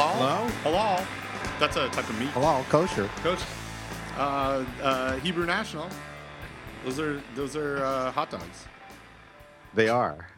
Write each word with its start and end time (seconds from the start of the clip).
Hello. 0.00 0.46
Hello? 0.62 0.96
Hello? 0.96 1.06
That's 1.58 1.74
a 1.76 1.88
type 1.88 2.08
of 2.08 2.16
meat. 2.20 2.28
Hello, 2.28 2.64
kosher. 2.68 3.08
Coach, 3.16 3.40
uh, 4.16 4.64
uh, 4.80 5.16
Hebrew 5.16 5.44
National. 5.44 5.88
Those 6.84 7.00
are 7.00 7.20
those 7.34 7.56
are 7.56 7.84
uh, 7.84 8.12
hot 8.12 8.30
dogs. 8.30 8.66
They 9.74 9.88
are. 9.88 10.28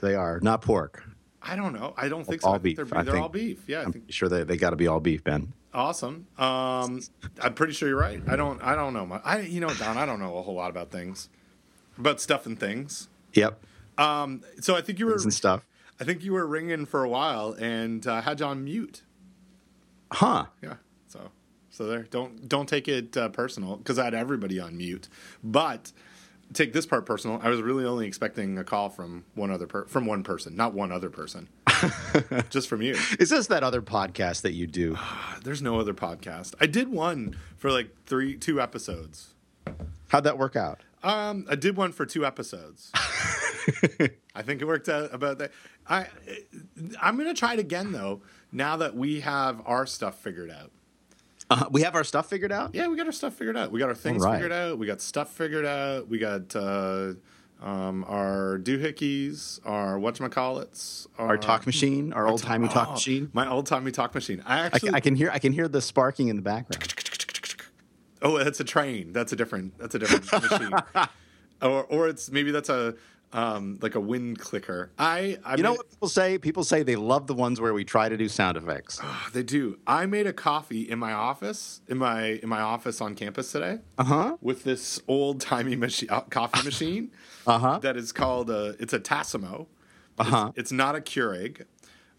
They 0.00 0.14
are 0.14 0.38
not 0.40 0.62
pork. 0.62 1.02
I 1.42 1.56
don't 1.56 1.72
know. 1.72 1.94
I 1.96 2.08
don't 2.08 2.22
think 2.24 2.42
so. 2.42 2.46
All 2.48 2.54
I 2.54 2.58
think 2.58 2.62
beef, 2.62 2.76
They're, 2.76 2.96
I 2.96 3.02
they're 3.02 3.14
think. 3.14 3.22
all 3.24 3.28
beef. 3.28 3.64
Yeah, 3.66 3.80
I 3.80 3.84
I'm 3.86 3.92
think 3.92 4.12
sure 4.12 4.28
they, 4.28 4.44
they 4.44 4.56
got 4.56 4.70
to 4.70 4.76
be 4.76 4.86
all 4.86 5.00
beef, 5.00 5.24
Ben. 5.24 5.52
awesome. 5.74 6.28
Um, 6.38 7.00
I'm 7.42 7.54
pretty 7.54 7.72
sure 7.72 7.88
you're 7.88 7.98
right. 7.98 8.22
I 8.28 8.36
don't. 8.36 8.62
I 8.62 8.76
don't 8.76 8.94
know. 8.94 9.04
My, 9.04 9.20
I 9.24 9.40
you 9.40 9.58
know 9.58 9.74
Don. 9.74 9.98
I 9.98 10.06
don't 10.06 10.20
know 10.20 10.38
a 10.38 10.42
whole 10.42 10.54
lot 10.54 10.70
about 10.70 10.92
things, 10.92 11.28
about 11.98 12.20
stuff 12.20 12.46
and 12.46 12.56
things. 12.56 13.08
Yep. 13.32 13.60
Um, 13.98 14.42
so 14.60 14.76
I 14.76 14.80
think 14.80 15.00
you 15.00 15.06
were. 15.06 15.12
Things 15.14 15.24
and 15.24 15.34
stuff. 15.34 15.66
I 16.00 16.04
think 16.04 16.22
you 16.22 16.32
were 16.34 16.46
ringing 16.46 16.86
for 16.86 17.02
a 17.02 17.08
while 17.08 17.56
and 17.58 18.06
uh, 18.06 18.20
had 18.20 18.38
you 18.38 18.46
on 18.46 18.62
mute. 18.62 19.02
Huh. 20.10 20.46
Yeah. 20.62 20.74
So 21.08 21.30
so 21.70 21.86
there. 21.86 22.02
Don't 22.04 22.48
don't 22.48 22.68
take 22.68 22.88
it 22.88 23.16
uh, 23.16 23.28
personal 23.28 23.76
because 23.76 23.98
I 23.98 24.04
had 24.04 24.14
everybody 24.14 24.58
on 24.60 24.76
mute. 24.76 25.08
But 25.42 25.92
take 26.52 26.72
this 26.72 26.86
part 26.86 27.06
personal. 27.06 27.40
I 27.42 27.48
was 27.48 27.60
really 27.60 27.84
only 27.84 28.06
expecting 28.06 28.58
a 28.58 28.64
call 28.64 28.88
from 28.88 29.24
one 29.34 29.50
other 29.50 29.66
per- 29.66 29.86
from 29.86 30.06
one 30.06 30.22
person, 30.22 30.56
not 30.56 30.74
one 30.74 30.92
other 30.92 31.10
person, 31.10 31.48
just 32.50 32.68
from 32.68 32.82
you. 32.82 32.96
Is 33.18 33.30
this 33.30 33.48
that 33.48 33.62
other 33.62 33.82
podcast 33.82 34.42
that 34.42 34.52
you 34.52 34.66
do? 34.66 34.96
There's 35.42 35.62
no 35.62 35.78
other 35.78 35.94
podcast. 35.94 36.54
I 36.60 36.66
did 36.66 36.88
one 36.88 37.36
for 37.56 37.70
like 37.70 37.90
three 38.06 38.36
two 38.36 38.60
episodes. 38.60 39.34
How'd 40.08 40.24
that 40.24 40.38
work 40.38 40.56
out? 40.56 40.80
Um, 41.02 41.46
I 41.48 41.54
did 41.54 41.76
one 41.76 41.92
for 41.92 42.06
two 42.06 42.26
episodes. 42.26 42.90
I 44.34 44.42
think 44.42 44.62
it 44.62 44.64
worked 44.64 44.88
out 44.88 45.12
about 45.14 45.38
that. 45.38 45.52
I 45.88 46.06
I'm 47.00 47.16
gonna 47.16 47.34
try 47.34 47.52
it 47.54 47.58
again 47.58 47.92
though. 47.92 48.22
Now 48.52 48.76
that 48.78 48.94
we 48.96 49.20
have 49.20 49.60
our 49.66 49.86
stuff 49.86 50.18
figured 50.18 50.50
out. 50.50 50.70
Uh, 51.50 51.64
we 51.70 51.82
have 51.82 51.94
our 51.94 52.04
stuff 52.04 52.28
figured 52.28 52.52
out. 52.52 52.74
Yeah, 52.74 52.88
we 52.88 52.96
got 52.96 53.06
our 53.06 53.12
stuff 53.12 53.34
figured 53.34 53.56
out. 53.56 53.70
We 53.70 53.78
got 53.80 53.88
our 53.88 53.94
things 53.94 54.22
right. 54.22 54.34
figured 54.34 54.52
out. 54.52 54.78
We 54.78 54.86
got 54.86 55.00
stuff 55.00 55.32
figured 55.32 55.64
out. 55.64 56.06
We 56.08 56.18
got 56.18 56.54
uh, 56.54 57.14
um, 57.62 58.04
our 58.06 58.58
doohickeys, 58.62 59.58
our 59.64 59.98
whatchamacallits, 59.98 61.06
Our 61.18 61.38
talk 61.38 61.64
machine, 61.66 62.12
our 62.12 62.26
old 62.26 62.42
timey 62.42 62.68
talk 62.68 62.88
Oh, 62.88 62.92
machine. 62.92 63.30
My 63.32 63.48
old 63.48 63.66
timey 63.66 63.90
talk 63.92 64.14
machine. 64.14 64.42
I 64.44 64.56
I 64.56 64.66
actually. 64.66 64.80
can, 64.88 64.94
I 64.94 65.00
can 65.00 65.16
hear 65.16 65.30
I 65.32 65.38
can 65.38 65.52
hear 65.52 65.68
the 65.68 65.80
sparking 65.80 66.28
in 66.28 66.36
the 66.36 66.42
background. 66.42 66.92
oh, 68.22 68.38
that's 68.38 68.60
a 68.60 68.64
train. 68.64 69.12
That's 69.12 69.32
a 69.32 69.36
different. 69.36 69.78
That's 69.78 69.94
a 69.94 69.98
different 69.98 70.30
machine. 70.50 71.08
Or, 71.60 71.84
or 71.84 72.08
it's 72.08 72.30
maybe 72.30 72.50
that's 72.52 72.68
a 72.68 72.94
um, 73.32 73.78
like 73.82 73.94
a 73.94 74.00
wind 74.00 74.38
clicker. 74.38 74.90
I, 74.98 75.38
I 75.44 75.56
You 75.56 75.62
know 75.62 75.70
made- 75.72 75.76
what 75.78 75.90
people 75.90 76.08
say? 76.08 76.38
People 76.38 76.64
say 76.64 76.82
they 76.82 76.96
love 76.96 77.26
the 77.26 77.34
ones 77.34 77.60
where 77.60 77.74
we 77.74 77.84
try 77.84 78.08
to 78.08 78.16
do 78.16 78.28
sound 78.28 78.56
effects. 78.56 79.00
they 79.34 79.42
do. 79.42 79.78
I 79.86 80.06
made 80.06 80.26
a 80.26 80.32
coffee 80.32 80.82
in 80.88 80.98
my 80.98 81.12
office 81.12 81.80
in 81.88 81.98
my 81.98 82.40
in 82.42 82.48
my 82.48 82.60
office 82.60 83.00
on 83.00 83.14
campus 83.14 83.52
today. 83.52 83.80
Uh 83.98 84.04
huh. 84.04 84.36
with 84.40 84.64
this 84.64 85.00
old 85.08 85.40
timey 85.40 85.76
machine, 85.76 86.08
uh, 86.10 86.20
coffee 86.22 86.64
machine 86.64 87.10
Uh-huh. 87.46 87.78
that 87.80 87.96
is 87.96 88.12
called 88.12 88.50
a, 88.50 88.74
it's 88.78 88.92
a 88.92 89.00
Tassimo. 89.00 89.66
Uh-huh. 90.18 90.48
It's, 90.50 90.58
it's 90.58 90.72
not 90.72 90.96
a 90.96 91.00
Keurig. 91.00 91.64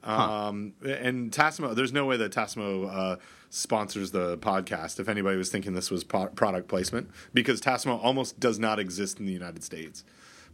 Um, 0.03 0.73
And 0.81 1.31
Tassimo, 1.31 1.75
there's 1.75 1.91
no 1.91 2.05
way 2.05 2.17
that 2.17 2.31
Tassimo 2.31 2.89
uh, 2.89 3.15
sponsors 3.49 4.11
the 4.11 4.37
podcast. 4.37 4.99
If 4.99 5.09
anybody 5.09 5.37
was 5.37 5.49
thinking 5.49 5.73
this 5.73 5.91
was 5.91 6.03
pro- 6.03 6.27
product 6.27 6.67
placement, 6.69 7.09
because 7.33 7.59
Tassimo 7.61 7.99
almost 8.03 8.39
does 8.39 8.59
not 8.59 8.79
exist 8.79 9.19
in 9.19 9.25
the 9.25 9.33
United 9.33 9.63
States, 9.63 10.03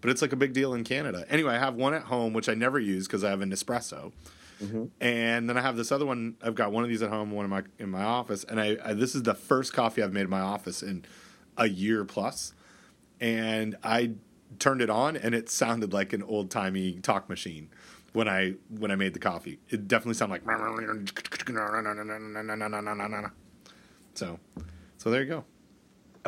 but 0.05 0.11
it's 0.11 0.21
like 0.21 0.33
a 0.33 0.35
big 0.35 0.53
deal 0.53 0.75
in 0.75 0.83
Canada. 0.83 1.25
Anyway, 1.29 1.51
I 1.51 1.57
have 1.57 1.73
one 1.73 1.95
at 1.95 2.03
home 2.03 2.33
which 2.33 2.47
I 2.47 2.53
never 2.53 2.79
use 2.79 3.07
because 3.07 3.23
I 3.23 3.31
have 3.31 3.41
an 3.41 3.49
Nespresso. 3.49 4.11
Mm-hmm. 4.61 4.85
And 5.01 5.49
then 5.49 5.57
I 5.57 5.61
have 5.61 5.77
this 5.77 5.91
other 5.91 6.05
one. 6.05 6.35
I've 6.43 6.53
got 6.53 6.71
one 6.71 6.83
of 6.83 6.91
these 6.91 7.01
at 7.01 7.09
home, 7.09 7.31
one 7.31 7.43
in 7.43 7.49
my 7.49 7.63
in 7.79 7.89
my 7.89 8.03
office, 8.03 8.43
and 8.43 8.61
I, 8.61 8.77
I 8.85 8.93
this 8.93 9.15
is 9.15 9.23
the 9.23 9.33
first 9.33 9.73
coffee 9.73 10.03
I've 10.03 10.13
made 10.13 10.21
in 10.21 10.29
my 10.29 10.41
office 10.41 10.83
in 10.83 11.05
a 11.57 11.67
year 11.67 12.05
plus. 12.05 12.53
And 13.19 13.77
I 13.83 14.11
turned 14.59 14.81
it 14.83 14.91
on, 14.91 15.17
and 15.17 15.33
it 15.33 15.49
sounded 15.49 15.91
like 15.91 16.13
an 16.13 16.21
old 16.21 16.51
timey 16.51 16.99
talk 17.01 17.27
machine 17.27 17.69
when 18.13 18.29
I 18.29 18.53
when 18.69 18.91
I 18.91 18.95
made 18.95 19.15
the 19.15 19.19
coffee. 19.19 19.57
It 19.69 19.87
definitely 19.87 20.13
sounded 20.13 20.33
like. 20.33 20.45
So, 24.13 24.39
so 24.99 25.09
there 25.09 25.23
you 25.23 25.29
go. 25.29 25.45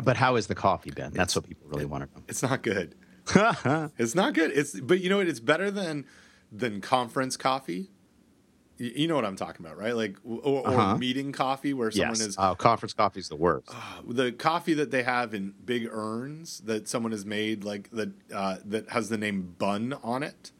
But 0.02 0.16
how 0.16 0.36
is 0.36 0.46
the 0.46 0.54
coffee, 0.54 0.90
Ben? 0.90 1.12
That's 1.12 1.34
what 1.34 1.46
people 1.46 1.68
really 1.68 1.84
want 1.84 2.04
to 2.08 2.18
know. 2.18 2.24
It's 2.28 2.42
not 2.42 2.62
good. 2.62 2.94
It's 3.98 4.14
not 4.14 4.34
good. 4.34 4.50
It's 4.52 4.78
but 4.78 5.00
you 5.00 5.08
know 5.10 5.18
what? 5.18 5.28
It's 5.28 5.40
better 5.40 5.70
than 5.70 6.04
than 6.52 6.80
conference 6.80 7.36
coffee. 7.36 7.90
Y- 8.80 8.92
You 8.94 9.08
know 9.08 9.14
what 9.16 9.24
I'm 9.24 9.36
talking 9.36 9.64
about, 9.66 9.76
right? 9.76 9.94
Like 9.94 10.16
or, 10.24 10.40
or 10.40 10.68
Uh-huh. 10.68 10.96
meeting 10.98 11.32
coffee 11.32 11.74
where 11.74 11.90
someone 11.90 12.10
yes. 12.18 12.20
is 12.28 12.36
Uh, 12.38 12.54
conference 12.54 12.92
coffee 12.94 13.20
is 13.20 13.28
the 13.28 13.36
worst. 13.36 13.68
the 14.08 14.32
coffee 14.32 14.74
that 14.74 14.90
they 14.90 15.02
have 15.02 15.34
in 15.34 15.54
big 15.64 15.88
urns 15.90 16.60
that 16.60 16.88
someone 16.88 17.12
has 17.12 17.24
made 17.26 17.64
like 17.64 17.90
that 17.90 18.10
uh, 18.32 18.56
that 18.64 18.88
has 18.90 19.08
the 19.08 19.18
name 19.18 19.54
Bunn 19.58 19.94
on 20.02 20.22
it. 20.22 20.52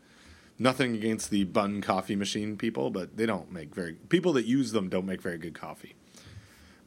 Nothing 0.60 0.94
against 0.96 1.30
the 1.30 1.44
Bunn 1.44 1.80
coffee 1.80 2.16
machine 2.16 2.56
people, 2.56 2.90
but 2.90 3.16
they 3.16 3.26
don't 3.26 3.52
make 3.52 3.72
very 3.74 3.92
people 4.08 4.32
that 4.32 4.44
use 4.44 4.72
them 4.72 4.88
don't 4.88 5.06
make 5.06 5.22
very 5.22 5.38
good 5.38 5.54
coffee. 5.54 5.94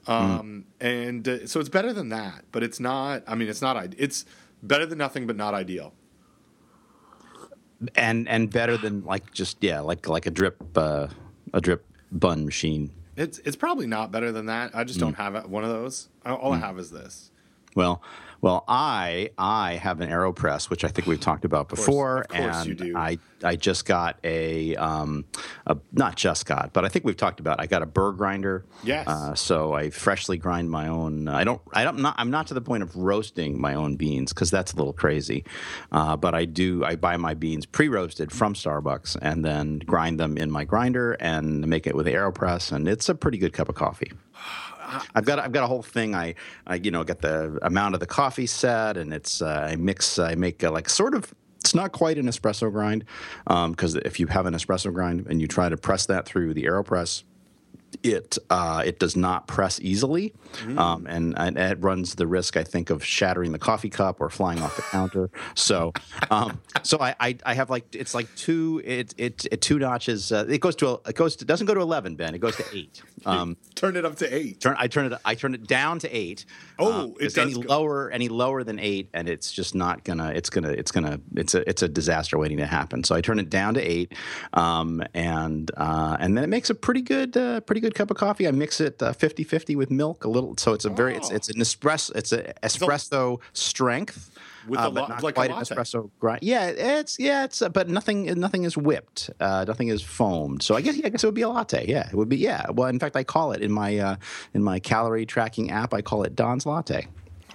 Um, 0.07 0.65
and 0.81 1.27
uh, 1.27 1.47
so 1.47 1.59
it's 1.59 1.69
better 1.69 1.93
than 1.93 2.09
that, 2.09 2.45
but 2.51 2.63
it's 2.63 2.79
not. 2.79 3.23
I 3.27 3.35
mean, 3.35 3.47
it's 3.47 3.61
not. 3.61 3.93
It's 3.97 4.25
better 4.63 4.85
than 4.85 4.97
nothing, 4.97 5.27
but 5.27 5.35
not 5.35 5.53
ideal. 5.53 5.93
and 7.95 8.27
and 8.29 8.51
better 8.51 8.77
than 8.77 9.03
like 9.05 9.33
just 9.33 9.57
yeah 9.61 9.79
like 9.79 10.07
like 10.07 10.25
a 10.25 10.31
drip 10.31 10.61
uh, 10.77 11.07
a 11.53 11.61
drip 11.61 11.85
Bunn 12.11 12.45
machine. 12.45 12.91
It's 13.15 13.39
it's 13.39 13.55
probably 13.55 13.87
not 13.87 14.11
better 14.11 14.31
than 14.31 14.45
that. 14.47 14.71
I 14.73 14.83
just 14.83 14.99
don't 14.99 15.15
have 15.15 15.47
one 15.47 15.63
of 15.63 15.69
those. 15.69 16.09
All 16.25 16.53
I 16.53 16.57
have 16.57 16.77
is 16.79 16.91
this. 16.91 17.31
Well, 17.75 18.01
well, 18.41 18.63
I 18.67 19.29
I 19.37 19.75
have 19.75 20.01
an 20.01 20.09
Aeropress, 20.09 20.69
which 20.69 20.83
I 20.83 20.87
think 20.87 21.07
we've 21.07 21.19
talked 21.19 21.45
about 21.45 21.69
before, 21.69 22.21
of 22.21 22.27
course 22.29 22.57
and 22.57 22.67
you 22.67 22.73
do. 22.73 22.97
I 22.97 23.19
I 23.43 23.55
just 23.55 23.85
got 23.85 24.17
a 24.23 24.75
um 24.77 25.25
a, 25.67 25.77
not 25.91 26.15
just 26.15 26.47
got, 26.47 26.73
but 26.73 26.83
I 26.83 26.89
think 26.89 27.05
we've 27.05 27.17
talked 27.17 27.39
about. 27.39 27.59
I 27.59 27.67
got 27.67 27.83
a 27.83 27.85
burr 27.85 28.13
grinder. 28.13 28.65
Yes. 28.83 29.07
Uh, 29.07 29.35
so 29.35 29.73
I 29.73 29.91
freshly 29.91 30.37
grind 30.37 30.71
my 30.71 30.87
own. 30.87 31.27
I 31.27 31.43
don't. 31.43 31.61
I 31.71 31.83
don't. 31.83 31.99
Not, 31.99 32.15
I'm 32.17 32.31
not 32.31 32.47
to 32.47 32.55
the 32.55 32.61
point 32.61 32.81
of 32.81 32.95
roasting 32.95 33.61
my 33.61 33.75
own 33.75 33.95
beans 33.95 34.33
because 34.33 34.49
that's 34.49 34.73
a 34.73 34.75
little 34.75 34.93
crazy. 34.93 35.45
Uh, 35.91 36.17
but 36.17 36.33
I 36.33 36.45
do. 36.45 36.83
I 36.83 36.95
buy 36.95 37.17
my 37.17 37.35
beans 37.35 37.67
pre-roasted 37.67 38.31
from 38.31 38.55
Starbucks 38.55 39.17
and 39.21 39.45
then 39.45 39.79
grind 39.79 40.19
them 40.19 40.37
in 40.37 40.49
my 40.49 40.63
grinder 40.63 41.13
and 41.13 41.67
make 41.67 41.85
it 41.85 41.95
with 41.95 42.07
the 42.07 42.13
Aeropress, 42.13 42.71
and 42.71 42.87
it's 42.87 43.07
a 43.07 43.13
pretty 43.13 43.37
good 43.37 43.53
cup 43.53 43.69
of 43.69 43.75
coffee. 43.75 44.11
I've 45.15 45.25
got 45.25 45.39
I've 45.39 45.51
got 45.51 45.63
a 45.63 45.67
whole 45.67 45.83
thing. 45.83 46.15
I, 46.15 46.35
I 46.67 46.75
you 46.75 46.91
know 46.91 47.03
get 47.03 47.21
the 47.21 47.57
amount 47.61 47.93
of 47.93 47.99
the 47.99 48.07
coffee 48.07 48.47
set, 48.47 48.97
and 48.97 49.13
it's 49.13 49.41
uh, 49.41 49.67
I 49.71 49.75
mix. 49.75 50.19
I 50.19 50.35
make 50.35 50.63
uh, 50.63 50.71
like 50.71 50.89
sort 50.89 51.13
of. 51.13 51.33
It's 51.59 51.75
not 51.75 51.91
quite 51.91 52.17
an 52.17 52.25
espresso 52.25 52.71
grind 52.71 53.05
because 53.45 53.93
if 53.93 54.19
you 54.19 54.25
have 54.27 54.47
an 54.47 54.55
espresso 54.55 54.91
grind 54.91 55.27
and 55.27 55.39
you 55.39 55.47
try 55.47 55.69
to 55.69 55.77
press 55.77 56.07
that 56.07 56.25
through 56.25 56.55
the 56.55 56.63
Aeropress, 56.63 57.23
it 58.03 58.37
uh, 58.49 58.83
it 58.85 58.99
does 58.99 59.15
not 59.15 59.47
press 59.47 59.79
easily, 59.81 60.33
um, 60.77 61.05
and, 61.07 61.37
and 61.37 61.57
it 61.57 61.77
runs 61.81 62.15
the 62.15 62.25
risk, 62.27 62.57
I 62.57 62.63
think, 62.63 62.89
of 62.89 63.03
shattering 63.03 63.51
the 63.51 63.59
coffee 63.59 63.89
cup 63.89 64.21
or 64.21 64.29
flying 64.29 64.61
off 64.61 64.75
the 64.75 64.81
counter. 64.83 65.29
So, 65.55 65.93
um, 66.29 66.59
so 66.83 66.97
I, 66.99 67.15
I 67.19 67.37
I 67.45 67.53
have 67.53 67.69
like 67.69 67.93
it's 67.95 68.13
like 68.13 68.33
two 68.35 68.81
it 68.83 69.13
it, 69.17 69.45
it 69.51 69.61
two 69.61 69.79
notches. 69.79 70.31
Uh, 70.31 70.45
it 70.47 70.59
goes 70.61 70.75
to 70.77 70.87
a, 70.89 70.93
it 71.09 71.15
goes 71.15 71.35
to, 71.37 71.45
doesn't 71.45 71.67
go 71.67 71.73
to 71.73 71.81
eleven, 71.81 72.15
Ben. 72.15 72.33
It 72.35 72.39
goes 72.39 72.55
to 72.57 72.65
eight. 72.73 73.01
Um, 73.23 73.55
Turn 73.75 73.95
it 73.97 74.03
up 74.03 74.15
to 74.15 74.35
eight. 74.35 74.59
turn 74.61 74.75
I 74.79 74.87
turn 74.87 75.05
it 75.13 75.19
I 75.23 75.35
turn 75.35 75.53
it 75.53 75.67
down 75.67 75.99
to 75.99 76.09
eight. 76.09 76.43
Oh, 76.79 77.15
it 77.19 77.25
does 77.25 77.37
any 77.37 77.53
go- 77.53 77.59
lower 77.69 78.09
any 78.09 78.29
lower 78.29 78.63
than 78.63 78.79
eight, 78.79 79.09
and 79.13 79.29
it's 79.29 79.51
just 79.51 79.75
not 79.75 80.03
gonna 80.03 80.29
it's 80.29 80.49
gonna 80.49 80.69
it's 80.71 80.91
gonna 80.91 81.19
it's 81.35 81.53
a 81.53 81.69
it's 81.69 81.83
a 81.83 81.87
disaster 81.87 82.39
waiting 82.39 82.57
to 82.57 82.65
happen. 82.65 83.03
So 83.03 83.13
I 83.13 83.21
turn 83.21 83.37
it 83.37 83.51
down 83.51 83.75
to 83.75 83.79
eight, 83.79 84.13
um, 84.53 85.03
and 85.13 85.69
uh, 85.77 86.17
and 86.19 86.35
then 86.35 86.43
it 86.43 86.47
makes 86.47 86.71
a 86.71 86.75
pretty 86.75 87.03
good 87.03 87.37
uh, 87.37 87.59
pretty 87.61 87.80
good 87.81 87.95
cup 87.95 88.09
of 88.11 88.17
coffee. 88.17 88.47
I 88.47 88.51
mix 88.51 88.79
it 88.79 89.01
uh, 89.03 89.11
50-50 89.13 89.75
with 89.75 89.91
milk 89.91 90.23
a 90.23 90.29
little, 90.29 90.55
so 90.57 90.73
it's 90.73 90.85
a 90.85 90.89
very 90.89 91.15
it's 91.15 91.29
Oh. 91.31 91.35
it's 91.35 91.49
an 91.49 91.59
espresso 91.59 92.15
it's 92.15 92.31
a 92.31 92.53
espresso 92.63 93.39
strength. 93.53 94.29
With 94.67 94.79
uh, 94.79 94.83
a 94.83 94.91
but 94.91 95.01
lo- 95.01 95.07
not 95.07 95.23
like 95.23 95.33
a 95.33 95.35
quite 95.35 95.49
an 95.51 95.57
espresso 95.57 96.11
grind. 96.19 96.43
Yeah, 96.43 96.67
it's 96.67 97.17
yeah, 97.19 97.43
it's 97.45 97.61
uh, 97.63 97.69
but 97.69 97.89
nothing 97.89 98.25
nothing 98.39 98.63
is 98.63 98.77
whipped. 98.77 99.29
Uh, 99.39 99.65
nothing 99.67 99.87
is 99.87 100.01
foamed. 100.03 100.61
So 100.61 100.75
I 100.75 100.81
guess 100.81 100.95
yeah, 100.97 101.07
I 101.07 101.09
guess 101.09 101.23
it 101.23 101.27
would 101.27 101.33
be 101.33 101.41
a 101.41 101.49
latte. 101.49 101.85
Yeah, 101.87 102.07
it 102.07 102.13
would 102.15 102.29
be 102.29 102.37
yeah. 102.37 102.69
Well, 102.71 102.87
in 102.87 102.99
fact, 102.99 103.15
I 103.15 103.23
call 103.23 103.53
it 103.53 103.61
in 103.63 103.71
my 103.71 103.97
uh, 103.97 104.15
in 104.53 104.61
my 104.63 104.79
calorie 104.79 105.25
tracking 105.25 105.71
app. 105.71 105.93
I 105.95 106.01
call 106.03 106.21
it 106.23 106.35
Don's 106.35 106.65
Latte. 106.67 107.07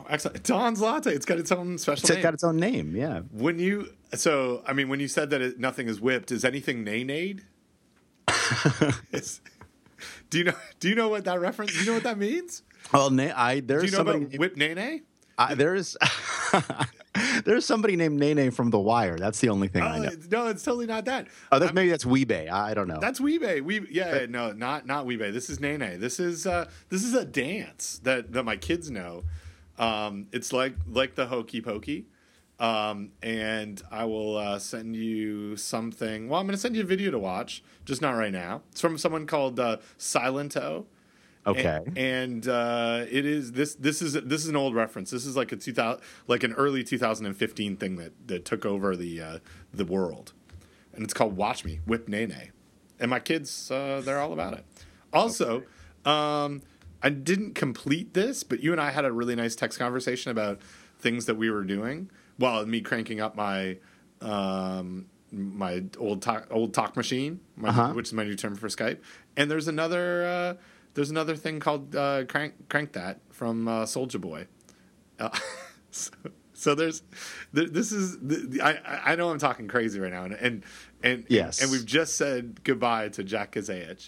Excellent. 0.08 0.42
Don's 0.44 0.80
Latte. 0.80 1.12
It's 1.12 1.26
got 1.26 1.38
its 1.38 1.50
own 1.52 1.78
special 1.78 2.02
It's 2.06 2.10
name. 2.14 2.22
got 2.22 2.34
its 2.34 2.44
own 2.44 2.56
name. 2.56 2.94
Yeah. 2.96 3.20
When 3.32 3.58
you 3.60 3.88
so 4.14 4.62
I 4.66 4.72
mean 4.72 4.88
when 4.88 4.98
you 4.98 5.06
said 5.08 5.30
that 5.30 5.40
it, 5.40 5.60
nothing 5.60 5.88
is 5.88 6.00
whipped, 6.00 6.32
is 6.32 6.44
anything 6.44 6.82
nay-nayed? 6.84 7.42
Do 10.30 10.38
you 10.38 10.44
know 10.44 10.52
do 10.80 10.88
you 10.88 10.94
know 10.94 11.08
what 11.08 11.24
that 11.24 11.40
reference? 11.40 11.72
Do 11.72 11.80
you 11.80 11.86
know 11.86 11.94
what 11.94 12.04
that 12.04 12.18
means? 12.18 12.62
Well, 12.92 13.10
na- 13.10 13.32
I 13.36 13.60
there's 13.60 13.82
Do 13.82 13.86
you 13.86 13.92
know 13.92 13.96
somebody. 13.98 14.24
about 14.24 14.38
whip 14.38 14.56
nay? 14.56 15.02
I, 15.38 15.54
there's 15.54 15.96
There's 17.44 17.64
somebody 17.64 17.96
named 17.96 18.18
Nene 18.18 18.50
from 18.50 18.70
The 18.70 18.78
Wire. 18.78 19.16
That's 19.18 19.40
the 19.40 19.48
only 19.48 19.68
thing 19.68 19.82
I 19.82 19.96
Oh, 19.98 20.02
know. 20.02 20.08
it's- 20.08 20.28
no, 20.30 20.48
it's 20.48 20.62
totally 20.62 20.86
not 20.86 21.06
that. 21.06 21.28
Oh, 21.50 21.58
that's, 21.58 21.72
maybe 21.72 21.88
that's 21.88 22.04
Wee-Bey. 22.04 22.48
I 22.48 22.74
don't 22.74 22.88
know. 22.88 22.98
That's 23.00 23.20
Wee-Bey. 23.20 23.60
We 23.62 23.86
yeah, 23.90 24.26
no, 24.28 24.52
not 24.52 24.86
not 24.86 25.06
Wee-Bey. 25.06 25.30
This 25.30 25.48
is 25.48 25.58
Nene. 25.60 25.98
This 25.98 26.20
is 26.20 26.46
uh 26.46 26.68
this 26.90 27.04
is 27.04 27.14
a 27.14 27.24
dance 27.24 28.00
that 28.04 28.32
that 28.32 28.42
my 28.44 28.56
kids 28.56 28.90
know. 28.90 29.24
Um 29.78 30.26
it's 30.32 30.52
like 30.52 30.74
like 30.90 31.14
the 31.14 31.26
hokey 31.26 31.60
pokey. 31.60 32.06
Um 32.58 33.10
and 33.22 33.82
I 33.90 34.04
will 34.06 34.36
uh, 34.36 34.58
send 34.58 34.96
you 34.96 35.56
something. 35.56 36.28
Well, 36.28 36.40
I'm 36.40 36.46
going 36.46 36.54
to 36.54 36.60
send 36.60 36.74
you 36.76 36.82
a 36.82 36.86
video 36.86 37.10
to 37.10 37.18
watch, 37.18 37.62
just 37.84 38.00
not 38.00 38.12
right 38.12 38.32
now. 38.32 38.62
It's 38.72 38.80
from 38.80 38.96
someone 38.98 39.26
called 39.26 39.60
uh, 39.60 39.76
Silento. 39.98 40.86
okay. 41.46 41.80
And, 41.86 41.98
and 41.98 42.48
uh, 42.48 43.04
it 43.10 43.26
is 43.26 43.52
this 43.52 43.74
this 43.74 44.00
is 44.00 44.14
this 44.14 44.42
is 44.42 44.48
an 44.48 44.56
old 44.56 44.74
reference. 44.74 45.10
This 45.10 45.26
is 45.26 45.36
like 45.36 45.52
a 45.52 45.56
2000 45.56 46.02
like 46.28 46.42
an 46.42 46.52
early 46.54 46.82
2015 46.82 47.76
thing 47.76 47.96
that 47.96 48.12
that 48.28 48.44
took 48.44 48.64
over 48.64 48.96
the 48.96 49.20
uh, 49.20 49.38
the 49.72 49.84
world. 49.84 50.32
And 50.94 51.04
it's 51.04 51.12
called 51.14 51.36
Watch 51.36 51.64
Me 51.64 51.80
Whip 51.86 52.08
Nae 52.08 52.24
Nae. 52.24 52.50
And 52.98 53.10
my 53.10 53.20
kids 53.20 53.70
uh, 53.70 54.00
they're 54.04 54.18
all 54.18 54.32
about 54.32 54.54
it. 54.54 54.64
Also, 55.12 55.62
um, 56.06 56.62
I 57.02 57.10
didn't 57.10 57.54
complete 57.54 58.14
this, 58.14 58.42
but 58.42 58.60
you 58.62 58.72
and 58.72 58.80
I 58.80 58.90
had 58.90 59.04
a 59.04 59.12
really 59.12 59.36
nice 59.36 59.54
text 59.54 59.78
conversation 59.78 60.30
about 60.30 60.60
things 60.98 61.26
that 61.26 61.36
we 61.36 61.50
were 61.50 61.62
doing 61.62 62.10
while 62.38 62.64
me 62.66 62.80
cranking 62.80 63.20
up 63.20 63.36
my 63.36 63.78
um, 64.20 65.06
my 65.32 65.84
old 65.98 66.22
talk, 66.22 66.46
old 66.50 66.72
talk 66.72 66.96
machine, 66.96 67.40
my, 67.56 67.68
Uh-huh. 67.68 67.92
which 67.92 68.06
is 68.08 68.12
my 68.12 68.24
new 68.24 68.34
term 68.36 68.54
for 68.54 68.68
Skype. 68.68 68.98
And 69.36 69.50
there's 69.50 69.68
another 69.68 70.24
uh, 70.24 70.54
there's 70.94 71.10
another 71.10 71.36
thing 71.36 71.60
called 71.60 71.94
uh, 71.94 72.24
crank 72.26 72.68
crank 72.68 72.92
that 72.92 73.20
from 73.30 73.68
uh, 73.68 73.82
Soulja 73.84 74.20
Boy. 74.20 74.46
Uh, 75.18 75.30
so, 75.90 76.10
so 76.54 76.74
there's 76.74 77.02
th- 77.54 77.70
this 77.70 77.92
is 77.92 78.16
th- 78.26 78.60
I 78.62 78.78
I- 79.12 79.16
know 79.16 79.30
I'm 79.30 79.38
talking 79.38 79.68
crazy 79.68 80.00
right 80.00 80.12
now 80.12 80.24
and 80.24 80.34
and 80.34 80.64
and, 81.02 81.26
Yes. 81.28 81.60
and 81.60 81.70
we've 81.70 81.84
just 81.84 82.16
said 82.16 82.64
goodbye 82.64 83.10
to 83.10 83.22
Jack 83.24 83.52
Kazayich 83.52 84.06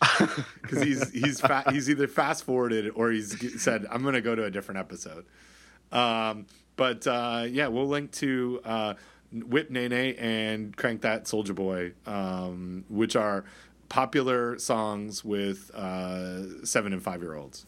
because 0.62 0.82
he's 0.82 1.10
he's 1.10 1.40
fa- 1.40 1.64
he's 1.70 1.90
either 1.90 2.08
fast 2.08 2.44
forwarded 2.44 2.90
or 2.94 3.10
he's 3.10 3.34
g- 3.34 3.58
said 3.58 3.84
I'm 3.90 4.02
going 4.02 4.14
to 4.14 4.22
go 4.22 4.34
to 4.34 4.44
a 4.44 4.50
different 4.50 4.80
episode. 4.80 5.26
Um, 5.92 6.46
but 6.78 7.06
uh, 7.06 7.44
yeah, 7.46 7.66
we'll 7.68 7.86
link 7.86 8.12
to 8.12 8.60
uh, 8.64 8.94
Whip 9.32 9.68
Nae 9.70 9.88
Nae 9.88 10.14
and 10.18 10.74
Crank 10.74 11.02
That 11.02 11.24
Soulja 11.26 11.54
Boy, 11.54 11.92
um, 12.06 12.86
which 12.88 13.14
are 13.16 13.44
popular 13.90 14.58
songs 14.58 15.22
with 15.22 15.70
uh, 15.74 16.64
seven 16.64 16.94
and 16.94 17.02
five 17.02 17.20
year 17.20 17.34
olds. 17.34 17.66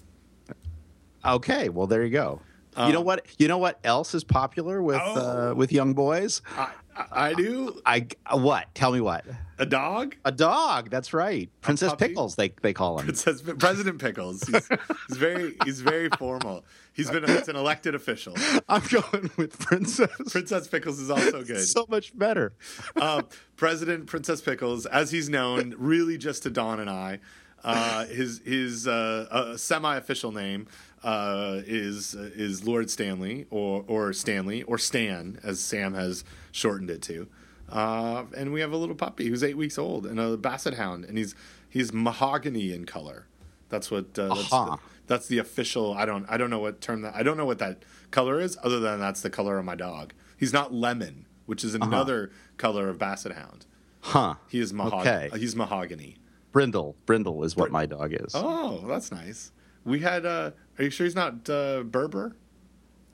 Okay, 1.25 1.69
well 1.69 1.87
there 1.87 2.03
you 2.03 2.11
go. 2.11 2.41
you 2.79 2.93
know 2.93 3.01
what? 3.03 3.27
You 3.39 3.49
know 3.49 3.59
what 3.59 3.79
else 3.85 4.15
is 4.15 4.25
popular 4.25 4.81
with 4.83 4.97
Um, 4.97 5.19
Oh. 5.19 5.51
uh, 5.51 5.55
with 5.55 5.73
young 5.73 5.93
boys? 5.93 6.41
I, 6.57 6.71
I, 7.11 7.35
do 7.35 7.81
I 7.85 8.07
uh, 8.27 8.39
what? 8.39 8.75
Tell 8.75 8.93
me 8.93 9.01
what? 9.01 9.25
a 9.59 9.67
dog. 9.67 10.17
A 10.25 10.33
dog. 10.33 10.91
That's 10.91 11.13
right. 11.13 11.51
Princess? 11.61 11.95
Pickles. 11.95 12.37
They 12.37 12.53
they 12.63 12.73
call 12.73 12.99
him. 12.99 13.09
It 13.09 13.19
says 13.19 13.43
President 13.43 14.01
Pickles. 14.01 14.43
He's, 14.43 14.69
he's 15.09 15.17
very 15.17 15.57
he's 15.65 15.81
very 15.81 16.09
formal. 16.19 16.65
He's 16.93 17.11
been 17.11 17.25
it's 17.25 17.49
an 17.49 17.57
elected 17.57 17.95
official. 17.95 18.35
I'm 18.69 18.83
going 18.91 19.31
with 19.37 19.59
Princess. 19.59 20.11
Princess 20.31 20.69
Pickles 20.69 20.99
is 20.99 21.11
also 21.11 21.43
good. 21.43 21.61
so 21.61 21.87
much 21.89 22.17
better. 22.19 22.55
uh, 22.97 23.23
President 23.57 24.07
Princess 24.07 24.41
Pickles, 24.41 24.87
as 24.87 25.11
he's 25.11 25.29
known, 25.29 25.75
really 25.79 26.19
just 26.19 26.43
to 26.45 26.51
Don 26.51 26.81
and 26.81 26.91
I. 26.91 27.21
Uh, 27.63 28.07
his 28.07 28.41
his 28.45 28.87
uh, 28.87 29.27
uh, 29.31 29.57
semi-official 29.57 30.33
name 30.33 30.67
uh, 31.03 31.61
is 31.67 32.15
is 32.15 32.67
Lord 32.67 32.91
Stanley 32.91 33.47
or 33.51 33.85
or 33.87 34.13
Stanley 34.13 34.63
or 34.65 34.79
Stan, 34.79 35.39
as 35.43 35.61
Sam 35.61 35.95
has 35.95 36.25
shortened 36.53 36.91
it 36.91 37.03
to. 37.03 37.29
Uh, 37.69 38.25
and 38.37 38.53
we 38.53 38.61
have 38.61 38.73
a 38.73 38.77
little 38.77 38.97
puppy 38.97 39.29
who's 39.29 39.45
eight 39.45 39.57
weeks 39.57 39.79
old 39.79 40.05
and 40.07 40.19
a 40.19 40.37
basset 40.37 40.75
hound, 40.75 41.05
and 41.05 41.17
he's 41.17 41.35
he's 41.69 41.93
mahogany 41.93 42.73
in 42.73 42.85
color. 42.85 43.27
That's 43.69 43.91
what 43.91 44.19
uh, 44.19 44.35
that's, 44.35 44.53
Aha. 44.53 44.77
the, 44.77 44.83
that's 45.07 45.29
the 45.29 45.39
official. 45.39 45.95
I 45.95 46.05
don't 46.05 46.27
I 46.29 46.37
don't 46.37 46.51
know 46.51 46.59
what 46.59 46.81
term 46.81 47.03
that 47.03 47.15
I 47.15 47.23
don't 47.23 47.37
know 47.37 47.47
what 47.47 47.59
that 47.61 47.85
color 48.11 48.41
is, 48.41 48.59
other 48.63 48.81
than 48.81 48.99
that's 48.99 49.21
the 49.21 49.31
color 49.31 49.59
of 49.59 49.65
my 49.65 49.77
dog. 49.77 50.13
He's 50.37 50.53
not 50.53 50.75
lemon, 50.75 51.27
which 51.47 51.63
is 51.65 51.75
another 51.75 52.31
color 52.57 52.89
of 52.89 52.99
basset 52.99 53.33
hound. 53.33 53.67
Huh. 54.01 54.35
He 54.49 54.59
is 54.59 54.73
mahog- 54.73 55.03
Okay. 55.07 55.31
He's 55.39 55.55
mahogany. 55.55 56.17
Brindle. 56.53 56.97
Brindle 57.07 57.45
is 57.45 57.55
what 57.57 57.71
my 57.71 57.87
dog 57.87 58.13
is. 58.15 58.33
Oh, 58.35 58.85
that's 58.89 59.13
nice. 59.13 59.53
We 59.91 60.01
had. 60.01 60.25
Uh, 60.25 60.53
are 60.79 60.85
you 60.85 60.91
sure 60.91 61.05
he's 61.05 61.15
not 61.17 61.49
uh, 61.51 61.83
Berber? 61.83 62.37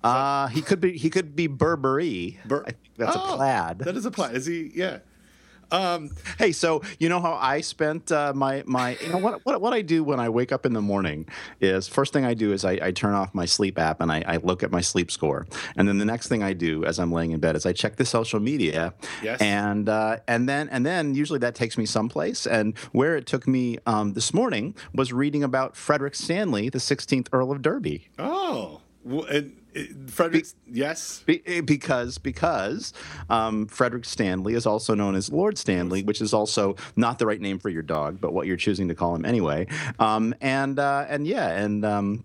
Uh, 0.05 0.46
he 0.49 0.62
could 0.62 0.81
be 0.81 0.96
he 0.96 1.11
could 1.11 1.34
be 1.34 1.46
Burberry. 1.49 2.38
Bur- 2.44 2.62
I 2.67 2.70
think 2.73 2.78
that's 2.96 3.17
Oh, 3.17 3.34
a 3.34 3.37
plaid. 3.37 3.78
That 3.81 3.96
is 3.96 4.06
a 4.06 4.11
plaid. 4.11 4.37
Is 4.37 4.46
he? 4.46 4.70
Yeah. 4.75 4.99
Hey, 5.70 6.52
so 6.52 6.82
you 6.98 7.08
know 7.08 7.20
how 7.20 7.34
I 7.34 7.60
spent 7.60 8.12
uh, 8.12 8.32
my 8.34 8.62
my 8.66 8.96
you 8.98 9.08
know 9.08 9.18
what, 9.18 9.44
what 9.44 9.60
what 9.60 9.72
I 9.72 9.82
do 9.82 10.04
when 10.04 10.20
I 10.20 10.28
wake 10.28 10.52
up 10.52 10.64
in 10.66 10.72
the 10.72 10.80
morning 10.82 11.26
is 11.60 11.88
first 11.88 12.12
thing 12.12 12.24
I 12.24 12.34
do 12.34 12.52
is 12.52 12.64
I, 12.64 12.72
I 12.82 12.90
turn 12.92 13.14
off 13.14 13.34
my 13.34 13.46
sleep 13.46 13.78
app 13.78 14.00
and 14.00 14.10
I, 14.12 14.22
I 14.26 14.36
look 14.38 14.62
at 14.62 14.70
my 14.70 14.80
sleep 14.80 15.10
score, 15.10 15.46
and 15.76 15.88
then 15.88 15.98
the 15.98 16.04
next 16.04 16.28
thing 16.28 16.42
I 16.42 16.52
do 16.52 16.84
as 16.84 16.98
I'm 16.98 17.12
laying 17.12 17.32
in 17.32 17.40
bed 17.40 17.56
is 17.56 17.66
I 17.66 17.72
check 17.72 17.96
the 17.96 18.04
social 18.04 18.40
media, 18.40 18.94
Yes. 19.22 19.40
and 19.40 19.88
uh, 19.88 20.18
and 20.28 20.48
then 20.48 20.68
and 20.68 20.84
then 20.86 21.14
usually 21.14 21.38
that 21.40 21.54
takes 21.54 21.76
me 21.76 21.86
someplace, 21.86 22.46
and 22.46 22.76
where 22.92 23.16
it 23.16 23.26
took 23.26 23.46
me 23.48 23.78
um, 23.86 24.12
this 24.12 24.32
morning 24.32 24.74
was 24.94 25.12
reading 25.12 25.42
about 25.42 25.76
Frederick 25.76 26.14
Stanley, 26.14 26.68
the 26.68 26.78
16th 26.78 27.28
Earl 27.32 27.50
of 27.52 27.62
Derby. 27.62 28.08
Oh. 28.18 28.80
Well, 29.04 29.24
and, 29.26 29.56
Frederick. 30.06 30.46
yes. 30.70 31.23
Be- 31.26 31.43
eh, 31.46 31.61
because 31.61 32.19
because 32.19 32.93
um, 33.28 33.67
Frederick 33.67 34.05
Stanley 34.05 34.55
is 34.55 34.67
also 34.67 34.94
known 34.94 35.14
as 35.14 35.31
Lord 35.32 35.58
Stanley, 35.58 36.02
which 36.02 36.20
is 36.20 36.32
also 36.32 36.76
not 36.96 37.19
the 37.19 37.26
right 37.26 37.40
name 37.40 37.58
for 37.58 37.69
your 37.69 37.82
dog, 37.82 38.20
but 38.20 38.32
what 38.32 38.46
you're 38.46 38.56
choosing 38.56 38.88
to 38.88 38.94
call 38.94 39.14
him 39.14 39.25
anyway. 39.25 39.67
Um, 39.99 40.34
and 40.40 40.78
uh, 40.78 41.06
and 41.08 41.26
yeah, 41.26 41.50
and. 41.50 41.84
Um, 41.84 42.25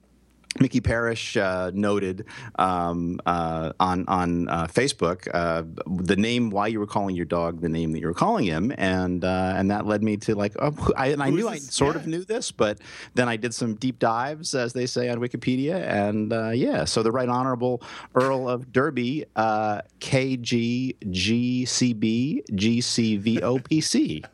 Mickey 0.60 0.82
Parrish 0.82 1.38
uh, 1.38 1.72
noted 1.74 2.26
um, 2.60 3.20
uh, 3.26 3.72
on 3.80 4.06
on 4.08 4.50
uh, 4.50 4.68
Facebook 4.68 5.28
uh, 5.34 5.64
the 6.04 6.16
name 6.16 6.50
why 6.50 6.68
you 6.68 6.80
were 6.80 6.88
calling 6.88 7.16
your 7.16 7.26
dog 7.26 7.62
the 7.62 7.70
name 7.70 7.94
that 7.94 8.00
you 8.00 8.08
were 8.08 8.14
calling 8.14 8.46
him, 8.46 8.74
and 8.78 9.24
uh, 9.24 9.54
and 9.56 9.72
that 9.72 9.86
led 9.86 10.04
me 10.04 10.18
to 10.18 10.36
like 10.36 10.54
oh, 10.60 10.76
I, 10.98 11.08
and 11.08 11.24
I 11.24 11.30
knew 11.30 11.48
is 11.48 11.54
I 11.54 11.54
this? 11.56 11.74
sort 11.74 11.96
of 11.96 12.06
knew 12.06 12.26
this, 12.26 12.52
but 12.52 12.80
then 13.14 13.30
I 13.30 13.38
did 13.38 13.54
some 13.54 13.76
deep 13.76 13.98
dives, 14.00 14.54
as 14.54 14.74
they 14.74 14.86
say 14.86 15.08
on 15.10 15.20
Wikipedia, 15.20 15.82
and 15.88 16.34
uh, 16.34 16.50
yeah, 16.50 16.84
so 16.84 17.02
the 17.02 17.12
Right 17.12 17.30
Honorable 17.30 17.82
Earl 18.14 18.50
of 18.50 18.74
Derby, 18.74 19.26
uh, 19.36 19.82
KGGCB 20.00 20.92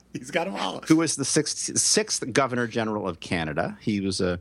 He's 0.13 0.31
got 0.31 0.45
them 0.45 0.55
all. 0.55 0.81
who 0.87 0.95
was 0.95 1.15
the 1.15 1.25
sixth, 1.25 1.77
sixth 1.77 2.33
Governor 2.33 2.65
General 2.65 3.07
of 3.07 3.19
Canada. 3.19 3.77
He 3.81 4.01
was 4.01 4.19
a 4.19 4.39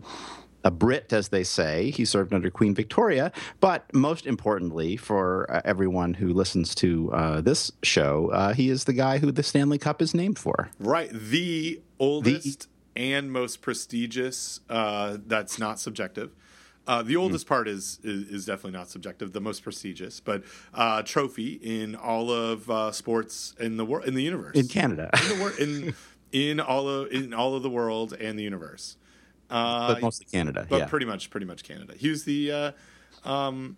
a 0.66 0.70
Brit, 0.70 1.12
as 1.12 1.28
they 1.28 1.44
say. 1.44 1.90
He 1.90 2.04
served 2.04 2.34
under 2.34 2.50
Queen 2.50 2.74
Victoria. 2.74 3.30
But 3.60 3.92
most 3.94 4.26
importantly, 4.26 4.96
for 4.96 5.48
uh, 5.48 5.62
everyone 5.64 6.14
who 6.14 6.34
listens 6.34 6.74
to 6.76 7.12
uh, 7.12 7.40
this 7.40 7.70
show, 7.84 8.30
uh, 8.32 8.52
he 8.52 8.68
is 8.68 8.84
the 8.84 8.92
guy 8.92 9.18
who 9.18 9.30
the 9.30 9.44
Stanley 9.44 9.78
Cup 9.78 10.02
is 10.02 10.12
named 10.12 10.38
for. 10.40 10.70
Right. 10.80 11.08
The 11.12 11.80
oldest 12.00 12.68
and 12.96 13.30
most 13.30 13.62
prestigious. 13.62 14.60
Uh, 14.68 15.18
that's 15.24 15.56
not 15.58 15.78
subjective. 15.78 16.32
Uh, 16.88 17.02
the 17.02 17.16
oldest 17.16 17.46
part 17.46 17.66
is, 17.68 17.98
is 18.02 18.28
is 18.28 18.44
definitely 18.46 18.78
not 18.78 18.88
subjective. 18.88 19.32
The 19.32 19.40
most 19.40 19.62
prestigious, 19.62 20.20
but 20.20 20.42
uh, 20.74 21.02
trophy 21.02 21.54
in 21.62 21.94
all 21.96 22.30
of 22.30 22.68
uh, 22.70 22.92
sports 22.92 23.54
in 23.58 23.76
the 23.76 23.84
world 23.84 24.06
in 24.06 24.14
the 24.14 24.22
universe 24.22 24.56
In 24.56 24.68
Canada. 24.68 25.10
in 25.22 25.28
the 25.28 25.34
wor- 25.42 25.58
in 25.58 25.94
in 26.32 26.60
all 26.60 26.88
of 26.88 27.10
in 27.12 27.34
all 27.34 27.54
of 27.54 27.62
the 27.62 27.70
world 27.70 28.12
and 28.12 28.38
the 28.38 28.44
universe. 28.44 28.96
Uh, 29.48 29.94
but 29.94 30.02
mostly 30.02 30.26
Canada. 30.26 30.66
but 30.68 30.78
yeah. 30.78 30.86
pretty 30.86 31.06
much 31.06 31.30
pretty 31.30 31.46
much 31.46 31.64
Canada. 31.64 31.94
He 31.96 32.08
was 32.08 32.24
the 32.24 32.52
uh, 32.52 33.28
um, 33.28 33.76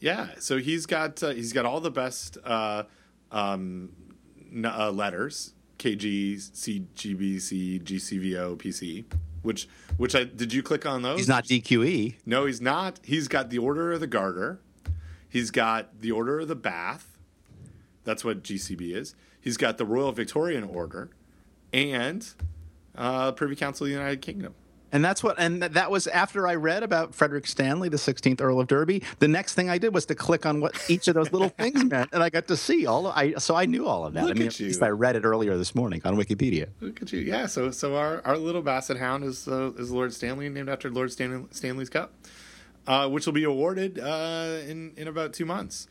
yeah. 0.00 0.28
So 0.38 0.58
he's 0.58 0.86
got 0.86 1.22
uh, 1.22 1.30
he's 1.30 1.52
got 1.52 1.66
all 1.66 1.80
the 1.80 1.90
best 1.90 2.38
uh, 2.44 2.84
um, 3.30 3.90
n- 4.52 4.64
uh, 4.64 4.90
letters 4.90 5.54
K 5.78 5.96
G 5.96 6.38
C 6.38 6.86
G 6.94 7.14
B 7.14 7.38
C 7.38 7.78
G 7.78 7.98
C 7.98 8.18
V 8.18 8.36
O 8.36 8.56
P 8.56 8.72
C. 8.72 9.04
Which 9.42 9.68
which 9.96 10.14
I 10.14 10.24
did 10.24 10.52
you 10.52 10.62
click 10.62 10.86
on 10.86 11.02
those? 11.02 11.18
He's 11.18 11.28
not 11.28 11.44
DQE. 11.44 12.16
No, 12.24 12.46
he's 12.46 12.60
not. 12.60 13.00
He's 13.02 13.28
got 13.28 13.50
the 13.50 13.58
Order 13.58 13.92
of 13.92 14.00
the 14.00 14.06
Garter. 14.06 14.60
He's 15.28 15.50
got 15.50 16.00
the 16.00 16.12
Order 16.12 16.40
of 16.40 16.48
the 16.48 16.56
Bath. 16.56 17.18
That's 18.04 18.24
what 18.24 18.42
GCB 18.42 18.94
is. 18.94 19.14
He's 19.40 19.56
got 19.56 19.78
the 19.78 19.84
Royal 19.84 20.12
Victorian 20.12 20.64
Order, 20.64 21.10
and 21.72 22.26
uh, 22.96 23.32
Privy 23.32 23.56
Council 23.56 23.84
of 23.84 23.90
the 23.90 23.96
United 23.96 24.22
Kingdom. 24.22 24.54
And 24.94 25.04
that's 25.04 25.24
what, 25.24 25.34
and 25.40 25.60
that 25.60 25.90
was 25.90 26.06
after 26.06 26.46
I 26.46 26.54
read 26.54 26.84
about 26.84 27.16
Frederick 27.16 27.48
Stanley, 27.48 27.88
the 27.88 27.96
16th 27.96 28.40
Earl 28.40 28.60
of 28.60 28.68
Derby. 28.68 29.02
The 29.18 29.26
next 29.26 29.54
thing 29.54 29.68
I 29.68 29.76
did 29.76 29.92
was 29.92 30.06
to 30.06 30.14
click 30.14 30.46
on 30.46 30.60
what 30.60 30.80
each 30.88 31.08
of 31.08 31.14
those 31.14 31.32
little 31.32 31.48
things 31.58 31.84
meant, 31.84 32.10
and 32.12 32.22
I 32.22 32.30
got 32.30 32.46
to 32.46 32.56
see 32.56 32.86
all. 32.86 33.08
Of, 33.08 33.16
I 33.16 33.34
so 33.34 33.56
I 33.56 33.66
knew 33.66 33.88
all 33.88 34.06
of 34.06 34.14
that. 34.14 34.22
Look 34.22 34.30
I 34.30 34.34
mean, 34.34 34.46
at 34.46 34.60
least 34.60 34.80
you. 34.80 34.86
I 34.86 34.90
read 34.90 35.16
it 35.16 35.24
earlier 35.24 35.56
this 35.56 35.74
morning 35.74 36.00
on 36.04 36.16
Wikipedia. 36.16 36.68
Look 36.80 37.02
at 37.02 37.12
you. 37.12 37.18
Yeah, 37.18 37.46
so 37.46 37.72
so 37.72 37.96
our, 37.96 38.22
our 38.24 38.38
little 38.38 38.62
basset 38.62 38.96
hound 38.96 39.24
is 39.24 39.48
uh, 39.48 39.72
is 39.72 39.90
Lord 39.90 40.14
Stanley, 40.14 40.48
named 40.48 40.68
after 40.68 40.88
Lord 40.88 41.10
Stanley, 41.10 41.44
Stanley's 41.50 41.90
Cup, 41.90 42.12
uh, 42.86 43.08
which 43.08 43.26
will 43.26 43.32
be 43.32 43.42
awarded 43.42 43.98
uh, 43.98 44.58
in 44.64 44.92
in 44.96 45.08
about 45.08 45.32
two 45.32 45.44
months. 45.44 45.88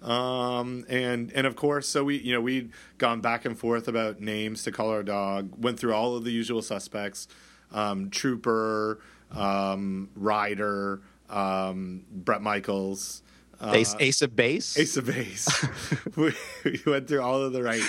Um, 0.00 0.86
and 0.88 1.32
and 1.32 1.44
of 1.44 1.56
course, 1.56 1.88
so 1.88 2.04
we 2.04 2.18
you 2.18 2.32
know 2.32 2.40
we'd 2.40 2.70
gone 2.98 3.20
back 3.20 3.44
and 3.44 3.58
forth 3.58 3.88
about 3.88 4.20
names 4.20 4.62
to 4.62 4.70
call 4.70 4.90
our 4.90 5.02
dog. 5.02 5.50
Went 5.58 5.80
through 5.80 5.92
all 5.92 6.14
of 6.14 6.22
the 6.22 6.30
usual 6.30 6.62
suspects: 6.62 7.26
um, 7.74 8.08
Trooper, 8.10 9.00
um, 9.30 10.08
Ryder, 10.16 11.02
um, 11.28 12.04
Bret 12.10 12.40
Michaels. 12.40 13.22
Uh, 13.60 13.72
Ace, 13.74 13.94
Ace 14.00 14.22
of 14.22 14.34
Base. 14.34 14.78
Ace 14.78 14.96
of 14.96 15.06
Base. 15.06 15.66
we, 16.16 16.32
we 16.64 16.80
went 16.86 17.08
through 17.08 17.22
all 17.22 17.40
of 17.42 17.52
the 17.52 17.62
right, 17.62 17.82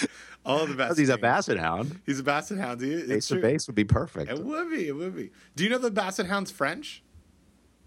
all 0.45 0.59
of 0.61 0.69
the 0.69 0.75
best. 0.75 0.97
He's 0.99 1.09
a. 1.09 1.17
Basset 1.17 1.57
Hound. 1.57 1.99
He's 2.05 2.19
a 2.19 2.23
Basset 2.23 2.57
Hound. 2.57 2.81
It's 2.81 3.11
Ace 3.11 3.27
true. 3.27 3.37
of 3.37 3.43
Base 3.43 3.67
would 3.67 3.75
be 3.75 3.83
perfect. 3.83 4.29
It 4.31 4.43
would 4.43 4.69
be. 4.69 4.87
It 4.87 4.93
would 4.95 5.15
be. 5.15 5.31
Do 5.55 5.63
you 5.63 5.69
know 5.69 5.77
the 5.79 5.91
Basset 5.91 6.27
Hound's 6.27 6.51
French? 6.51 7.03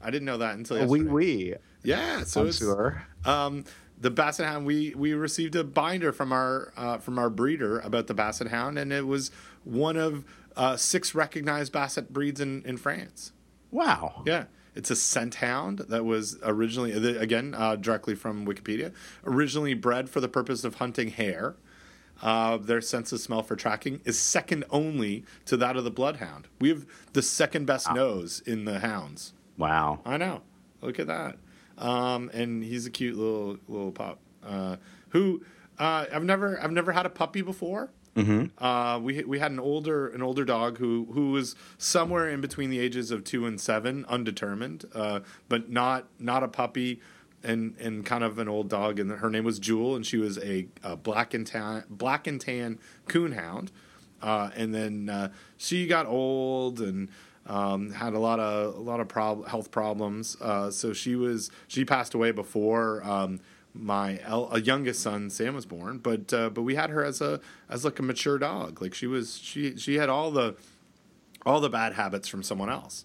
I 0.01 0.11
didn't 0.11 0.27
know 0.27 0.39
that 0.39 0.55
until 0.57 0.77
Oh, 0.77 0.81
yesterday. 0.81 1.05
Oui, 1.11 1.45
oui. 1.51 1.55
Yeah. 1.83 2.25
So 2.25 2.43
I'm 2.43 2.49
it's 2.49 2.59
sure. 2.59 3.07
um, 3.25 3.65
the 4.01 4.11
Basset 4.11 4.47
Hound. 4.47 4.67
We 4.67 4.95
we 4.97 5.13
received 5.15 5.55
a 5.57 5.65
binder 5.65 6.13
from 6.13 6.33
our 6.33 6.73
uh, 6.77 6.99
from 6.99 7.19
our 7.19 7.31
breeder 7.31 7.79
about 7.81 8.07
the 8.09 8.15
Basset 8.15 8.49
Hound, 8.49 8.79
and 8.79 8.93
it 8.93 9.07
was 9.07 9.31
one 9.65 9.97
of 9.97 10.25
uh, 10.59 10.77
six 10.77 11.15
recognized 11.15 11.73
Basset 11.73 12.13
breeds 12.13 12.41
in 12.41 12.63
in 12.65 12.77
France. 12.77 13.33
Wow. 13.71 14.23
Yeah. 14.27 14.45
It's 14.75 14.91
a 14.91 14.97
scent 14.97 15.37
hound 15.37 15.81
that 15.89 16.05
was 16.05 16.39
originally, 16.45 16.93
again, 17.17 17.53
uh, 17.53 17.75
directly 17.75 18.15
from 18.15 18.47
Wikipedia, 18.47 18.93
originally 19.25 19.75
bred 19.75 20.09
for 20.09 20.21
the 20.21 20.29
purpose 20.29 20.63
of 20.63 20.77
hunting 20.77 21.09
hare. 21.09 21.57
Uh, 22.23 22.59
their 22.59 22.81
sense 22.81 23.11
of 23.11 23.19
smell 23.21 23.43
for 23.43 23.57
tracking 23.57 24.01
is 24.05 24.19
second 24.19 24.65
only 24.71 25.25
to 25.47 25.57
that 25.57 25.77
of 25.77 25.83
the 25.83 25.91
bloodhound. 25.91 26.47
We 26.61 26.69
have 26.69 26.87
the 27.13 27.23
second 27.23 27.67
best 27.67 27.93
nose 27.93 28.41
in 28.47 28.67
the 28.67 28.79
hounds. 28.81 29.33
Wow. 29.57 30.01
I 30.05 30.17
know. 30.17 30.43
Look 30.81 31.01
at 31.01 31.09
that. 31.09 31.39
Um, 31.77 32.31
and 32.33 32.63
he's 32.63 32.87
a 32.87 32.91
cute 32.91 33.17
little 33.17 33.59
little 33.69 33.93
pup. 33.93 34.19
Uh, 34.45 34.77
who 35.11 35.43
uh, 35.79 36.07
I've 36.13 36.25
never 36.25 36.61
I've 36.63 36.73
never 36.73 36.93
had 36.93 37.07
a 37.07 37.11
puppy 37.11 37.43
before. 37.43 37.91
Mm-hmm. 38.19 38.65
Uh, 38.65 38.99
we 38.99 39.23
we 39.25 39.39
had 39.39 39.53
an 39.53 39.61
older 39.61 40.09
an 40.09 40.23
older 40.23 40.45
dog 40.45 40.79
who 40.79 41.09
who 41.13 41.31
was 41.31 41.55
somewhere 41.79 42.29
in 42.29 42.41
between 42.41 42.71
the 42.71 42.79
ages 42.79 43.11
of 43.11 43.25
two 43.25 43.47
and 43.47 43.61
seven, 43.61 44.05
undetermined, 44.09 44.85
uh, 44.95 45.21
but 45.49 45.71
not 45.71 46.07
not 46.19 46.43
a 46.43 46.49
puppy. 46.49 47.01
And, 47.41 47.77
and 47.79 48.05
kind 48.05 48.25
of 48.25 48.41
an 48.41 48.49
old 48.49 48.69
dog, 48.69 48.99
and 48.99 49.13
her 49.13 49.31
name 49.31 49.45
was 49.45 49.61
Jewel, 49.61 49.95
and 49.95 50.05
she 50.05 50.17
was 50.17 50.39
a, 50.39 50.67
a 50.83 50.97
black 50.97 51.35
and 51.35 51.47
tan 51.47 51.85
black 51.89 52.27
and 52.27 52.41
tan 52.41 52.81
coonhound. 53.07 53.69
Uh, 54.21 54.51
and 54.57 54.75
then 54.75 55.09
uh, 55.09 55.29
she 55.57 55.87
got 55.87 56.07
old 56.07 56.81
and 56.81 57.09
um, 57.47 57.93
had 57.93 58.15
a 58.15 58.19
lot 58.19 58.41
of 58.41 58.75
a 58.75 58.81
lot 58.81 58.99
of 58.99 59.07
prob- 59.07 59.47
health 59.47 59.71
problems. 59.71 60.37
Uh, 60.41 60.73
so 60.73 60.93
she 60.93 61.15
was 61.15 61.51
she 61.69 61.85
passed 61.85 62.13
away 62.13 62.33
before 62.33 63.05
um, 63.05 63.39
my 63.79 64.19
el- 64.25 64.51
a 64.53 64.61
youngest 64.61 65.01
son 65.01 65.31
Sam 65.31 65.55
was 65.55 65.65
born. 65.67 65.99
But 65.99 66.33
uh, 66.33 66.51
but 66.51 66.63
we 66.63 66.75
had 66.75 66.91
her 66.91 67.05
as 67.05 67.21
a 67.21 67.41
as 67.69 67.85
like 67.85 67.99
a 67.99 68.03
mature 68.03 68.39
dog. 68.39 68.83
Like 68.83 68.95
she 68.95 69.07
was 69.07 69.39
she 69.39 69.77
she 69.77 69.95
had 69.95 70.09
all 70.09 70.31
the 70.31 70.57
all 71.47 71.61
the 71.61 71.71
bad 71.71 71.93
habits 71.95 72.29
from 72.29 72.43
someone 72.43 72.69
else. 72.71 73.05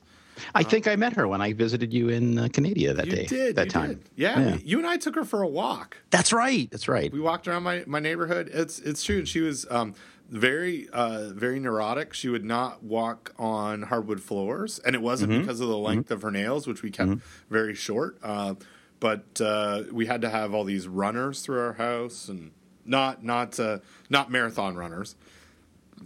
I 0.55 0.63
think 0.63 0.87
I 0.87 0.95
met 0.95 1.13
her 1.13 1.27
when 1.27 1.41
I 1.41 1.53
visited 1.53 1.93
you 1.93 2.09
in 2.09 2.39
uh, 2.39 2.47
Canada 2.51 2.91
that 2.95 3.07
day. 3.07 3.27
did 3.27 3.55
that 3.55 3.69
time. 3.69 3.89
did. 3.89 4.09
Yeah, 4.15 4.39
Yeah. 4.39 4.55
we- 4.55 4.63
you 4.63 4.77
and 4.79 4.87
I 4.87 4.97
took 4.97 5.13
her 5.13 5.23
for 5.25 5.43
a 5.43 5.47
walk. 5.47 5.97
That's 6.09 6.33
right. 6.33 6.67
That's 6.71 6.87
right. 6.87 7.13
we 7.13 7.19
walked 7.19 7.47
around 7.47 7.61
my, 7.61 7.83
my 7.85 7.99
neighborhood. 7.99 8.49
It's 8.51 8.79
it's 8.79 9.03
true. 9.03 9.25
She 9.25 9.41
was 9.41 9.67
um, 9.69 9.93
very 10.31 10.89
uh, 10.91 11.29
very 11.35 11.59
neurotic. 11.59 12.15
She 12.15 12.29
would 12.29 12.43
not 12.43 12.81
walk 12.83 13.31
on 13.37 13.83
hardwood 13.83 14.21
floors, 14.23 14.79
and 14.79 14.95
it 14.95 15.03
wasn't 15.03 15.39
because 15.39 15.59
of 15.61 15.67
the 15.67 15.77
length 15.77 16.09
of 16.09 16.23
her 16.23 16.31
nails, 16.31 16.65
which 16.65 16.81
we 16.81 16.89
kept 16.89 17.11
very 17.51 17.75
short. 17.75 18.17
Uh, 18.23 18.55
but 19.03 19.41
uh, 19.41 19.83
we 19.91 20.05
had 20.05 20.21
to 20.21 20.29
have 20.29 20.53
all 20.53 20.63
these 20.63 20.87
runners 20.87 21.41
through 21.41 21.59
our 21.59 21.73
house, 21.73 22.29
and 22.29 22.51
not 22.85 23.21
not 23.21 23.59
uh, 23.59 23.79
not 24.09 24.31
marathon 24.31 24.77
runners, 24.77 25.17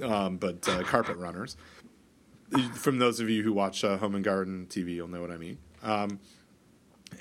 um, 0.01 0.37
but 0.37 0.67
uh, 0.67 0.81
carpet 0.81 1.15
runners. 1.17 1.57
From 2.73 2.97
those 2.97 3.19
of 3.19 3.29
you 3.29 3.43
who 3.43 3.53
watch 3.53 3.83
uh, 3.83 3.97
Home 3.97 4.15
and 4.15 4.23
Garden 4.23 4.65
TV, 4.67 4.95
you'll 4.95 5.09
know 5.09 5.21
what 5.21 5.29
I 5.29 5.37
mean. 5.37 5.59
Um, 5.83 6.19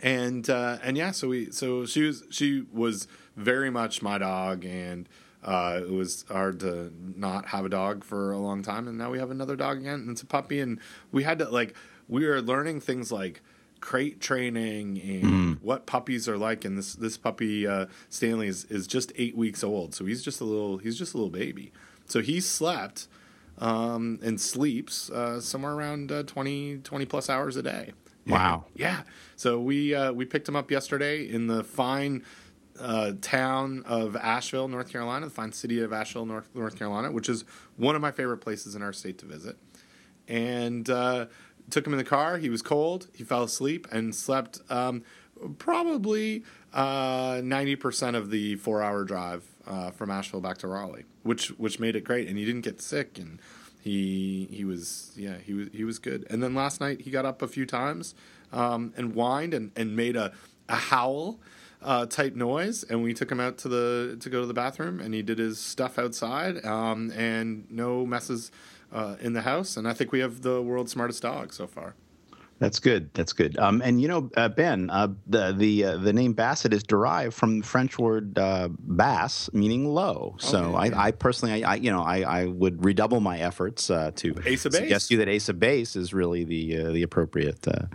and 0.02 0.48
uh, 0.48 0.78
and 0.82 0.96
yeah, 0.96 1.10
so 1.10 1.28
we 1.28 1.50
so 1.50 1.84
she 1.84 2.04
was 2.04 2.24
she 2.30 2.64
was 2.72 3.06
very 3.36 3.68
much 3.68 4.00
my 4.00 4.16
dog, 4.16 4.64
and 4.64 5.06
uh, 5.44 5.80
it 5.82 5.92
was 5.92 6.24
hard 6.30 6.58
to 6.60 6.90
not 7.14 7.48
have 7.48 7.66
a 7.66 7.68
dog 7.68 8.02
for 8.02 8.32
a 8.32 8.38
long 8.38 8.62
time, 8.62 8.88
and 8.88 8.96
now 8.96 9.10
we 9.10 9.18
have 9.18 9.30
another 9.30 9.56
dog 9.56 9.76
again, 9.76 10.00
and 10.00 10.10
it's 10.12 10.22
a 10.22 10.26
puppy, 10.26 10.58
and 10.58 10.80
we 11.12 11.24
had 11.24 11.38
to 11.40 11.50
like 11.50 11.76
we 12.08 12.24
were 12.24 12.40
learning 12.40 12.80
things 12.80 13.12
like 13.12 13.42
crate 13.80 14.20
training 14.20 15.00
and 15.00 15.60
what 15.62 15.86
puppies 15.86 16.28
are 16.28 16.38
like, 16.38 16.64
and 16.64 16.76
this 16.78 16.94
this 16.94 17.16
puppy 17.16 17.66
uh, 17.66 17.86
Stanley 18.08 18.48
is 18.48 18.64
is 18.66 18.86
just 18.86 19.12
eight 19.16 19.36
weeks 19.36 19.62
old, 19.64 19.94
so 19.94 20.04
he's 20.04 20.22
just 20.22 20.40
a 20.40 20.44
little 20.44 20.78
he's 20.78 20.98
just 20.98 21.14
a 21.14 21.16
little 21.16 21.30
baby, 21.30 21.72
so 22.06 22.20
he 22.20 22.40
slept 22.40 23.08
um, 23.58 24.18
and 24.22 24.40
sleeps 24.40 25.10
uh, 25.10 25.40
somewhere 25.40 25.72
around 25.72 26.12
uh, 26.12 26.22
20, 26.24 26.78
20 26.78 27.06
plus 27.06 27.30
hours 27.30 27.56
a 27.56 27.62
day. 27.62 27.92
Wow. 28.28 28.64
Yeah. 28.74 29.02
So 29.36 29.60
we 29.60 29.94
uh, 29.94 30.10
we 30.10 30.24
picked 30.24 30.48
him 30.48 30.56
up 30.56 30.68
yesterday 30.68 31.30
in 31.30 31.46
the 31.46 31.62
fine 31.62 32.24
uh, 32.80 33.12
town 33.20 33.84
of 33.86 34.16
Asheville, 34.16 34.66
North 34.66 34.90
Carolina, 34.90 35.26
the 35.26 35.30
fine 35.30 35.52
city 35.52 35.80
of 35.80 35.92
Asheville, 35.92 36.26
North 36.26 36.48
North 36.52 36.76
Carolina, 36.76 37.12
which 37.12 37.28
is 37.28 37.44
one 37.76 37.94
of 37.94 38.02
my 38.02 38.10
favorite 38.10 38.38
places 38.38 38.74
in 38.74 38.82
our 38.82 38.92
state 38.92 39.18
to 39.18 39.26
visit. 39.26 39.56
And 40.26 40.90
uh, 40.90 41.26
took 41.70 41.86
him 41.86 41.92
in 41.92 41.98
the 41.98 42.04
car. 42.04 42.38
He 42.38 42.50
was 42.50 42.62
cold. 42.62 43.08
He 43.14 43.24
fell 43.24 43.42
asleep 43.42 43.86
and 43.90 44.14
slept 44.14 44.60
um, 44.70 45.02
probably 45.58 46.44
uh, 46.72 47.40
ninety 47.42 47.76
percent 47.76 48.16
of 48.16 48.30
the 48.30 48.56
four 48.56 48.82
hour 48.82 49.04
drive 49.04 49.44
uh, 49.66 49.90
from 49.90 50.10
Asheville 50.10 50.40
back 50.40 50.58
to 50.58 50.68
Raleigh, 50.68 51.04
which 51.22 51.48
which 51.58 51.78
made 51.80 51.96
it 51.96 52.04
great. 52.04 52.28
And 52.28 52.38
he 52.38 52.44
didn't 52.44 52.62
get 52.62 52.80
sick 52.80 53.18
and 53.18 53.40
he 53.86 54.48
he 54.50 54.64
was 54.64 55.12
yeah 55.14 55.36
he 55.38 55.54
was 55.54 55.68
he 55.72 55.84
was 55.84 56.00
good 56.00 56.26
and 56.28 56.42
then 56.42 56.56
last 56.56 56.80
night 56.80 57.02
he 57.02 57.10
got 57.10 57.24
up 57.24 57.40
a 57.40 57.46
few 57.46 57.64
times 57.64 58.16
um, 58.52 58.92
and 58.96 59.14
whined 59.14 59.54
and, 59.54 59.70
and 59.76 59.94
made 59.94 60.16
a, 60.16 60.32
a 60.68 60.74
howl 60.74 61.38
uh, 61.82 62.04
type 62.04 62.34
noise 62.34 62.82
and 62.82 63.00
we 63.04 63.14
took 63.14 63.30
him 63.30 63.38
out 63.38 63.58
to 63.58 63.68
the 63.68 64.16
to 64.18 64.28
go 64.28 64.40
to 64.40 64.46
the 64.46 64.54
bathroom 64.54 64.98
and 64.98 65.14
he 65.14 65.22
did 65.22 65.38
his 65.38 65.60
stuff 65.60 66.00
outside 66.00 66.64
um, 66.64 67.12
and 67.12 67.70
no 67.70 68.04
messes 68.04 68.50
uh, 68.92 69.16
in 69.20 69.32
the 69.32 69.42
house 69.42 69.76
and 69.76 69.88
I 69.88 69.92
think 69.92 70.12
we 70.12 70.20
have 70.20 70.42
the 70.42 70.62
world's 70.62 70.92
smartest 70.92 71.22
dog 71.22 71.52
so 71.52 71.66
far 71.66 71.94
That's 72.58 72.78
good. 72.78 73.12
That's 73.12 73.34
good. 73.34 73.58
Um, 73.58 73.82
and 73.84 74.00
you 74.00 74.08
know, 74.08 74.30
uh, 74.36 74.48
Ben, 74.48 74.88
uh, 74.88 75.08
the 75.26 75.52
the 75.52 75.84
uh, 75.84 75.96
the 75.98 76.12
name 76.12 76.32
Basset 76.32 76.72
is 76.72 76.82
derived 76.82 77.34
from 77.34 77.60
the 77.60 77.66
French 77.66 77.98
word 77.98 78.38
uh, 78.38 78.70
bass, 78.78 79.50
meaning 79.52 79.84
low. 79.84 80.36
So 80.38 80.74
Okay, 80.74 80.88
yeah. 80.88 80.98
I, 80.98 81.06
I 81.08 81.10
personally, 81.10 81.62
I, 81.62 81.72
I 81.72 81.74
you 81.76 81.90
know, 81.90 82.02
I, 82.02 82.20
I 82.20 82.44
would 82.46 82.82
redouble 82.82 83.20
my 83.20 83.38
efforts 83.38 83.90
uh, 83.90 84.10
to 84.16 84.34
Ace 84.46 84.64
of 84.64 84.74
suggest 84.74 85.08
to 85.08 85.14
you 85.14 85.18
that 85.18 85.28
Ace 85.28 85.50
of 85.50 85.60
Base 85.60 85.96
is 85.96 86.14
really 86.14 86.44
the 86.44 86.78
uh, 86.78 86.92
the 86.92 87.02
appropriate 87.02 87.68
uh, 87.68 87.86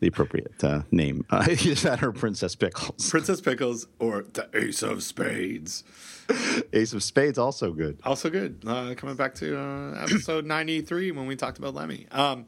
the 0.00 0.08
appropriate 0.08 0.62
uh, 0.62 0.82
name. 0.90 1.24
Uh, 1.30 1.46
is 1.50 1.82
that 1.82 2.02
or 2.02 2.12
Princess 2.12 2.54
Pickles? 2.54 3.08
Princess 3.08 3.40
Pickles 3.40 3.86
or 3.98 4.26
the 4.34 4.50
Ace 4.52 4.82
of 4.82 5.02
Spades 5.02 5.82
Ace 6.72 6.92
of 6.92 7.02
Spades 7.02 7.38
also 7.38 7.72
good. 7.72 8.00
Also 8.04 8.30
good. 8.30 8.62
Uh, 8.66 8.94
coming 8.96 9.16
back 9.16 9.34
to 9.36 9.58
uh, 9.58 10.02
episode 10.02 10.44
ninety 10.46 10.80
three 10.80 11.10
when 11.10 11.26
we 11.26 11.36
talked 11.36 11.58
about 11.58 11.74
Lemmy. 11.74 12.06
Um, 12.10 12.46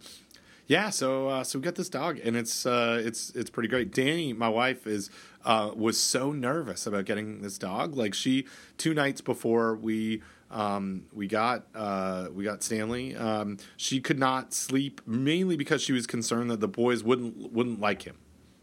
yeah, 0.67 0.91
so 0.91 1.29
uh, 1.29 1.45
so 1.45 1.59
we 1.59 1.65
got 1.65 1.77
this 1.77 1.89
dog, 1.89 2.19
and 2.25 2.37
it's 2.37 2.67
uh, 2.67 3.01
it's 3.05 3.31
it's 3.31 3.51
pretty 3.51 3.69
great. 3.69 3.93
Danny, 3.93 4.33
my 4.33 4.49
wife, 4.49 4.87
is 4.87 5.11
uh, 5.45 5.71
was 5.75 5.99
so 5.99 6.33
nervous 6.33 6.87
about 6.87 7.05
getting 7.05 7.43
this 7.43 7.57
dog. 7.57 7.97
Like 7.97 8.15
she, 8.15 8.47
two 8.77 8.93
nights 8.93 9.21
before 9.21 9.77
we 9.77 10.23
um, 10.51 11.05
we 11.13 11.29
got 11.29 11.67
uh, 11.75 12.29
we 12.33 12.45
got 12.45 12.63
Stanley, 12.63 13.15
um, 13.17 13.59
she 13.77 14.01
could 14.01 14.19
not 14.19 14.53
sleep 14.53 15.01
mainly 15.07 15.57
because 15.57 15.83
she 15.83 15.93
was 15.93 16.07
concerned 16.07 16.51
that 16.51 16.61
the 16.61 16.69
boys 16.69 17.05
wouldn't 17.05 17.53
wouldn't 17.53 17.81
like 17.81 18.03
him 18.03 18.17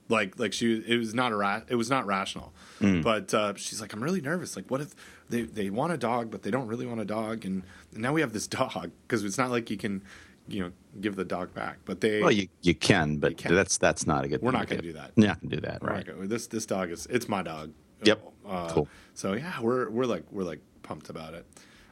like 0.09 0.37
like 0.39 0.53
she 0.53 0.83
it 0.87 0.97
was 0.97 1.13
not 1.13 1.31
a 1.31 1.35
ra- 1.35 1.61
it 1.67 1.75
was 1.75 1.89
not 1.89 2.05
rational 2.05 2.53
but 3.01 3.33
uh, 3.33 3.53
she's 3.55 3.79
like 3.79 3.93
i'm 3.93 4.03
really 4.03 4.19
nervous 4.21 4.55
like 4.57 4.69
what 4.69 4.81
if 4.81 4.93
they 5.29 5.43
they 5.43 5.69
want 5.69 5.93
a 5.93 5.97
dog 5.97 6.29
but 6.29 6.43
they 6.43 6.51
don't 6.51 6.67
really 6.67 6.85
want 6.85 6.99
a 6.99 7.05
dog 7.05 7.45
and, 7.45 7.63
and 7.93 8.01
now 8.01 8.11
we 8.11 8.19
have 8.21 8.33
this 8.33 8.45
dog 8.61 8.91
because 9.07 9.23
it's 9.23 9.37
not 9.37 9.49
like 9.49 9.69
you 9.71 9.77
can 9.77 10.03
you 10.47 10.61
know 10.61 10.71
give 10.99 11.15
the 11.15 11.23
dog 11.23 11.53
back 11.53 11.77
but 11.85 12.01
they 12.01 12.21
Well, 12.21 12.31
you 12.31 12.49
you 12.61 12.75
can, 12.75 13.17
but 13.17 13.37
can. 13.37 13.55
that's 13.55 13.77
that's 13.77 14.05
not 14.05 14.25
a 14.25 14.27
good. 14.27 14.41
we're 14.41 14.51
thing 14.51 14.59
not 14.59 14.67
going 14.67 14.81
to 14.81 14.87
do. 14.87 14.93
that 14.93 15.11
You're 15.15 15.27
not 15.27 15.39
gonna 15.41 15.55
do 15.55 15.61
that, 15.61 15.81
right? 15.81 16.05
gonna- 16.05 16.27
this 16.27 16.47
this 16.47 16.65
dog 16.65 16.91
is 16.91 17.05
it's 17.09 17.29
my 17.29 17.41
dog 17.41 17.71
Yep. 18.03 18.21
uh, 18.45 18.69
Cool. 18.69 18.87
so 19.13 19.31
yeah 19.33 19.61
we're 19.61 19.89
we're 19.89 20.05
like 20.05 20.25
we're 20.31 20.43
like 20.43 20.59
pumped 20.83 21.09
about 21.09 21.33
it 21.33 21.45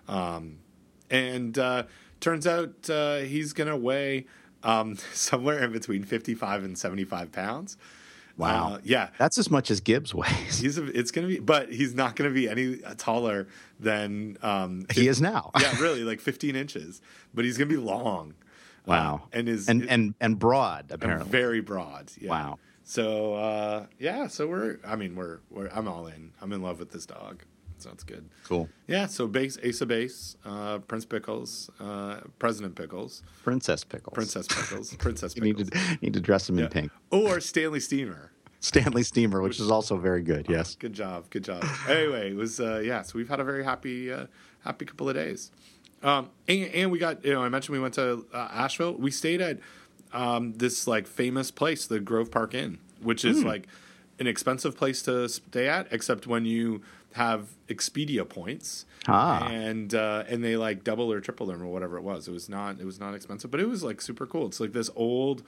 um 0.10 0.58
and 1.10 1.58
uh 1.58 1.84
turns 2.20 2.46
out 2.46 2.90
uh 2.90 3.20
he's 3.20 3.54
gonna 3.54 3.78
weigh 3.78 4.26
um 4.64 4.98
somewhere 5.14 5.64
in 5.64 5.72
between 5.72 6.04
55 6.04 6.66
and 6.66 6.78
75 6.78 7.32
pounds 7.32 7.78
Wow. 8.38 8.74
Uh, 8.74 8.80
yeah 8.84 9.10
That's 9.18 9.38
as 9.38 9.52
much 9.52 9.70
as 9.72 9.82
Gibbs 9.82 10.14
weighs. 10.14 10.60
He's 10.60 10.78
a, 10.78 10.86
it's 10.98 11.12
gonna 11.12 11.28
be, 11.28 11.40
but 11.40 11.72
he's 11.72 11.94
not 11.94 12.16
gonna 12.16 12.30
be 12.30 12.50
any 12.50 12.78
taller 12.98 13.48
than 13.80 14.38
um. 14.42 14.86
He 14.94 15.08
is 15.08 15.22
now. 15.22 15.52
yeah, 15.60 15.78
really, 15.80 16.04
like 16.04 16.20
15 16.22 16.56
inches, 16.56 17.02
but 17.34 17.46
he's 17.46 17.58
gonna 17.58 17.70
be 17.70 17.78
long. 17.78 18.34
Wow. 18.86 19.22
Uh, 19.24 19.38
and 19.38 19.50
is 19.50 19.70
and 19.70 19.88
and 19.90 20.16
and 20.20 20.40
broad 20.40 20.92
apparently. 20.92 21.30
very 21.30 21.62
broad. 21.62 22.12
Yeah. 22.20 22.30
Wow. 22.30 22.60
So 22.84 23.36
uh, 23.36 23.86
yeah, 24.00 24.28
so 24.28 24.48
we're. 24.48 24.80
I 24.86 24.96
mean, 24.96 25.16
we're. 25.16 25.40
we're. 25.50 25.68
I'm 25.70 25.88
all 25.88 26.08
in. 26.08 26.32
I'm 26.42 26.52
in 26.52 26.62
love 26.62 26.80
with 26.80 26.92
this 26.92 27.06
dog. 27.06 27.44
Sounds 27.82 28.04
good. 28.04 28.30
Cool. 28.46 28.70
Yeah. 28.88 29.08
So 29.08 29.28
base 29.28 29.58
Ace 29.64 29.82
of 29.82 29.88
Base, 29.88 30.36
uh, 30.46 30.80
Prince 30.80 31.06
Pickles, 31.06 31.70
uh, 31.80 32.22
President 32.40 32.76
Pickles, 32.76 33.24
Princess 33.44 33.84
Pickles. 33.84 34.14
Princess 34.14 34.48
Pickles, 34.48 34.94
Princess 35.00 35.36
You 35.36 35.42
need 35.42 35.58
Pickles, 35.58 35.70
to 35.72 35.98
need 36.02 36.14
to 36.14 36.20
dress 36.20 36.48
them 36.48 36.60
in 36.60 36.68
pink. 36.70 36.92
or 37.10 37.40
Stanley 37.40 37.80
Steamer. 37.80 38.32
Stanley 38.60 39.02
Steamer, 39.04 39.42
which 39.42 39.60
is 39.60 39.72
also 39.72 39.98
very 39.98 40.22
good. 40.22 40.46
Yes. 40.48 40.76
Good 40.76 40.94
job. 40.94 41.30
Good 41.32 41.44
job. 41.44 41.64
anyway, 41.90 42.32
it 42.32 42.36
was 42.36 42.60
uh, 42.60 42.82
yeah. 42.86 43.02
So 43.02 43.14
we've 43.18 43.30
had 43.30 43.40
a 43.40 43.44
very 43.44 43.64
happy 43.64 44.12
uh, 44.14 44.28
happy 44.64 44.86
couple 44.86 45.10
of 45.10 45.16
days. 45.16 45.52
Um, 46.04 46.30
and, 46.48 46.66
and 46.74 46.92
we 46.92 47.00
got 47.00 47.26
you 47.26 47.34
know 47.34 47.44
I 47.44 47.50
mentioned 47.50 47.74
we 47.74 47.80
went 47.82 47.96
to 47.96 48.26
uh, 48.34 48.50
Asheville. 48.52 48.94
We 48.94 49.10
stayed 49.12 49.42
at 49.42 49.60
um, 50.14 50.54
this 50.54 50.88
like 50.88 51.08
famous 51.08 51.50
place, 51.52 51.88
the 51.88 52.00
Grove 52.00 52.30
Park 52.32 52.54
Inn, 52.54 52.78
which 53.02 53.26
is 53.26 53.44
like 53.44 53.68
an 54.22 54.28
expensive 54.28 54.78
place 54.78 55.02
to 55.02 55.28
stay 55.28 55.68
at, 55.68 55.88
except 55.92 56.28
when 56.28 56.46
you 56.46 56.82
have 57.14 57.50
Expedia 57.68 58.28
points. 58.28 58.86
Ah. 59.08 59.48
And 59.48 59.94
uh, 59.94 60.24
and 60.30 60.44
they 60.44 60.56
like 60.56 60.84
double 60.84 61.12
or 61.12 61.20
triple 61.20 61.48
them 61.48 61.62
or 61.62 61.66
whatever 61.66 61.98
it 61.98 62.04
was. 62.04 62.28
It 62.28 62.32
was 62.32 62.48
not 62.48 62.80
it 62.80 62.86
was 62.86 63.00
not 63.00 63.16
expensive, 63.16 63.50
but 63.52 63.60
it 63.60 63.68
was 63.68 63.84
like 63.84 64.00
super 64.00 64.28
cool. 64.28 64.46
It's 64.46 64.60
like 64.60 64.74
this 64.74 64.92
old 64.96 65.44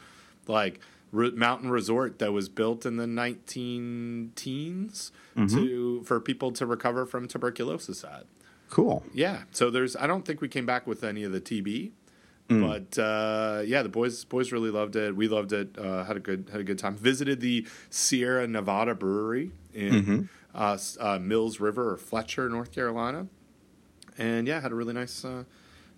like 0.48 0.80
re- 1.12 1.32
mountain 1.32 1.70
resort 1.70 2.18
that 2.18 2.34
was 2.34 2.50
built 2.50 2.86
in 2.86 2.98
the 2.98 3.08
19 3.08 4.34
teens 4.36 5.12
to 5.50 6.04
for 6.04 6.20
people 6.20 6.52
to 6.54 6.66
recover 6.66 7.06
from 7.06 7.28
tuberculosis 7.28 8.04
at. 8.04 8.26
Cool. 8.72 9.04
Yeah. 9.14 9.44
So 9.52 9.70
there's 9.70 9.96
I 9.96 10.08
don't 10.08 10.26
think 10.26 10.42
we 10.42 10.48
came 10.50 10.66
back 10.66 10.88
with 10.88 11.04
any 11.04 11.24
of 11.24 11.32
the 11.32 11.40
TB. 11.42 11.92
But 12.48 13.00
uh, 13.00 13.64
yeah, 13.66 13.82
the 13.82 13.90
boys 13.90 14.26
boys 14.26 14.52
really 14.52 14.70
loved 14.70 14.96
it. 14.96 15.16
We 15.16 15.28
loved 15.28 15.54
it. 15.54 15.76
Uh, 15.76 16.04
had 16.04 16.18
a 16.18 16.20
good 16.20 16.50
had 16.52 16.62
a 16.62 16.64
good 16.64 16.78
time. 16.78 16.96
Visited 16.96 17.40
the 17.42 17.66
Sierra 17.90 18.46
Nevada 18.48 18.94
Brewery 18.94 19.52
in 19.74 20.30
uh, 20.54 20.74
s- 20.74 20.96
uh, 21.00 21.18
Mills 21.18 21.60
River 21.60 21.92
or 21.94 21.98
Fletcher, 21.98 22.48
North 22.50 22.72
Carolina, 22.72 23.26
and 24.20 24.48
yeah, 24.48 24.60
had 24.60 24.72
a 24.72 24.76
really 24.76 24.94
nice 24.94 25.26
uh, 25.26 25.46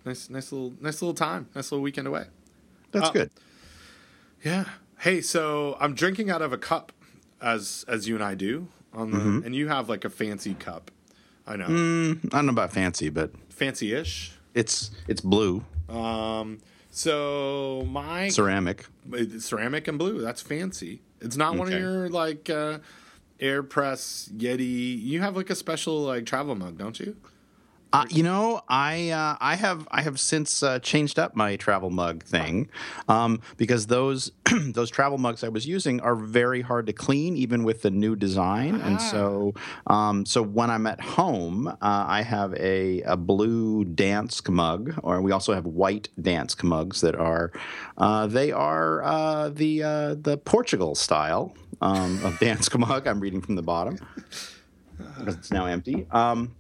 nice 0.06 0.30
nice 0.30 0.52
little 0.54 0.74
nice 0.80 1.02
little 1.02 1.14
time. 1.14 1.50
Nice 1.56 1.72
little 1.74 1.84
weekend 1.84 2.08
away. 2.08 2.28
That's 2.92 3.10
Uh, 3.10 3.12
good. 3.12 3.32
Yeah. 4.44 4.66
Hey, 5.00 5.20
so 5.22 5.75
I'm 5.82 5.94
drinking 5.94 6.30
out 6.30 6.42
of 6.42 6.54
a 6.54 6.58
cup, 6.58 6.94
as 7.42 7.84
as 7.90 8.08
you 8.08 8.16
and 8.16 8.24
I 8.24 8.34
do 8.36 8.70
on 8.94 9.12
the, 9.12 9.18
and 9.46 9.54
you 9.54 9.68
have 9.68 9.90
like 9.90 10.06
a 10.06 10.10
fancy 10.10 10.54
cup. 10.54 10.90
I 11.46 11.58
know, 11.58 11.66
I 11.66 12.16
don't 12.30 12.46
know 12.46 12.52
about 12.52 12.72
fancy, 12.72 13.10
but 13.10 13.32
fancy-ish. 13.50 14.32
it's 14.54 14.92
it's 15.08 15.20
blue 15.22 15.66
Um, 15.89 16.60
so 16.89 17.86
my 17.89 18.30
ceramic. 18.30 18.86
ceramic 19.39 19.88
and 19.88 20.00
blue. 20.00 20.22
That's 20.22 20.42
fancy. 20.42 21.01
It's 21.22 21.38
not 21.38 21.56
one 21.58 21.72
of 21.72 21.80
your 21.80 22.10
like 22.10 22.50
uh, 22.50 22.80
air 23.39 23.63
press 23.63 24.30
Yeti. 24.36 25.01
You 25.01 25.22
have 25.22 25.36
like 25.36 25.50
a 25.50 25.56
special 25.56 26.01
like 26.01 26.25
travel 26.25 26.56
mug, 26.56 26.77
don't 26.77 27.00
you? 27.00 27.18
Uh, 27.94 28.06
you 28.10 28.24
know, 28.24 28.62
I 28.68 29.12
uh, 29.12 29.38
I 29.39 29.56
have 29.56 29.88
I 29.89 30.01
have 30.01 30.20
since 30.20 30.62
uh, 30.62 30.80
changed 30.80 31.18
up 31.18 31.36
my 31.36 31.56
travel 31.56 31.89
mug 31.89 32.24
thing 32.24 32.70
um, 33.08 33.39
because 33.56 33.88
those 33.88 34.32
those 34.74 34.89
travel 34.89 35.18
mugs 35.18 35.44
I 35.44 35.50
was 35.50 35.65
using 35.65 36.01
are 36.01 36.15
very 36.15 36.62
hard 36.62 36.88
to 36.88 36.94
clean, 36.94 37.38
even 37.38 37.63
with 37.63 37.84
the 37.84 37.92
new 37.92 38.15
design. 38.18 38.75
And 38.82 39.01
so 39.01 39.54
um, 39.88 40.25
so 40.25 40.42
when 40.42 40.70
I'm 40.70 40.88
at 40.88 41.00
home, 41.00 41.68
uh, 41.68 41.75
I 41.82 42.22
have 42.22 42.54
a, 42.56 43.01
a 43.04 43.15
blue 43.15 43.86
Dansk 43.86 44.50
mug, 44.50 45.00
or 45.01 45.22
we 45.22 45.32
also 45.32 45.54
have 45.54 45.65
white 45.65 46.10
Dansk 46.19 46.63
mugs 46.63 47.00
that 47.02 47.15
are 47.15 47.54
uh, 47.98 48.28
they 48.28 48.52
are 48.52 49.04
uh, 49.04 49.50
the 49.50 49.84
uh, 49.84 50.15
the 50.15 50.38
Portugal 50.38 50.95
style 50.95 51.56
um, 51.82 52.15
of 52.26 52.34
Dansk 52.39 52.78
mug. 52.88 53.08
I'm 53.08 53.21
reading 53.21 53.41
from 53.41 53.56
the 53.56 53.63
bottom 53.63 53.98
because 54.98 55.36
it's 55.38 55.52
now 55.52 55.65
empty. 55.65 56.08
Um, 56.12 56.56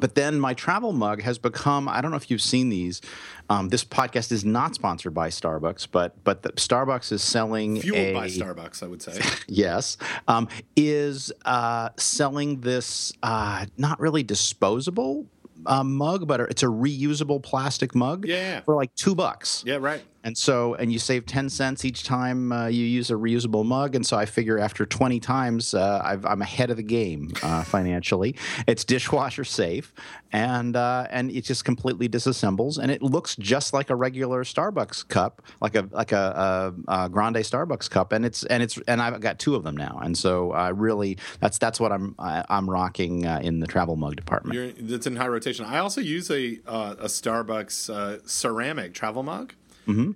but 0.00 0.14
then 0.14 0.40
my 0.40 0.54
travel 0.54 0.92
mug 0.92 1.22
has 1.22 1.38
become 1.38 1.88
I 1.88 2.00
don't 2.00 2.10
know 2.10 2.16
if 2.16 2.30
you've 2.30 2.42
seen 2.42 2.68
these. 2.68 3.00
Um, 3.48 3.68
this 3.68 3.84
podcast 3.84 4.32
is 4.32 4.44
not 4.44 4.74
sponsored 4.74 5.12
by 5.14 5.28
Starbucks, 5.28 5.88
but 5.90 6.22
but 6.24 6.42
the, 6.42 6.50
Starbucks 6.52 7.12
is 7.12 7.22
selling 7.22 7.80
Fueled 7.80 7.98
a, 7.98 8.14
by 8.14 8.26
Starbucks, 8.28 8.82
I 8.82 8.86
would 8.86 9.02
say. 9.02 9.20
yes, 9.48 9.96
um, 10.28 10.48
is 10.76 11.32
uh, 11.44 11.90
selling 11.96 12.60
this 12.60 13.12
uh, 13.22 13.66
not 13.76 13.98
really 14.00 14.22
disposable 14.22 15.26
uh, 15.66 15.84
mug, 15.84 16.26
but 16.26 16.40
it's 16.40 16.62
a 16.62 16.66
reusable 16.66 17.42
plastic 17.42 17.94
mug 17.94 18.24
Yeah. 18.26 18.60
for 18.62 18.74
like 18.74 18.94
two 18.94 19.14
bucks. 19.14 19.62
yeah, 19.66 19.76
right. 19.76 20.02
And 20.22 20.36
so, 20.36 20.74
and 20.74 20.92
you 20.92 20.98
save 20.98 21.26
10 21.26 21.48
cents 21.48 21.84
each 21.84 22.04
time 22.04 22.52
uh, 22.52 22.66
you 22.66 22.84
use 22.84 23.10
a 23.10 23.14
reusable 23.14 23.64
mug. 23.64 23.94
And 23.94 24.06
so 24.06 24.16
I 24.16 24.26
figure 24.26 24.58
after 24.58 24.84
20 24.84 25.18
times, 25.20 25.74
uh, 25.74 26.00
I've, 26.04 26.24
I'm 26.26 26.42
ahead 26.42 26.70
of 26.70 26.76
the 26.76 26.82
game 26.82 27.30
uh, 27.42 27.64
financially. 27.64 28.36
It's 28.66 28.84
dishwasher 28.84 29.44
safe 29.44 29.92
and, 30.32 30.76
uh, 30.76 31.06
and 31.10 31.30
it 31.30 31.44
just 31.44 31.64
completely 31.64 32.08
disassembles. 32.08 32.78
And 32.78 32.90
it 32.90 33.02
looks 33.02 33.36
just 33.36 33.72
like 33.72 33.90
a 33.90 33.96
regular 33.96 34.44
Starbucks 34.44 35.08
cup, 35.08 35.42
like 35.60 35.74
a, 35.74 35.88
like 35.90 36.12
a, 36.12 36.74
a, 36.88 37.04
a 37.04 37.08
grande 37.08 37.36
Starbucks 37.36 37.88
cup. 37.88 38.12
And 38.12 38.24
it's, 38.24 38.44
and 38.44 38.62
it's, 38.62 38.78
and 38.86 39.00
I've 39.00 39.20
got 39.20 39.38
two 39.38 39.54
of 39.54 39.62
them 39.62 39.76
now. 39.76 40.00
And 40.02 40.16
so 40.16 40.52
I 40.52 40.68
really, 40.68 41.18
that's, 41.40 41.58
that's 41.58 41.80
what 41.80 41.92
I'm, 41.92 42.14
I, 42.18 42.44
I'm 42.48 42.68
rocking 42.68 43.26
uh, 43.26 43.40
in 43.42 43.60
the 43.60 43.66
travel 43.66 43.96
mug 43.96 44.16
department. 44.16 44.54
You're, 44.54 44.94
it's 44.96 45.06
in 45.06 45.16
high 45.16 45.28
rotation. 45.28 45.64
I 45.64 45.78
also 45.78 46.00
use 46.00 46.30
a 46.30 46.58
uh, 46.66 46.96
a 46.98 47.06
Starbucks 47.06 48.28
ceramic 48.28 48.94
travel 48.94 49.22
mug, 49.22 49.54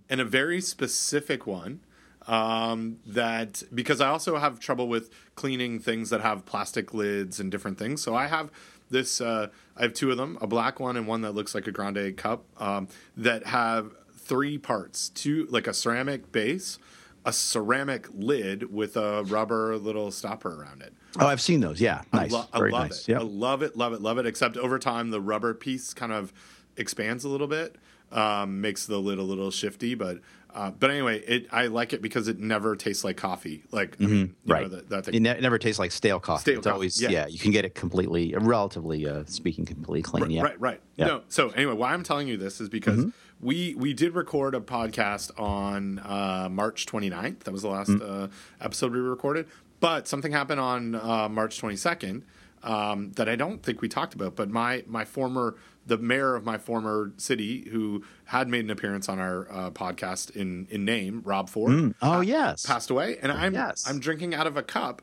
and 0.09 0.21
a 0.21 0.25
very 0.25 0.61
specific 0.61 1.47
one 1.47 1.81
um, 2.27 2.99
that 3.07 3.63
because 3.75 4.01
I 4.01 4.09
also 4.09 4.37
have 4.39 4.59
trouble 4.61 4.89
with 4.89 5.11
cleaning 5.35 5.79
things 5.79 6.11
that 6.11 6.21
have 6.21 6.47
plastic 6.47 6.95
lids 6.95 7.41
and 7.41 7.51
different 7.51 7.79
things. 7.79 8.03
So 8.03 8.15
I 8.15 8.27
have 8.27 8.51
this. 8.91 9.21
Uh, 9.21 9.49
I 9.77 9.83
have 9.83 9.95
two 9.95 10.11
of 10.11 10.17
them: 10.17 10.39
a 10.41 10.47
black 10.47 10.81
one 10.81 10.97
and 10.97 11.07
one 11.07 11.23
that 11.23 11.33
looks 11.35 11.55
like 11.55 11.67
a 11.67 11.73
grande 11.73 12.17
cup 12.17 12.45
um, 12.59 12.89
that 13.17 13.47
have 13.47 13.93
three 14.17 14.59
parts: 14.59 15.09
two 15.11 15.47
like 15.51 15.67
a 15.67 15.75
ceramic 15.75 16.33
base. 16.33 16.79
A 17.27 17.33
ceramic 17.33 18.07
lid 18.13 18.71
with 18.71 18.99
a 18.99 19.23
rubber 19.25 19.79
little 19.79 20.11
stopper 20.11 20.61
around 20.61 20.83
it. 20.83 20.93
Oh, 21.19 21.27
I've 21.27 21.41
seen 21.41 21.61
those. 21.61 21.81
Yeah. 21.81 22.03
Nice. 22.13 22.31
I, 22.31 22.37
lo- 22.37 22.47
I 22.53 22.59
Very 22.59 22.71
love 22.71 22.83
nice. 22.91 23.09
it. 23.09 23.13
Yep. 23.13 23.21
I 23.21 23.25
love 23.25 23.63
it, 23.63 23.77
love 23.79 23.93
it, 23.95 24.03
love 24.03 24.19
it. 24.19 24.27
Except 24.27 24.59
over 24.59 24.79
time, 24.79 25.09
the 25.09 25.23
rubber 25.23 25.55
piece 25.55 25.95
kind 25.95 26.13
of 26.13 26.35
expands 26.77 27.25
a 27.25 27.31
little 27.31 27.47
bit, 27.47 27.77
um, 28.15 28.61
makes 28.61 28.87
the 28.87 28.99
lid 28.99 29.19
a 29.19 29.23
little 29.23 29.51
shifty. 29.51 29.95
But 29.95 30.21
uh, 30.55 30.71
but 30.71 30.91
anyway, 30.91 31.19
it 31.21 31.47
I 31.51 31.67
like 31.67 31.93
it 31.93 32.01
because 32.01 32.29
it 32.29 32.39
never 32.39 32.77
tastes 32.77 33.03
like 33.05 33.17
coffee. 33.17 33.65
Like 33.73 33.97
I 34.01 34.05
mean, 34.07 34.29
Mm-hmm. 34.29 34.53
right. 34.53 34.63
know, 34.63 34.69
that, 34.77 34.89
that 34.91 35.05
thing. 35.07 35.15
It, 35.15 35.21
ne- 35.21 35.31
it 35.31 35.43
never 35.43 35.59
tastes 35.59 35.79
like 35.81 35.91
stale 35.93 36.21
coffee. 36.21 36.43
Stale 36.43 36.59
it's 36.59 36.65
coffee, 36.67 36.73
always 36.75 37.03
yeah. 37.03 37.09
yeah. 37.11 37.27
You 37.27 37.39
can 37.41 37.51
get 37.51 37.65
it 37.65 37.75
completely, 37.75 38.35
relatively 38.39 39.07
uh, 39.09 39.25
speaking, 39.27 39.65
completely 39.65 40.03
clean. 40.03 40.31
yeah. 40.31 40.43
Right, 40.43 40.61
right. 40.61 40.81
Yeah. 40.97 41.07
No. 41.07 41.23
So 41.29 41.49
anyway, 41.51 41.75
why 41.75 41.93
I'm 41.93 42.05
telling 42.05 42.29
you 42.29 42.37
this 42.37 42.61
is 42.61 42.69
because 42.69 43.01
Mm-hmm. 43.01 43.09
we 43.47 43.75
we 43.75 43.93
did 43.95 44.15
record 44.15 44.55
a 44.55 44.61
podcast 44.61 45.33
on 45.41 45.99
uh, 45.99 46.49
March 46.51 46.87
29th. 46.87 47.41
That 47.41 47.51
was 47.53 47.63
the 47.63 47.69
last 47.69 47.91
Mm-hmm. 47.91 48.25
uh, 48.25 48.29
episode 48.61 48.93
we 48.93 49.01
recorded. 49.01 49.47
But 49.81 50.07
something 50.07 50.31
happened 50.33 50.61
on 50.61 50.95
uh, 50.95 51.29
March 51.29 51.61
22nd 51.61 52.23
um, 52.63 53.11
that 53.17 53.29
I 53.29 53.37
don't 53.37 53.61
think 53.63 53.83
we 53.83 53.89
talked 53.89 54.15
about. 54.15 54.37
But 54.37 54.49
my 54.51 54.85
my 54.87 55.05
former 55.05 55.57
the 55.87 55.99
mayor 55.99 56.35
of 56.35 56.45
my 56.45 56.57
former 56.59 57.13
city 57.17 57.69
who 57.71 58.03
had 58.27 58.49
made 58.49 58.65
an 58.65 58.71
appearance 58.71 59.09
on 59.09 59.19
our 59.19 59.47
uh, 59.51 59.71
podcast 59.71 60.31
in 60.35 60.67
in 60.71 60.85
name 60.85 61.23
Rob 61.25 61.49
Ford 61.49 61.95
Oh 62.01 62.21
yes. 62.21 62.65
passed 62.67 62.91
away, 62.91 63.19
and 63.23 63.31
I'm 63.31 63.55
Yes. 63.55 63.85
I'm 63.89 63.99
drinking 64.01 64.35
out 64.35 64.47
of 64.47 64.57
a 64.57 64.63
cup 64.63 65.03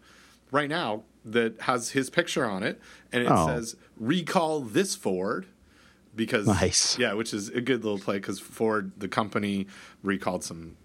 right 0.52 0.70
now 0.70 1.04
that 1.24 1.62
has 1.62 1.92
his 1.92 2.10
picture 2.10 2.46
on 2.46 2.64
it, 2.64 2.80
and 3.12 3.24
it 3.24 3.30
Oh. 3.32 3.46
says 3.48 3.76
"Recall 3.98 4.62
this 4.62 4.96
Ford." 4.96 5.46
Because 6.14 6.46
Nice. 6.46 7.00
yeah, 7.00 7.14
which 7.14 7.34
is 7.34 7.48
a 7.50 7.62
good 7.62 7.86
little 7.86 7.98
play 8.00 8.16
because 8.18 8.38
Ford, 8.38 8.92
the 8.98 9.08
company, 9.08 9.68
recalled 10.04 10.44
some, 10.44 10.76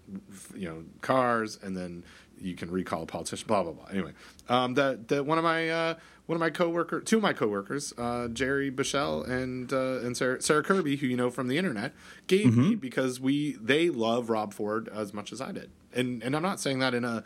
you 0.55 0.69
know, 0.69 0.83
cars, 1.01 1.59
and 1.61 1.75
then 1.75 2.05
you 2.39 2.55
can 2.55 2.71
recall 2.71 3.03
a 3.03 3.05
politician. 3.05 3.45
Blah 3.45 3.63
blah 3.63 3.73
blah. 3.73 3.87
Anyway, 3.91 4.13
um, 4.47 4.75
that 4.75 5.09
that 5.09 5.25
one 5.25 5.37
of 5.37 5.43
my 5.43 5.69
uh, 5.69 5.95
one 6.27 6.35
of 6.35 6.39
my 6.39 6.49
coworker, 6.49 7.01
two 7.01 7.17
of 7.17 7.23
my 7.23 7.33
coworkers, 7.33 7.93
uh, 7.97 8.27
Jerry 8.27 8.69
Bichelle 8.69 9.27
and 9.27 9.73
uh, 9.73 9.99
and 10.05 10.15
Sarah, 10.15 10.41
Sarah 10.41 10.63
Kirby, 10.63 10.97
who 10.97 11.07
you 11.07 11.17
know 11.17 11.29
from 11.29 11.47
the 11.47 11.57
internet, 11.57 11.93
gave 12.27 12.55
me 12.55 12.75
because 12.75 13.19
we 13.19 13.53
they 13.61 13.89
love 13.89 14.29
Rob 14.29 14.53
Ford 14.53 14.89
as 14.89 15.13
much 15.13 15.31
as 15.31 15.41
I 15.41 15.51
did, 15.51 15.71
and 15.93 16.21
and 16.21 16.35
I'm 16.35 16.43
not 16.43 16.59
saying 16.59 16.79
that 16.79 16.93
in 16.93 17.03
a 17.03 17.23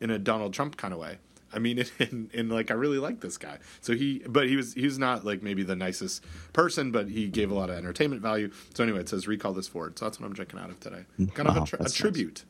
in 0.00 0.10
a 0.10 0.18
Donald 0.18 0.52
Trump 0.52 0.76
kind 0.76 0.92
of 0.92 1.00
way. 1.00 1.18
I 1.52 1.58
mean, 1.58 1.78
it 1.80 1.92
in, 1.98 2.30
in 2.32 2.48
like 2.48 2.70
I 2.70 2.74
really 2.74 2.98
like 2.98 3.20
this 3.20 3.38
guy. 3.38 3.58
So 3.80 3.94
he, 3.94 4.22
but 4.26 4.48
he 4.48 4.56
was 4.56 4.74
he 4.74 4.84
was 4.84 4.98
not 4.98 5.24
like 5.24 5.42
maybe 5.42 5.62
the 5.62 5.76
nicest 5.76 6.24
person, 6.52 6.90
but 6.90 7.08
he 7.08 7.28
gave 7.28 7.50
a 7.50 7.54
lot 7.54 7.70
of 7.70 7.76
entertainment 7.76 8.22
value. 8.22 8.50
So 8.74 8.82
anyway, 8.82 9.00
it 9.00 9.08
says 9.08 9.28
recall 9.28 9.52
this 9.52 9.68
Ford. 9.68 9.98
So 9.98 10.06
that's 10.06 10.18
what 10.18 10.26
I'm 10.26 10.32
drinking 10.32 10.58
out 10.58 10.70
of 10.70 10.80
today. 10.80 11.04
Kind 11.34 11.48
of 11.48 11.56
a, 11.56 11.64
tri- 11.66 11.78
a 11.78 11.82
nice. 11.82 11.94
tribute, 11.94 12.44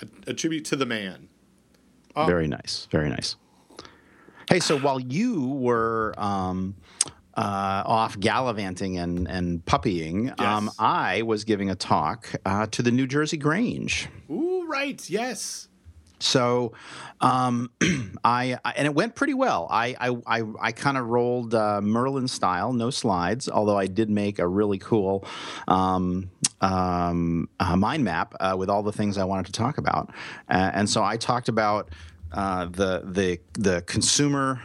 a, 0.00 0.30
a 0.30 0.34
tribute 0.34 0.64
to 0.66 0.76
the 0.76 0.86
man. 0.86 1.28
Oh. 2.14 2.26
Very 2.26 2.48
nice. 2.48 2.88
Very 2.90 3.10
nice. 3.10 3.36
Hey, 4.48 4.60
so 4.60 4.78
while 4.78 5.00
you 5.00 5.48
were 5.48 6.14
um, 6.16 6.76
uh, 7.36 7.82
off 7.84 8.18
gallivanting 8.20 8.96
and, 8.96 9.26
and 9.26 9.64
puppying, 9.64 10.32
um, 10.40 10.70
I 10.78 11.22
was 11.22 11.42
giving 11.42 11.68
a 11.68 11.74
talk 11.74 12.30
uh, 12.44 12.66
to 12.66 12.80
the 12.80 12.92
New 12.92 13.08
Jersey 13.08 13.38
Grange. 13.38 14.08
Ooh, 14.30 14.64
right, 14.68 15.10
yes. 15.10 15.66
so 16.20 16.72
um, 17.20 17.70
I, 18.24 18.56
I, 18.64 18.72
and 18.76 18.86
it 18.86 18.94
went 18.94 19.16
pretty 19.16 19.34
well. 19.34 19.66
I 19.68 19.96
I 19.98 20.16
I, 20.38 20.42
I 20.60 20.72
kind 20.72 20.96
of 20.96 21.08
rolled 21.08 21.52
uh, 21.52 21.80
Merlin 21.80 22.28
style, 22.28 22.72
no 22.72 22.90
slides. 22.90 23.48
Although 23.48 23.78
I 23.78 23.88
did 23.88 24.08
make 24.10 24.38
a 24.38 24.46
really 24.46 24.78
cool 24.78 25.24
um, 25.66 26.30
um, 26.60 27.48
uh, 27.58 27.76
mind 27.76 28.04
map 28.04 28.34
uh, 28.38 28.54
with 28.56 28.70
all 28.70 28.84
the 28.84 28.92
things 28.92 29.18
I 29.18 29.24
wanted 29.24 29.46
to 29.46 29.52
talk 29.52 29.76
about, 29.78 30.12
and 30.48 30.88
so 30.88 31.02
I 31.02 31.16
talked 31.16 31.48
about 31.48 31.90
uh, 32.32 32.66
the 32.66 33.02
the 33.04 33.38
the 33.54 33.82
consumer 33.82 34.60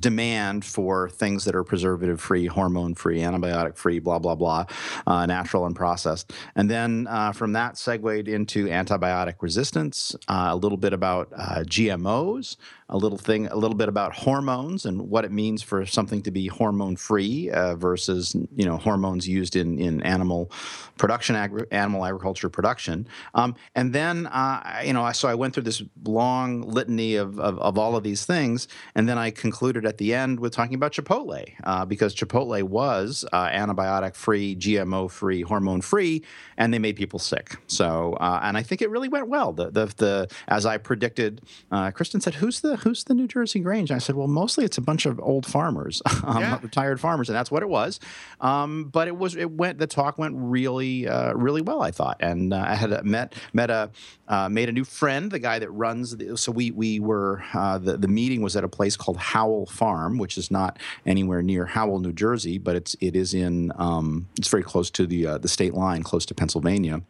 demand 0.00 0.64
for 0.64 1.08
things 1.08 1.44
that 1.44 1.54
are 1.54 1.62
preservative 1.62 2.20
free, 2.20 2.46
hormone 2.46 2.94
free, 2.94 3.20
antibiotic 3.20 3.76
free, 3.76 3.98
blah, 3.98 4.18
blah, 4.18 4.34
blah, 4.34 4.64
uh, 5.06 5.26
natural 5.26 5.66
and 5.66 5.76
processed. 5.76 6.32
And 6.56 6.70
then 6.70 7.06
uh, 7.08 7.32
from 7.32 7.52
that, 7.52 7.76
segued 7.76 8.28
into 8.28 8.66
antibiotic 8.66 9.34
resistance, 9.40 10.16
uh, 10.28 10.48
a 10.50 10.56
little 10.56 10.78
bit 10.78 10.92
about 10.92 11.28
uh, 11.36 11.60
GMOs, 11.66 12.56
a 12.90 12.96
little 12.96 13.18
thing, 13.18 13.46
a 13.46 13.56
little 13.56 13.76
bit 13.76 13.88
about 13.88 14.12
hormones 14.12 14.84
and 14.84 15.08
what 15.08 15.24
it 15.24 15.32
means 15.32 15.62
for 15.62 15.86
something 15.86 16.22
to 16.22 16.30
be 16.30 16.48
hormone 16.48 16.96
free 16.96 17.48
uh, 17.50 17.74
versus 17.76 18.36
you 18.54 18.66
know 18.66 18.76
hormones 18.76 19.26
used 19.26 19.56
in 19.56 19.78
in 19.78 20.02
animal 20.02 20.50
production, 20.98 21.36
agri- 21.36 21.66
animal 21.70 22.04
agriculture 22.04 22.48
production. 22.48 23.06
Um, 23.34 23.54
and 23.74 23.92
then 23.92 24.26
uh, 24.26 24.82
you 24.84 24.92
know, 24.92 25.10
so 25.12 25.28
I 25.28 25.34
went 25.34 25.54
through 25.54 25.62
this 25.62 25.82
long 26.04 26.62
litany 26.62 27.14
of, 27.14 27.38
of, 27.38 27.58
of 27.58 27.78
all 27.78 27.96
of 27.96 28.02
these 28.02 28.26
things, 28.26 28.68
and 28.94 29.08
then 29.08 29.18
I 29.18 29.30
concluded 29.30 29.86
at 29.86 29.98
the 29.98 30.12
end 30.12 30.40
with 30.40 30.52
talking 30.52 30.74
about 30.74 30.92
Chipotle 30.92 31.48
uh, 31.64 31.84
because 31.84 32.14
Chipotle 32.14 32.62
was 32.64 33.24
uh, 33.32 33.48
antibiotic 33.48 34.16
free, 34.16 34.56
GMO 34.56 35.10
free, 35.10 35.42
hormone 35.42 35.80
free, 35.80 36.24
and 36.56 36.74
they 36.74 36.78
made 36.78 36.96
people 36.96 37.18
sick. 37.18 37.56
So, 37.68 38.14
uh, 38.14 38.40
and 38.42 38.56
I 38.56 38.62
think 38.62 38.82
it 38.82 38.90
really 38.90 39.08
went 39.08 39.28
well. 39.28 39.52
The 39.52 39.70
the, 39.70 39.86
the 39.96 40.28
as 40.48 40.66
I 40.66 40.76
predicted, 40.76 41.40
uh, 41.70 41.92
Kristen 41.92 42.20
said, 42.20 42.34
"Who's 42.34 42.60
the 42.60 42.79
who's 42.80 43.04
the 43.04 43.14
New 43.14 43.26
Jersey 43.26 43.60
Grange? 43.60 43.90
And 43.90 43.96
I 43.96 43.98
said, 43.98 44.16
well, 44.16 44.26
mostly 44.26 44.64
it's 44.64 44.78
a 44.78 44.82
bunch 44.82 45.06
of 45.06 45.20
old 45.20 45.46
farmers, 45.46 46.02
um, 46.24 46.40
yeah. 46.40 46.58
retired 46.62 47.00
farmers, 47.00 47.28
and 47.28 47.36
that's 47.36 47.50
what 47.50 47.62
it 47.62 47.68
was. 47.68 48.00
Um, 48.40 48.84
but 48.84 49.08
it 49.08 49.16
was 49.16 49.36
it 49.36 49.50
went 49.50 49.78
the 49.78 49.86
talk 49.86 50.18
went 50.18 50.34
really 50.36 51.08
uh, 51.08 51.32
really 51.34 51.62
well, 51.62 51.82
I 51.82 51.90
thought, 51.90 52.16
and 52.20 52.52
uh, 52.52 52.64
I 52.66 52.74
had 52.74 53.04
met 53.04 53.34
met 53.52 53.70
a 53.70 53.90
uh, 54.28 54.48
made 54.48 54.68
a 54.68 54.72
new 54.72 54.84
friend, 54.84 55.30
the 55.30 55.38
guy 55.38 55.58
that 55.58 55.70
runs. 55.70 56.16
The, 56.16 56.36
so 56.36 56.52
we 56.52 56.70
we 56.70 57.00
were 57.00 57.42
uh, 57.54 57.78
the 57.78 57.96
the 57.96 58.08
meeting 58.08 58.42
was 58.42 58.56
at 58.56 58.64
a 58.64 58.68
place 58.68 58.96
called 58.96 59.18
Howell 59.18 59.66
Farm, 59.66 60.18
which 60.18 60.38
is 60.38 60.50
not 60.50 60.78
anywhere 61.06 61.42
near 61.42 61.66
Howell, 61.66 62.00
New 62.00 62.12
Jersey, 62.12 62.58
but 62.58 62.76
it's 62.76 62.96
it 63.00 63.16
is 63.16 63.34
in 63.34 63.72
um, 63.76 64.28
it's 64.38 64.48
very 64.48 64.62
close 64.62 64.90
to 64.90 65.06
the 65.06 65.26
uh, 65.26 65.38
the 65.38 65.48
state 65.48 65.74
line, 65.74 66.02
close 66.02 66.26
to 66.26 66.34
Pennsylvania 66.34 67.02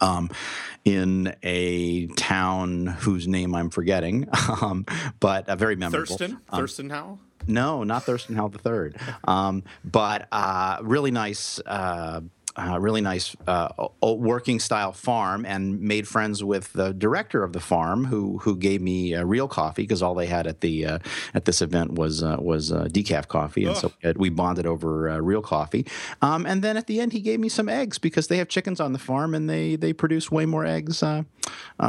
um, 0.00 0.30
in 0.84 1.34
a 1.42 2.06
town 2.08 2.86
whose 2.86 3.28
name 3.28 3.54
I'm 3.54 3.70
forgetting, 3.70 4.28
um, 4.62 4.86
but 5.20 5.48
a 5.48 5.56
very 5.56 5.76
memorable. 5.76 6.06
Thurston, 6.06 6.40
um, 6.50 6.60
Thurston 6.60 6.90
Howell. 6.90 7.18
No, 7.46 7.84
not 7.84 8.04
Thurston 8.04 8.36
Howell 8.36 8.52
III. 8.64 8.92
Um, 9.24 9.64
but 9.84 10.28
uh, 10.30 10.78
really 10.82 11.10
nice. 11.10 11.58
Uh, 11.64 12.20
uh, 12.56 12.78
really 12.80 13.00
nice 13.00 13.36
uh, 13.46 13.68
working 14.02 14.58
style 14.58 14.92
farm 14.92 15.46
and 15.46 15.80
made 15.80 16.08
friends 16.08 16.42
with 16.42 16.72
the 16.72 16.92
director 16.92 17.42
of 17.42 17.52
the 17.52 17.60
farm 17.60 18.04
who 18.06 18.38
who 18.38 18.56
gave 18.56 18.82
me 18.82 19.14
uh, 19.14 19.24
real 19.24 19.48
coffee 19.48 19.82
because 19.82 20.02
all 20.02 20.14
they 20.14 20.26
had 20.26 20.46
at 20.46 20.60
the 20.60 20.86
uh, 20.86 20.98
at 21.34 21.44
this 21.44 21.62
event 21.62 21.92
was 21.92 22.22
uh, 22.22 22.36
was 22.40 22.72
uh, 22.72 22.84
decaf 22.84 23.28
coffee. 23.28 23.64
And 23.64 23.76
so 23.76 23.92
we 24.16 24.30
bonded 24.30 24.66
over 24.66 25.22
real 25.22 25.42
coffee. 25.42 25.86
Um, 26.22 26.44
and 26.46 26.62
then 26.62 26.76
at 26.76 26.86
the 26.86 27.00
end 27.00 27.12
he 27.12 27.20
gave 27.20 27.40
me 27.40 27.48
some 27.48 27.68
eggs 27.68 27.98
because 27.98 28.28
they 28.28 28.38
have 28.38 28.48
chickens 28.48 28.80
on 28.80 28.92
the 28.92 28.98
farm 28.98 29.34
and 29.34 29.48
they 29.48 29.76
they 29.76 29.92
produce 29.92 30.30
way 30.30 30.46
more 30.46 30.66
eggs 30.66 31.02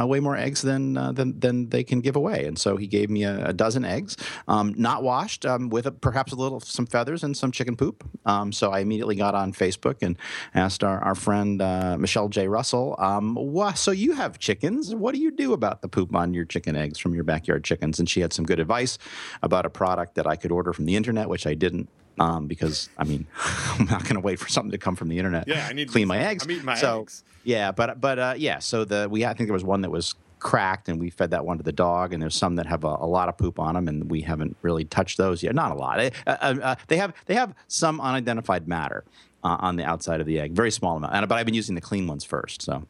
way 0.04 0.20
more 0.20 0.36
eggs 0.36 0.62
than 0.62 0.94
than 1.14 1.38
than 1.38 1.68
they 1.70 1.84
can 1.84 2.00
give 2.00 2.16
away. 2.16 2.46
And 2.46 2.58
so 2.58 2.76
he 2.76 2.86
gave 2.86 3.10
me 3.10 3.24
a, 3.24 3.46
a 3.48 3.52
dozen 3.52 3.84
eggs 3.84 4.16
um, 4.48 4.74
not 4.76 5.02
washed 5.02 5.44
um, 5.44 5.68
with 5.68 5.86
a, 5.86 5.92
perhaps 5.92 6.32
a 6.32 6.36
little 6.36 6.60
some 6.60 6.86
feathers 6.86 7.22
and 7.24 7.36
some 7.36 7.52
chicken 7.52 7.76
poop. 7.76 8.04
Um, 8.24 8.52
so 8.52 8.70
I 8.70 8.80
immediately 8.80 9.16
got 9.16 9.34
on 9.34 9.52
Facebook 9.52 9.96
and 10.02 10.16
asked 10.54 10.84
our, 10.84 10.98
our 11.00 11.14
friend 11.14 11.60
uh, 11.60 11.96
Michelle 11.98 12.28
J. 12.28 12.48
Russell, 12.48 12.94
um, 12.98 13.38
so 13.74 13.90
you 13.90 14.12
have 14.12 14.38
chickens. 14.38 14.94
What 14.94 15.14
do 15.14 15.20
you 15.20 15.30
do 15.30 15.52
about 15.52 15.82
the 15.82 15.88
poop 15.88 16.14
on 16.14 16.34
your 16.34 16.44
chicken 16.44 16.76
eggs 16.76 16.98
from 16.98 17.14
your 17.14 17.24
backyard 17.24 17.64
chickens? 17.64 17.98
And 17.98 18.08
she 18.08 18.20
had 18.20 18.32
some 18.32 18.44
good 18.44 18.60
advice 18.60 18.98
about 19.42 19.66
a 19.66 19.70
product 19.70 20.14
that 20.16 20.26
I 20.26 20.36
could 20.36 20.52
order 20.52 20.72
from 20.72 20.86
the 20.86 20.96
internet, 20.96 21.28
which 21.28 21.46
I 21.46 21.54
didn't. 21.54 21.88
Um, 22.18 22.46
because 22.46 22.90
I 22.98 23.04
mean, 23.04 23.26
I'm 23.78 23.86
not 23.86 24.02
going 24.02 24.16
to 24.16 24.20
wait 24.20 24.38
for 24.38 24.48
something 24.48 24.70
to 24.72 24.78
come 24.78 24.96
from 24.96 25.08
the 25.08 25.18
internet. 25.18 25.48
Yeah, 25.48 25.66
I 25.68 25.72
need 25.72 25.86
to 25.86 25.92
clean 25.92 26.08
my 26.08 26.18
eggs. 26.18 26.44
I'm 26.44 26.50
eating 26.50 26.64
my 26.66 26.74
so, 26.74 27.00
eggs. 27.00 27.24
Yeah, 27.42 27.72
but 27.72 28.02
but 28.02 28.18
uh, 28.18 28.34
yeah. 28.36 28.58
So 28.58 28.84
the 28.84 29.08
we 29.10 29.24
I 29.24 29.32
think 29.32 29.48
there 29.48 29.54
was 29.54 29.64
one 29.64 29.80
that 29.80 29.90
was 29.90 30.14
cracked 30.42 30.88
and 30.88 30.98
we 31.00 31.08
fed 31.08 31.30
that 31.30 31.46
one 31.46 31.56
to 31.56 31.62
the 31.62 31.72
dog 31.72 32.12
and 32.12 32.20
there's 32.20 32.34
some 32.34 32.56
that 32.56 32.66
have 32.66 32.82
a, 32.82 32.88
a 32.88 33.06
lot 33.06 33.28
of 33.28 33.38
poop 33.38 33.60
on 33.60 33.74
them 33.74 33.86
and 33.86 34.10
we 34.10 34.22
haven't 34.22 34.56
really 34.60 34.84
touched 34.84 35.16
those 35.16 35.40
yet 35.40 35.54
not 35.54 35.70
a 35.70 35.74
lot 35.74 36.00
uh, 36.00 36.10
uh, 36.26 36.54
uh, 36.60 36.74
they 36.88 36.96
have 36.96 37.14
they 37.26 37.34
have 37.34 37.54
some 37.68 38.00
unidentified 38.00 38.66
matter 38.66 39.04
uh, 39.42 39.56
on 39.60 39.76
the 39.76 39.84
outside 39.84 40.20
of 40.20 40.26
the 40.26 40.38
egg. 40.38 40.52
Very 40.52 40.70
small 40.70 40.96
amount. 40.96 41.14
And, 41.14 41.28
but 41.28 41.38
I've 41.38 41.46
been 41.46 41.54
using 41.54 41.74
the 41.74 41.80
clean 41.80 42.06
ones 42.06 42.24
first. 42.24 42.62
So 42.62 42.86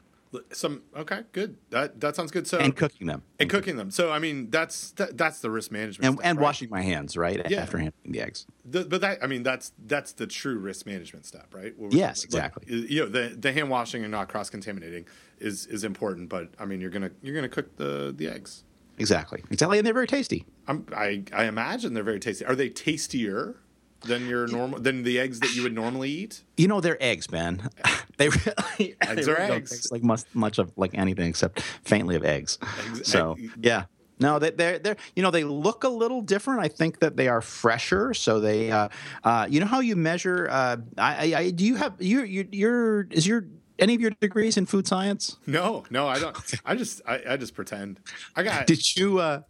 some 0.52 0.82
okay, 0.96 1.22
good. 1.32 1.56
That 1.70 2.00
that 2.00 2.16
sounds 2.16 2.30
good. 2.30 2.46
So 2.46 2.58
and 2.58 2.74
cooking 2.74 3.06
them 3.06 3.22
and 3.38 3.50
cooking 3.50 3.76
them. 3.76 3.90
So 3.90 4.10
I 4.10 4.18
mean, 4.18 4.50
that's 4.50 4.92
that, 4.92 5.16
that's 5.16 5.40
the 5.40 5.50
risk 5.50 5.70
management 5.70 6.06
and, 6.06 6.14
step, 6.16 6.26
and 6.26 6.38
right? 6.38 6.42
washing 6.42 6.70
my 6.70 6.82
hands 6.82 7.16
right 7.16 7.40
yeah. 7.50 7.62
after 7.62 7.78
handling 7.78 8.12
the 8.12 8.20
eggs. 8.20 8.46
The, 8.64 8.84
but 8.84 9.00
that 9.02 9.22
I 9.22 9.26
mean, 9.26 9.42
that's 9.42 9.72
that's 9.86 10.12
the 10.12 10.26
true 10.26 10.58
risk 10.58 10.86
management 10.86 11.26
step, 11.26 11.54
right? 11.54 11.74
yes, 11.90 12.20
like, 12.20 12.24
exactly. 12.24 12.86
You 12.88 13.00
know, 13.00 13.08
the 13.08 13.36
the 13.38 13.52
hand 13.52 13.70
washing 13.70 14.02
and 14.02 14.10
not 14.10 14.28
cross 14.28 14.48
contaminating 14.48 15.06
is 15.38 15.66
is 15.66 15.84
important. 15.84 16.28
But 16.28 16.48
I 16.58 16.64
mean, 16.64 16.80
you're 16.80 16.90
gonna 16.90 17.10
you're 17.22 17.34
gonna 17.34 17.48
cook 17.48 17.76
the 17.76 18.14
the 18.16 18.28
eggs. 18.28 18.64
Exactly, 18.98 19.42
exactly, 19.50 19.78
and 19.78 19.86
they're 19.86 19.94
very 19.94 20.06
tasty. 20.06 20.44
I'm, 20.66 20.86
I 20.94 21.24
I 21.32 21.44
imagine 21.44 21.94
they're 21.94 22.02
very 22.02 22.20
tasty. 22.20 22.44
Are 22.44 22.54
they 22.54 22.68
tastier? 22.68 23.56
Than 24.04 24.26
your 24.26 24.46
normal 24.46 24.80
than 24.80 25.02
the 25.02 25.18
eggs 25.18 25.40
that 25.40 25.54
you 25.54 25.62
would 25.62 25.74
normally 25.74 26.10
eat? 26.10 26.42
You 26.56 26.68
know, 26.68 26.80
they're 26.80 27.02
eggs, 27.02 27.30
man. 27.30 27.70
they 28.16 28.28
really 28.28 28.96
eggs 29.00 29.26
they 29.26 29.32
are 29.32 29.40
eggs. 29.40 29.90
Like 29.90 30.02
much 30.02 30.22
much 30.34 30.58
of 30.58 30.72
like 30.76 30.92
anything 30.94 31.28
except 31.28 31.60
faintly 31.60 32.16
of 32.16 32.24
eggs. 32.24 32.58
eggs 32.62 33.08
so 33.10 33.36
yeah. 33.60 33.84
No, 34.18 34.38
they, 34.38 34.50
they're 34.50 34.78
they're 34.78 34.96
you 35.16 35.22
know 35.22 35.30
they 35.30 35.42
look 35.42 35.84
a 35.84 35.88
little 35.88 36.22
different. 36.22 36.60
I 36.60 36.68
think 36.68 37.00
that 37.00 37.16
they 37.16 37.26
are 37.28 37.40
fresher. 37.40 38.14
So 38.14 38.38
they, 38.38 38.70
uh, 38.70 38.88
uh, 39.24 39.46
you 39.50 39.58
know 39.58 39.66
how 39.66 39.80
you 39.80 39.96
measure. 39.96 40.48
Uh, 40.48 40.76
I, 40.96 41.34
I 41.34 41.50
do 41.50 41.64
you 41.64 41.74
have 41.74 42.00
you 42.00 42.22
you 42.22 42.48
your 42.52 43.02
is 43.10 43.26
your 43.26 43.46
any 43.78 43.94
of 43.94 44.00
your 44.00 44.12
degrees 44.20 44.56
in 44.56 44.66
food 44.66 44.86
science? 44.86 45.36
No, 45.46 45.84
no, 45.90 46.06
I 46.06 46.20
don't. 46.20 46.36
I 46.64 46.76
just 46.76 47.02
I, 47.06 47.20
I 47.30 47.36
just 47.36 47.54
pretend. 47.54 48.00
I 48.36 48.44
got. 48.44 48.66
Did 48.68 48.96
you? 48.96 49.18
Uh, 49.18 49.40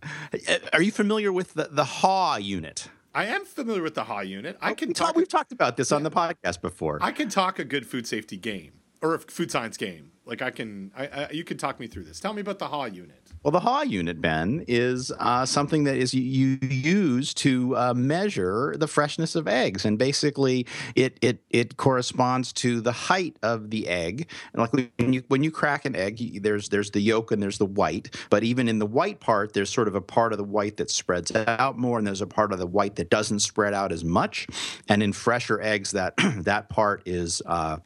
are 0.73 0.83
you 0.83 0.91
familiar 0.91 1.33
with 1.33 1.55
the 1.55 1.69
the 1.71 1.85
HAW 1.85 2.37
unit? 2.37 2.89
I 3.15 3.27
am 3.27 3.45
familiar 3.45 3.83
with 3.83 3.95
the 3.95 4.05
HA 4.05 4.23
unit. 4.23 4.57
I 4.61 4.73
can 4.75 4.89
we 4.89 4.95
talk. 4.95 5.15
We've 5.15 5.29
talked 5.29 5.53
about 5.53 5.77
this 5.77 5.93
on 5.93 6.03
the 6.03 6.11
podcast 6.11 6.63
before. 6.63 6.99
I 7.03 7.13
can 7.13 7.29
talk 7.29 7.59
a 7.59 7.65
good 7.65 7.87
food 7.87 8.07
safety 8.07 8.39
game 8.39 8.73
or 9.03 9.15
a 9.15 9.19
food 9.19 9.51
science 9.51 9.77
game. 9.77 10.12
Like 10.25 10.41
I 10.41 10.51
can, 10.51 10.93
I, 10.97 11.07
I, 11.07 11.31
you 11.33 11.43
can 11.43 11.57
talk 11.57 11.81
me 11.81 11.89
through 11.89 12.05
this. 12.05 12.21
Tell 12.21 12.33
me 12.33 12.43
about 12.43 12.61
the 12.61 12.69
HA 12.69 12.95
unit. 12.95 13.33
Well, 13.43 13.51
the 13.51 13.61
HA 13.61 13.89
unit, 13.89 14.21
Ben, 14.21 14.65
is 14.69 15.11
uh, 15.19 15.45
something 15.45 15.83
that 15.85 15.97
is 15.97 16.15
you 16.15 16.59
use 16.63 17.35
to 17.35 17.77
uh, 17.77 17.95
measure 17.95 18.77
the 18.79 18.87
freshness 18.87 19.35
of 19.35 19.49
eggs, 19.49 19.85
and 19.85 19.99
basically 19.99 20.65
it 20.95 21.19
it 21.23 21.43
it 21.51 21.77
corresponds 21.77 22.53
to 22.55 22.81
the 22.81 22.93
height 22.93 23.37
of 23.43 23.71
the 23.71 23.89
egg. 23.89 24.31
And 24.53 24.63
like 24.63 24.73
when 24.73 25.13
you 25.13 25.25
when 25.27 25.43
you 25.43 25.51
crack 25.51 25.85
an 25.87 25.97
egg, 25.97 26.41
there's 26.41 26.69
there's 26.69 26.93
the 26.93 27.01
yolk 27.01 27.33
and 27.33 27.43
there's 27.43 27.59
the 27.59 27.67
white, 27.67 28.15
but 28.31 28.45
even 28.45 28.69
in 28.69 28.79
the 28.79 28.87
white 28.87 29.19
part, 29.19 29.55
there's 29.55 29.71
sort 29.71 29.89
of 29.89 29.97
a 29.97 30.01
part 30.01 30.33
of 30.33 30.39
the 30.39 30.45
white 30.45 30.77
that 30.77 30.89
spreads 30.89 31.35
out 31.35 31.77
more, 31.77 31.99
and 31.99 32.07
there's 32.07 32.23
a 32.23 32.29
part 32.29 32.53
of 32.53 32.61
the 32.61 32.67
white 32.67 32.95
that 32.95 33.11
doesn't 33.11 33.41
spread 33.41 33.75
out 33.75 33.91
as 33.91 34.05
much. 34.05 34.47
And 34.89 35.03
in 35.03 35.13
fresher 35.13 35.61
eggs, 35.61 35.91
that 35.91 36.15
that 36.45 36.69
part 36.69 37.03
is 37.07 37.43
uh, 37.45 37.79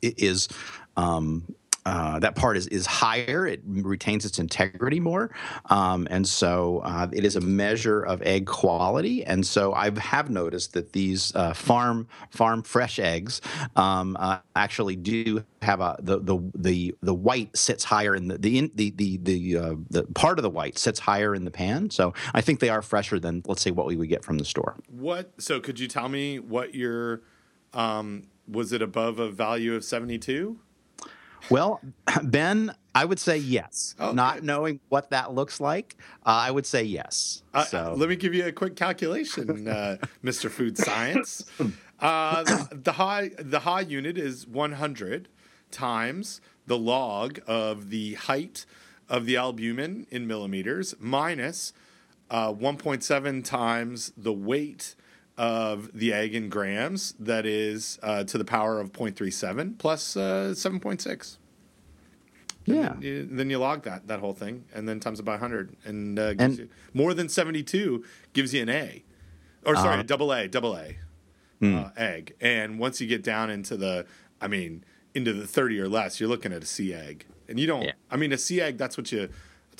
is 0.00 0.48
um, 1.00 1.54
uh, 1.86 2.18
that 2.18 2.36
part 2.36 2.56
is, 2.56 2.66
is 2.66 2.86
higher. 2.86 3.46
It 3.46 3.62
retains 3.64 4.24
its 4.24 4.38
integrity 4.38 5.00
more. 5.00 5.34
Um, 5.70 6.06
and 6.10 6.28
so 6.28 6.80
uh, 6.84 7.08
it 7.12 7.24
is 7.24 7.36
a 7.36 7.40
measure 7.40 8.02
of 8.02 8.20
egg 8.22 8.46
quality. 8.46 9.24
And 9.24 9.46
so 9.46 9.72
I 9.72 9.90
have 9.98 10.28
noticed 10.30 10.74
that 10.74 10.92
these 10.92 11.34
uh, 11.34 11.54
farm 11.54 12.06
farm 12.30 12.62
fresh 12.62 12.98
eggs 12.98 13.40
um, 13.76 14.16
uh, 14.20 14.38
actually 14.54 14.96
do 14.96 15.42
have 15.62 15.80
a 15.80 15.96
the, 16.00 16.20
the 16.20 16.38
the 16.54 16.94
the 17.02 17.14
white 17.14 17.56
sits 17.56 17.84
higher 17.84 18.14
in 18.14 18.28
the 18.28 18.38
the 18.38 18.70
the 18.74 18.90
the 18.90 19.16
the, 19.16 19.56
uh, 19.56 19.74
the 19.88 20.02
part 20.14 20.38
of 20.38 20.42
the 20.42 20.50
white 20.50 20.76
sits 20.78 21.00
higher 21.00 21.34
in 21.34 21.44
the 21.44 21.50
pan. 21.50 21.90
So 21.90 22.12
I 22.34 22.40
think 22.42 22.60
they 22.60 22.68
are 22.68 22.82
fresher 22.82 23.18
than 23.18 23.42
let's 23.46 23.62
say 23.62 23.70
what 23.70 23.86
we 23.86 23.96
would 23.96 24.08
get 24.08 24.22
from 24.24 24.38
the 24.38 24.44
store. 24.44 24.76
What? 24.88 25.32
So 25.38 25.60
could 25.60 25.80
you 25.80 25.88
tell 25.88 26.08
me 26.08 26.38
what 26.38 26.74
your 26.74 27.22
um, 27.72 28.24
was 28.46 28.72
it 28.72 28.82
above 28.82 29.18
a 29.18 29.30
value 29.30 29.74
of 29.74 29.82
seventy 29.82 30.18
two? 30.18 30.60
Well, 31.48 31.80
Ben, 32.22 32.74
I 32.94 33.04
would 33.04 33.18
say 33.18 33.36
yes. 33.38 33.94
Oh, 33.98 34.12
Not 34.12 34.42
knowing 34.42 34.80
what 34.88 35.10
that 35.10 35.32
looks 35.32 35.60
like, 35.60 35.96
uh, 36.26 36.30
I 36.44 36.50
would 36.50 36.66
say 36.66 36.82
yes. 36.82 37.42
Uh, 37.54 37.64
so 37.64 37.94
let 37.96 38.08
me 38.08 38.16
give 38.16 38.34
you 38.34 38.46
a 38.46 38.52
quick 38.52 38.76
calculation, 38.76 39.68
uh, 39.68 39.96
Mr. 40.24 40.50
Food 40.50 40.76
Science. 40.76 41.44
Uh, 42.00 42.42
the, 42.42 42.68
the 42.84 42.92
high 42.92 43.30
the 43.38 43.60
high 43.60 43.80
unit 43.82 44.18
is 44.18 44.46
100 44.46 45.28
times 45.70 46.40
the 46.66 46.78
log 46.78 47.40
of 47.46 47.90
the 47.90 48.14
height 48.14 48.66
of 49.08 49.26
the 49.26 49.36
albumen 49.36 50.06
in 50.10 50.26
millimeters 50.26 50.94
minus 50.98 51.72
uh, 52.30 52.52
1.7 52.52 53.44
times 53.44 54.12
the 54.16 54.32
weight 54.32 54.94
of 55.40 55.90
the 55.94 56.12
egg 56.12 56.34
in 56.34 56.50
grams. 56.50 57.14
That 57.18 57.46
is 57.46 57.98
uh, 58.02 58.24
to 58.24 58.36
the 58.36 58.44
power 58.44 58.78
of 58.78 58.92
0.37 58.92 59.78
plus 59.78 60.14
uh, 60.16 60.52
7.6. 60.54 61.38
Yeah. 62.66 62.94
You- 63.00 63.26
then 63.30 63.48
you 63.48 63.58
log 63.58 63.84
that 63.84 64.06
that 64.08 64.20
whole 64.20 64.34
thing, 64.34 64.64
and 64.74 64.86
then 64.88 65.00
times 65.00 65.18
it 65.18 65.22
by 65.22 65.32
100, 65.32 65.76
and, 65.84 66.18
uh, 66.18 66.34
gives 66.34 66.42
And- 66.42 66.58
you, 66.58 66.68
more 66.92 67.14
than 67.14 67.28
72 67.28 68.04
gives 68.34 68.52
you 68.52 68.62
an 68.62 68.68
A, 68.68 69.02
or 69.64 69.74
sorry, 69.76 69.88
Uh-huh. 69.94 70.00
a 70.00 70.04
double 70.04 70.32
A, 70.32 70.46
double 70.46 70.76
A 70.76 70.96
Hmm. 71.60 71.74
uh, 71.76 71.88
egg. 71.96 72.34
And 72.40 72.78
once 72.78 73.00
you 73.00 73.06
get 73.06 73.22
down 73.22 73.50
into 73.50 73.76
the, 73.78 74.04
I 74.42 74.46
mean, 74.48 74.84
into 75.14 75.32
the 75.32 75.46
30 75.46 75.80
or 75.80 75.88
less, 75.88 76.20
you're 76.20 76.28
looking 76.28 76.52
at 76.52 76.62
a 76.62 76.66
C 76.66 76.92
egg, 76.92 77.24
and 77.48 77.58
you 77.58 77.66
don't. 77.66 77.82
Yeah. 77.84 77.92
I 78.10 78.16
mean, 78.16 78.30
a 78.32 78.38
C 78.38 78.60
egg. 78.60 78.76
That's 78.76 78.96
what 78.98 79.10
you. 79.10 79.30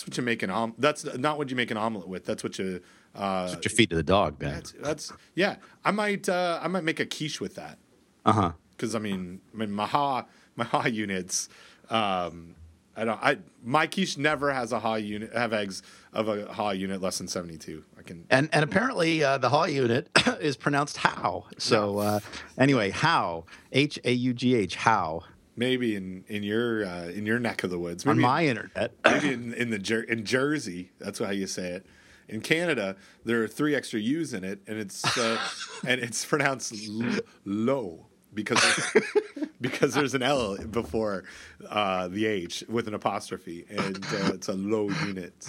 That's 0.00 0.08
what 0.08 0.16
you 0.16 0.22
make 0.22 0.42
an 0.42 0.48
om. 0.48 0.72
That's 0.78 1.04
not 1.18 1.36
what 1.36 1.50
you 1.50 1.56
make 1.56 1.70
an 1.70 1.76
omelet 1.76 2.08
with. 2.08 2.24
That's 2.24 2.42
what 2.42 2.58
you. 2.58 2.80
Uh, 3.14 3.52
Put 3.54 3.64
your 3.66 3.70
feet 3.70 3.90
to 3.90 3.96
the 3.96 4.02
dog, 4.02 4.38
Ben. 4.38 4.54
that's, 4.54 4.72
that's 4.80 5.12
yeah. 5.34 5.56
I 5.84 5.90
might. 5.90 6.26
Uh, 6.26 6.58
I 6.62 6.68
might 6.68 6.84
make 6.84 7.00
a 7.00 7.04
quiche 7.06 7.38
with 7.38 7.56
that 7.56 7.76
Uh 8.24 8.32
huh. 8.32 8.52
because 8.70 8.94
I 8.94 8.98
mean, 8.98 9.42
I 9.52 9.58
mean, 9.58 9.70
my 9.72 9.84
ha, 9.86 10.24
my 10.56 10.64
ha 10.64 10.86
units. 10.86 11.50
Um, 11.90 12.54
I 12.96 13.04
don't. 13.04 13.22
I 13.22 13.36
my 13.62 13.86
quiche 13.86 14.16
never 14.16 14.50
has 14.54 14.72
a 14.72 14.80
ha 14.80 14.94
unit 14.94 15.34
have 15.34 15.52
eggs 15.52 15.82
of 16.14 16.28
a 16.28 16.50
ha 16.50 16.70
unit 16.70 17.02
less 17.02 17.18
than 17.18 17.28
seventy 17.28 17.58
two. 17.58 17.84
I 17.98 18.02
can. 18.02 18.24
And 18.30 18.48
and 18.52 18.64
apparently 18.64 19.22
uh, 19.22 19.36
the 19.36 19.50
Haw 19.50 19.64
unit 19.64 20.08
is 20.40 20.56
pronounced 20.56 20.96
how. 20.96 21.44
So 21.58 21.98
uh, 21.98 22.20
anyway, 22.56 22.88
how 22.90 23.44
H 23.72 23.98
A 24.04 24.12
U 24.12 24.32
G 24.32 24.54
H 24.54 24.76
how 24.76 25.24
Maybe 25.60 25.94
in 25.94 26.24
in 26.26 26.42
your 26.42 26.86
uh, 26.86 27.08
in 27.08 27.26
your 27.26 27.38
neck 27.38 27.62
of 27.64 27.70
the 27.70 27.78
woods. 27.78 28.06
on 28.06 28.16
Maybe 28.16 28.22
my 28.26 28.46
internet. 28.46 28.94
maybe 29.04 29.30
in, 29.34 29.52
in 29.52 29.68
the 29.68 29.78
Jer- 29.78 30.02
in 30.14 30.24
Jersey, 30.24 30.90
that's 30.98 31.18
how 31.18 31.30
you 31.30 31.46
say 31.46 31.68
it. 31.72 31.86
In 32.30 32.40
Canada, 32.40 32.96
there 33.26 33.42
are 33.42 33.48
three 33.48 33.74
extra 33.74 34.00
U's 34.00 34.32
in 34.32 34.42
it, 34.42 34.60
and 34.66 34.78
it's 34.78 35.04
uh, 35.18 35.38
and 35.86 36.00
it's 36.00 36.24
pronounced 36.24 36.72
l- 36.88 37.18
low 37.44 38.06
because 38.32 38.58
there's, 38.62 39.06
because 39.60 39.92
there's 39.92 40.14
an 40.14 40.22
L 40.22 40.56
before 40.56 41.24
uh, 41.68 42.08
the 42.08 42.24
H 42.24 42.64
with 42.66 42.88
an 42.88 42.94
apostrophe, 42.94 43.66
and 43.68 44.02
uh, 44.14 44.32
it's 44.32 44.48
a 44.48 44.54
low 44.54 44.88
unit. 45.06 45.46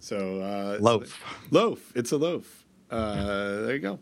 So 0.00 0.40
uh, 0.42 0.76
Loaf. 0.82 1.18
loaf. 1.50 1.92
It's 1.94 2.12
a 2.12 2.18
loaf. 2.18 2.66
Uh, 2.90 3.62
there 3.62 3.72
you 3.74 3.78
go. 3.80 4.00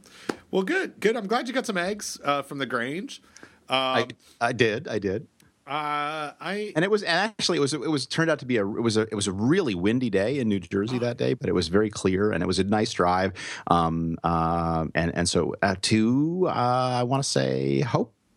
Well, 0.50 0.62
good, 0.64 0.98
good. 0.98 1.14
I'm 1.16 1.28
glad 1.28 1.46
you 1.46 1.54
got 1.54 1.66
some 1.66 1.76
eggs 1.76 2.18
uh, 2.24 2.42
from 2.42 2.58
the 2.58 2.66
Grange. 2.66 3.22
I, 3.68 4.02
Um, 4.02 4.08
I 4.40 4.52
did, 4.52 4.88
I 4.88 4.98
did. 4.98 5.26
uh, 5.66 6.32
I 6.40 6.72
And 6.74 6.84
it 6.84 6.90
was 6.90 7.02
and 7.02 7.18
actually 7.18 7.58
it 7.58 7.60
was 7.60 7.74
it 7.74 7.80
was 7.90 8.06
turned 8.06 8.30
out 8.30 8.38
to 8.38 8.46
be 8.46 8.56
a 8.56 8.62
it 8.66 8.82
was 8.82 8.96
a 8.96 9.02
it 9.02 9.14
was 9.14 9.26
a 9.26 9.32
really 9.32 9.74
windy 9.74 10.08
day 10.08 10.38
in 10.38 10.48
New 10.48 10.60
Jersey 10.60 10.98
that 10.98 11.18
day, 11.18 11.34
but 11.34 11.48
it 11.48 11.52
was 11.54 11.68
very 11.68 11.90
clear 11.90 12.32
and 12.32 12.42
it 12.42 12.46
was 12.46 12.58
a 12.58 12.64
nice 12.64 12.92
drive. 12.92 13.32
Um, 13.66 14.16
um, 14.24 14.90
and 14.94 15.14
and 15.14 15.28
so 15.28 15.54
uh, 15.62 15.76
to 15.82 16.46
uh, 16.48 16.50
I 16.50 17.02
want 17.02 17.22
to 17.22 17.28
say 17.28 17.80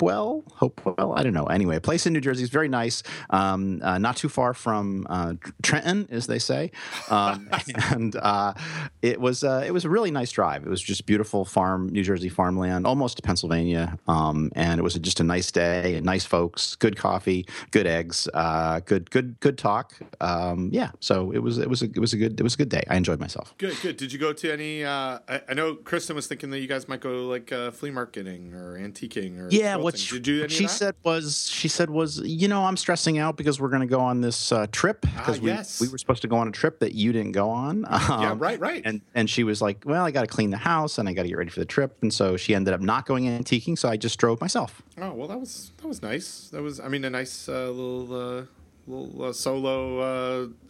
Hopewell, 0.01 0.43
Hopewell, 0.55 1.13
I 1.15 1.21
don't 1.21 1.33
know. 1.33 1.45
Anyway, 1.45 1.75
a 1.75 1.81
place 1.81 2.07
in 2.07 2.13
New 2.13 2.21
Jersey 2.21 2.41
is 2.41 2.49
very 2.49 2.67
nice, 2.67 3.03
um, 3.29 3.79
uh, 3.83 3.99
not 3.99 4.17
too 4.17 4.29
far 4.29 4.55
from 4.55 5.05
uh, 5.07 5.35
Trenton, 5.61 6.07
as 6.09 6.25
they 6.25 6.39
say, 6.39 6.71
um, 7.11 7.47
and 7.91 8.15
uh, 8.15 8.55
it 9.03 9.21
was 9.21 9.43
uh, 9.43 9.63
it 9.63 9.69
was 9.69 9.85
a 9.85 9.89
really 9.89 10.09
nice 10.09 10.31
drive. 10.31 10.65
It 10.65 10.69
was 10.69 10.81
just 10.81 11.05
beautiful 11.05 11.45
farm, 11.45 11.89
New 11.89 12.01
Jersey 12.01 12.29
farmland, 12.29 12.87
almost 12.87 13.17
to 13.17 13.21
Pennsylvania, 13.21 13.99
um, 14.07 14.51
and 14.55 14.79
it 14.79 14.83
was 14.83 14.95
just 14.95 15.19
a 15.19 15.23
nice 15.23 15.51
day, 15.51 15.97
and 15.97 16.03
nice 16.03 16.25
folks, 16.25 16.73
good 16.73 16.97
coffee, 16.97 17.45
good 17.69 17.85
eggs, 17.85 18.27
uh, 18.33 18.79
good 18.79 19.11
good 19.11 19.39
good 19.39 19.59
talk. 19.59 19.93
Um, 20.19 20.69
yeah, 20.73 20.89
so 20.99 21.31
it 21.31 21.43
was 21.43 21.59
it 21.59 21.69
was 21.69 21.83
a, 21.83 21.85
it 21.85 21.99
was 21.99 22.13
a 22.13 22.17
good 22.17 22.39
it 22.39 22.43
was 22.43 22.55
a 22.55 22.57
good 22.57 22.69
day. 22.69 22.81
I 22.89 22.95
enjoyed 22.95 23.19
myself. 23.19 23.53
Good, 23.59 23.79
good. 23.83 23.97
Did 23.97 24.11
you 24.11 24.17
go 24.17 24.33
to 24.33 24.51
any? 24.51 24.83
Uh, 24.83 25.19
I, 25.29 25.41
I 25.49 25.53
know 25.53 25.75
Kristen 25.75 26.15
was 26.15 26.25
thinking 26.25 26.49
that 26.49 26.59
you 26.59 26.67
guys 26.67 26.87
might 26.87 27.01
go 27.01 27.27
like 27.27 27.51
uh, 27.51 27.69
flea 27.69 27.91
marketing 27.91 28.55
or 28.55 28.79
antiquing 28.79 29.39
or 29.39 29.47
Yeah. 29.51 29.75
What 29.93 29.99
she, 29.99 30.15
you 30.15 30.21
do 30.21 30.39
any 30.43 30.49
she 30.53 30.67
said 30.67 30.95
was 31.03 31.47
she 31.49 31.67
said 31.67 31.89
was 31.89 32.19
you 32.19 32.47
know 32.47 32.63
I'm 32.65 32.77
stressing 32.77 33.17
out 33.17 33.37
because 33.37 33.59
we're 33.59 33.69
going 33.69 33.81
to 33.81 33.87
go 33.87 33.99
on 33.99 34.21
this 34.21 34.51
uh, 34.51 34.67
trip 34.71 35.01
because 35.01 35.37
Ah, 35.39 35.41
we 35.41 35.47
yes. 35.49 35.79
we 35.81 35.87
were 35.89 35.97
supposed 35.97 36.21
to 36.23 36.27
go 36.27 36.37
on 36.37 36.47
a 36.47 36.51
trip 36.51 36.79
that 36.79 36.93
you 36.93 37.11
didn't 37.13 37.31
go 37.33 37.49
on. 37.49 37.81
yeah, 37.89 38.31
Um, 38.31 38.39
right, 38.39 38.59
right. 38.59 38.81
And 38.85 39.01
and 39.15 39.29
she 39.29 39.43
was 39.43 39.61
like, 39.61 39.83
well, 39.85 40.03
I 40.05 40.11
got 40.11 40.21
to 40.21 40.27
clean 40.27 40.49
the 40.51 40.57
house 40.57 40.97
and 40.97 41.07
I 41.09 41.13
got 41.13 41.23
to 41.23 41.27
get 41.27 41.37
ready 41.37 41.49
for 41.49 41.59
the 41.59 41.65
trip, 41.65 41.97
and 42.01 42.13
so 42.13 42.37
she 42.37 42.53
ended 42.55 42.73
up 42.73 42.81
not 42.81 43.05
going 43.05 43.25
antiquing. 43.25 43.77
So 43.77 43.89
I 43.89 43.97
just 43.97 44.19
drove 44.19 44.39
myself. 44.41 44.81
oh 44.99 45.13
well, 45.13 45.27
that 45.27 45.39
was 45.39 45.71
that 45.77 45.87
was 45.87 46.01
nice. 46.01 46.49
That 46.51 46.61
was, 46.61 46.79
I 46.79 46.87
mean, 46.87 47.03
a 47.05 47.09
nice 47.09 47.47
uh, 47.49 47.69
little 47.69 48.13
uh, 48.39 48.43
little 48.87 49.23
uh, 49.25 49.33
solo 49.33 49.99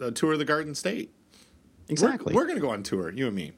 uh, 0.01 0.11
tour 0.11 0.33
of 0.33 0.39
the 0.39 0.45
Garden 0.45 0.75
State. 0.75 1.09
We're- 1.09 1.93
Exactly, 1.93 2.33
We're, 2.33 2.45
gonna 2.47 2.61
go 2.61 2.69
on 2.69 2.83
tour, 2.83 3.11
you 3.11 3.27
and 3.27 3.35
me. 3.35 3.51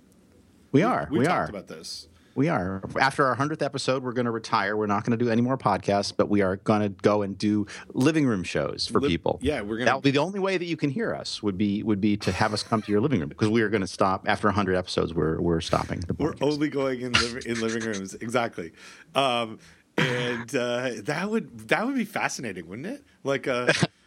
we 0.71 0.82
are, 0.82 1.08
We, 1.12 1.19
we 1.19 1.26
talked 1.26 1.49
are, 1.49 1.52
about 1.52 1.67
this. 1.67 2.08
We 2.35 2.49
are. 2.49 2.81
After 2.99 3.25
our 3.25 3.35
hundredth 3.35 3.61
episode, 3.61 4.03
we're 4.03 4.13
going 4.13 4.25
to 4.25 4.31
retire. 4.31 4.75
We're 4.75 4.87
not 4.87 5.03
going 5.05 5.17
to 5.17 5.23
do 5.23 5.29
any 5.31 5.41
more 5.41 5.57
podcasts, 5.57 6.13
but 6.15 6.29
we 6.29 6.41
are 6.41 6.57
going 6.57 6.81
to 6.81 6.89
go 6.89 7.21
and 7.21 7.37
do 7.37 7.67
living 7.93 8.25
room 8.25 8.43
shows 8.43 8.87
for 8.87 8.99
Li- 8.99 9.09
people. 9.09 9.39
Yeah, 9.41 9.61
we're 9.61 9.77
gonna. 9.77 9.85
That'll 9.85 10.01
be 10.01 10.11
the 10.11 10.19
only 10.19 10.39
way 10.39 10.57
that 10.57 10.65
you 10.65 10.77
can 10.77 10.89
hear 10.89 11.13
us. 11.13 11.43
Would 11.43 11.57
be 11.57 11.83
would 11.83 12.01
be 12.01 12.17
to 12.17 12.31
have 12.31 12.53
us 12.53 12.63
come 12.63 12.81
to 12.81 12.91
your 12.91 13.01
living 13.01 13.19
room 13.19 13.29
because 13.29 13.49
we 13.49 13.61
are 13.61 13.69
going 13.69 13.81
to 13.81 13.87
stop 13.87 14.27
after 14.27 14.49
hundred 14.51 14.75
episodes. 14.75 15.13
We're 15.13 15.39
we're 15.39 15.61
stopping. 15.61 15.99
The 16.01 16.13
We're 16.13 16.35
only 16.41 16.69
going 16.69 17.01
in 17.01 17.13
liv- 17.13 17.45
in 17.45 17.59
living 17.59 17.83
rooms, 17.83 18.13
exactly. 18.15 18.71
Um, 19.15 19.59
and 19.97 20.55
uh, 20.55 20.91
that 21.03 21.29
would 21.29 21.67
that 21.69 21.85
would 21.85 21.95
be 21.95 22.05
fascinating, 22.05 22.67
wouldn't 22.67 22.87
it? 22.87 23.03
Like 23.23 23.47
uh 23.47 23.71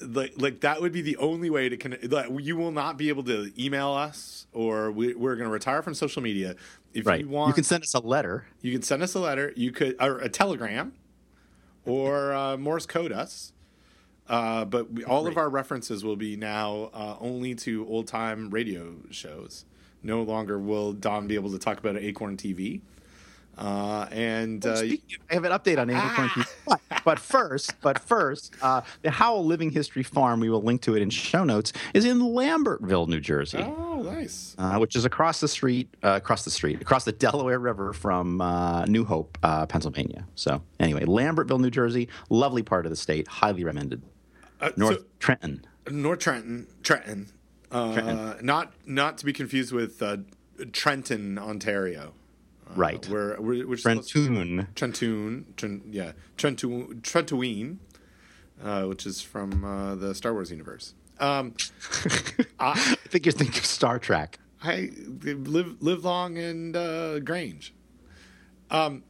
like 0.00 0.34
like 0.36 0.60
that 0.60 0.80
would 0.80 0.92
be 0.92 1.02
the 1.02 1.16
only 1.18 1.50
way 1.50 1.68
to 1.68 1.76
connect. 1.76 2.10
Like, 2.10 2.28
you 2.40 2.56
will 2.56 2.72
not 2.72 2.96
be 2.96 3.08
able 3.08 3.24
to 3.24 3.52
email 3.58 3.90
us, 3.92 4.46
or 4.52 4.90
we, 4.90 5.14
we're 5.14 5.36
going 5.36 5.46
to 5.46 5.52
retire 5.52 5.82
from 5.82 5.94
social 5.94 6.22
media. 6.22 6.56
If 6.92 7.06
right. 7.06 7.20
you 7.20 7.28
want, 7.28 7.48
you 7.48 7.54
can 7.54 7.64
send 7.64 7.82
us 7.82 7.94
a 7.94 8.00
letter. 8.00 8.46
you 8.62 8.72
can 8.72 8.82
send 8.82 9.02
us 9.02 9.14
a 9.14 9.20
letter. 9.20 9.52
You 9.56 9.72
could 9.72 9.96
or 10.00 10.18
a 10.18 10.28
telegram, 10.28 10.92
or 11.84 12.32
uh, 12.32 12.56
Morse 12.56 12.86
code 12.86 13.12
us. 13.12 13.52
Uh, 14.28 14.64
but 14.64 14.92
we, 14.92 15.04
all 15.04 15.26
of 15.26 15.36
our 15.36 15.48
references 15.48 16.04
will 16.04 16.16
be 16.16 16.36
now 16.36 16.90
uh, 16.94 17.16
only 17.20 17.54
to 17.56 17.86
old 17.88 18.06
time 18.06 18.48
radio 18.50 18.96
shows. 19.10 19.64
No 20.02 20.22
longer 20.22 20.58
will 20.58 20.92
Don 20.92 21.26
be 21.26 21.34
able 21.34 21.50
to 21.50 21.58
talk 21.58 21.78
about 21.78 21.96
Acorn 21.96 22.36
TV. 22.36 22.80
Uh, 23.58 24.06
and 24.10 24.64
uh, 24.64 24.76
Speaking 24.76 25.18
I 25.30 25.34
have 25.34 25.44
an 25.44 25.52
update 25.52 25.78
on 25.78 25.90
Acorn 25.90 26.28
TV. 26.28 26.46
But, 26.66 26.80
but 27.04 27.18
first, 27.18 27.74
but 27.80 27.98
first, 27.98 28.54
uh, 28.62 28.80
the 29.02 29.10
Howell 29.10 29.44
Living 29.44 29.70
History 29.70 30.02
Farm. 30.02 30.40
We 30.40 30.48
will 30.48 30.62
link 30.62 30.80
to 30.82 30.96
it 30.96 31.02
in 31.02 31.10
show 31.10 31.44
notes. 31.44 31.72
Is 31.92 32.04
in 32.04 32.20
Lambertville, 32.20 33.06
New 33.08 33.20
Jersey. 33.20 33.58
oh, 33.58 34.02
nice. 34.02 34.54
uh, 34.58 34.78
which 34.78 34.96
is 34.96 35.04
across 35.04 35.40
the 35.40 35.48
street, 35.48 35.94
uh, 36.02 36.12
across 36.16 36.44
the 36.44 36.50
street, 36.50 36.80
across 36.80 37.04
the 37.04 37.12
Delaware 37.12 37.58
River 37.58 37.92
from 37.92 38.40
uh, 38.40 38.84
New 38.86 39.04
Hope, 39.04 39.36
uh, 39.42 39.66
Pennsylvania. 39.66 40.26
So 40.34 40.62
anyway, 40.78 41.04
Lambertville, 41.04 41.60
New 41.60 41.70
Jersey, 41.70 42.08
lovely 42.30 42.62
part 42.62 42.86
of 42.86 42.90
the 42.90 42.96
state, 42.96 43.28
highly 43.28 43.64
recommended. 43.64 44.02
Uh, 44.60 44.70
North 44.76 44.98
so- 44.98 45.04
Trenton. 45.18 45.64
North 45.90 46.20
Trenton, 46.20 46.66
Trenton, 46.82 47.28
uh, 47.72 47.94
Trenton. 47.94 48.46
not 48.46 48.72
not 48.86 49.18
to 49.18 49.24
be 49.24 49.32
confused 49.32 49.72
with 49.72 50.02
uh, 50.02 50.18
Trenton, 50.72 51.38
Ontario. 51.38 52.12
Uh, 52.70 52.74
Right. 52.76 53.08
Where 53.08 53.36
we're, 53.40 53.66
we're 53.66 53.76
Trenton. 53.76 54.68
Trentoon, 54.74 55.56
Trent, 55.56 55.82
yeah, 55.90 56.12
Trentoon, 56.36 57.00
Trentoween, 57.02 57.78
uh, 58.62 58.84
which 58.84 59.06
is 59.06 59.20
from 59.20 59.64
uh, 59.64 59.94
the 59.94 60.14
Star 60.14 60.32
Wars 60.32 60.50
universe. 60.50 60.94
Um, 61.18 61.54
I 62.60 62.74
think 63.08 63.26
you're 63.26 63.32
thinking 63.32 63.58
of 63.58 63.66
Star 63.66 63.98
Trek. 63.98 64.38
I 64.62 64.90
live 65.22 65.82
live 65.82 66.04
long 66.04 66.38
and 66.38 66.76
uh, 66.76 67.20
Grange. 67.20 67.74
Um, 68.70 69.04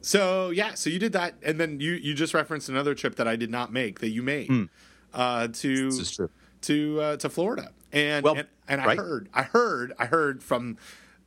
so 0.00 0.50
yeah, 0.50 0.74
so 0.74 0.90
you 0.90 0.98
did 0.98 1.12
that, 1.12 1.34
and 1.42 1.58
then 1.60 1.80
you 1.80 1.92
you 1.92 2.14
just 2.14 2.34
referenced 2.34 2.68
another 2.68 2.94
trip 2.94 3.16
that 3.16 3.28
I 3.28 3.36
did 3.36 3.50
not 3.50 3.72
make 3.72 4.00
that 4.00 4.10
you 4.10 4.22
made 4.22 4.68
uh, 5.12 5.48
to. 5.48 5.84
This 5.86 5.98
is 5.98 6.10
true. 6.16 6.30
to 6.62 7.00
uh, 7.00 7.16
to 7.18 7.28
Florida, 7.28 7.70
and 7.92 8.24
Well, 8.24 8.34
and, 8.36 8.48
and 8.68 8.80
I 8.80 8.86
right. 8.86 8.98
heard 8.98 9.28
I 9.32 9.42
heard 9.42 9.92
I 9.98 10.06
heard 10.06 10.42
from 10.42 10.76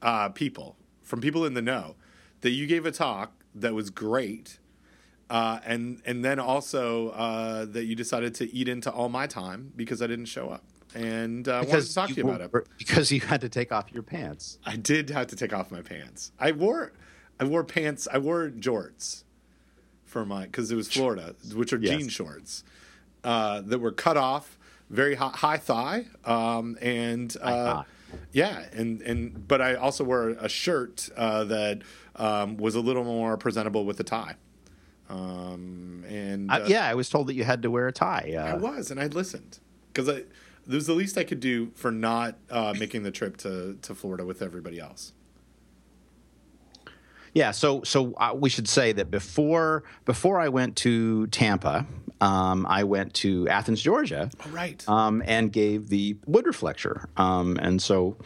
uh, 0.01 0.29
people 0.29 0.75
from 1.07 1.21
people 1.21 1.45
in 1.45 1.53
the 1.53 1.61
know 1.61 1.95
that 2.41 2.51
you 2.51 2.67
gave 2.67 2.85
a 2.85 2.91
talk 2.91 3.31
that 3.55 3.73
was 3.73 3.89
great. 3.89 4.59
Uh, 5.29 5.59
and 5.65 6.01
and 6.05 6.23
then 6.23 6.39
also 6.39 7.09
uh, 7.09 7.65
that 7.65 7.85
you 7.85 7.95
decided 7.95 8.33
to 8.35 8.53
eat 8.53 8.67
into 8.69 8.89
all 8.91 9.09
my 9.09 9.27
time 9.27 9.73
because 9.75 10.01
I 10.01 10.07
didn't 10.07 10.25
show 10.27 10.47
up, 10.49 10.63
and 10.95 11.45
uh, 11.49 11.55
I 11.55 11.61
wanted 11.63 11.81
to 11.85 11.93
talk 11.93 12.09
to 12.09 12.15
you 12.15 12.23
about 12.29 12.39
it. 12.41 12.67
because 12.77 13.11
you 13.11 13.19
had 13.19 13.41
to 13.41 13.49
take 13.49 13.73
off 13.73 13.91
your 13.91 14.03
pants. 14.03 14.57
I 14.65 14.77
did 14.77 15.09
have 15.09 15.27
to 15.27 15.35
take 15.35 15.51
off 15.51 15.69
my 15.69 15.81
pants. 15.81 16.31
I 16.39 16.53
wore 16.53 16.93
I 17.41 17.43
wore 17.43 17.65
pants. 17.65 18.07
I 18.09 18.19
wore 18.19 18.49
jorts 18.49 19.23
for 20.05 20.25
my 20.25 20.45
because 20.45 20.71
it 20.71 20.75
was 20.77 20.87
Florida, 20.89 21.35
which 21.53 21.73
are 21.73 21.77
Yes. 21.77 21.97
jean 21.97 22.07
shorts 22.07 22.63
uh, 23.25 23.59
that 23.61 23.79
were 23.79 23.91
cut 23.91 24.15
off, 24.15 24.57
very 24.89 25.15
high, 25.15 25.31
high 25.35 25.57
thigh, 25.57 26.05
um, 26.23 26.77
and 26.81 27.35
uh. 27.41 27.83
Yeah, 28.31 28.65
and 28.73 29.01
and 29.01 29.47
but 29.47 29.61
I 29.61 29.75
also 29.75 30.03
wore 30.03 30.29
a 30.29 30.49
shirt 30.49 31.09
uh, 31.15 31.43
that 31.45 31.81
um, 32.15 32.57
was 32.57 32.75
a 32.75 32.81
little 32.81 33.03
more 33.03 33.37
presentable 33.37 33.85
with 33.85 33.99
a 33.99 34.03
tie. 34.03 34.35
Um, 35.09 36.03
and 36.07 36.51
Uh, 36.51 36.65
yeah, 36.67 36.85
I 36.87 36.93
was 36.95 37.09
told 37.09 37.27
that 37.27 37.33
you 37.35 37.43
had 37.43 37.61
to 37.61 37.71
wear 37.71 37.87
a 37.87 37.93
tie. 37.93 38.33
I 38.37 38.51
Uh, 38.51 38.57
was, 38.59 38.91
and 38.91 38.99
I 38.99 39.07
listened 39.07 39.59
because 39.93 40.09
I 40.09 40.23
it 40.69 40.73
was 40.73 40.85
the 40.87 40.93
least 40.93 41.17
I 41.17 41.23
could 41.23 41.39
do 41.39 41.71
for 41.75 41.91
not 41.91 42.35
uh, 42.49 42.73
making 42.77 43.03
the 43.03 43.11
trip 43.11 43.37
to 43.37 43.77
to 43.81 43.95
Florida 43.95 44.25
with 44.25 44.41
everybody 44.41 44.79
else. 44.79 45.13
Yeah, 47.37 47.51
so 47.51 47.83
so 47.83 48.15
uh, 48.15 48.33
we 48.35 48.49
should 48.49 48.67
say 48.67 48.93
that 48.93 49.11
before 49.11 49.83
before 50.05 50.39
I 50.39 50.49
went 50.49 50.75
to 50.77 51.27
Tampa, 51.27 51.85
um, 52.19 52.65
I 52.67 52.83
went 52.83 53.13
to 53.15 53.47
Athens, 53.47 53.79
Georgia, 53.79 54.31
oh, 54.43 54.49
right, 54.49 54.83
um, 54.89 55.21
and 55.23 55.53
gave 55.53 55.89
the 55.89 56.17
Woodruff 56.25 56.63
lecture. 56.63 57.07
Um, 57.15 57.59
and 57.61 57.79
so, 57.79 58.17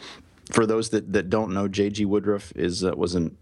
for 0.52 0.64
those 0.64 0.88
that, 0.90 1.12
that 1.12 1.28
don't 1.28 1.52
know, 1.52 1.68
J.G. 1.68 2.06
Woodruff 2.06 2.54
is 2.56 2.84
uh, 2.84 2.92
was 2.96 3.14
an 3.14 3.36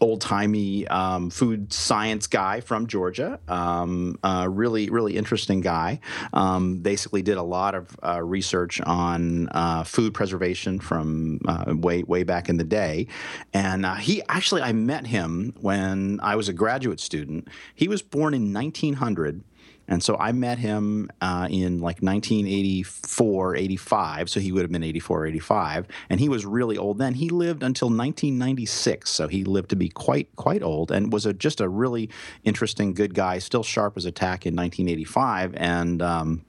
old 0.00 0.20
timey 0.20 0.86
um, 0.88 1.30
food 1.30 1.72
science 1.72 2.26
guy 2.26 2.60
from 2.60 2.86
Georgia. 2.86 3.38
Um, 3.48 4.18
uh, 4.22 4.48
really, 4.50 4.90
really 4.90 5.16
interesting 5.16 5.60
guy. 5.60 6.00
Um, 6.32 6.78
basically, 6.78 7.22
did 7.22 7.38
a 7.38 7.42
lot 7.42 7.74
of 7.74 7.96
uh, 8.02 8.22
research 8.22 8.80
on 8.80 9.48
uh, 9.50 9.84
food 9.84 10.12
preservation 10.12 10.80
from 10.80 11.40
uh, 11.46 11.74
way 11.76 12.02
way 12.02 12.24
back 12.24 12.48
in 12.48 12.56
the 12.56 12.64
day. 12.64 13.06
And 13.54 13.86
uh, 13.86 13.94
he 13.94 14.22
actually, 14.28 14.62
I 14.62 14.72
met 14.72 15.06
him 15.06 15.54
when 15.60 16.18
I 16.22 16.36
was 16.36 16.48
a 16.48 16.52
graduate 16.52 17.00
student. 17.00 17.48
He 17.74 17.88
was 17.88 18.02
born 18.02 18.34
in 18.34 18.52
1900 18.52 19.42
and 19.88 20.02
so 20.02 20.16
I 20.16 20.32
met 20.32 20.58
him 20.58 21.10
uh, 21.20 21.48
in 21.50 21.80
like 21.80 22.00
1984, 22.00 23.56
85. 23.56 24.30
So 24.30 24.40
he 24.40 24.52
would 24.52 24.62
have 24.62 24.72
been 24.72 24.82
84, 24.82 25.26
85. 25.26 25.86
And 26.08 26.20
he 26.20 26.28
was 26.28 26.46
really 26.46 26.78
old 26.78 26.98
then. 26.98 27.14
He 27.14 27.28
lived 27.28 27.62
until 27.62 27.88
1996. 27.88 29.10
So 29.10 29.28
he 29.28 29.44
lived 29.44 29.70
to 29.70 29.76
be 29.76 29.88
quite, 29.88 30.34
quite 30.36 30.62
old 30.62 30.90
and 30.90 31.12
was 31.12 31.26
a, 31.26 31.32
just 31.32 31.60
a 31.60 31.68
really 31.68 32.08
interesting, 32.44 32.94
good 32.94 33.14
guy, 33.14 33.38
still 33.38 33.62
sharp 33.62 33.96
as 33.96 34.04
a 34.04 34.12
tack 34.12 34.46
in 34.46 34.54
1985. 34.54 35.54
And, 35.56 36.00
um, 36.00 36.44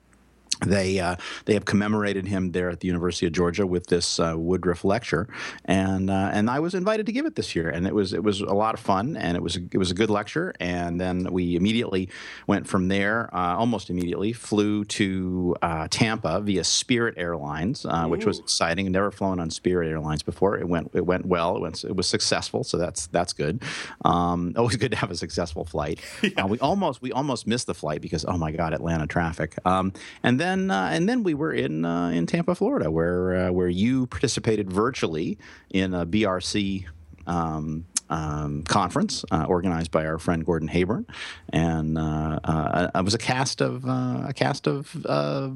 they 0.66 1.00
uh, 1.00 1.16
they 1.46 1.54
have 1.54 1.66
commemorated 1.66 2.28
him 2.28 2.52
there 2.52 2.70
at 2.70 2.80
the 2.80 2.88
University 2.88 3.26
of 3.26 3.34
Georgia 3.34 3.66
with 3.66 3.88
this 3.88 4.20
uh, 4.20 4.34
Woodruff 4.38 4.84
lecture, 4.84 5.28
and 5.66 6.10
uh, 6.10 6.30
and 6.34 6.50
I 6.50 6.60
was 6.60 6.74
invited 6.74 7.06
to 7.08 7.12
give 7.12 7.26
it 7.26 7.36
this 7.36 7.56
year, 7.56 7.70
and 7.70 7.88
it 7.88 7.94
was 7.94 8.14
it 8.14 8.24
was 8.24 8.42
a 8.42 8.54
lot 8.54 8.74
of 8.74 8.80
fun, 8.80 9.18
and 9.18 9.36
it 9.38 9.44
was 9.44 9.58
a, 9.58 9.62
it 9.72 9.78
was 9.78 9.92
a 9.92 9.94
good 9.94 10.10
lecture, 10.10 10.54
and 10.60 11.00
then 11.00 11.28
we 11.32 11.56
immediately 11.56 12.10
went 12.48 12.68
from 12.68 12.88
there, 12.88 13.30
uh, 13.34 13.56
almost 13.58 13.90
immediately 13.90 14.34
flew 14.34 14.86
to 14.86 15.56
uh, 15.62 15.88
Tampa 15.90 16.42
via 16.42 16.64
Spirit 16.64 17.16
Airlines, 17.18 17.86
uh, 17.86 18.06
which 18.08 18.26
was 18.26 18.40
exciting. 18.40 18.92
Never 18.92 19.12
flown 19.12 19.40
on 19.40 19.50
Spirit 19.50 19.90
Airlines 19.90 20.24
before. 20.24 20.58
It 20.58 20.68
went 20.68 20.92
it 20.94 21.06
went 21.06 21.26
well. 21.26 21.56
It 21.56 21.62
went 21.62 21.84
it 21.84 21.96
was 21.96 22.08
successful, 22.08 22.64
so 22.64 22.78
that's 22.78 23.08
that's 23.08 23.34
good. 23.34 23.62
Um, 24.06 24.54
always 24.58 24.76
good 24.76 24.92
to 24.92 24.98
have 24.98 25.12
a 25.12 25.16
successful 25.16 25.66
flight. 25.66 26.00
Yeah. 26.24 26.46
we 26.46 26.58
almost 26.60 27.02
we 27.02 27.12
almost 27.12 27.46
missed 27.48 27.68
the 27.68 27.74
flight 27.74 28.02
because 28.02 28.26
oh 28.26 28.38
my 28.38 28.52
god, 28.52 28.74
Atlanta 28.74 29.06
traffic, 29.06 29.56
um, 29.66 29.94
and 30.24 30.40
then 30.40 30.53
then 30.54 30.72
uh, 30.72 30.90
and 30.92 31.10
then 31.10 31.24
we 31.24 31.34
were 31.34 31.52
in 31.52 31.86
uh, 31.86 32.10
in 32.10 32.26
Tampa, 32.26 32.56
Florida, 32.56 32.90
where 32.92 33.48
uh, 33.48 33.52
where 33.52 33.68
you 33.68 34.08
participated 34.08 34.72
virtually 34.72 35.38
in 35.70 35.94
a 35.94 36.06
BRC. 36.06 36.86
Um, 37.26 37.86
um, 38.14 38.62
conference 38.64 39.26
uh, 39.32 39.46
organized 39.46 39.90
by 39.90 40.06
our 40.06 40.20
friend 40.20 40.46
Gordon 40.46 40.70
Hayburn, 40.70 41.06
and 41.50 41.98
uh, 41.98 42.40
uh, 42.44 42.92
it 42.94 43.04
was 43.04 43.16
a 43.16 43.18
cast 43.18 43.60
of 43.60 43.86
uh, 43.86 44.28
a 44.28 44.34
cast 44.34 44.68
of 44.68 44.96
uh, 45.08 45.50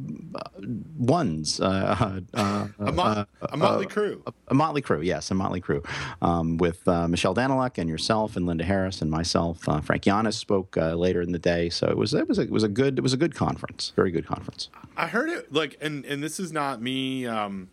ones, 0.97 1.59
uh, 1.61 2.21
a, 2.33 2.91
mot- 2.91 3.29
a, 3.41 3.57
motley 3.57 3.85
crew, 3.85 4.23
a, 4.25 4.33
a, 4.47 4.53
motley 4.55 4.81
crew, 4.81 5.01
yes, 5.01 5.29
a 5.29 5.35
motley 5.35 5.61
crew, 5.61 5.83
um, 6.23 6.57
with 6.57 6.85
Michelle 6.87 7.35
Danyluk 7.35 7.77
and 7.77 7.89
yourself 7.89 8.35
and 8.35 8.47
Linda 8.47 8.63
Harris 8.63 9.03
and 9.03 9.11
myself. 9.11 9.61
Frank 9.61 10.03
Yiannas 10.03 10.33
spoke 10.33 10.75
later 10.75 11.21
in 11.21 11.31
the 11.31 11.39
day, 11.39 11.69
so 11.69 11.87
it 11.87 11.97
was 11.97 12.15
it 12.15 12.27
was 12.27 12.39
a, 12.39 12.43
it 12.43 12.51
was 12.51 12.63
a 12.63 12.69
good 12.69 12.97
it 12.97 13.01
was 13.01 13.13
a 13.13 13.17
good 13.17 13.35
conference, 13.35 13.93
very 13.95 14.09
good 14.09 14.25
conference. 14.25 14.69
I 14.95 15.07
heard 15.07 15.29
it 15.29 15.53
like, 15.53 15.77
and 15.79 16.05
and 16.05 16.23
this 16.23 16.39
is 16.39 16.51
not 16.51 16.81
me. 16.81 17.27
Um 17.27 17.69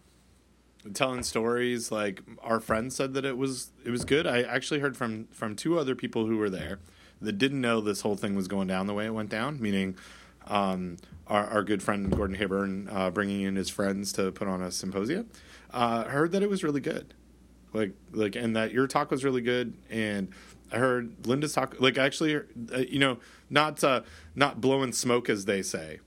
telling 0.92 1.23
stories 1.23 1.90
like 1.90 2.23
our 2.42 2.61
friends 2.61 2.94
said 2.94 3.14
that 3.14 3.25
it 3.25 3.37
was 3.38 3.70
it 3.85 3.90
was 3.90 4.05
good. 4.05 4.27
I 4.27 4.42
actually 4.42 4.81
heard 4.81 4.97
from 4.97 5.27
from 5.33 5.57
two 5.57 5.79
other 5.79 5.94
people 5.94 6.27
who 6.27 6.37
were 6.37 6.51
there 6.51 6.79
that 7.20 7.38
didn't 7.38 7.61
know 7.61 7.81
this 7.81 8.03
whole 8.03 8.16
thing 8.16 8.35
was 8.35 8.49
going 8.49 8.68
down 8.68 8.87
the 8.87 8.94
way 8.94 9.07
it 9.07 9.14
went 9.14 9.31
down 9.31 9.61
meaning 9.61 9.97
um, 10.47 10.97
our, 11.27 11.47
our, 11.47 11.62
good 11.62 11.83
friend 11.83 12.11
gordon 12.14 12.37
hayburn 12.37 12.92
uh, 12.92 13.11
bringing 13.11 13.42
in 13.42 13.57
his 13.57 13.70
friends 13.70 14.12
to 14.12 14.31
put 14.31 14.47
on 14.47 14.62
a 14.62 14.70
symposium 14.70 15.29
uh, 15.73 16.05
heard 16.05 16.33
that 16.33 16.42
it 16.42 16.49
was 16.49 16.62
really 16.62 16.81
good. 16.81 17.14
Like 17.73 17.92
like 18.12 18.37
and 18.37 18.55
that 18.55 18.73
your 18.73 18.87
talk 18.87 19.11
was 19.11 19.25
really 19.25 19.40
good 19.40 19.75
and 19.90 20.29
i 20.70 20.79
heard 20.79 21.27
linda's 21.27 21.55
talk 21.55 21.75
like 21.81 21.99
actually 21.99 22.37
uh, 22.37 22.79
you 22.88 23.01
know 23.01 23.18
not 23.51 23.83
uh, 23.83 24.03
not 24.37 24.61
blowing 24.61 24.92
smoke 24.92 25.29
as 25.29 25.44
they 25.47 25.61
say 25.61 25.99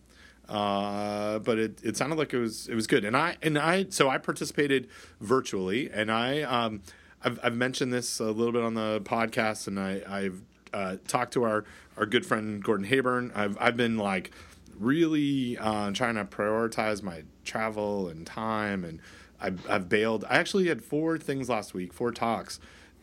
uh, 0.49 1.39
but 1.39 1.57
it, 1.57 1.79
it 1.83 1.97
sounded 1.97 2.17
like 2.17 2.33
it 2.33 2.39
was 2.39 2.67
it 2.67 2.75
was 2.75 2.88
good, 2.88 3.03
and 3.05 3.15
I 3.17 3.38
and 3.41 3.57
I 3.57 3.88
so 3.89 4.10
I 4.10 4.17
participated 4.17 4.88
virtually, 5.19 5.89
and 5.91 6.12
I 6.12 6.41
um, 6.41 6.81
I've, 7.23 7.39
I've 7.43 7.55
mentioned 7.55 7.93
this 7.93 8.19
a 8.19 8.25
little 8.31 8.53
bit 8.53 8.63
on 8.63 8.73
the 8.73 9.01
podcast, 9.01 9.67
and 9.67 9.79
I 9.79 10.01
I've 10.07 10.41
uh, 10.73 10.97
talked 11.07 11.33
to 11.33 11.43
our 11.43 11.65
our 11.97 12.05
good 12.05 12.25
friend 12.25 12.63
Gordon 12.63 12.88
Hayburn. 12.88 13.36
I've 13.36 13.57
I've 13.60 13.77
been 13.77 13.97
like 13.97 14.31
really 14.79 15.57
uh, 15.57 15.91
trying 15.91 16.15
to 16.15 16.25
prioritize 16.25 17.03
my 17.03 17.23
travel 17.43 18.07
and 18.07 18.25
time, 18.25 18.83
and 18.83 18.99
I've, 19.39 19.69
I've 19.69 19.89
bailed. 19.89 20.25
I 20.29 20.38
actually 20.38 20.67
had 20.67 20.83
four 20.83 21.17
things 21.17 21.49
last 21.49 21.73
week, 21.73 21.93
four 21.93 22.12
talks 22.12 22.60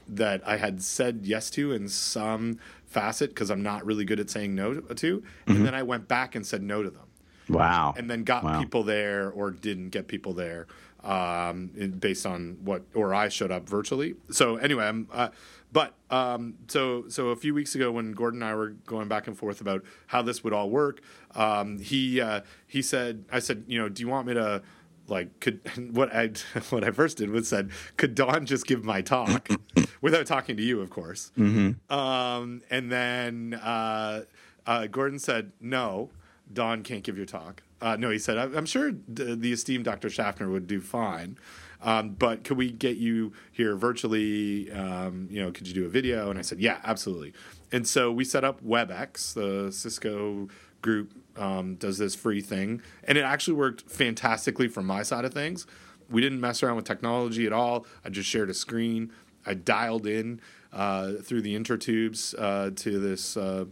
that 0.08 0.46
I 0.46 0.58
had 0.58 0.82
said 0.82 1.20
yes 1.24 1.50
to 1.50 1.72
in 1.72 1.88
some 1.88 2.58
facet 2.86 3.30
because 3.30 3.50
I'm 3.50 3.62
not 3.62 3.84
really 3.84 4.04
good 4.04 4.20
at 4.20 4.30
saying 4.30 4.54
no 4.54 4.74
to, 4.74 5.20
mm-hmm. 5.20 5.50
and 5.50 5.66
then 5.66 5.74
I 5.74 5.82
went 5.82 6.08
back 6.08 6.34
and 6.34 6.46
said 6.46 6.62
no 6.62 6.82
to 6.82 6.90
them. 6.90 7.06
Wow. 7.48 7.94
And 7.96 8.10
then 8.10 8.24
got 8.24 8.44
wow. 8.44 8.60
people 8.60 8.82
there 8.82 9.30
or 9.30 9.50
didn't 9.50 9.90
get 9.90 10.08
people 10.08 10.32
there 10.32 10.66
um, 11.02 11.66
based 11.98 12.26
on 12.26 12.58
what, 12.64 12.82
or 12.94 13.14
I 13.14 13.28
showed 13.28 13.50
up 13.50 13.68
virtually. 13.68 14.14
So 14.30 14.56
anyway, 14.56 14.86
I'm, 14.86 15.08
uh, 15.12 15.28
but 15.74 15.94
um, 16.08 16.54
so 16.68 17.08
so 17.08 17.28
a 17.28 17.36
few 17.36 17.52
weeks 17.52 17.74
ago 17.74 17.90
when 17.90 18.12
Gordon 18.12 18.42
and 18.42 18.50
I 18.50 18.54
were 18.54 18.70
going 18.86 19.08
back 19.08 19.26
and 19.26 19.36
forth 19.36 19.60
about 19.60 19.82
how 20.06 20.22
this 20.22 20.44
would 20.44 20.52
all 20.52 20.70
work, 20.70 21.00
um, 21.34 21.80
he 21.80 22.20
uh, 22.20 22.42
he 22.68 22.80
said, 22.80 23.24
I 23.32 23.40
said, 23.40 23.64
you 23.66 23.80
know, 23.80 23.88
do 23.88 24.00
you 24.00 24.08
want 24.08 24.28
me 24.28 24.34
to 24.34 24.62
like 25.08 25.40
could 25.40 25.60
what 25.94 26.14
I 26.14 26.30
what 26.70 26.84
I 26.84 26.92
first 26.92 27.18
did 27.18 27.30
was 27.30 27.48
said, 27.48 27.70
could 27.96 28.14
Don 28.14 28.46
just 28.46 28.66
give 28.66 28.84
my 28.84 29.02
talk 29.02 29.48
without 30.00 30.26
talking 30.26 30.56
to 30.56 30.62
you, 30.62 30.80
of 30.80 30.90
course. 30.90 31.32
Mm-hmm. 31.36 31.92
Um, 31.92 32.62
and 32.70 32.92
then 32.92 33.54
uh, 33.60 34.22
uh 34.66 34.86
Gordon 34.86 35.18
said 35.18 35.50
no. 35.60 36.10
Don 36.52 36.82
can't 36.82 37.02
give 37.02 37.16
your 37.16 37.26
talk. 37.26 37.62
Uh, 37.80 37.96
no, 37.96 38.10
he 38.10 38.18
said, 38.18 38.38
I'm 38.38 38.66
sure 38.66 38.92
d- 38.92 39.34
the 39.34 39.52
esteemed 39.52 39.84
Dr. 39.84 40.08
Schaffner 40.08 40.48
would 40.48 40.66
do 40.66 40.80
fine. 40.80 41.38
Um, 41.82 42.10
but 42.10 42.44
could 42.44 42.56
we 42.56 42.70
get 42.70 42.96
you 42.96 43.32
here 43.52 43.76
virtually? 43.76 44.72
Um, 44.72 45.28
you 45.30 45.42
know, 45.42 45.52
could 45.52 45.68
you 45.68 45.74
do 45.74 45.84
a 45.84 45.88
video? 45.88 46.30
And 46.30 46.38
I 46.38 46.42
said, 46.42 46.60
yeah, 46.60 46.80
absolutely. 46.84 47.34
And 47.72 47.86
so 47.86 48.10
we 48.10 48.24
set 48.24 48.42
up 48.42 48.64
WebEx, 48.64 49.34
the 49.34 49.70
Cisco 49.70 50.48
group 50.80 51.12
um, 51.36 51.74
does 51.74 51.98
this 51.98 52.14
free 52.14 52.40
thing. 52.40 52.80
And 53.04 53.18
it 53.18 53.22
actually 53.22 53.54
worked 53.54 53.82
fantastically 53.90 54.68
from 54.68 54.86
my 54.86 55.02
side 55.02 55.24
of 55.24 55.34
things. 55.34 55.66
We 56.08 56.20
didn't 56.20 56.40
mess 56.40 56.62
around 56.62 56.76
with 56.76 56.84
technology 56.84 57.46
at 57.46 57.52
all. 57.52 57.86
I 58.04 58.10
just 58.10 58.28
shared 58.28 58.50
a 58.50 58.54
screen. 58.54 59.12
I 59.46 59.54
dialed 59.54 60.06
in 60.06 60.40
uh, 60.72 61.14
through 61.22 61.42
the 61.42 61.58
intertubes 61.58 62.34
uh, 62.38 62.70
to 62.76 62.98
this 62.98 63.36
uh, 63.36 63.66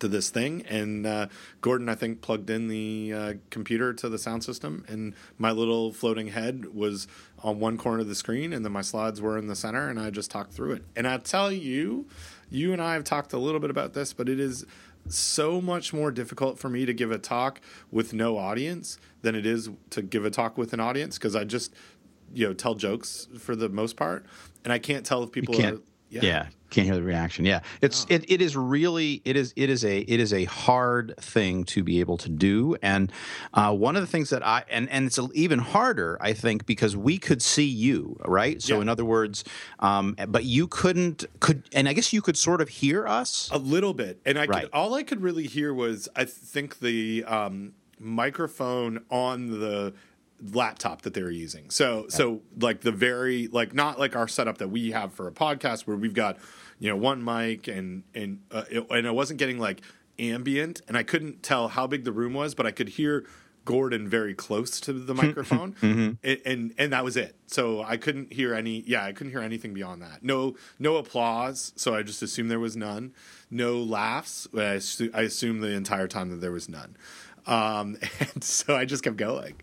to 0.00 0.08
this 0.08 0.30
thing. 0.30 0.62
And 0.68 1.06
uh, 1.06 1.26
Gordon, 1.60 1.88
I 1.88 1.94
think, 1.94 2.20
plugged 2.20 2.50
in 2.50 2.68
the 2.68 3.12
uh, 3.12 3.34
computer 3.50 3.92
to 3.94 4.08
the 4.08 4.18
sound 4.18 4.44
system, 4.44 4.84
and 4.88 5.14
my 5.38 5.50
little 5.50 5.92
floating 5.92 6.28
head 6.28 6.74
was 6.74 7.06
on 7.42 7.60
one 7.60 7.76
corner 7.76 8.00
of 8.00 8.08
the 8.08 8.14
screen, 8.14 8.52
and 8.52 8.64
then 8.64 8.72
my 8.72 8.82
slides 8.82 9.20
were 9.20 9.38
in 9.38 9.46
the 9.46 9.56
center, 9.56 9.88
and 9.88 10.00
I 10.00 10.10
just 10.10 10.30
talked 10.30 10.52
through 10.52 10.72
it. 10.72 10.84
And 10.96 11.06
I 11.06 11.18
tell 11.18 11.52
you, 11.52 12.06
you 12.50 12.72
and 12.72 12.80
I 12.82 12.94
have 12.94 13.04
talked 13.04 13.32
a 13.32 13.38
little 13.38 13.60
bit 13.60 13.70
about 13.70 13.92
this, 13.92 14.12
but 14.12 14.28
it 14.28 14.40
is 14.40 14.64
so 15.08 15.60
much 15.60 15.92
more 15.92 16.10
difficult 16.10 16.58
for 16.58 16.68
me 16.68 16.86
to 16.86 16.94
give 16.94 17.10
a 17.10 17.18
talk 17.18 17.60
with 17.90 18.12
no 18.12 18.38
audience 18.38 18.98
than 19.22 19.34
it 19.34 19.46
is 19.46 19.70
to 19.90 20.02
give 20.02 20.24
a 20.24 20.30
talk 20.30 20.56
with 20.56 20.72
an 20.72 20.80
audience 20.80 21.18
because 21.18 21.36
I 21.36 21.44
just 21.44 21.74
you 22.32 22.46
know 22.46 22.54
tell 22.54 22.74
jokes 22.74 23.28
for 23.38 23.54
the 23.54 23.68
most 23.68 23.96
part 23.96 24.24
and 24.64 24.72
I 24.72 24.78
can't 24.78 25.04
tell 25.04 25.22
if 25.22 25.30
people 25.30 25.54
are 25.62 25.80
yeah. 26.08 26.22
yeah. 26.22 26.46
Can't 26.74 26.88
hear 26.88 26.96
the 26.96 27.04
reaction. 27.04 27.44
Yeah. 27.44 27.60
It's 27.80 28.04
it, 28.08 28.28
it 28.28 28.42
is 28.42 28.56
really 28.56 29.22
it 29.24 29.36
is 29.36 29.52
it 29.54 29.70
is 29.70 29.84
a 29.84 30.00
it 30.00 30.18
is 30.18 30.32
a 30.32 30.42
hard 30.46 31.14
thing 31.18 31.62
to 31.66 31.84
be 31.84 32.00
able 32.00 32.16
to 32.18 32.28
do. 32.28 32.76
And 32.82 33.12
uh, 33.52 33.72
one 33.72 33.94
of 33.94 34.02
the 34.02 34.08
things 34.08 34.30
that 34.30 34.44
I 34.44 34.64
and, 34.68 34.90
and 34.90 35.06
it's 35.06 35.16
even 35.34 35.60
harder, 35.60 36.18
I 36.20 36.32
think, 36.32 36.66
because 36.66 36.96
we 36.96 37.16
could 37.16 37.42
see 37.42 37.64
you, 37.64 38.18
right? 38.24 38.60
So 38.60 38.74
yeah. 38.74 38.82
in 38.82 38.88
other 38.88 39.04
words, 39.04 39.44
um, 39.78 40.16
but 40.26 40.42
you 40.42 40.66
couldn't 40.66 41.26
could 41.38 41.62
and 41.72 41.88
I 41.88 41.92
guess 41.92 42.12
you 42.12 42.20
could 42.20 42.36
sort 42.36 42.60
of 42.60 42.68
hear 42.68 43.06
us? 43.06 43.48
A 43.52 43.58
little 43.58 43.94
bit. 43.94 44.20
And 44.26 44.36
I 44.36 44.46
right. 44.46 44.62
could 44.62 44.70
all 44.72 44.94
I 44.94 45.04
could 45.04 45.22
really 45.22 45.46
hear 45.46 45.72
was 45.72 46.08
I 46.16 46.24
think 46.24 46.80
the 46.80 47.22
um, 47.28 47.74
microphone 48.00 49.04
on 49.10 49.60
the 49.60 49.94
laptop 50.52 51.02
that 51.02 51.14
they 51.14 51.22
were 51.22 51.30
using. 51.30 51.70
So 51.70 52.02
yeah. 52.02 52.16
so 52.16 52.42
like 52.60 52.80
the 52.80 52.92
very 52.92 53.48
like 53.48 53.74
not 53.74 53.98
like 53.98 54.16
our 54.16 54.28
setup 54.28 54.58
that 54.58 54.68
we 54.68 54.90
have 54.90 55.12
for 55.12 55.26
a 55.28 55.32
podcast 55.32 55.82
where 55.82 55.96
we've 55.96 56.14
got 56.14 56.38
you 56.78 56.88
know 56.90 56.96
one 56.96 57.24
mic 57.24 57.68
and 57.68 58.02
and 58.14 58.40
uh, 58.50 58.64
it, 58.70 58.86
and 58.90 59.06
I 59.06 59.10
wasn't 59.10 59.38
getting 59.38 59.58
like 59.58 59.80
ambient 60.18 60.80
and 60.88 60.96
I 60.96 61.02
couldn't 61.02 61.42
tell 61.42 61.68
how 61.68 61.86
big 61.86 62.04
the 62.04 62.12
room 62.12 62.34
was, 62.34 62.54
but 62.54 62.66
I 62.66 62.70
could 62.70 62.90
hear 62.90 63.24
Gordon 63.64 64.06
very 64.08 64.34
close 64.34 64.78
to 64.80 64.92
the 64.92 65.14
microphone, 65.22 65.72
Mm-hmm. 65.80 66.12
and, 66.22 66.40
and 66.44 66.74
and 66.78 66.92
that 66.92 67.02
was 67.04 67.16
it. 67.16 67.34
So 67.46 67.82
I 67.82 67.96
couldn't 67.96 68.32
hear 68.32 68.54
any. 68.54 68.84
Yeah, 68.86 69.04
I 69.04 69.12
couldn't 69.12 69.32
hear 69.32 69.40
anything 69.40 69.72
beyond 69.74 70.02
that. 70.02 70.22
No, 70.22 70.54
no 70.78 70.96
applause. 70.96 71.72
So 71.76 71.94
I 71.94 72.02
just 72.02 72.22
assumed 72.22 72.50
there 72.50 72.60
was 72.60 72.76
none. 72.76 73.14
No 73.50 73.78
laughs. 73.78 74.46
I, 74.52 74.58
assu- 74.76 75.10
I 75.14 75.22
assumed 75.22 75.62
the 75.62 75.68
entire 75.70 76.08
time 76.08 76.28
that 76.30 76.40
there 76.42 76.52
was 76.52 76.68
none. 76.68 76.96
Um, 77.46 77.96
and 78.34 78.42
so 78.42 78.76
I 78.76 78.84
just 78.84 79.02
kept 79.02 79.16
going. 79.16 79.54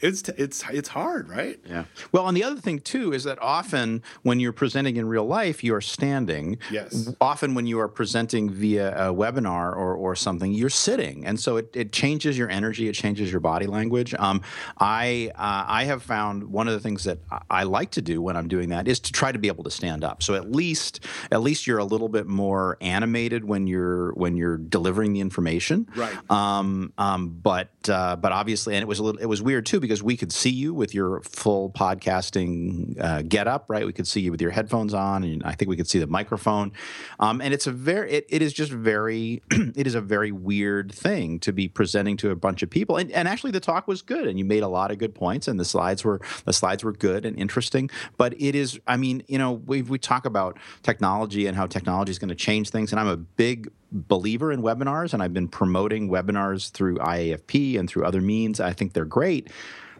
It's 0.00 0.28
it's 0.30 0.62
it's 0.70 0.88
hard, 0.88 1.28
right? 1.28 1.58
Yeah. 1.68 1.84
Well, 2.12 2.26
and 2.28 2.36
the 2.36 2.44
other 2.44 2.60
thing 2.60 2.80
too 2.80 3.12
is 3.12 3.24
that 3.24 3.40
often 3.40 4.02
when 4.22 4.40
you're 4.40 4.52
presenting 4.52 4.96
in 4.96 5.06
real 5.08 5.26
life, 5.26 5.62
you 5.64 5.74
are 5.74 5.80
standing. 5.80 6.58
Yes. 6.70 7.12
Often 7.20 7.54
when 7.54 7.66
you 7.66 7.78
are 7.80 7.88
presenting 7.88 8.50
via 8.50 8.90
a 9.08 9.14
webinar 9.14 9.76
or, 9.76 9.94
or 9.94 10.14
something, 10.16 10.52
you're 10.52 10.70
sitting, 10.70 11.26
and 11.26 11.38
so 11.38 11.56
it, 11.56 11.70
it 11.74 11.92
changes 11.92 12.36
your 12.38 12.48
energy, 12.48 12.88
it 12.88 12.94
changes 12.94 13.30
your 13.30 13.40
body 13.40 13.66
language. 13.66 14.14
Um, 14.14 14.40
I 14.78 15.30
uh, 15.34 15.64
I 15.68 15.84
have 15.84 16.02
found 16.02 16.44
one 16.44 16.68
of 16.68 16.74
the 16.74 16.80
things 16.80 17.04
that 17.04 17.18
I- 17.50 17.68
like 17.68 17.90
to 17.90 18.00
do 18.02 18.22
when 18.22 18.34
I'm 18.34 18.48
doing 18.48 18.70
that 18.70 18.88
is 18.88 18.98
to 19.00 19.12
try 19.12 19.30
to 19.30 19.38
be 19.38 19.48
able 19.48 19.62
to 19.64 19.70
stand 19.70 20.02
up. 20.02 20.22
So 20.22 20.34
at 20.34 20.50
least 20.50 21.04
at 21.30 21.42
least 21.42 21.66
you're 21.66 21.78
a 21.78 21.84
little 21.84 22.08
bit 22.08 22.26
more 22.26 22.78
animated 22.80 23.44
when 23.44 23.66
you're 23.66 24.12
when 24.12 24.36
you're 24.36 24.56
delivering 24.56 25.12
the 25.12 25.20
information. 25.20 25.86
Right. 25.94 26.16
Um, 26.30 26.92
um, 26.96 27.27
but 27.28 27.70
uh, 27.88 28.16
but 28.16 28.32
obviously, 28.32 28.74
and 28.74 28.82
it 28.82 28.88
was 28.88 28.98
a 28.98 29.02
little, 29.02 29.20
it 29.20 29.26
was 29.26 29.42
weird 29.42 29.66
too 29.66 29.80
because 29.80 30.02
we 30.02 30.16
could 30.16 30.32
see 30.32 30.50
you 30.50 30.74
with 30.74 30.94
your 30.94 31.20
full 31.22 31.70
podcasting 31.70 32.98
uh, 33.00 33.22
get 33.22 33.46
up, 33.46 33.66
right? 33.68 33.86
We 33.86 33.92
could 33.92 34.06
see 34.06 34.20
you 34.20 34.30
with 34.30 34.40
your 34.40 34.50
headphones 34.50 34.94
on, 34.94 35.24
and 35.24 35.42
I 35.44 35.52
think 35.52 35.68
we 35.68 35.76
could 35.76 35.88
see 35.88 35.98
the 35.98 36.06
microphone. 36.06 36.72
Um, 37.20 37.40
and 37.40 37.54
it's 37.54 37.66
a 37.66 37.72
very, 37.72 38.10
it, 38.10 38.26
it 38.28 38.42
is 38.42 38.52
just 38.52 38.72
very, 38.72 39.42
it 39.50 39.86
is 39.86 39.94
a 39.94 40.00
very 40.00 40.32
weird 40.32 40.92
thing 40.92 41.38
to 41.40 41.52
be 41.52 41.68
presenting 41.68 42.16
to 42.18 42.30
a 42.30 42.36
bunch 42.36 42.62
of 42.62 42.70
people. 42.70 42.96
And, 42.96 43.10
and 43.12 43.28
actually, 43.28 43.52
the 43.52 43.60
talk 43.60 43.86
was 43.86 44.02
good, 44.02 44.26
and 44.26 44.38
you 44.38 44.44
made 44.44 44.62
a 44.62 44.68
lot 44.68 44.90
of 44.90 44.98
good 44.98 45.14
points, 45.14 45.48
and 45.48 45.58
the 45.58 45.64
slides 45.64 46.04
were 46.04 46.20
the 46.44 46.52
slides 46.52 46.84
were 46.84 46.92
good 46.92 47.24
and 47.24 47.38
interesting. 47.38 47.90
But 48.16 48.34
it 48.40 48.54
is, 48.54 48.80
I 48.86 48.96
mean, 48.96 49.22
you 49.28 49.38
know, 49.38 49.52
we 49.52 49.82
we 49.82 49.98
talk 49.98 50.24
about 50.24 50.58
technology 50.82 51.46
and 51.46 51.56
how 51.56 51.66
technology 51.66 52.10
is 52.10 52.18
going 52.18 52.28
to 52.30 52.34
change 52.34 52.70
things, 52.70 52.92
and 52.92 53.00
I'm 53.00 53.08
a 53.08 53.16
big 53.16 53.70
believer 53.90 54.52
in 54.52 54.62
webinars 54.62 55.14
and 55.14 55.22
I've 55.22 55.34
been 55.34 55.48
promoting 55.48 56.08
webinars 56.08 56.70
through 56.70 56.98
IAFP 56.98 57.78
and 57.78 57.88
through 57.88 58.04
other 58.04 58.20
means. 58.20 58.60
I 58.60 58.72
think 58.72 58.92
they're 58.92 59.04
great, 59.04 59.50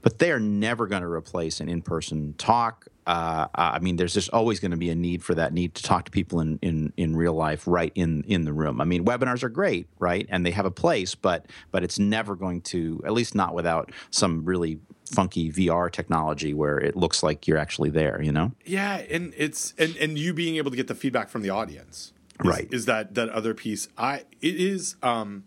but 0.03 0.19
they 0.19 0.31
are 0.31 0.41
never 0.41 0.87
going 0.87 1.03
to 1.03 1.09
replace 1.09 1.61
an 1.61 1.69
in-person 1.69 2.35
talk. 2.39 2.87
Uh, 3.07 3.47
I 3.55 3.79
mean, 3.79 3.97
there's 3.97 4.13
just 4.13 4.29
always 4.31 4.61
going 4.61 4.73
to 4.73 4.77
be 4.77 4.91
a 4.91 4.95
need 4.95 5.25
for 5.25 5.35
that 5.35 5.55
need 5.55 5.75
to 5.77 5.83
talk 5.83 6.05
to 6.05 6.11
people 6.11 6.41
in, 6.41 6.59
in, 6.61 6.93
in 6.99 7.17
real 7.17 7.33
life, 7.33 7.67
right 7.67 7.91
in, 7.95 8.23
in 8.25 8.45
the 8.45 8.53
room. 8.53 8.83
I 8.83 8.85
mean, 8.85 9.07
webinars 9.07 9.43
are 9.43 9.49
great, 9.49 9.89
right, 9.99 10.27
and 10.29 10.45
they 10.45 10.51
have 10.51 10.67
a 10.67 10.71
place, 10.71 11.15
but 11.15 11.47
but 11.71 11.83
it's 11.83 11.99
never 11.99 12.37
going 12.37 12.61
to, 12.63 13.01
at 13.07 13.15
least 13.15 13.35
not 13.35 13.55
without 13.55 13.93
some 14.11 14.45
really 14.45 14.79
funky 15.11 15.51
VR 15.51 15.91
technology 15.91 16.53
where 16.53 16.79
it 16.79 16.97
looks 16.97 17.23
like 17.23 17.47
you're 17.47 17.57
actually 17.57 17.89
there. 17.89 18.21
You 18.23 18.33
know? 18.33 18.53
Yeah, 18.67 18.99
and 18.99 19.33
it's 19.39 19.73
and 19.79 19.97
and 19.97 20.19
you 20.19 20.35
being 20.35 20.57
able 20.57 20.71
to 20.71 20.77
get 20.77 20.89
the 20.89 20.95
feedback 20.95 21.31
from 21.31 21.41
the 21.41 21.51
audience, 21.51 22.13
is, 22.41 22.47
Right. 22.47 22.69
Is 22.71 22.87
that 22.87 23.15
that 23.15 23.29
other 23.31 23.55
piece? 23.55 23.89
I 23.97 24.25
it 24.41 24.57
is 24.57 24.97
um, 25.03 25.45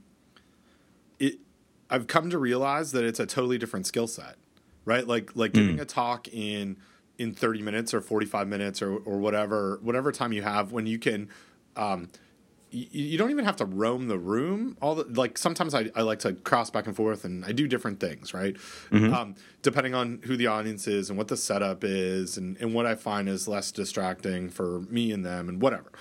it. 1.20 1.40
I've 1.90 2.08
come 2.08 2.30
to 2.30 2.38
realize 2.38 2.92
that 2.94 3.04
it's 3.04 3.20
a 3.20 3.26
totally 3.26 3.58
different 3.58 3.86
skill 3.86 4.08
set, 4.08 4.36
right? 4.86 5.08
Like 5.08 5.36
like 5.36 5.54
giving 5.54 5.80
a 5.80 5.86
talk 5.86 6.28
in 6.30 6.78
in 7.18 7.34
thirty 7.34 7.62
minutes 7.62 7.94
or 7.94 8.02
forty 8.02 8.26
five 8.26 8.48
minutes 8.48 8.82
or 8.82 8.98
or 8.98 9.20
whatever 9.20 9.80
whatever 9.82 10.12
time 10.12 10.34
you 10.34 10.42
have 10.42 10.72
when 10.72 10.86
you 10.86 11.00
can. 11.00 11.30
Um, 11.76 12.10
you, 12.72 12.88
you 12.92 13.18
don't 13.18 13.32
even 13.32 13.46
have 13.46 13.58
to 13.58 13.66
roam 13.66 14.08
the 14.08 14.18
room 14.18 14.78
all 14.82 14.96
the 14.96 15.04
like 15.04 15.38
sometimes 15.38 15.76
I, 15.76 15.90
I 15.94 16.02
like 16.04 16.20
to 16.20 16.34
cross 16.34 16.70
back 16.70 16.88
and 16.88 16.96
forth 16.96 17.26
and 17.26 17.44
i 17.46 17.52
do 17.52 17.68
different 17.68 18.00
things 18.00 18.34
right 18.34 18.56
um, 19.14 19.36
depending 19.62 19.94
on 19.94 20.22
who 20.24 20.38
the 20.38 20.48
audience 20.48 20.88
is 20.88 21.10
and 21.10 21.18
what 21.18 21.28
the 21.28 21.38
setup 21.38 21.84
is 21.84 22.38
and, 22.38 22.58
and 22.58 22.74
what 22.74 22.86
i 22.86 22.96
find 22.96 23.28
is 23.28 23.48
less 23.48 23.72
distracting 23.72 24.50
for 24.50 24.82
me 24.90 25.12
and 25.12 25.26
them 25.26 25.50
and 25.50 25.62
whatever 25.62 25.92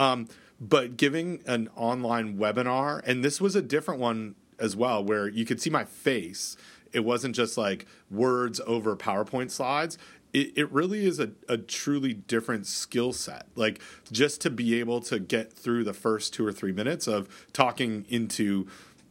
um, 0.00 0.26
but 0.60 0.96
giving 0.96 1.40
an 1.46 1.68
online 1.76 2.36
webinar 2.36 3.00
and 3.06 3.24
this 3.24 3.40
was 3.40 3.54
a 3.54 3.62
different 3.62 4.00
one 4.00 4.34
as 4.58 4.74
well 4.74 5.04
where 5.04 5.28
you 5.28 5.44
could 5.44 5.60
see 5.60 5.70
my 5.70 5.84
face 5.84 6.56
it 6.92 7.00
wasn't 7.00 7.34
just 7.34 7.56
like 7.56 7.86
words 8.10 8.60
over 8.66 8.96
powerpoint 8.96 9.50
slides 9.50 9.96
it, 10.32 10.52
it 10.56 10.70
really 10.72 11.06
is 11.06 11.18
a, 11.18 11.30
a 11.48 11.56
truly 11.56 12.14
different 12.14 12.66
skill 12.66 13.12
set. 13.12 13.46
Like 13.54 13.80
just 14.10 14.40
to 14.42 14.50
be 14.50 14.78
able 14.78 15.00
to 15.02 15.18
get 15.18 15.52
through 15.52 15.84
the 15.84 15.92
first 15.92 16.32
two 16.34 16.46
or 16.46 16.52
three 16.52 16.72
minutes 16.72 17.06
of 17.06 17.46
talking 17.52 18.06
into 18.08 18.66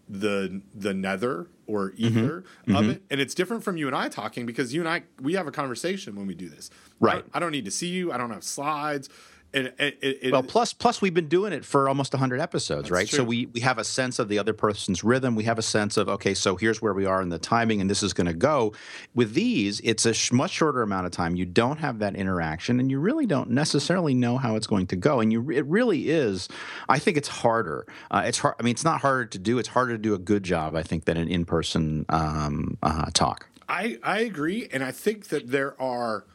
the 0.08 0.62
the 0.74 0.94
nether 0.94 1.48
or 1.68 1.94
ether 1.96 2.44
of 2.68 2.90
it, 2.90 3.04
and 3.12 3.22
it's 3.22 3.36
different 3.36 3.64
from 3.64 3.78
you 3.78 3.86
and 3.86 3.96
I 3.96 4.10
talking 4.10 4.48
because 4.48 4.74
you 4.74 4.82
and 4.82 4.90
I 4.90 5.04
we 5.22 5.34
have 5.36 5.46
a 5.46 5.52
conversation 5.52 6.16
when 6.16 6.26
we 6.26 6.34
do 6.34 6.50
this. 6.50 6.72
Right. 7.00 7.24
I, 7.34 7.38
I 7.38 7.40
don't 7.40 7.52
need 7.52 7.66
to 7.66 7.72
see 7.72 7.90
you. 7.90 8.12
I 8.12 8.18
don't 8.18 8.32
have 8.32 8.44
slides. 8.44 9.10
And 9.54 9.68
it, 9.80 9.98
it, 10.02 10.20
it, 10.22 10.32
Well, 10.32 10.44
plus 10.44 10.74
plus 10.74 11.02
we've 11.02 11.14
been 11.14 11.28
doing 11.28 11.54
it 11.54 11.66
for 11.66 11.90
almost 11.90 12.14
100 12.14 12.40
episodes, 12.40 12.92
right? 12.92 13.08
So 13.08 13.24
we 13.24 13.48
we 13.48 13.62
have 13.62 13.80
a 13.80 13.84
sense 13.84 14.20
of 14.20 14.30
the 14.30 14.38
other 14.38 14.54
person's 14.54 15.04
rhythm. 15.04 15.36
We 15.36 15.46
have 15.46 15.58
a 15.58 15.64
sense 15.64 15.98
of 15.98 16.08
okay, 16.08 16.34
so 16.34 16.56
here's 16.56 16.82
where 16.82 16.94
we 16.94 17.06
are 17.06 17.22
in 17.22 17.30
the 17.30 17.40
timing, 17.40 17.82
and 17.82 17.90
this 17.90 18.04
is 18.04 18.14
going 18.14 18.28
to 18.28 18.34
go. 18.34 18.74
With 19.16 19.34
these, 19.34 19.80
it's 19.80 20.06
a 20.06 20.14
sh- 20.14 20.32
much 20.32 20.52
shorter 20.52 20.84
amount 20.84 21.08
of 21.08 21.12
time. 21.12 21.36
You 21.36 21.46
don't 21.46 21.78
have 21.78 22.00
that 22.00 22.16
interaction, 22.16 22.80
and 22.80 22.92
you 22.92 23.00
really 23.00 23.26
don't 23.26 23.50
necessarily 23.50 24.14
know 24.14 24.38
how 24.38 24.56
it's 24.56 24.68
going 24.68 24.88
to 24.88 24.96
go. 24.96 25.20
And 25.20 25.32
you, 25.32 25.50
it 25.50 25.66
really 25.66 26.10
is. 26.10 26.48
I 26.88 27.00
think 27.00 27.18
it's 27.18 27.28
harder. 27.28 27.88
Uh, 28.12 28.24
it's 28.26 28.38
hard. 28.38 28.56
I 28.60 28.64
mean, 28.64 28.72
it's 28.72 28.86
not 28.86 29.02
harder 29.02 29.26
to 29.26 29.40
do. 29.40 29.58
It's 29.58 29.70
harder 29.70 29.94
to 29.94 29.98
do 29.98 30.14
a 30.14 30.20
good 30.20 30.44
job, 30.44 30.76
I 30.76 30.84
think, 30.84 31.06
than 31.06 31.18
an 31.18 31.28
in-person 31.28 32.06
um, 32.10 32.78
uh, 32.84 33.10
talk. 33.14 33.48
I, 33.68 34.00
I 34.04 34.20
agree. 34.20 34.68
And 34.72 34.84
I 34.84 34.92
think 34.92 35.28
that 35.28 35.50
there 35.52 35.80
are 35.82 36.26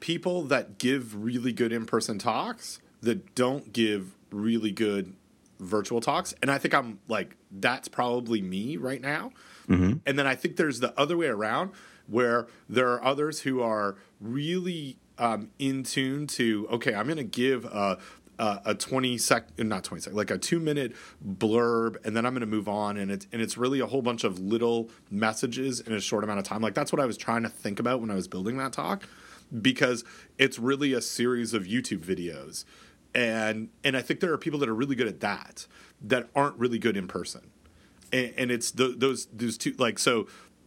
people 0.00 0.42
that 0.44 0.78
give 0.78 1.22
really 1.22 1.52
good 1.52 1.72
in 1.72 1.86
person 1.86 2.18
talks 2.18 2.80
that 3.02 3.34
don't 3.34 3.72
give 3.72 4.16
really 4.30 4.72
good 4.72 5.14
virtual 5.58 6.00
talks. 6.00 6.34
And 6.42 6.50
I 6.50 6.58
think 6.58 6.74
I'm 6.74 6.98
like, 7.06 7.36
that's 7.50 7.88
probably 7.88 8.40
me 8.40 8.76
right 8.76 9.00
now. 9.00 9.32
And 10.06 10.18
then 10.18 10.26
I 10.26 10.34
think 10.34 10.56
there's 10.56 10.80
the 10.80 10.98
other 10.98 11.16
way 11.16 11.26
around 11.28 11.72
where 12.06 12.48
there 12.68 12.88
are 12.88 13.04
others 13.04 13.40
who 13.40 13.60
are 13.62 13.96
really 14.20 14.96
um, 15.18 15.50
in 15.58 15.84
tune 15.84 16.26
to, 16.28 16.66
okay, 16.72 16.94
I'm 16.94 17.06
going 17.06 17.18
to 17.18 17.24
give 17.24 17.66
a, 17.66 17.98
a, 18.38 18.60
a 18.66 18.74
20 18.74 19.18
sec, 19.18 19.58
not 19.58 19.84
20 19.84 20.00
sec, 20.02 20.12
like 20.14 20.30
a 20.30 20.38
two 20.38 20.58
minute 20.58 20.96
blurb, 21.24 22.04
and 22.04 22.16
then 22.16 22.24
I'm 22.26 22.32
going 22.32 22.40
to 22.40 22.46
move 22.46 22.68
on. 22.68 22.96
And 22.96 23.10
it's, 23.10 23.26
and 23.32 23.40
it's 23.40 23.56
really 23.56 23.80
a 23.80 23.86
whole 23.86 24.02
bunch 24.02 24.24
of 24.24 24.38
little 24.38 24.90
messages 25.10 25.80
in 25.80 25.92
a 25.92 26.00
short 26.00 26.24
amount 26.24 26.38
of 26.40 26.46
time. 26.46 26.62
Like 26.62 26.74
that's 26.74 26.90
what 26.90 27.00
I 27.00 27.06
was 27.06 27.16
trying 27.18 27.42
to 27.42 27.50
think 27.50 27.78
about 27.78 28.00
when 28.00 28.10
I 28.10 28.14
was 28.14 28.26
building 28.26 28.56
that 28.56 28.72
talk 28.72 29.04
because 29.60 30.04
it's 30.38 30.58
really 30.58 30.92
a 30.92 31.00
series 31.00 31.54
of 31.54 31.64
YouTube 31.64 32.00
videos. 32.00 32.64
And 33.14 33.70
and 33.82 33.96
I 33.96 34.02
think 34.02 34.20
there 34.20 34.32
are 34.32 34.38
people 34.38 34.60
that 34.60 34.68
are 34.68 34.74
really 34.74 34.94
good 34.94 35.08
at 35.08 35.20
that 35.20 35.66
that 36.00 36.28
aren't 36.34 36.56
really 36.56 36.78
good 36.78 36.96
in 36.96 37.08
person. 37.08 37.50
And, 38.12 38.32
and 38.36 38.50
it's 38.50 38.70
th- 38.70 38.98
those 38.98 39.26
those 39.26 39.58
two 39.58 39.74
like 39.78 39.98
so 39.98 40.26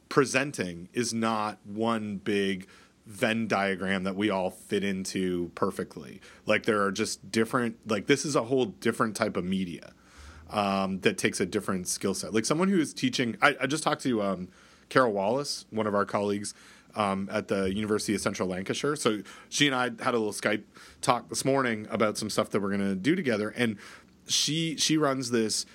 presenting 0.10 0.90
is 0.94 1.14
not 1.14 1.60
one 1.64 2.18
big 2.18 2.68
Venn 3.06 3.48
diagram 3.48 4.04
that 4.04 4.16
we 4.16 4.30
all 4.30 4.50
fit 4.50 4.84
into 4.84 5.52
perfectly. 5.56 6.22
Like 6.46 6.66
there 6.66 6.82
are 6.84 6.92
just 6.92 7.32
different 7.32 7.78
like 7.86 8.08
this 8.08 8.26
is 8.26 8.36
a 8.36 8.44
whole 8.44 8.66
different 8.66 9.16
type 9.16 9.36
of 9.36 9.44
media 9.44 9.94
um, 10.50 11.00
that 11.00 11.18
takes 11.18 11.40
a 11.40 11.46
different 11.46 11.88
skill 11.88 12.14
set. 12.14 12.34
Like 12.34 12.46
someone 12.46 12.70
who 12.70 12.80
is 12.80 12.94
teaching, 12.94 13.38
I, 13.42 13.56
I 13.62 13.68
just 13.68 13.84
talked 13.84 14.04
to 14.04 14.22
um, 14.22 14.50
Carol 14.90 15.12
Wallace, 15.12 15.66
one 15.72 15.88
of 15.88 15.96
our 15.96 16.06
colleagues 16.06 16.54
um, 16.96 17.30
at 17.32 17.48
the 17.48 17.74
University 17.74 18.14
of 18.16 18.22
Central 18.22 18.50
Lancashire. 18.50 18.96
So 18.96 19.22
she 19.50 19.68
and 19.68 19.76
I 19.76 19.84
had 20.04 20.14
a 20.14 20.20
little 20.20 20.34
Skype 20.34 20.64
talk 21.02 21.30
this 21.30 21.46
morning 21.46 21.88
about 21.90 22.18
some 22.18 22.30
stuff 22.30 22.50
that 22.52 22.62
we're 22.62 22.76
going 22.76 22.90
to 22.90 22.96
do 22.96 23.16
together, 23.16 23.50
and 23.50 23.78
she 24.28 24.78
she 24.78 24.98
runs 24.98 25.32
this 25.32 25.66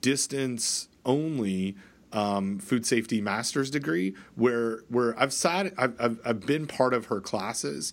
distance 0.00 0.88
only 1.04 1.76
um, 2.12 2.58
food 2.58 2.86
safety 2.86 3.20
master's 3.20 3.70
degree 3.70 4.14
where 4.34 4.80
where 4.88 5.18
I've 5.18 5.32
sat 5.32 5.72
I've, 5.76 6.00
I've, 6.00 6.20
I've 6.24 6.46
been 6.46 6.66
part 6.66 6.94
of 6.94 7.06
her 7.06 7.20
classes 7.20 7.92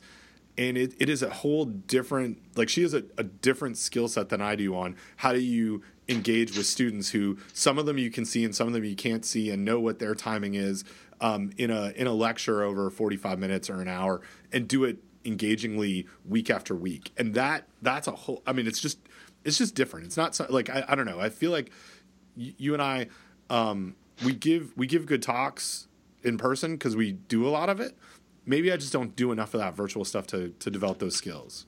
and 0.57 0.77
it, 0.77 0.93
it 0.99 1.09
is 1.09 1.23
a 1.23 1.29
whole 1.29 1.65
different 1.65 2.37
like 2.55 2.69
she 2.69 2.81
has 2.83 2.93
a, 2.93 3.03
a 3.17 3.23
different 3.23 3.77
skill 3.77 4.07
set 4.07 4.29
than 4.29 4.41
i 4.41 4.55
do 4.55 4.75
on 4.75 4.95
how 5.17 5.33
do 5.33 5.39
you 5.39 5.81
engage 6.07 6.55
with 6.55 6.65
students 6.65 7.09
who 7.09 7.37
some 7.53 7.77
of 7.77 7.85
them 7.85 7.97
you 7.97 8.11
can 8.11 8.25
see 8.25 8.43
and 8.43 8.55
some 8.55 8.67
of 8.67 8.73
them 8.73 8.83
you 8.83 8.95
can't 8.95 9.25
see 9.25 9.49
and 9.49 9.65
know 9.65 9.79
what 9.79 9.99
their 9.99 10.13
timing 10.13 10.53
is 10.53 10.83
um, 11.23 11.51
in 11.57 11.71
a 11.71 11.89
in 11.95 12.05
a 12.05 12.13
lecture 12.13 12.61
over 12.61 12.89
45 12.91 13.39
minutes 13.39 13.69
or 13.69 13.81
an 13.81 13.87
hour 13.87 14.21
and 14.51 14.67
do 14.67 14.83
it 14.83 14.97
engagingly 15.25 16.05
week 16.27 16.49
after 16.49 16.75
week. 16.75 17.11
And 17.17 17.33
that 17.33 17.65
that's 17.81 18.07
a 18.07 18.11
whole 18.11 18.43
i 18.45 18.51
mean 18.51 18.67
it's 18.67 18.79
just 18.79 18.99
it's 19.43 19.57
just 19.57 19.73
different. 19.73 20.05
It's 20.05 20.17
not 20.17 20.35
so, 20.35 20.45
like 20.49 20.69
I, 20.69 20.85
I 20.87 20.95
don't 20.95 21.05
know. 21.05 21.19
I 21.19 21.29
feel 21.29 21.51
like 21.51 21.71
y- 22.37 22.53
you 22.57 22.73
and 22.73 22.81
i 22.81 23.07
um, 23.49 23.95
we 24.23 24.33
give 24.33 24.75
we 24.77 24.85
give 24.85 25.05
good 25.05 25.21
talks 25.21 25.87
in 26.23 26.37
person 26.37 26.73
because 26.73 26.95
we 26.95 27.13
do 27.13 27.47
a 27.47 27.49
lot 27.49 27.69
of 27.69 27.79
it. 27.79 27.97
Maybe 28.45 28.71
I 28.71 28.77
just 28.77 28.91
don't 28.91 29.15
do 29.15 29.31
enough 29.31 29.53
of 29.53 29.61
that 29.61 29.75
virtual 29.75 30.05
stuff 30.05 30.27
to 30.27 30.49
to 30.59 30.69
develop 30.69 30.99
those 30.99 31.15
skills. 31.15 31.65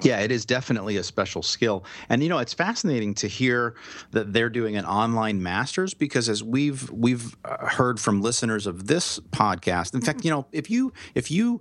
Yeah, 0.00 0.20
it 0.20 0.32
is 0.32 0.44
definitely 0.44 0.96
a 0.96 1.02
special 1.02 1.42
skill. 1.42 1.84
And 2.08 2.22
you 2.22 2.28
know, 2.28 2.38
it's 2.38 2.54
fascinating 2.54 3.14
to 3.14 3.28
hear 3.28 3.74
that 4.12 4.32
they're 4.32 4.48
doing 4.50 4.76
an 4.76 4.84
online 4.86 5.42
masters 5.42 5.94
because 5.94 6.28
as 6.28 6.42
we've 6.42 6.90
we've 6.90 7.36
uh, 7.44 7.66
heard 7.66 8.00
from 8.00 8.22
listeners 8.22 8.66
of 8.66 8.86
this 8.86 9.20
podcast, 9.30 9.94
in 9.94 10.00
fact, 10.00 10.24
you 10.24 10.30
know, 10.30 10.46
if 10.52 10.70
you 10.70 10.92
if 11.14 11.30
you 11.30 11.60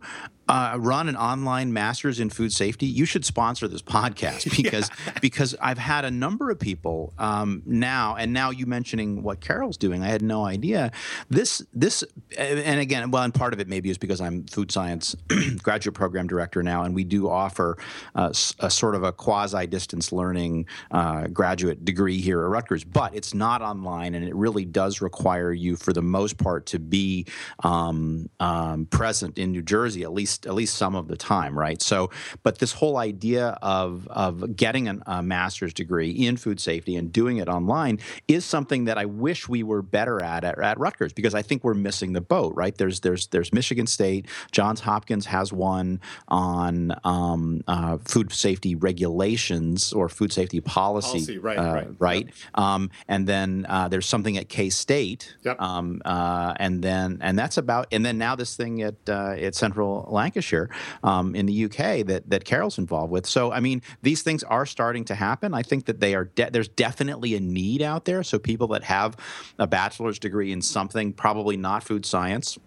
uh, 0.52 0.76
run 0.78 1.08
an 1.08 1.16
online 1.16 1.72
master's 1.72 2.20
in 2.20 2.30
food 2.30 2.52
safety, 2.52 2.86
you 2.86 3.06
should 3.06 3.24
sponsor 3.24 3.70
this 3.70 3.82
podcast 3.82 4.52
because 4.58 4.90
yeah. 5.08 5.14
because 5.22 5.56
I've 5.62 5.78
had 5.78 6.04
a 6.04 6.12
number 6.12 6.52
of 6.52 6.60
people 6.60 7.14
um, 7.18 7.64
now, 7.66 8.18
and 8.18 8.34
now 8.34 8.50
you 8.50 8.66
mentioning 8.66 9.24
what 9.24 9.40
Carol's 9.40 9.78
doing, 9.78 10.04
I 10.04 10.08
had 10.08 10.22
no 10.22 10.44
idea. 10.44 10.92
This 11.30 11.66
this 11.74 12.04
and 12.38 12.82
again, 12.82 13.12
well, 13.12 13.24
and 13.24 13.34
part 13.34 13.54
of 13.54 13.62
it 13.62 13.70
maybe 13.70 13.90
is 13.90 13.98
because 13.98 14.20
I'm 14.20 14.44
food 14.44 14.74
science 14.74 15.16
graduate 15.64 15.96
program 15.96 16.28
director 16.28 16.62
now, 16.62 16.84
and 16.84 16.94
we 16.94 17.06
do 17.06 17.30
offer 17.30 17.78
uh, 18.16 18.34
a 18.60 18.70
sort 18.70 18.96
of 18.96 19.04
a 19.04 19.14
quasi 19.14 19.66
distance 19.68 20.12
learning 20.12 20.66
uh, 20.92 21.28
graduate 21.28 21.86
degree 21.86 22.20
here 22.20 22.44
at 22.44 22.50
Rutgers, 22.50 22.84
but 22.84 23.16
it's 23.16 23.34
not 23.34 23.62
online, 23.62 24.16
and 24.16 24.26
it 24.26 24.36
really 24.36 24.66
does 24.66 25.00
require 25.00 25.54
you, 25.54 25.78
for 25.78 25.94
the 25.94 26.02
most 26.02 26.38
part, 26.38 26.66
to 26.66 26.80
be 26.80 27.26
um, 27.64 28.30
um, 28.42 28.86
present 28.88 29.38
in 29.38 29.54
New 29.54 29.62
Jersey 29.62 30.04
at 30.04 30.12
least 30.12 30.41
least 30.46 30.52
at 30.52 30.62
least 30.62 30.78
some 30.78 30.96
of 30.96 31.08
the 31.08 31.18
time, 31.18 31.58
right? 31.58 31.82
So, 31.82 32.12
but 32.44 32.60
this 32.60 32.74
whole 32.74 32.98
idea 32.98 33.58
of 33.62 34.08
of 34.10 34.56
getting 34.56 34.88
an, 34.88 35.04
a 35.06 35.24
master's 35.24 35.74
degree 35.74 36.12
in 36.12 36.38
food 36.38 36.60
safety 36.60 36.96
and 36.96 37.12
doing 37.12 37.38
it 37.38 37.48
online 37.48 38.00
is 38.28 38.46
something 38.46 38.86
that 38.86 38.98
I 38.98 39.06
wish 39.06 39.50
we 39.50 39.64
were 39.64 39.82
better 39.82 40.22
at, 40.22 40.44
at 40.44 40.60
at 40.60 40.80
Rutgers 40.80 41.14
because 41.14 41.34
I 41.34 41.42
think 41.42 41.64
we're 41.64 41.74
missing 41.74 42.14
the 42.14 42.22
boat, 42.22 42.54
right? 42.56 42.76
There's 42.76 43.00
there's 43.00 43.28
there's 43.28 43.52
Michigan 43.54 43.88
State, 43.88 44.28
Johns 44.52 44.82
Hopkins 44.82 45.26
has 45.26 45.52
one 45.52 46.00
on 46.28 46.94
um, 47.04 47.62
uh, 47.68 47.98
food 48.06 48.32
safety 48.32 48.76
regulations 48.76 49.94
or 49.94 50.10
food 50.10 50.32
safety 50.32 50.62
policy, 50.62 51.12
policy 51.12 51.38
right, 51.40 51.58
uh, 51.58 51.74
right, 51.74 51.88
right? 52.00 52.26
Yep. 52.28 52.64
Um, 52.64 52.90
and 53.08 53.28
then 53.28 53.66
uh, 53.68 53.88
there's 53.88 54.06
something 54.06 54.38
at 54.38 54.50
K 54.50 54.70
State, 54.70 55.36
yep. 55.44 55.60
um, 55.60 56.02
uh, 56.06 56.54
and 56.58 56.84
then 56.84 57.18
and 57.22 57.38
that's 57.38 57.58
about 57.58 57.88
and 57.92 58.06
then 58.06 58.18
now 58.18 58.36
this 58.36 58.56
thing 58.56 58.82
at 58.82 58.96
uh, 59.10 59.36
at 59.38 59.56
Central 59.56 60.08
Lancashire 60.32 60.70
um, 61.04 61.36
in 61.36 61.46
the 61.46 61.66
UK 61.66 62.06
that 62.08 62.30
that 62.30 62.46
Carol's 62.46 62.78
involved 62.78 63.12
with. 63.12 63.26
So 63.26 63.52
I 63.52 63.60
mean, 63.60 63.82
these 64.02 64.22
things 64.22 64.44
are 64.44 64.66
starting 64.66 65.04
to 65.06 65.16
happen. 65.16 65.54
I 65.54 65.62
think 65.62 65.86
that 65.86 66.00
they 66.00 66.16
are. 66.16 66.26
De- 66.26 66.50
there's 66.50 66.70
definitely 66.70 67.36
a 67.36 67.40
need 67.40 67.82
out 67.82 68.06
there. 68.06 68.24
So 68.24 68.40
people 68.40 68.68
that 68.70 68.84
have 68.84 69.18
a 69.60 69.68
bachelor's 69.68 70.20
degree 70.20 70.52
in 70.52 70.62
something, 70.62 71.14
probably 71.14 71.58
not 71.58 71.84
food 71.84 72.06
science 72.06 72.58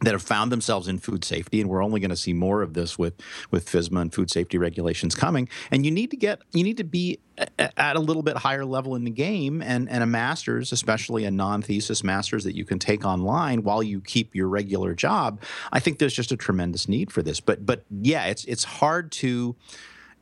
that 0.00 0.12
have 0.12 0.22
found 0.22 0.50
themselves 0.50 0.88
in 0.88 0.98
food 0.98 1.24
safety, 1.24 1.60
and 1.60 1.68
we're 1.68 1.84
only 1.84 2.00
going 2.00 2.10
to 2.10 2.16
see 2.16 2.32
more 2.32 2.62
of 2.62 2.74
this 2.74 2.98
with 2.98 3.14
with 3.50 3.66
FSMA 3.66 4.00
and 4.02 4.14
food 4.14 4.30
safety 4.30 4.58
regulations 4.58 5.14
coming. 5.14 5.48
And 5.70 5.84
you 5.84 5.90
need 5.90 6.10
to 6.10 6.16
get 6.16 6.40
you 6.52 6.64
need 6.64 6.78
to 6.78 6.84
be 6.84 7.20
at 7.58 7.96
a 7.96 8.00
little 8.00 8.22
bit 8.22 8.36
higher 8.36 8.64
level 8.64 8.94
in 8.94 9.04
the 9.04 9.10
game, 9.10 9.62
and 9.62 9.88
and 9.88 10.02
a 10.02 10.06
master's, 10.06 10.72
especially 10.72 11.24
a 11.24 11.30
non 11.30 11.62
thesis 11.62 12.02
master's 12.02 12.44
that 12.44 12.54
you 12.54 12.64
can 12.64 12.78
take 12.78 13.04
online 13.04 13.62
while 13.62 13.82
you 13.82 14.00
keep 14.00 14.34
your 14.34 14.48
regular 14.48 14.94
job. 14.94 15.40
I 15.72 15.80
think 15.80 15.98
there's 15.98 16.14
just 16.14 16.32
a 16.32 16.36
tremendous 16.36 16.88
need 16.88 17.12
for 17.12 17.22
this. 17.22 17.40
But 17.40 17.66
but 17.66 17.84
yeah, 17.90 18.26
it's 18.26 18.44
it's 18.44 18.64
hard 18.64 19.12
to 19.12 19.56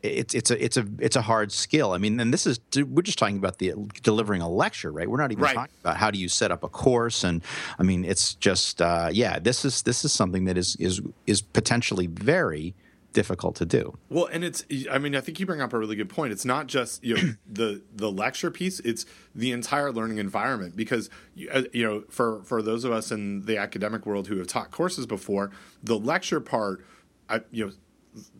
it's 0.02 0.34
it's 0.34 0.50
a 0.50 0.64
it's 0.64 0.76
a 0.76 0.86
it's 0.98 1.16
a 1.16 1.22
hard 1.22 1.50
skill. 1.50 1.92
I 1.92 1.98
mean, 1.98 2.20
and 2.20 2.32
this 2.32 2.46
is 2.46 2.60
we're 2.76 3.02
just 3.02 3.18
talking 3.18 3.36
about 3.36 3.58
the 3.58 3.74
delivering 4.02 4.42
a 4.42 4.48
lecture, 4.48 4.92
right? 4.92 5.08
We're 5.08 5.18
not 5.18 5.32
even 5.32 5.42
right. 5.42 5.54
talking 5.54 5.74
about 5.80 5.96
how 5.96 6.10
do 6.10 6.18
you 6.18 6.28
set 6.28 6.52
up 6.52 6.62
a 6.62 6.68
course, 6.68 7.24
and 7.24 7.42
I 7.78 7.82
mean, 7.82 8.04
it's 8.04 8.34
just 8.34 8.80
uh, 8.80 9.08
yeah, 9.12 9.38
this 9.38 9.64
is 9.64 9.82
this 9.82 10.04
is 10.04 10.12
something 10.12 10.44
that 10.44 10.56
is 10.56 10.76
is 10.76 11.00
is 11.26 11.42
potentially 11.42 12.06
very 12.06 12.74
difficult 13.12 13.56
to 13.56 13.66
do. 13.66 13.96
Well, 14.08 14.26
and 14.26 14.44
it's 14.44 14.64
I 14.90 14.98
mean, 14.98 15.16
I 15.16 15.20
think 15.20 15.40
you 15.40 15.46
bring 15.46 15.60
up 15.60 15.72
a 15.72 15.78
really 15.78 15.96
good 15.96 16.08
point. 16.08 16.32
It's 16.32 16.44
not 16.44 16.68
just 16.68 17.02
you 17.02 17.16
know 17.16 17.34
the 17.50 17.82
the 17.94 18.10
lecture 18.10 18.50
piece; 18.52 18.78
it's 18.80 19.04
the 19.34 19.50
entire 19.50 19.90
learning 19.92 20.18
environment. 20.18 20.76
Because 20.76 21.10
uh, 21.52 21.62
you 21.72 21.82
know, 21.82 22.04
for 22.08 22.42
for 22.44 22.62
those 22.62 22.84
of 22.84 22.92
us 22.92 23.10
in 23.10 23.46
the 23.46 23.56
academic 23.56 24.06
world 24.06 24.28
who 24.28 24.38
have 24.38 24.46
taught 24.46 24.70
courses 24.70 25.06
before, 25.06 25.50
the 25.82 25.98
lecture 25.98 26.40
part, 26.40 26.84
I, 27.28 27.40
you 27.50 27.66
know 27.66 27.72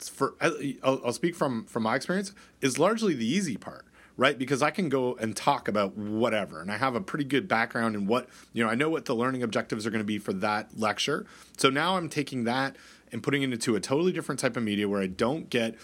for 0.01 0.35
I'll, 0.41 1.01
I'll 1.07 1.13
speak 1.13 1.35
from 1.35 1.65
from 1.67 1.83
my 1.83 1.97
experience 1.97 2.33
is 2.61 2.79
largely 2.79 3.15
the 3.15 3.27
easy 3.27 3.57
part 3.57 3.85
right? 4.19 4.37
Because 4.37 4.63
I 4.63 4.71
can 4.71 4.91
go 4.91 5.15
and 5.15 5.35
talk 5.35 5.69
about 5.69 5.97
whatever, 5.97 6.61
and 6.61 6.71
I 6.71 6.77
have 6.77 6.95
a 6.95 7.01
pretty 7.01 7.25
good 7.25 7.49
background 7.49 7.95
in 7.95 8.07
what 8.07 8.29
you 8.53 8.63
know. 8.63 8.69
I 8.69 8.75
know 8.75 8.91
what 8.91 9.07
the 9.07 9.15
learning 9.15 9.43
objectives 9.43 9.87
are 9.87 9.91
going 9.91 10.01
to 10.01 10.05
be 10.05 10.19
for 10.19 10.35
that 10.35 10.77
lecture. 10.77 11.25
So 11.57 11.71
now 11.71 11.97
I'm 11.97 12.11
taking 12.11 12.45
that 12.45 12.77
and 13.11 13.23
putting 13.23 13.43
it 13.43 13.53
into 13.53 13.77
a 13.77 13.81
totally 13.81 14.13
different 14.13 14.41
type 14.41 14.57
of 14.59 14.63
media 14.63 14.89
where 14.89 15.01
I 15.01 15.07
don't 15.07 15.49
get 15.49 15.77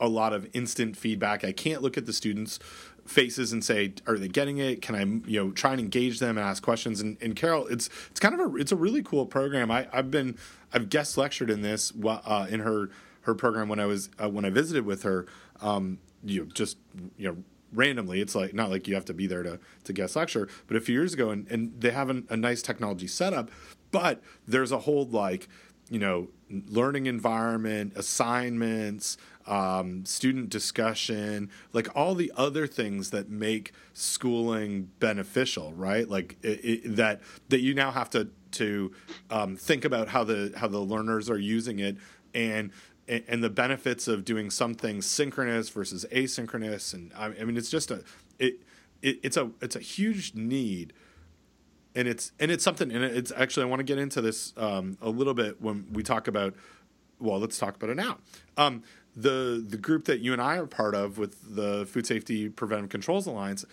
a 0.00 0.08
lot 0.08 0.32
of 0.32 0.48
instant 0.52 0.96
feedback. 0.96 1.44
I 1.44 1.52
can't 1.52 1.80
look 1.80 1.96
at 1.96 2.06
the 2.06 2.12
students' 2.12 2.58
faces 3.06 3.52
and 3.52 3.62
say, 3.62 3.92
"Are 4.06 4.18
they 4.18 4.28
getting 4.28 4.56
it?" 4.56 4.80
Can 4.80 4.94
I, 4.94 5.04
you 5.30 5.38
know, 5.38 5.50
try 5.52 5.72
and 5.72 5.80
engage 5.80 6.18
them 6.18 6.38
and 6.38 6.46
ask 6.46 6.62
questions? 6.62 7.00
And, 7.00 7.18
and 7.20 7.36
Carol, 7.36 7.66
it's 7.66 7.90
it's 8.10 8.18
kind 8.18 8.34
of 8.34 8.40
a 8.40 8.56
it's 8.56 8.72
a 8.72 8.76
really 8.76 9.02
cool 9.02 9.26
program. 9.26 9.70
I, 9.70 9.86
I've 9.92 10.10
been 10.10 10.38
I've 10.72 10.88
guest 10.88 11.18
lectured 11.18 11.50
in 11.50 11.60
this 11.60 11.92
uh, 12.04 12.46
in 12.48 12.60
her 12.60 12.88
her 13.22 13.34
program 13.34 13.68
when 13.68 13.80
I 13.80 13.86
was 13.86 14.10
uh, 14.22 14.28
when 14.28 14.44
I 14.44 14.50
visited 14.50 14.84
with 14.84 15.02
her. 15.02 15.26
Um, 15.60 15.98
you 16.24 16.40
know, 16.40 16.46
just 16.52 16.78
you 17.16 17.28
know 17.28 17.36
randomly. 17.72 18.20
It's 18.20 18.34
like 18.34 18.54
not 18.54 18.70
like 18.70 18.86
you 18.86 18.94
have 18.94 19.04
to 19.06 19.14
be 19.14 19.26
there 19.26 19.42
to 19.42 19.58
to 19.84 19.92
guest 19.92 20.16
lecture, 20.16 20.48
but 20.66 20.76
a 20.76 20.80
few 20.80 20.94
years 20.94 21.14
ago, 21.14 21.30
and, 21.30 21.46
and 21.50 21.80
they 21.80 21.90
have 21.90 22.10
an, 22.10 22.26
a 22.30 22.36
nice 22.36 22.62
technology 22.62 23.06
setup, 23.06 23.50
but 23.90 24.22
there's 24.46 24.72
a 24.72 24.80
whole 24.80 25.06
like 25.06 25.48
you 25.90 25.98
know 25.98 26.28
learning 26.68 27.06
environment, 27.06 27.94
assignments, 27.96 29.16
um, 29.46 30.04
student 30.04 30.50
discussion, 30.50 31.50
like 31.72 31.88
all 31.96 32.14
the 32.14 32.30
other 32.36 32.66
things 32.66 33.10
that 33.10 33.28
make 33.30 33.72
schooling 33.94 34.90
beneficial, 35.00 35.72
right? 35.72 36.08
Like 36.08 36.36
it, 36.42 36.64
it, 36.64 36.96
that 36.96 37.20
that 37.48 37.60
you 37.60 37.74
now 37.74 37.90
have 37.90 38.10
to 38.10 38.28
to 38.52 38.92
um, 39.30 39.56
think 39.56 39.84
about 39.84 40.08
how 40.08 40.24
the 40.24 40.52
how 40.56 40.68
the 40.68 40.78
learners 40.78 41.30
are 41.30 41.38
using 41.38 41.78
it 41.78 41.96
and 42.34 42.70
and 43.08 43.42
the 43.42 43.50
benefits 43.50 44.08
of 44.08 44.24
doing 44.24 44.50
something 44.50 45.02
synchronous 45.02 45.68
versus 45.68 46.06
asynchronous. 46.12 46.94
And 46.94 47.12
I 47.16 47.44
mean 47.44 47.56
it's 47.56 47.70
just 47.70 47.90
a 47.90 48.04
it, 48.38 48.62
it 49.02 49.18
it's 49.22 49.36
a 49.36 49.50
it's 49.60 49.76
a 49.76 49.80
huge 49.80 50.34
need. 50.34 50.92
And 51.94 52.08
it's 52.08 52.32
and 52.40 52.50
it's 52.50 52.64
something 52.64 52.90
and 52.90 53.04
it's 53.04 53.32
actually 53.36 53.64
I 53.64 53.66
want 53.66 53.80
to 53.80 53.84
get 53.84 53.98
into 53.98 54.20
this 54.20 54.54
um, 54.56 54.96
a 55.02 55.10
little 55.10 55.34
bit 55.34 55.60
when 55.60 55.86
we 55.92 56.02
talk 56.02 56.26
about 56.28 56.54
well 57.18 57.38
let's 57.38 57.58
talk 57.58 57.76
about 57.76 57.90
it 57.90 57.96
now. 57.96 58.18
Um, 58.56 58.82
the 59.14 59.64
the 59.66 59.76
group 59.76 60.06
that 60.06 60.20
you 60.20 60.32
and 60.32 60.40
I 60.40 60.56
are 60.56 60.66
part 60.66 60.94
of 60.94 61.18
with 61.18 61.54
the 61.54 61.84
Food 61.86 62.06
Safety 62.06 62.48
Preventive 62.48 62.90
Controls 62.90 63.26
Alliance 63.26 63.64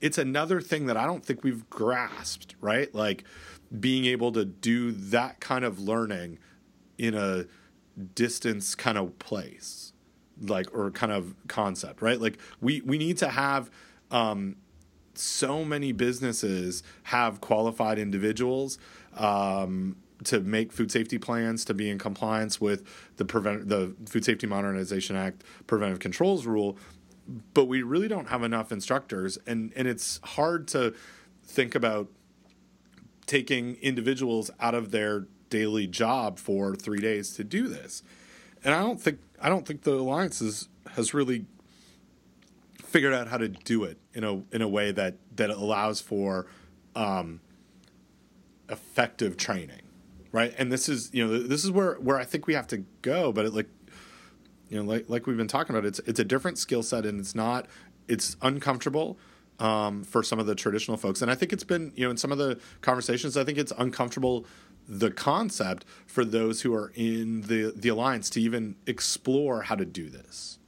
it's 0.00 0.18
another 0.18 0.60
thing 0.60 0.86
that 0.86 0.96
I 0.96 1.06
don't 1.06 1.24
think 1.24 1.44
we've 1.44 1.68
grasped 1.70 2.56
right? 2.60 2.92
Like 2.94 3.24
being 3.78 4.04
able 4.06 4.32
to 4.32 4.44
do 4.44 4.92
that 4.92 5.40
kind 5.40 5.64
of 5.64 5.78
learning 5.80 6.38
in 6.98 7.14
a 7.14 7.46
distance 8.14 8.74
kind 8.74 8.96
of 8.96 9.18
place 9.18 9.92
like 10.40 10.74
or 10.74 10.90
kind 10.90 11.12
of 11.12 11.34
concept 11.48 12.02
right? 12.02 12.20
Like 12.20 12.38
we 12.60 12.80
we 12.82 12.98
need 12.98 13.18
to 13.18 13.28
have 13.28 13.70
um, 14.10 14.56
so 15.14 15.64
many 15.64 15.92
businesses 15.92 16.82
have 17.04 17.40
qualified 17.40 17.98
individuals 17.98 18.78
um, 19.16 19.96
to 20.24 20.40
make 20.40 20.72
food 20.72 20.90
safety 20.90 21.18
plans 21.18 21.64
to 21.64 21.74
be 21.74 21.90
in 21.90 21.98
compliance 21.98 22.60
with 22.60 22.84
the 23.16 23.24
prevent 23.24 23.68
the 23.68 23.94
Food 24.06 24.24
Safety 24.24 24.46
Modernization 24.46 25.16
Act 25.16 25.42
preventive 25.66 25.98
controls 25.98 26.46
rule, 26.46 26.76
but 27.54 27.64
we 27.64 27.82
really 27.82 28.08
don't 28.08 28.28
have 28.28 28.42
enough 28.42 28.72
instructors, 28.72 29.38
and 29.46 29.72
and 29.74 29.88
it's 29.88 30.20
hard 30.22 30.68
to 30.68 30.94
think 31.44 31.74
about 31.74 32.08
taking 33.26 33.76
individuals 33.76 34.50
out 34.60 34.74
of 34.74 34.90
their 34.90 35.26
daily 35.52 35.86
job 35.86 36.38
for 36.38 36.74
three 36.74 36.98
days 36.98 37.34
to 37.34 37.44
do 37.44 37.68
this. 37.68 38.02
And 38.64 38.74
I 38.74 38.80
don't 38.80 38.98
think 38.98 39.20
I 39.38 39.50
don't 39.50 39.66
think 39.66 39.82
the 39.82 39.92
alliance 39.92 40.40
is, 40.40 40.68
has 40.94 41.12
really 41.12 41.44
figured 42.82 43.12
out 43.12 43.28
how 43.28 43.36
to 43.36 43.48
do 43.48 43.84
it 43.84 43.98
in 44.14 44.24
a 44.24 44.42
in 44.50 44.62
a 44.62 44.68
way 44.68 44.90
that 44.92 45.16
that 45.36 45.50
allows 45.50 46.00
for 46.00 46.46
um, 46.96 47.40
effective 48.70 49.36
training, 49.36 49.82
right? 50.32 50.54
And 50.56 50.72
this 50.72 50.88
is 50.88 51.10
you 51.12 51.26
know 51.26 51.38
this 51.38 51.64
is 51.64 51.70
where 51.70 51.94
where 51.96 52.16
I 52.16 52.24
think 52.24 52.46
we 52.46 52.54
have 52.54 52.66
to 52.68 52.78
go. 53.02 53.30
But 53.30 53.44
it, 53.44 53.52
like 53.52 53.68
you 54.70 54.82
know 54.82 54.88
like 54.90 55.04
like 55.10 55.26
we've 55.26 55.36
been 55.36 55.48
talking 55.48 55.76
about, 55.76 55.84
it's 55.84 55.98
it's 56.00 56.20
a 56.20 56.24
different 56.24 56.56
skill 56.56 56.82
set 56.82 57.04
and 57.04 57.20
it's 57.20 57.34
not 57.34 57.66
it's 58.08 58.36
uncomfortable. 58.40 59.18
Um, 59.58 60.02
for 60.02 60.24
some 60.24 60.40
of 60.40 60.46
the 60.46 60.56
traditional 60.56 60.96
folks. 60.96 61.22
And 61.22 61.30
I 61.30 61.36
think 61.36 61.52
it's 61.52 61.62
been, 61.62 61.92
you 61.94 62.04
know, 62.04 62.10
in 62.10 62.16
some 62.16 62.32
of 62.32 62.38
the 62.38 62.58
conversations, 62.80 63.36
I 63.36 63.44
think 63.44 63.58
it's 63.58 63.72
uncomfortable 63.78 64.44
the 64.88 65.10
concept 65.10 65.84
for 66.06 66.24
those 66.24 66.62
who 66.62 66.74
are 66.74 66.92
in 66.94 67.42
the 67.42 67.72
the 67.74 67.88
alliance 67.88 68.28
to 68.30 68.40
even 68.40 68.76
explore 68.86 69.62
how 69.62 69.74
to 69.74 69.84
do 69.84 70.08
this. 70.10 70.58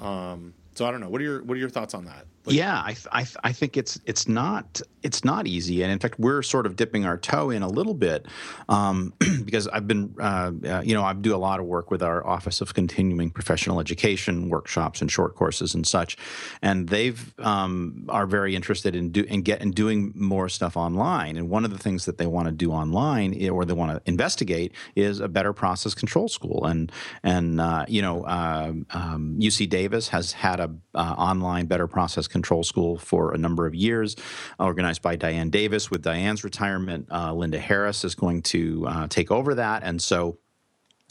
Um, 0.00 0.54
So 0.74 0.84
I 0.86 0.90
don't 0.90 1.00
know. 1.00 1.08
What 1.08 1.20
are 1.20 1.24
your 1.24 1.42
what 1.42 1.56
are 1.56 1.60
your 1.60 1.70
thoughts 1.70 1.94
on 1.94 2.04
that? 2.06 2.26
Yeah, 2.48 2.74
I, 2.74 2.96
I, 3.12 3.26
I 3.42 3.52
think 3.52 3.76
it's 3.76 3.98
it's 4.04 4.28
not 4.28 4.80
it's 5.02 5.24
not 5.24 5.46
easy, 5.46 5.82
and 5.82 5.92
in 5.92 5.98
fact, 5.98 6.18
we're 6.18 6.42
sort 6.42 6.66
of 6.66 6.76
dipping 6.76 7.04
our 7.04 7.16
toe 7.16 7.50
in 7.50 7.62
a 7.62 7.68
little 7.68 7.94
bit 7.94 8.26
um, 8.68 9.14
because 9.44 9.68
I've 9.68 9.86
been 9.86 10.14
uh, 10.20 10.52
uh, 10.64 10.82
you 10.84 10.94
know 10.94 11.02
I 11.02 11.12
do 11.12 11.34
a 11.34 11.38
lot 11.38 11.60
of 11.60 11.66
work 11.66 11.90
with 11.90 12.02
our 12.02 12.26
Office 12.26 12.60
of 12.60 12.74
Continuing 12.74 13.30
Professional 13.30 13.80
Education 13.80 14.48
workshops 14.48 15.00
and 15.00 15.10
short 15.10 15.34
courses 15.34 15.74
and 15.74 15.86
such, 15.86 16.16
and 16.62 16.88
they've 16.88 17.34
um, 17.40 18.06
are 18.08 18.26
very 18.26 18.54
interested 18.54 18.94
in 18.94 19.10
do 19.10 19.22
in 19.22 19.42
get 19.42 19.60
in 19.60 19.72
doing 19.72 20.12
more 20.14 20.48
stuff 20.48 20.76
online. 20.76 21.36
And 21.36 21.50
one 21.50 21.64
of 21.64 21.72
the 21.72 21.78
things 21.78 22.04
that 22.04 22.18
they 22.18 22.26
want 22.26 22.46
to 22.46 22.52
do 22.52 22.70
online 22.70 23.34
eh, 23.34 23.48
or 23.48 23.64
they 23.64 23.72
want 23.72 23.92
to 23.92 24.08
investigate 24.08 24.72
is 24.94 25.18
a 25.18 25.28
better 25.28 25.52
process 25.52 25.94
control 25.94 26.28
school, 26.28 26.64
and 26.64 26.92
and 27.22 27.60
uh, 27.60 27.86
you 27.88 28.02
know 28.02 28.22
UC 28.22 29.62
um, 29.62 29.68
Davis 29.68 30.08
has 30.08 30.32
had 30.32 30.60
a 30.60 30.70
uh, 30.94 31.14
online 31.18 31.66
better 31.66 31.86
process 31.86 32.28
Control 32.36 32.62
School 32.62 32.98
for 32.98 33.32
a 33.32 33.38
number 33.38 33.66
of 33.66 33.74
years, 33.74 34.14
organized 34.58 35.02
by 35.02 35.16
Diane 35.16 35.50
Davis. 35.50 35.90
With 35.90 36.02
Diane's 36.02 36.44
retirement, 36.44 37.08
uh, 37.10 37.32
Linda 37.32 37.58
Harris 37.58 38.04
is 38.04 38.14
going 38.14 38.42
to 38.54 38.86
uh, 38.86 39.06
take 39.08 39.30
over 39.30 39.54
that. 39.54 39.82
And 39.82 40.02
so 40.02 40.38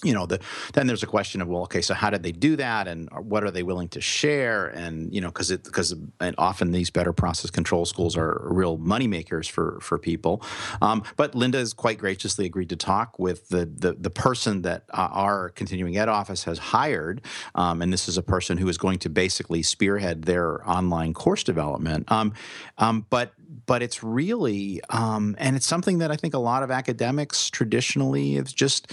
you 0.03 0.13
know, 0.13 0.25
the, 0.25 0.39
then 0.73 0.87
there's 0.87 1.03
a 1.03 1.07
question 1.07 1.41
of 1.41 1.47
well, 1.47 1.63
okay, 1.63 1.81
so 1.81 1.93
how 1.93 2.09
did 2.09 2.21
they 2.21 2.33
do 2.33 2.57
that, 2.57 2.87
and 2.87 3.07
what 3.17 3.45
are 3.45 3.51
they 3.51 3.63
willing 3.63 3.87
to 3.89 4.01
share, 4.01 4.67
and 4.67 5.13
you 5.13 5.21
know, 5.21 5.29
because 5.29 5.51
it 5.51 5.63
because 5.63 5.95
often 6.37 6.71
these 6.71 6.89
better 6.89 7.13
process 7.13 7.49
control 7.49 7.85
schools 7.85 8.17
are 8.17 8.45
real 8.49 8.77
money 8.77 9.07
makers 9.07 9.47
for 9.47 9.79
for 9.81 9.97
people. 9.97 10.43
Um, 10.81 11.03
but 11.15 11.33
Linda 11.33 11.59
has 11.59 11.73
quite 11.73 11.97
graciously 11.97 12.45
agreed 12.45 12.69
to 12.69 12.75
talk 12.75 13.17
with 13.17 13.47
the 13.47 13.65
the, 13.65 13.93
the 13.93 14.09
person 14.09 14.63
that 14.63 14.83
uh, 14.89 15.07
our 15.11 15.49
continuing 15.51 15.95
ed 15.95 16.09
office 16.09 16.43
has 16.43 16.59
hired, 16.59 17.21
um, 17.55 17.81
and 17.81 17.93
this 17.93 18.09
is 18.09 18.17
a 18.17 18.23
person 18.23 18.57
who 18.57 18.67
is 18.67 18.77
going 18.77 18.99
to 18.99 19.09
basically 19.09 19.63
spearhead 19.63 20.23
their 20.23 20.67
online 20.69 21.13
course 21.13 21.43
development. 21.43 22.11
Um, 22.11 22.33
um 22.77 23.05
but 23.09 23.31
but 23.65 23.81
it's 23.81 24.03
really 24.03 24.81
um, 24.89 25.35
and 25.39 25.55
it's 25.55 25.65
something 25.65 25.99
that 25.99 26.11
I 26.11 26.15
think 26.15 26.33
a 26.33 26.39
lot 26.39 26.63
of 26.63 26.71
academics 26.71 27.49
traditionally 27.49 28.33
have 28.33 28.53
just 28.53 28.91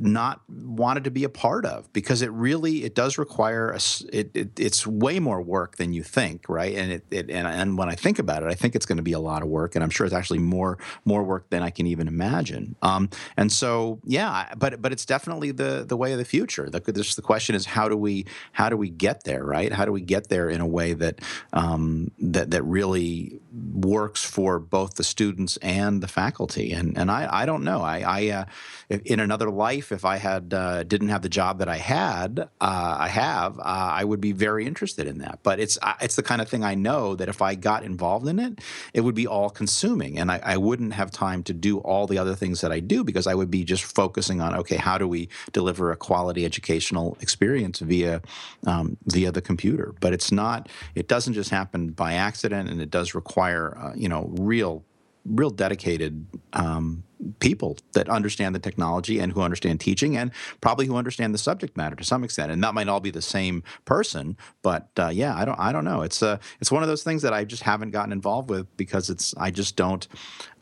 not 0.00 0.40
wanted 0.48 1.04
to 1.04 1.10
be 1.10 1.24
a 1.24 1.28
part 1.28 1.64
of 1.64 1.92
because 1.92 2.22
it 2.22 2.30
really 2.30 2.84
it 2.84 2.94
does 2.94 3.18
require 3.18 3.70
a, 3.70 3.80
it, 4.12 4.30
it, 4.34 4.60
it's 4.60 4.86
way 4.86 5.18
more 5.18 5.42
work 5.42 5.76
than 5.76 5.92
you 5.92 6.02
think 6.02 6.48
right? 6.48 6.76
And 6.76 6.92
it, 6.92 7.04
it 7.10 7.30
and, 7.30 7.46
and 7.46 7.76
when 7.76 7.88
I 7.88 7.94
think 7.94 8.18
about 8.18 8.42
it 8.42 8.48
I 8.48 8.54
think 8.54 8.76
it's 8.76 8.86
going 8.86 8.98
to 8.98 9.02
be 9.02 9.12
a 9.12 9.18
lot 9.18 9.42
of 9.42 9.48
work 9.48 9.74
and 9.74 9.82
I'm 9.82 9.90
sure 9.90 10.06
it's 10.06 10.14
actually 10.14 10.38
more 10.38 10.78
more 11.04 11.22
work 11.22 11.50
than 11.50 11.62
I 11.62 11.70
can 11.70 11.86
even 11.86 12.06
imagine. 12.06 12.76
Um, 12.82 13.10
and 13.36 13.50
so 13.50 14.00
yeah 14.04 14.52
but 14.56 14.80
but 14.80 14.92
it's 14.92 15.04
definitely 15.04 15.50
the 15.50 15.84
the 15.86 15.96
way 15.96 16.12
of 16.12 16.18
the 16.18 16.24
future. 16.24 16.70
The, 16.70 16.80
this, 16.80 17.14
the 17.14 17.22
question 17.22 17.54
is 17.54 17.66
how 17.66 17.88
do 17.88 17.96
we 17.96 18.26
how 18.52 18.68
do 18.68 18.76
we 18.76 18.90
get 18.90 19.24
there 19.24 19.44
right? 19.44 19.72
How 19.72 19.84
do 19.84 19.92
we 19.92 20.00
get 20.00 20.28
there 20.28 20.48
in 20.48 20.60
a 20.60 20.66
way 20.66 20.92
that 20.92 21.20
um, 21.52 22.10
that 22.20 22.50
that 22.52 22.62
really 22.62 23.40
works 23.72 24.24
for 24.24 24.58
both 24.58 24.94
the 24.94 25.04
students 25.04 25.56
and 25.58 26.02
the 26.02 26.08
faculty 26.08 26.72
and 26.72 26.96
and 26.98 27.10
I 27.10 27.28
I 27.30 27.46
don't 27.46 27.64
know 27.64 27.82
I 27.82 27.98
I 28.00 28.30
uh, 28.30 28.44
in 28.88 29.20
another 29.20 29.50
life 29.50 29.92
if 29.92 30.04
I 30.04 30.16
had 30.16 30.54
uh, 30.54 30.82
didn't 30.82 31.08
have 31.08 31.22
the 31.22 31.28
job 31.28 31.58
that 31.58 31.68
I 31.68 31.76
had, 31.76 32.40
uh, 32.60 32.96
I 32.98 33.08
have, 33.08 33.58
uh, 33.58 33.62
I 33.62 34.04
would 34.04 34.20
be 34.20 34.32
very 34.32 34.66
interested 34.66 35.06
in 35.06 35.18
that. 35.18 35.40
But 35.42 35.60
it's 35.60 35.78
it's 36.00 36.16
the 36.16 36.22
kind 36.22 36.40
of 36.40 36.48
thing 36.48 36.64
I 36.64 36.74
know 36.74 37.14
that 37.16 37.28
if 37.28 37.42
I 37.42 37.54
got 37.54 37.82
involved 37.82 38.26
in 38.26 38.38
it, 38.38 38.60
it 38.94 39.02
would 39.02 39.14
be 39.14 39.26
all 39.26 39.50
consuming, 39.50 40.18
and 40.18 40.30
I, 40.30 40.40
I 40.42 40.56
wouldn't 40.56 40.94
have 40.94 41.10
time 41.10 41.42
to 41.44 41.52
do 41.52 41.78
all 41.78 42.06
the 42.06 42.18
other 42.18 42.34
things 42.34 42.60
that 42.60 42.72
I 42.72 42.80
do 42.80 43.04
because 43.04 43.26
I 43.26 43.34
would 43.34 43.50
be 43.50 43.64
just 43.64 43.84
focusing 43.84 44.40
on 44.40 44.54
okay, 44.56 44.76
how 44.76 44.96
do 44.96 45.06
we 45.06 45.28
deliver 45.52 45.92
a 45.92 45.96
quality 45.96 46.44
educational 46.44 47.18
experience 47.20 47.80
via 47.80 48.22
um, 48.66 48.96
via 49.04 49.32
the 49.32 49.42
computer? 49.42 49.94
But 50.00 50.12
it's 50.12 50.32
not. 50.32 50.68
It 50.94 51.08
doesn't 51.08 51.34
just 51.34 51.50
happen 51.50 51.90
by 51.90 52.14
accident, 52.14 52.70
and 52.70 52.80
it 52.80 52.90
does 52.90 53.14
require 53.14 53.47
uh, 53.54 53.92
you 53.94 54.08
know 54.08 54.28
real 54.32 54.84
real 55.28 55.50
dedicated 55.50 56.26
um, 56.54 57.04
people 57.40 57.76
that 57.92 58.08
understand 58.08 58.54
the 58.54 58.58
technology 58.58 59.18
and 59.18 59.32
who 59.32 59.40
understand 59.40 59.80
teaching 59.80 60.16
and 60.16 60.30
probably 60.60 60.86
who 60.86 60.96
understand 60.96 61.34
the 61.34 61.38
subject 61.38 61.76
matter 61.76 61.96
to 61.96 62.04
some 62.04 62.24
extent. 62.24 62.52
And 62.52 62.62
that 62.62 62.74
might 62.74 62.88
all 62.88 63.00
be 63.00 63.10
the 63.10 63.22
same 63.22 63.62
person 63.84 64.36
but 64.62 64.88
uh, 64.98 65.08
yeah 65.08 65.36
i 65.36 65.44
don't 65.44 65.58
i 65.58 65.72
don't 65.72 65.84
know. 65.84 66.02
It's 66.02 66.22
uh, 66.22 66.38
it's 66.60 66.70
one 66.70 66.82
of 66.82 66.88
those 66.88 67.02
things 67.02 67.22
that 67.22 67.32
i 67.32 67.44
just 67.44 67.62
haven't 67.62 67.90
gotten 67.90 68.12
involved 68.12 68.50
with 68.50 68.74
because 68.76 69.10
it's 69.10 69.34
i 69.36 69.50
just 69.50 69.76
don't 69.76 70.06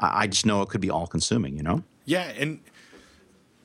i 0.01 0.27
just 0.27 0.47
know 0.47 0.63
it 0.63 0.69
could 0.69 0.81
be 0.81 0.91
all 0.91 1.07
consuming 1.07 1.57
you 1.57 1.63
know? 1.63 1.83
Yeah 2.05 2.33
and 2.39 2.61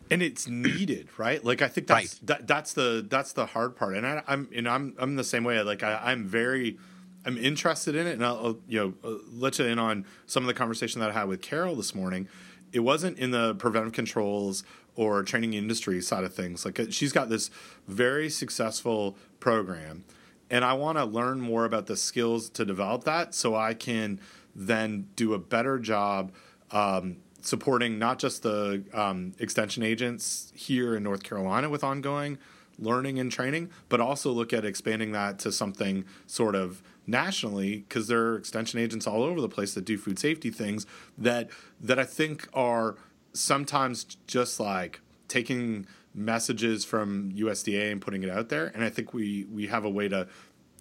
and 0.10 0.22
it's 0.22 0.48
needed 0.48 1.08
right? 1.18 1.44
Like 1.44 1.62
i 1.62 1.68
think 1.68 1.88
that's 1.88 2.16
right. 2.16 2.28
that, 2.28 2.48
that's 2.48 2.74
the 2.74 3.06
that's 3.10 3.34
the 3.34 3.46
hard 3.46 3.76
part. 3.76 3.96
And 3.96 4.06
I, 4.06 4.24
i'm 4.28 4.50
and 4.54 4.68
i'm 4.68 4.96
i'm 5.00 5.16
the 5.16 5.24
same 5.24 5.44
way. 5.44 5.62
Like 5.62 5.84
I, 5.84 6.00
i'm 6.04 6.26
very 6.26 6.78
I'm 7.26 7.38
interested 7.38 7.96
in 7.96 8.08
it, 8.08 8.14
and 8.14 8.26
I'll, 8.26 8.60
you 8.68 8.80
know 8.80 8.94
uh, 9.04 9.18
let 9.34 9.60
you 9.60 9.66
in 9.66 9.80
on 9.80 10.06
some 10.26 10.44
of 10.44 10.48
the 10.48 10.54
conversation 10.54 11.02
that 11.02 11.12
I 11.12 11.14
had 11.14 11.28
with 11.28 11.42
Carol 11.42 11.76
this 11.76 11.94
morning. 11.94 12.28
It 12.72 12.80
wasn't 12.80 13.20
in 13.20 13.32
the 13.32 13.56
preventive 13.56 13.94
controls 13.94 14.64
or 14.96 15.24
training 15.24 15.54
industry 15.54 16.02
side 16.02 16.24
of 16.24 16.34
things. 16.34 16.66
Like 16.66 16.80
uh, 16.80 16.86
she's 16.90 17.12
got 17.12 17.30
this 17.30 17.52
very 17.88 18.30
successful 18.30 19.18
program, 19.40 20.04
and 20.50 20.66
I 20.66 20.74
want 20.74 20.98
to 20.98 21.06
learn 21.06 21.42
more 21.42 21.66
about 21.66 21.88
the 21.88 21.98
skills 21.98 22.50
to 22.52 22.66
develop 22.66 23.04
that, 23.04 23.36
so 23.36 23.56
I 23.56 23.74
can 23.74 24.20
then 24.56 25.08
do 25.16 25.34
a 25.34 25.40
better 25.40 25.80
job 25.80 26.32
um, 26.72 27.18
supporting 27.42 28.00
not 28.00 28.20
just 28.20 28.44
the 28.44 28.84
um, 28.94 29.34
extension 29.40 29.84
agents 29.84 30.52
here 30.56 30.96
in 30.96 31.04
North 31.04 31.24
Carolina 31.24 31.70
with 31.70 31.84
ongoing 31.84 32.38
learning 32.80 33.20
and 33.20 33.32
training, 33.32 33.70
but 33.90 34.02
also 34.02 34.32
look 34.32 34.52
at 34.52 34.66
expanding 34.66 35.12
that 35.12 35.40
to 35.40 35.52
something 35.52 36.04
sort 36.26 36.56
of 36.56 36.82
nationally 37.08 37.78
because 37.88 38.08
there 38.08 38.22
are 38.28 38.38
extension 38.38 38.80
agents 38.80 39.08
all 39.08 39.24
over 39.24 39.42
the 39.42 39.50
place 39.50 39.74
that 39.74 39.86
do 39.86 39.98
food 39.98 40.20
safety 40.20 40.50
things 40.50 40.86
that 41.18 41.50
that 41.80 42.00
I 42.00 42.04
think 42.04 42.48
are 42.54 42.96
sometimes 43.34 44.18
just 44.28 44.60
like 44.60 45.02
taking 45.28 45.88
messages 46.14 46.84
from 46.86 47.32
USDA 47.32 47.92
and 47.92 48.02
putting 48.02 48.24
it 48.24 48.30
out 48.30 48.50
there. 48.50 48.68
And 48.68 48.84
I 48.84 48.90
think 48.90 49.14
we 49.14 49.46
we 49.52 49.68
have 49.68 49.86
a 49.86 49.90
way 49.90 50.08
to 50.10 50.28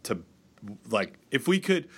to 0.05 0.23
like 0.89 1.19
if 1.31 1.49
we 1.49 1.59
could 1.59 1.89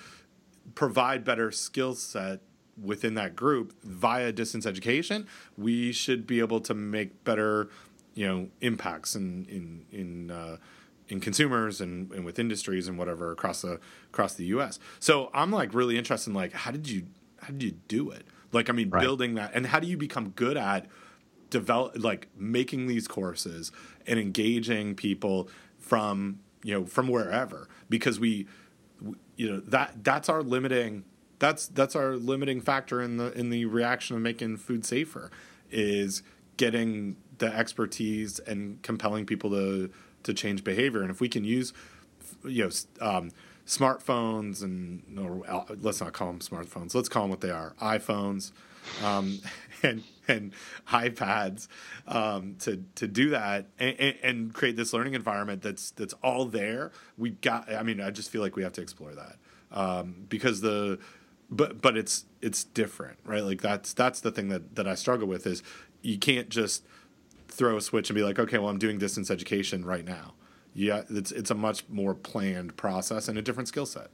provide 0.75 1.23
better 1.23 1.51
skill 1.51 1.95
set 1.95 2.41
within 2.81 3.13
that 3.15 3.35
group 3.35 3.73
via 3.83 4.31
distance 4.31 4.65
education 4.65 5.27
we 5.57 5.91
should 5.91 6.25
be 6.25 6.39
able 6.39 6.59
to 6.59 6.73
make 6.73 7.23
better 7.23 7.69
you 8.15 8.25
know 8.25 8.47
impacts 8.61 9.15
in 9.15 9.45
in 9.45 9.85
in 9.91 10.31
uh, 10.31 10.57
in 11.13 11.21
consumers 11.21 11.79
and, 11.79 12.11
and 12.11 12.25
with 12.25 12.39
industries 12.39 12.87
and 12.87 12.97
whatever 12.97 13.31
across 13.31 13.61
the 13.61 13.79
across 14.09 14.33
the 14.33 14.45
U.S. 14.45 14.79
So 14.99 15.29
I'm 15.33 15.51
like 15.51 15.73
really 15.73 15.97
interested 15.97 16.31
in 16.31 16.35
like 16.35 16.51
how 16.51 16.71
did 16.71 16.89
you 16.89 17.05
how 17.41 17.49
did 17.49 17.63
you 17.63 17.75
do 17.87 18.09
it? 18.09 18.25
Like 18.51 18.69
I 18.69 18.73
mean, 18.73 18.89
right. 18.89 19.01
building 19.01 19.35
that 19.35 19.51
and 19.53 19.67
how 19.67 19.79
do 19.79 19.87
you 19.87 19.95
become 19.95 20.29
good 20.31 20.57
at 20.57 20.87
develop 21.49 21.93
like 21.97 22.27
making 22.35 22.87
these 22.87 23.07
courses 23.07 23.71
and 24.07 24.19
engaging 24.19 24.95
people 24.95 25.47
from 25.77 26.39
you 26.63 26.73
know 26.73 26.85
from 26.85 27.07
wherever 27.07 27.69
because 27.89 28.19
we 28.19 28.47
you 29.35 29.49
know 29.49 29.59
that 29.59 30.03
that's 30.03 30.29
our 30.29 30.41
limiting 30.41 31.03
that's 31.37 31.67
that's 31.67 31.95
our 31.95 32.15
limiting 32.15 32.59
factor 32.59 33.01
in 33.01 33.17
the 33.17 33.31
in 33.33 33.51
the 33.51 33.65
reaction 33.65 34.15
of 34.15 34.21
making 34.21 34.57
food 34.57 34.83
safer 34.83 35.29
is 35.69 36.23
getting 36.57 37.17
the 37.37 37.53
expertise 37.53 38.39
and 38.39 38.81
compelling 38.81 39.25
people 39.25 39.51
to 39.51 39.91
to 40.23 40.33
change 40.33 40.63
behavior. 40.63 41.01
And 41.01 41.11
if 41.11 41.21
we 41.21 41.29
can 41.29 41.43
use, 41.43 41.73
you 42.43 42.65
know, 42.65 42.69
um, 43.01 43.31
smartphones 43.65 44.61
and 44.61 45.03
or 45.17 45.43
uh, 45.47 45.63
let's 45.81 46.01
not 46.01 46.13
call 46.13 46.27
them 46.27 46.39
smartphones. 46.39 46.93
Let's 46.95 47.09
call 47.09 47.23
them 47.23 47.29
what 47.29 47.41
they 47.41 47.51
are: 47.51 47.73
iPhones 47.81 48.51
um, 49.03 49.39
and 49.83 50.03
and 50.27 50.53
iPads 50.87 51.67
um, 52.07 52.55
to 52.59 52.83
to 52.95 53.07
do 53.07 53.29
that 53.29 53.67
and, 53.79 54.15
and, 54.23 54.53
create 54.53 54.75
this 54.75 54.93
learning 54.93 55.13
environment 55.13 55.61
that's 55.61 55.91
that's 55.91 56.13
all 56.23 56.45
there. 56.45 56.91
We 57.17 57.31
got. 57.31 57.71
I 57.71 57.83
mean, 57.83 58.01
I 58.01 58.11
just 58.11 58.29
feel 58.29 58.41
like 58.41 58.55
we 58.55 58.63
have 58.63 58.73
to 58.73 58.81
explore 58.81 59.13
that 59.15 59.37
um, 59.71 60.25
because 60.29 60.61
the 60.61 60.99
but 61.49 61.81
but 61.81 61.97
it's 61.97 62.25
it's 62.41 62.63
different, 62.63 63.19
right? 63.25 63.43
Like 63.43 63.61
that's 63.61 63.93
that's 63.93 64.21
the 64.21 64.31
thing 64.31 64.49
that 64.49 64.75
that 64.75 64.87
I 64.87 64.95
struggle 64.95 65.27
with 65.27 65.45
is 65.45 65.63
you 66.01 66.17
can't 66.17 66.49
just 66.49 66.83
throw 67.53 67.77
a 67.77 67.81
switch 67.81 68.09
and 68.09 68.15
be 68.15 68.23
like, 68.23 68.39
okay, 68.39 68.57
well, 68.57 68.69
I'm 68.69 68.79
doing 68.79 68.97
distance 68.97 69.29
education 69.29 69.85
right 69.85 70.05
now. 70.05 70.33
Yeah, 70.73 71.03
it's 71.09 71.31
it's 71.31 71.51
a 71.51 71.55
much 71.55 71.87
more 71.87 72.15
planned 72.15 72.75
process 72.75 73.27
and 73.27 73.37
a 73.37 73.41
different 73.41 73.67
skill 73.67 73.85
set. 73.85 74.09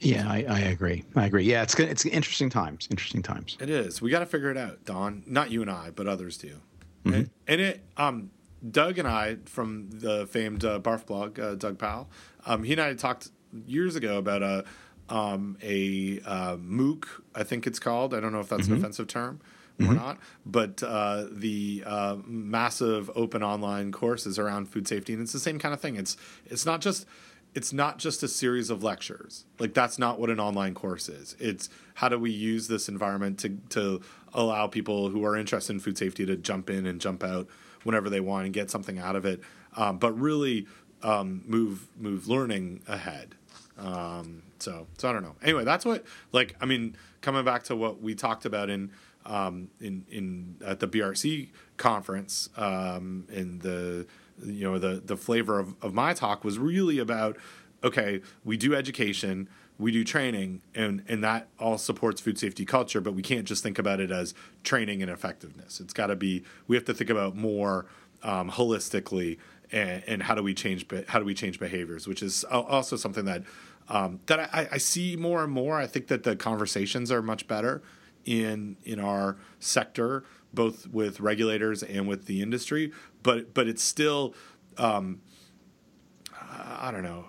Yeah, 0.00 0.28
I, 0.28 0.44
I, 0.48 0.58
agree. 0.60 1.04
I 1.16 1.26
agree. 1.26 1.42
Yeah, 1.42 1.62
it's 1.62 1.74
good. 1.74 1.88
It's 1.88 2.06
interesting 2.06 2.50
times. 2.50 2.86
Interesting 2.88 3.20
times. 3.20 3.56
It 3.60 3.68
is. 3.68 4.00
We 4.00 4.10
got 4.10 4.20
to 4.20 4.26
figure 4.26 4.48
it 4.48 4.56
out, 4.56 4.84
Don. 4.84 5.24
Not 5.26 5.50
you 5.50 5.60
and 5.60 5.68
I, 5.68 5.90
but 5.90 6.06
others 6.06 6.36
do. 6.38 6.60
Mm-hmm. 7.04 7.14
And, 7.14 7.30
and, 7.48 7.60
it, 7.60 7.84
um, 7.96 8.30
Doug 8.70 8.98
and 8.98 9.08
I 9.08 9.38
from 9.46 9.90
the 9.90 10.28
famed 10.28 10.64
uh, 10.64 10.78
Barf 10.78 11.04
blog, 11.04 11.40
uh, 11.40 11.56
Doug 11.56 11.78
Powell. 11.78 12.08
Um, 12.46 12.62
he 12.62 12.72
and 12.72 12.80
I 12.80 12.94
talked 12.94 13.30
years 13.66 13.96
ago 13.96 14.18
about 14.18 14.42
a 14.42 14.64
um, 15.08 15.56
a 15.62 16.20
uh, 16.24 16.56
MOOC. 16.58 17.04
I 17.34 17.42
think 17.42 17.66
it's 17.66 17.80
called. 17.80 18.14
I 18.14 18.20
don't 18.20 18.32
know 18.32 18.40
if 18.40 18.48
that's 18.48 18.64
mm-hmm. 18.64 18.74
an 18.74 18.78
offensive 18.78 19.08
term 19.08 19.40
we're 19.78 19.94
not. 19.94 20.18
But 20.44 20.82
uh, 20.82 21.26
the 21.30 21.84
uh, 21.86 22.16
massive 22.26 23.10
open 23.14 23.42
online 23.42 23.92
courses 23.92 24.38
around 24.38 24.66
food 24.66 24.88
safety, 24.88 25.12
and 25.12 25.22
it's 25.22 25.32
the 25.32 25.38
same 25.38 25.58
kind 25.58 25.74
of 25.74 25.80
thing. 25.80 25.96
It's 25.96 26.16
it's 26.46 26.66
not 26.66 26.80
just 26.80 27.06
it's 27.54 27.72
not 27.72 27.98
just 27.98 28.22
a 28.22 28.28
series 28.28 28.70
of 28.70 28.82
lectures. 28.82 29.44
Like 29.58 29.74
that's 29.74 29.98
not 29.98 30.20
what 30.20 30.30
an 30.30 30.40
online 30.40 30.74
course 30.74 31.08
is. 31.08 31.36
It's 31.38 31.68
how 31.94 32.08
do 32.08 32.18
we 32.18 32.30
use 32.30 32.68
this 32.68 32.88
environment 32.88 33.38
to 33.40 33.58
to 33.70 34.00
allow 34.34 34.66
people 34.66 35.08
who 35.10 35.24
are 35.24 35.36
interested 35.36 35.72
in 35.72 35.80
food 35.80 35.96
safety 35.98 36.26
to 36.26 36.36
jump 36.36 36.70
in 36.70 36.86
and 36.86 37.00
jump 37.00 37.24
out 37.24 37.48
whenever 37.84 38.10
they 38.10 38.20
want 38.20 38.44
and 38.44 38.54
get 38.54 38.70
something 38.70 38.98
out 38.98 39.16
of 39.16 39.24
it, 39.24 39.40
um, 39.76 39.98
but 39.98 40.12
really 40.18 40.66
um, 41.02 41.42
move 41.46 41.88
move 41.98 42.28
learning 42.28 42.82
ahead. 42.86 43.34
Um, 43.78 44.42
so 44.58 44.86
so 44.98 45.08
I 45.08 45.12
don't 45.12 45.22
know. 45.22 45.36
Anyway, 45.42 45.64
that's 45.64 45.84
what 45.84 46.04
like 46.32 46.56
I 46.60 46.66
mean 46.66 46.96
coming 47.20 47.44
back 47.44 47.64
to 47.64 47.76
what 47.76 48.02
we 48.02 48.14
talked 48.14 48.44
about 48.44 48.70
in 48.70 48.90
um, 49.28 49.68
in 49.80 50.04
in 50.10 50.56
at 50.64 50.80
the 50.80 50.88
BRC 50.88 51.50
conference 51.76 52.48
um, 52.56 53.26
in 53.30 53.60
the 53.60 54.06
you 54.42 54.64
know 54.64 54.78
the 54.78 55.00
the 55.04 55.16
flavor 55.16 55.58
of, 55.58 55.74
of 55.82 55.94
my 55.94 56.14
talk 56.14 56.44
was 56.44 56.58
really 56.58 56.98
about 56.98 57.36
okay 57.84 58.20
we 58.44 58.56
do 58.56 58.74
education 58.74 59.48
we 59.78 59.92
do 59.92 60.02
training 60.02 60.62
and 60.74 61.02
and 61.08 61.22
that 61.22 61.48
all 61.58 61.78
supports 61.78 62.20
food 62.20 62.38
safety 62.38 62.64
culture 62.64 63.00
but 63.00 63.14
we 63.14 63.22
can't 63.22 63.46
just 63.46 63.62
think 63.62 63.78
about 63.78 64.00
it 64.00 64.10
as 64.10 64.34
training 64.64 65.02
and 65.02 65.10
effectiveness. 65.10 65.80
It's 65.80 65.92
got 65.92 66.08
to 66.08 66.16
be 66.16 66.42
we 66.66 66.76
have 66.76 66.84
to 66.86 66.94
think 66.94 67.10
about 67.10 67.36
more 67.36 67.86
um, 68.22 68.50
holistically 68.50 69.38
and, 69.70 70.02
and, 70.08 70.22
how 70.24 70.34
do 70.34 70.42
we 70.42 70.54
change 70.54 70.86
how 71.08 71.20
do 71.20 71.24
we 71.24 71.34
change 71.34 71.60
behaviors 71.60 72.08
which 72.08 72.22
is 72.22 72.42
also 72.44 72.96
something 72.96 73.26
that 73.26 73.44
um, 73.88 74.20
that 74.26 74.40
I, 74.52 74.68
I 74.72 74.78
see 74.78 75.16
more 75.16 75.42
and 75.44 75.52
more. 75.52 75.78
I 75.78 75.86
think 75.86 76.08
that 76.08 76.22
the 76.22 76.36
conversations 76.36 77.10
are 77.10 77.22
much 77.22 77.48
better 77.48 77.82
in 78.28 78.76
in 78.84 79.00
our 79.00 79.36
sector 79.58 80.24
both 80.52 80.86
with 80.88 81.20
regulators 81.20 81.82
and 81.82 82.06
with 82.06 82.26
the 82.26 82.42
industry 82.42 82.92
but 83.22 83.54
but 83.54 83.66
it's 83.66 83.82
still 83.82 84.34
um, 84.76 85.20
I 86.80 86.90
don't 86.90 87.02
know. 87.02 87.26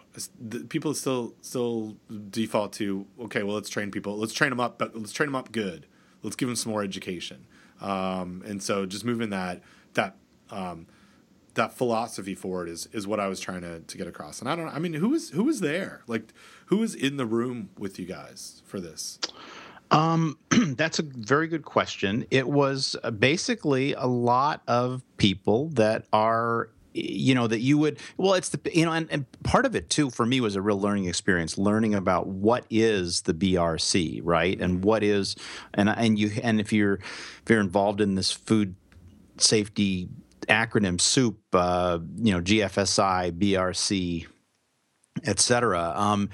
People 0.69 0.93
still 0.93 1.33
still 1.41 1.97
default 2.29 2.73
to 2.73 3.05
okay. 3.21 3.43
Well, 3.43 3.55
let's 3.55 3.69
train 3.69 3.91
people. 3.91 4.17
Let's 4.17 4.33
train 4.33 4.49
them 4.49 4.59
up, 4.59 4.77
but 4.77 4.95
let's 4.95 5.11
train 5.11 5.27
them 5.27 5.35
up 5.35 5.51
good. 5.51 5.87
Let's 6.23 6.35
give 6.35 6.47
them 6.47 6.55
some 6.55 6.71
more 6.71 6.83
education. 6.83 7.45
Um, 7.81 8.43
and 8.45 8.61
so, 8.61 8.85
just 8.85 9.03
moving 9.05 9.29
that 9.31 9.61
that 9.93 10.15
um, 10.51 10.87
that 11.55 11.73
philosophy 11.73 12.35
forward 12.35 12.69
is 12.69 12.87
is 12.91 13.07
what 13.07 13.19
I 13.19 13.27
was 13.27 13.39
trying 13.39 13.61
to 13.61 13.79
to 13.79 13.97
get 13.97 14.07
across. 14.07 14.39
And 14.39 14.49
I 14.49 14.55
don't. 14.55 14.69
I 14.69 14.79
mean, 14.79 14.93
who 14.93 15.09
was 15.09 15.31
who 15.31 15.43
was 15.43 15.59
there? 15.59 16.01
Like, 16.07 16.33
who 16.67 16.77
was 16.77 16.95
in 16.95 17.17
the 17.17 17.25
room 17.25 17.69
with 17.77 17.99
you 17.99 18.05
guys 18.05 18.61
for 18.65 18.79
this? 18.79 19.19
Um, 19.91 20.37
that's 20.51 20.99
a 20.99 21.03
very 21.03 21.47
good 21.47 21.65
question. 21.65 22.25
It 22.31 22.47
was 22.47 22.95
uh, 23.03 23.11
basically 23.11 23.93
a 23.93 24.05
lot 24.05 24.61
of 24.67 25.03
people 25.17 25.69
that 25.69 26.05
are 26.13 26.69
you 26.93 27.35
know 27.35 27.45
that 27.45 27.59
you 27.59 27.77
would 27.77 27.99
well 28.17 28.33
it's 28.33 28.49
the 28.49 28.59
you 28.73 28.83
know 28.83 28.91
and, 28.91 29.07
and 29.11 29.25
part 29.43 29.65
of 29.65 29.75
it 29.75 29.89
too 29.91 30.09
for 30.09 30.25
me 30.25 30.41
was 30.41 30.55
a 30.55 30.61
real 30.61 30.79
learning 30.79 31.05
experience 31.05 31.55
learning 31.55 31.93
about 31.93 32.25
what 32.25 32.65
is 32.71 33.21
the 33.21 33.33
brc 33.33 34.21
right 34.23 34.59
and 34.59 34.83
what 34.83 35.03
is 35.03 35.35
and 35.75 35.87
and 35.87 36.17
you 36.17 36.31
and 36.41 36.59
if 36.59 36.73
you're 36.73 36.95
if 36.95 37.43
you're 37.47 37.59
involved 37.59 38.01
in 38.01 38.15
this 38.15 38.31
food 38.31 38.75
safety 39.37 40.09
acronym 40.47 40.99
soup 40.99 41.37
uh, 41.53 41.99
you 42.17 42.33
know 42.33 42.41
gfsi 42.41 43.31
brc 43.31 44.25
et 45.25 45.39
cetera 45.39 45.93
um, 45.95 46.27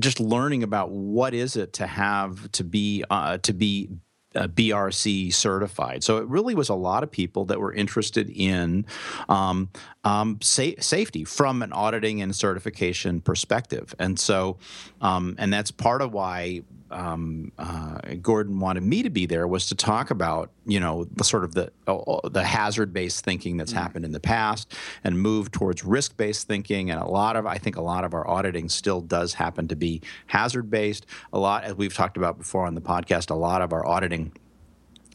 just 0.00 0.20
learning 0.20 0.62
about 0.62 0.90
what 0.90 1.34
is 1.34 1.56
it 1.56 1.72
to 1.74 1.86
have 1.86 2.50
to 2.52 2.64
be 2.64 3.04
uh, 3.10 3.38
to 3.38 3.52
be 3.52 3.88
uh, 4.34 4.48
BRC 4.48 5.32
certified. 5.32 6.02
So 6.02 6.18
it 6.18 6.26
really 6.26 6.54
was 6.54 6.68
a 6.68 6.74
lot 6.74 7.02
of 7.02 7.10
people 7.10 7.44
that 7.46 7.60
were 7.60 7.72
interested 7.72 8.28
in 8.30 8.84
um, 9.28 9.70
um, 10.02 10.38
sa- 10.42 10.80
safety 10.80 11.24
from 11.24 11.62
an 11.62 11.72
auditing 11.72 12.20
and 12.20 12.34
certification 12.34 13.20
perspective. 13.20 13.94
And 13.98 14.18
so, 14.18 14.58
um, 15.00 15.36
and 15.38 15.52
that's 15.52 15.70
part 15.70 16.02
of 16.02 16.12
why 16.12 16.62
um, 16.90 17.52
uh, 17.58 17.98
Gordon 18.20 18.60
wanted 18.60 18.82
me 18.82 19.02
to 19.02 19.10
be 19.10 19.26
there 19.26 19.46
was 19.46 19.66
to 19.66 19.74
talk 19.74 20.10
about 20.10 20.50
you 20.66 20.80
know 20.80 21.04
the 21.16 21.24
sort 21.24 21.44
of 21.44 21.54
the 21.54 21.72
uh, 21.86 22.28
the 22.28 22.42
hazard 22.42 22.92
based 22.92 23.24
thinking 23.24 23.56
that's 23.56 23.72
mm. 23.72 23.76
happened 23.76 24.04
in 24.04 24.12
the 24.12 24.20
past 24.20 24.74
and 25.02 25.18
move 25.18 25.50
towards 25.50 25.84
risk 25.84 26.16
based 26.16 26.46
thinking 26.46 26.90
and 26.90 27.00
a 27.00 27.06
lot 27.06 27.36
of 27.36 27.46
I 27.46 27.58
think 27.58 27.76
a 27.76 27.82
lot 27.82 28.04
of 28.04 28.14
our 28.14 28.26
auditing 28.28 28.68
still 28.68 29.00
does 29.00 29.34
happen 29.34 29.68
to 29.68 29.76
be 29.76 30.02
hazard 30.26 30.70
based 30.70 31.06
a 31.32 31.38
lot 31.38 31.64
as 31.64 31.74
we've 31.74 31.94
talked 31.94 32.16
about 32.16 32.38
before 32.38 32.66
on 32.66 32.74
the 32.74 32.80
podcast 32.80 33.30
a 33.30 33.34
lot 33.34 33.62
of 33.62 33.72
our 33.72 33.86
auditing 33.86 34.32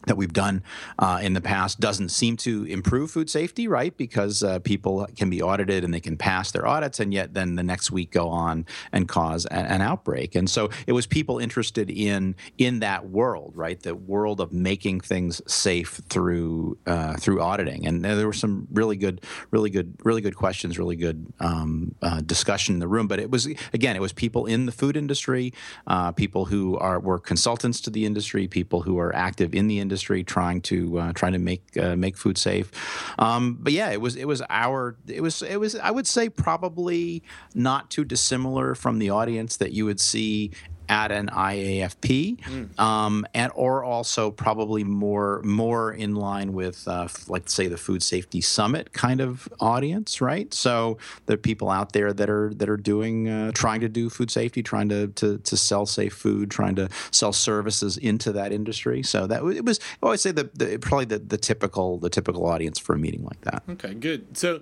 that 0.06 0.16
we've 0.16 0.32
done 0.32 0.62
uh, 0.98 1.20
in 1.22 1.34
the 1.34 1.40
past 1.40 1.80
doesn't 1.80 2.08
seem 2.08 2.36
to 2.38 2.64
improve 2.64 3.10
food 3.10 3.28
safety, 3.28 3.68
right? 3.68 3.96
Because 3.96 4.42
uh, 4.42 4.58
people 4.60 5.06
can 5.16 5.28
be 5.28 5.42
audited 5.42 5.84
and 5.84 5.92
they 5.92 6.00
can 6.00 6.16
pass 6.16 6.50
their 6.50 6.66
audits, 6.66 7.00
and 7.00 7.12
yet 7.12 7.34
then 7.34 7.56
the 7.56 7.62
next 7.62 7.90
week 7.90 8.10
go 8.10 8.28
on 8.28 8.66
and 8.92 9.08
cause 9.08 9.44
a, 9.46 9.54
an 9.54 9.82
outbreak. 9.82 10.34
And 10.34 10.48
so 10.48 10.70
it 10.86 10.92
was 10.92 11.06
people 11.06 11.38
interested 11.38 11.90
in 11.90 12.34
in 12.56 12.80
that 12.80 13.08
world, 13.08 13.52
right? 13.56 13.80
The 13.80 13.94
world 13.94 14.40
of 14.40 14.52
making 14.52 15.00
things 15.00 15.42
safe 15.46 16.00
through 16.08 16.78
uh, 16.86 17.16
through 17.16 17.42
auditing. 17.42 17.86
And 17.86 18.04
there 18.04 18.26
were 18.26 18.32
some 18.32 18.68
really 18.72 18.96
good, 18.96 19.22
really 19.50 19.70
good, 19.70 19.96
really 20.04 20.22
good 20.22 20.36
questions, 20.36 20.78
really 20.78 20.96
good 20.96 21.26
um, 21.40 21.94
uh, 22.00 22.20
discussion 22.20 22.74
in 22.74 22.78
the 22.80 22.88
room. 22.88 23.06
But 23.06 23.18
it 23.18 23.30
was 23.30 23.46
again, 23.72 23.96
it 23.96 24.00
was 24.00 24.12
people 24.12 24.46
in 24.46 24.66
the 24.66 24.72
food 24.72 24.96
industry, 24.96 25.52
uh, 25.86 26.12
people 26.12 26.46
who 26.46 26.78
are 26.78 26.98
were 26.98 27.18
consultants 27.18 27.80
to 27.82 27.90
the 27.90 28.06
industry, 28.06 28.48
people 28.48 28.82
who 28.82 28.98
are 28.98 29.14
active 29.14 29.54
in 29.54 29.66
the 29.66 29.78
industry 29.78 29.89
industry 29.90 30.22
trying 30.22 30.60
to 30.62 30.98
uh, 31.00 31.12
trying 31.14 31.32
to 31.32 31.38
make 31.40 31.62
uh, 31.76 31.96
make 31.96 32.16
food 32.16 32.38
safe. 32.38 32.70
Um, 33.18 33.58
but 33.60 33.72
yeah, 33.72 33.90
it 33.90 34.00
was 34.00 34.14
it 34.14 34.26
was 34.26 34.40
our 34.48 34.96
it 35.08 35.20
was 35.20 35.42
it 35.42 35.56
was 35.56 35.74
I 35.74 35.90
would 35.90 36.06
say 36.06 36.28
probably 36.28 37.24
not 37.54 37.90
too 37.90 38.04
dissimilar 38.04 38.76
from 38.76 39.00
the 39.00 39.10
audience 39.10 39.56
that 39.56 39.72
you 39.72 39.84
would 39.84 39.98
see 40.00 40.52
at 40.90 41.12
an 41.12 41.28
IAFP, 41.28 42.40
mm. 42.40 42.78
um, 42.78 43.24
and 43.32 43.52
or 43.54 43.84
also 43.84 44.30
probably 44.32 44.82
more 44.82 45.40
more 45.44 45.92
in 45.92 46.16
line 46.16 46.52
with 46.52 46.86
uh, 46.88 47.06
like 47.28 47.48
say 47.48 47.68
the 47.68 47.76
food 47.76 48.02
safety 48.02 48.40
summit 48.40 48.92
kind 48.92 49.20
of 49.20 49.48
audience, 49.60 50.20
right? 50.20 50.52
So 50.52 50.98
there 51.26 51.34
are 51.34 51.38
people 51.38 51.70
out 51.70 51.92
there 51.92 52.12
that 52.12 52.28
are 52.28 52.52
that 52.54 52.68
are 52.68 52.76
doing 52.76 53.28
uh, 53.28 53.52
trying 53.52 53.80
to 53.82 53.88
do 53.88 54.10
food 54.10 54.32
safety, 54.32 54.64
trying 54.64 54.88
to, 54.88 55.06
to 55.06 55.38
to 55.38 55.56
sell 55.56 55.86
safe 55.86 56.12
food, 56.12 56.50
trying 56.50 56.74
to 56.74 56.88
sell 57.12 57.32
services 57.32 57.96
into 57.96 58.32
that 58.32 58.52
industry. 58.52 59.04
So 59.04 59.28
that 59.28 59.44
it 59.44 59.64
was 59.64 59.78
I 60.02 60.06
always 60.06 60.20
say 60.20 60.32
the, 60.32 60.50
the 60.54 60.78
probably 60.78 61.04
the, 61.04 61.20
the 61.20 61.38
typical 61.38 61.98
the 61.98 62.10
typical 62.10 62.46
audience 62.46 62.80
for 62.80 62.94
a 62.94 62.98
meeting 62.98 63.22
like 63.22 63.40
that. 63.42 63.62
Okay, 63.68 63.94
good. 63.94 64.36
So 64.36 64.60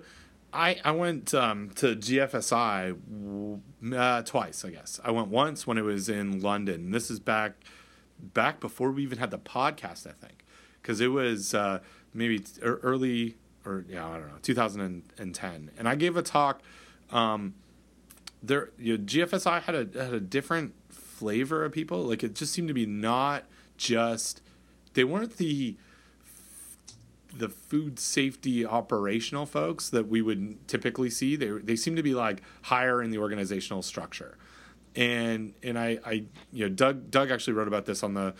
I 0.53 0.77
I 0.83 0.91
went 0.91 1.33
um, 1.33 1.69
to 1.75 1.95
GFSI 1.95 3.59
uh, 3.95 4.21
twice, 4.23 4.65
I 4.65 4.69
guess. 4.69 4.99
I 5.03 5.11
went 5.11 5.27
once 5.27 5.67
when 5.67 5.77
it 5.77 5.83
was 5.83 6.09
in 6.09 6.41
London. 6.41 6.91
This 6.91 7.11
is 7.11 7.19
back 7.19 7.53
back 8.19 8.59
before 8.59 8.91
we 8.91 9.03
even 9.03 9.17
had 9.17 9.31
the 9.31 9.39
podcast, 9.39 10.07
I 10.07 10.11
think, 10.11 10.45
because 10.81 10.99
it 11.01 11.07
was 11.07 11.53
uh, 11.53 11.79
maybe 12.13 12.43
early 12.61 13.35
or 13.65 13.85
yeah, 13.87 14.07
I 14.07 14.17
don't 14.17 14.27
know, 14.27 14.39
2010, 14.41 15.71
and 15.77 15.87
I 15.87 15.95
gave 15.95 16.17
a 16.17 16.21
talk. 16.21 16.61
Um, 17.11 17.55
there, 18.41 18.69
you 18.77 18.97
know, 18.97 19.03
GFSI 19.03 19.61
had 19.63 19.75
a 19.75 20.03
had 20.03 20.13
a 20.13 20.19
different 20.19 20.73
flavor 20.89 21.65
of 21.65 21.71
people. 21.71 22.03
Like 22.03 22.23
it 22.23 22.35
just 22.35 22.53
seemed 22.53 22.69
to 22.69 22.73
be 22.73 22.85
not 22.85 23.45
just 23.77 24.41
they 24.93 25.03
weren't 25.03 25.37
the 25.37 25.75
the 27.33 27.49
food 27.49 27.99
safety 27.99 28.65
operational 28.65 29.45
folks 29.45 29.89
that 29.89 30.07
we 30.07 30.21
would 30.21 30.67
typically 30.67 31.09
see. 31.09 31.35
They 31.35 31.49
they 31.49 31.75
seem 31.75 31.95
to 31.95 32.03
be 32.03 32.13
like 32.13 32.41
higher 32.63 33.01
in 33.01 33.11
the 33.11 33.17
organizational 33.17 33.81
structure, 33.81 34.37
and 34.95 35.53
and 35.63 35.77
I 35.77 35.99
I 36.05 36.11
you 36.51 36.67
know 36.67 36.69
Doug 36.69 37.11
Doug 37.11 37.31
actually 37.31 37.53
wrote 37.53 37.67
about 37.67 37.85
this 37.85 38.03
on 38.03 38.13
the 38.13 38.33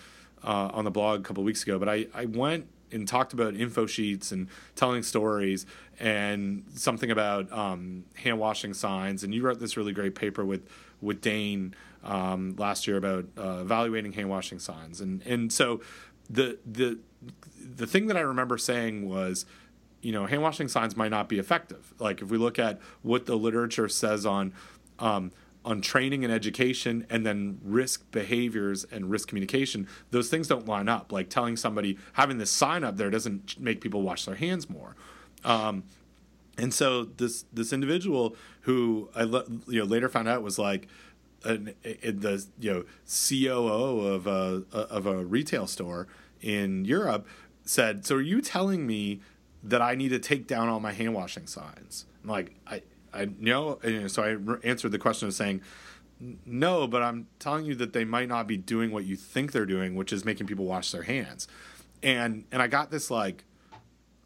uh, 0.44 0.70
on 0.74 0.86
the 0.86 0.92
blog 0.92 1.22
a 1.22 1.24
couple 1.24 1.44
weeks 1.44 1.64
ago. 1.64 1.80
But 1.80 1.90
I 1.90 2.08
I 2.14 2.26
went 2.26 2.68
and 2.92 3.08
talked 3.08 3.34
about 3.34 3.56
info 3.56 3.86
sheets 3.86 4.32
and 4.32 4.48
telling 4.76 5.04
stories 5.04 5.66
and 6.00 6.64
something 6.74 7.12
about 7.12 7.52
um, 7.52 8.06
hand 8.16 8.40
washing 8.40 8.74
signs. 8.74 9.24
And 9.24 9.34
you 9.34 9.44
wrote 9.44 9.60
this 9.60 9.78
really 9.78 9.94
great 9.94 10.16
paper 10.16 10.44
with 10.44 10.68
with 11.02 11.22
Dane 11.22 11.76
um, 12.04 12.56
last 12.58 12.88
year 12.88 12.98
about 12.98 13.26
uh, 13.38 13.60
evaluating 13.62 14.14
hand 14.14 14.30
washing 14.30 14.60
signs. 14.60 15.02
And 15.02 15.22
and 15.26 15.52
so 15.52 15.82
the 16.30 16.60
the 16.66 17.00
the 17.76 17.88
thing 17.88 18.08
that 18.08 18.18
I 18.18 18.22
remember 18.22 18.58
saying 18.58 19.08
was, 19.08 19.46
you 20.02 20.12
know, 20.12 20.26
hand 20.26 20.42
washing 20.42 20.68
signs 20.68 20.96
might 20.96 21.12
not 21.12 21.30
be 21.30 21.40
effective. 21.40 21.94
Like 22.00 22.22
if 22.22 22.30
we 22.30 22.38
look 22.38 22.60
at 22.60 22.80
what 23.02 23.26
the 23.26 23.36
literature 23.36 23.90
says 23.90 24.26
on 24.26 24.54
um, 25.00 25.32
on 25.66 25.82
training 25.82 26.24
and 26.24 26.34
education, 26.34 27.06
and 27.10 27.26
then 27.26 27.60
risk 27.64 28.10
behaviors 28.12 28.86
and 28.86 29.10
risk 29.10 29.28
communication, 29.28 29.88
those 30.12 30.30
things 30.30 30.48
don't 30.48 30.68
line 30.68 30.88
up. 30.88 31.12
Like 31.12 31.30
telling 31.30 31.58
somebody 31.58 31.98
having 32.14 32.38
this 32.38 32.52
sign 32.52 32.84
up 32.84 32.98
there 32.98 33.10
doesn't 33.10 33.60
make 33.60 33.82
people 33.82 34.02
wash 34.02 34.26
their 34.26 34.36
hands 34.36 34.70
more. 34.70 34.96
Um, 35.44 35.84
and 36.58 36.74
so 36.74 37.06
this 37.06 37.46
this 37.54 37.74
individual 37.74 38.36
who 38.62 39.10
I 39.16 39.24
you 39.24 39.80
know 39.80 39.86
later 39.86 40.10
found 40.10 40.28
out 40.28 40.44
was 40.44 40.60
like 40.60 40.88
an, 41.44 41.74
the 41.84 42.46
you 42.60 42.74
know 42.74 42.84
COO 43.08 44.08
of 44.08 44.28
a 44.28 44.64
of 44.72 45.06
a 45.06 45.26
retail 45.26 45.68
store 45.68 46.08
in 46.42 46.86
Europe 46.86 47.28
said, 47.64 48.06
"So 48.06 48.16
are 48.16 48.22
you 48.22 48.42
telling 48.42 48.86
me 48.86 49.22
that 49.64 49.82
I 49.82 49.96
need 49.96 50.10
to 50.10 50.20
take 50.20 50.48
down 50.48 50.70
all 50.70 50.80
my 50.80 50.94
hand 50.94 51.14
washing 51.14 51.48
signs?" 51.48 52.06
I'm 52.24 52.30
like, 52.30 52.56
I 52.68 52.82
I 53.14 53.28
know. 53.40 53.80
And 53.84 54.12
so 54.12 54.24
I 54.24 54.30
re- 54.30 54.60
answered 54.64 54.92
the 54.92 55.00
question 55.00 55.28
of 55.28 55.34
saying. 55.34 55.62
No, 56.46 56.86
but 56.86 57.02
I'm 57.02 57.28
telling 57.40 57.64
you 57.64 57.76
that 57.76 57.94
they 57.94 58.04
might 58.04 58.28
not 58.28 58.46
be 58.46 58.58
doing 58.58 58.92
what 58.92 59.06
you 59.06 59.16
think 59.16 59.54
they're 59.54 59.66
doing, 59.66 59.96
which 59.96 60.12
is 60.12 60.26
making 60.26 60.48
people 60.48 60.66
wash 60.66 60.92
their 60.92 61.04
hands. 61.04 61.48
And 62.04 62.44
and 62.52 62.62
I 62.62 62.68
got 62.68 62.92
this 62.92 63.10
like 63.10 63.46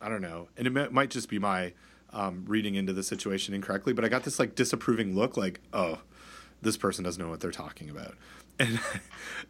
I 0.02 0.10
don't 0.10 0.22
know, 0.22 0.50
and 0.58 0.66
it 0.66 0.92
might 0.92 1.12
just 1.12 1.30
be 1.30 1.38
my 1.38 1.74
um, 2.14 2.46
reading 2.48 2.76
into 2.76 2.94
the 2.94 3.04
situation 3.04 3.54
incorrectly, 3.54 3.94
but 3.94 4.06
I 4.06 4.10
got 4.10 4.24
this 4.24 4.40
like 4.40 4.56
disapproving 4.56 5.16
look, 5.16 5.36
like, 5.36 5.62
oh, 5.74 6.00
this 6.64 6.78
person 6.78 7.04
doesn't 7.04 7.22
know 7.22 7.30
what 7.30 7.40
they're 7.40 7.52
talking 7.52 7.90
about, 7.90 8.16
and 8.60 8.80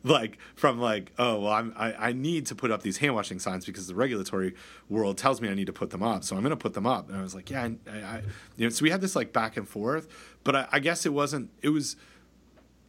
like 0.03 0.37
from 0.55 0.79
like, 0.79 1.11
oh, 1.17 1.39
well, 1.39 1.53
I'm 1.53 1.73
I, 1.77 2.09
I 2.09 2.13
need 2.13 2.45
to 2.47 2.55
put 2.55 2.71
up 2.71 2.83
these 2.83 2.97
hand 2.97 3.15
washing 3.15 3.39
signs 3.39 3.65
because 3.65 3.87
the 3.87 3.95
regulatory 3.95 4.55
world 4.89 5.17
tells 5.17 5.41
me 5.41 5.49
I 5.49 5.53
need 5.53 5.67
to 5.67 5.73
put 5.73 5.89
them 5.89 6.03
up, 6.03 6.23
so 6.23 6.35
I'm 6.35 6.41
going 6.41 6.51
to 6.51 6.57
put 6.57 6.73
them 6.73 6.87
up, 6.87 7.09
and 7.09 7.17
I 7.17 7.21
was 7.21 7.35
like, 7.35 7.49
yeah, 7.49 7.63
I, 7.63 7.91
I, 7.91 8.21
you 8.57 8.65
know, 8.65 8.69
so 8.69 8.83
we 8.83 8.89
had 8.89 9.01
this 9.01 9.15
like 9.15 9.33
back 9.33 9.57
and 9.57 9.67
forth, 9.67 10.07
but 10.43 10.55
I, 10.55 10.67
I 10.73 10.79
guess 10.79 11.05
it 11.05 11.13
wasn't, 11.13 11.49
it 11.61 11.69
was. 11.69 11.95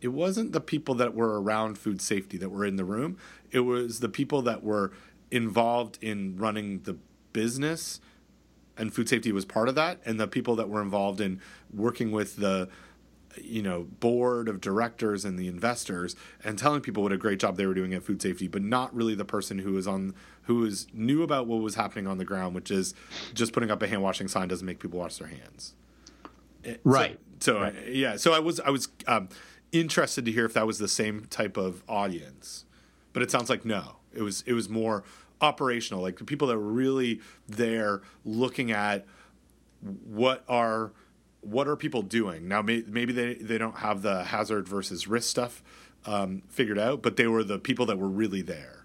It 0.01 0.13
wasn't 0.13 0.53
the 0.53 0.61
people 0.61 0.95
that 0.97 1.15
were 1.15 1.41
around 1.41 1.79
food 1.79 2.03
safety 2.03 2.37
that 2.37 2.51
were 2.51 2.67
in 2.67 2.77
the 2.77 2.85
room. 2.85 3.17
It 3.53 3.61
was 3.61 4.01
the 4.01 4.11
people 4.11 4.43
that 4.43 4.63
were 4.63 4.93
involved 5.31 5.97
in 6.03 6.37
running 6.37 6.81
the 6.83 6.99
business 7.33 8.01
and 8.77 8.93
food 8.93 9.09
safety 9.09 9.33
was 9.33 9.45
part 9.45 9.69
of 9.69 9.75
that 9.75 10.01
and 10.05 10.19
the 10.19 10.27
people 10.27 10.57
that 10.57 10.69
were 10.69 10.83
involved 10.83 11.21
in 11.21 11.41
working 11.73 12.11
with 12.11 12.37
the 12.37 12.69
you 13.41 13.63
know 13.63 13.85
board 14.01 14.49
of 14.49 14.61
directors 14.61 15.25
and 15.25 15.39
the 15.39 15.49
investors 15.49 16.17
and 16.43 16.59
telling 16.59 16.81
people 16.81 17.03
what 17.03 17.13
a 17.13 17.17
great 17.17 17.39
job 17.39 17.57
they 17.57 17.67
were 17.67 17.75
doing 17.75 17.95
at 17.95 18.03
food 18.03 18.21
safety 18.21 18.49
but 18.49 18.63
not 18.63 18.95
really 18.95 19.15
the 19.15 19.25
person 19.25 19.59
who 19.59 19.73
was 19.73 19.87
on 19.87 20.15
who 20.43 20.57
was 20.57 20.87
knew 20.93 21.23
about 21.23 21.47
what 21.47 21.61
was 21.61 21.75
happening 21.75 22.07
on 22.07 22.19
the 22.19 22.25
ground 22.25 22.55
which 22.55 22.71
is 22.71 22.95
just 23.33 23.53
putting 23.53 23.71
up 23.71 23.83
a 23.83 23.87
hand 23.87 24.03
washing 24.03 24.29
sign 24.29 24.49
doesn't 24.49 24.67
make 24.67 24.79
people 24.79 24.99
wash 24.99 25.17
their 25.17 25.29
hands. 25.29 25.75
Right 26.83 27.19
so, 27.41 27.55
so 27.55 27.61
right. 27.61 27.75
yeah 27.89 28.17
so 28.17 28.33
i 28.33 28.39
was 28.39 28.59
i 28.61 28.71
was 28.71 28.89
um, 29.07 29.29
interested 29.73 30.25
to 30.25 30.33
hear 30.33 30.47
if 30.47 30.55
that 30.55 30.67
was 30.67 30.79
the 30.79 30.89
same 30.89 31.27
type 31.27 31.57
of 31.57 31.83
audience 31.89 32.65
but 33.15 33.23
it 33.23 33.31
sounds 33.31 33.49
like 33.49 33.65
no. 33.65 33.97
It 34.13 34.21
was 34.21 34.45
it 34.47 34.53
was 34.53 34.69
more 34.69 35.05
operational, 35.41 36.03
like 36.03 36.19
the 36.19 36.25
people 36.25 36.49
that 36.49 36.59
were 36.59 36.73
really 36.73 37.21
there 37.49 38.03
looking 38.27 38.71
at 38.71 39.07
what 39.81 40.45
are 40.49 40.93
what 41.45 41.69
are 41.69 41.77
people 41.77 42.03
doing 42.03 42.49
now. 42.49 42.63
May, 42.63 42.83
maybe 42.87 43.13
they 43.13 43.35
they 43.35 43.59
don't 43.59 43.79
have 43.79 44.03
the 44.03 44.25
hazard 44.25 44.69
versus 44.69 45.07
risk 45.07 45.29
stuff 45.29 45.63
um, 46.07 46.43
figured 46.49 46.79
out, 46.79 47.03
but 47.03 47.17
they 47.17 47.27
were 47.27 47.45
the 47.45 47.59
people 47.59 47.87
that 47.87 47.99
were 47.99 48.09
really 48.09 48.43
there. 48.43 48.85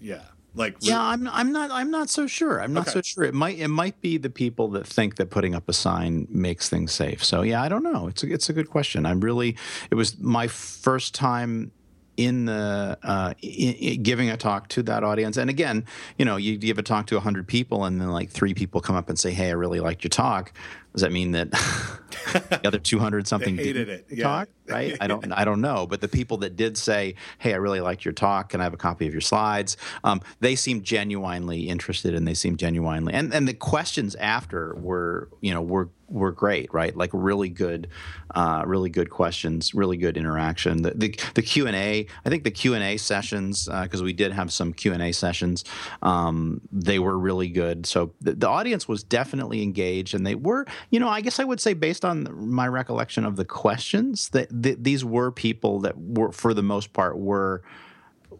Yeah. 0.00 0.22
Like 0.54 0.76
yeah, 0.80 1.00
I'm 1.00 1.28
I'm 1.28 1.52
not 1.52 1.70
I'm 1.70 1.90
not 1.90 2.08
so 2.10 2.26
sure. 2.26 2.60
I'm 2.60 2.72
not 2.72 2.88
okay. 2.88 2.94
so 2.94 3.02
sure. 3.02 3.24
It 3.24 3.34
might 3.34 3.58
it 3.58 3.68
might 3.68 4.00
be 4.00 4.16
the 4.16 4.30
people 4.30 4.68
that 4.70 4.86
think 4.86 5.16
that 5.16 5.30
putting 5.30 5.54
up 5.54 5.68
a 5.68 5.72
sign 5.72 6.26
makes 6.30 6.68
things 6.68 6.90
safe. 6.90 7.22
So 7.22 7.42
yeah, 7.42 7.62
I 7.62 7.68
don't 7.68 7.84
know. 7.84 8.08
It's 8.08 8.24
a 8.24 8.32
it's 8.32 8.48
a 8.48 8.52
good 8.52 8.68
question. 8.68 9.06
I'm 9.06 9.20
really 9.20 9.56
it 9.90 9.94
was 9.94 10.18
my 10.18 10.48
first 10.48 11.14
time 11.14 11.70
in 12.18 12.46
the 12.46 12.98
uh, 13.02 13.32
in, 13.40 13.74
in 13.74 14.02
giving 14.02 14.28
a 14.28 14.36
talk 14.36 14.68
to 14.68 14.82
that 14.82 15.04
audience. 15.04 15.36
And 15.36 15.48
again, 15.48 15.86
you 16.18 16.24
know, 16.24 16.36
you 16.36 16.58
give 16.58 16.76
a 16.76 16.82
talk 16.82 17.06
to 17.06 17.14
100 17.14 17.46
people 17.46 17.84
and 17.84 18.00
then 18.00 18.08
like 18.08 18.28
three 18.28 18.52
people 18.52 18.80
come 18.80 18.96
up 18.96 19.08
and 19.08 19.18
say, 19.18 19.30
"Hey, 19.30 19.48
I 19.48 19.52
really 19.52 19.80
liked 19.80 20.02
your 20.02 20.10
talk." 20.10 20.52
Does 20.92 21.02
that 21.02 21.12
mean 21.12 21.32
that 21.32 21.50
the 22.32 22.60
other 22.66 22.78
200 22.78 23.26
something 23.28 23.56
hated 23.56 23.88
it? 23.88 24.06
Yeah. 24.10 24.24
Talk, 24.24 24.48
right? 24.66 24.96
I 25.00 25.06
don't 25.06 25.32
I 25.32 25.44
don't 25.44 25.60
know, 25.60 25.86
but 25.86 26.00
the 26.00 26.08
people 26.08 26.38
that 26.38 26.56
did 26.56 26.76
say, 26.76 27.14
"Hey, 27.38 27.52
I 27.52 27.56
really 27.56 27.80
liked 27.80 28.04
your 28.04 28.12
talk. 28.12 28.50
Can 28.50 28.60
I 28.60 28.64
have 28.64 28.74
a 28.74 28.78
copy 28.78 29.06
of 29.06 29.12
your 29.12 29.20
slides?" 29.20 29.76
Um, 30.04 30.20
they 30.40 30.56
seemed 30.56 30.84
genuinely 30.84 31.68
interested 31.68 32.14
and 32.14 32.26
they 32.26 32.34
seemed 32.34 32.58
genuinely 32.58 33.12
and 33.12 33.32
and 33.34 33.46
the 33.46 33.54
questions 33.54 34.14
after 34.16 34.74
were, 34.76 35.28
you 35.40 35.52
know, 35.52 35.62
were 35.62 35.90
were 36.08 36.32
great, 36.32 36.72
right? 36.72 36.96
Like 36.96 37.10
really 37.12 37.48
good, 37.48 37.88
uh, 38.34 38.62
really 38.66 38.90
good 38.90 39.10
questions, 39.10 39.74
really 39.74 39.96
good 39.96 40.16
interaction. 40.16 40.82
The 40.82 40.92
the, 40.92 41.20
the 41.34 41.42
Q 41.42 41.66
and 41.66 41.76
A, 41.76 42.06
I 42.24 42.28
think 42.28 42.44
the 42.44 42.50
Q 42.50 42.74
and 42.74 42.82
A 42.82 42.96
sessions 42.96 43.68
because 43.82 44.00
uh, 44.00 44.04
we 44.04 44.12
did 44.12 44.32
have 44.32 44.52
some 44.52 44.72
Q 44.72 44.92
and 44.92 45.02
A 45.02 45.12
sessions, 45.12 45.64
um, 46.02 46.60
they 46.72 46.98
were 46.98 47.18
really 47.18 47.48
good. 47.48 47.86
So 47.86 48.12
the, 48.20 48.32
the, 48.34 48.48
audience 48.48 48.88
was 48.88 49.02
definitely 49.02 49.62
engaged, 49.62 50.14
and 50.14 50.26
they 50.26 50.34
were, 50.34 50.66
you 50.90 51.00
know, 51.00 51.08
I 51.08 51.20
guess 51.20 51.38
I 51.40 51.44
would 51.44 51.60
say 51.60 51.74
based 51.74 52.04
on 52.04 52.28
my 52.32 52.66
recollection 52.66 53.24
of 53.24 53.36
the 53.36 53.44
questions 53.44 54.28
that 54.30 54.62
th- 54.62 54.78
these 54.80 55.04
were 55.04 55.30
people 55.30 55.80
that 55.80 55.98
were, 55.98 56.32
for 56.32 56.54
the 56.54 56.62
most 56.62 56.92
part, 56.92 57.18
were 57.18 57.62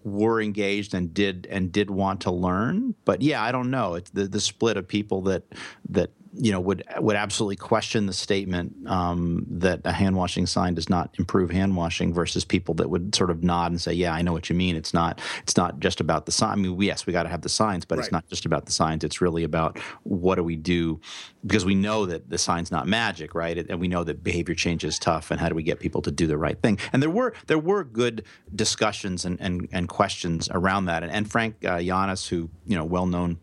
were 0.05 0.41
engaged 0.41 0.95
and 0.95 1.13
did 1.13 1.47
and 1.51 1.73
did 1.73 1.91
want 1.91 2.21
to 2.23 2.31
learn. 2.31 2.95
But 3.05 3.23
yeah 3.23 3.43
i 3.43 3.53
don't 3.53 3.71
know. 3.71 3.95
It's 3.95 4.11
the, 4.11 4.27
the 4.27 4.41
split 4.41 4.77
of 4.77 4.87
people 4.87 5.23
that 5.23 5.45
that 5.89 6.11
you 6.35 6.53
know 6.53 6.61
would 6.61 6.85
would 6.99 7.17
absolutely 7.17 7.57
question 7.57 8.07
the 8.07 8.13
statement 8.13 8.75
um, 8.87 9.47
that 9.49 9.81
a 9.85 9.93
hand 9.93 10.17
washing 10.17 10.47
sign 10.47 10.75
does 10.75 10.89
not 10.89 11.15
improve 11.19 11.51
hand 11.51 11.77
washing 11.77 12.13
versus 12.13 12.45
people 12.45 12.75
that 12.75 12.91
would 12.91 13.15
sort 13.15 13.31
of 13.31 13.43
nod 13.43 13.71
and 13.71 13.81
say, 13.81 13.93
"Yeah, 13.93 14.13
I 14.13 14.23
know 14.23 14.33
what 14.33 14.49
you 14.51 14.57
mean. 14.57 14.77
It's 14.77 14.93
not 14.93 15.21
it's 15.43 15.57
not 15.57 15.81
just 15.81 16.01
about 16.01 16.27
the 16.27 16.33
sign. 16.33 16.53
I 16.53 16.57
mean, 16.57 16.81
yes, 16.81 17.07
we 17.07 17.13
got 17.13 17.25
to 17.25 17.29
have 17.29 17.43
the 17.43 17.49
signs, 17.49 17.85
but 17.85 17.99
right. 17.99 18.05
it's 18.05 18.13
not 18.13 18.27
just 18.29 18.45
about 18.45 18.67
the 18.67 18.73
signs. 18.73 19.05
It's 19.05 19.21
really 19.21 19.45
about 19.45 19.79
what 20.03 20.37
do 20.37 20.45
we 20.45 20.57
do 20.57 21.01
because 21.47 21.65
we 21.65 21.75
know 21.75 22.07
that 22.07 22.29
the 22.29 22.39
sign's 22.39 22.71
not 22.71 22.87
magic, 22.87 23.35
right? 23.35 23.57
And 23.57 23.81
we 23.81 23.89
know 23.89 24.05
that 24.05 24.23
behavior 24.23 24.55
change 24.55 24.85
is 24.85 24.99
tough, 24.99 25.31
and 25.31 25.41
how 25.41 25.49
do 25.49 25.55
we 25.55 25.63
get 25.63 25.81
people 25.81 26.03
to 26.03 26.11
do 26.11 26.27
the 26.27 26.39
right 26.39 26.61
thing? 26.61 26.79
And 26.93 27.03
there 27.03 27.11
were 27.11 27.35
there 27.47 27.59
were 27.59 27.85
good 27.85 28.25
discussions 28.55 29.25
and 29.25 29.41
and, 29.41 29.69
and 29.73 29.89
questions 29.89 30.49
around 30.53 30.87
that. 30.87 31.03
And, 31.03 31.13
and 31.13 31.31
Frank 31.31 31.65
uh, 31.65 31.77
Yiannas, 31.77 32.29
who 32.29 32.51
you 32.67 32.77
know, 32.77 32.85
well 32.85 33.07
known 33.07 33.39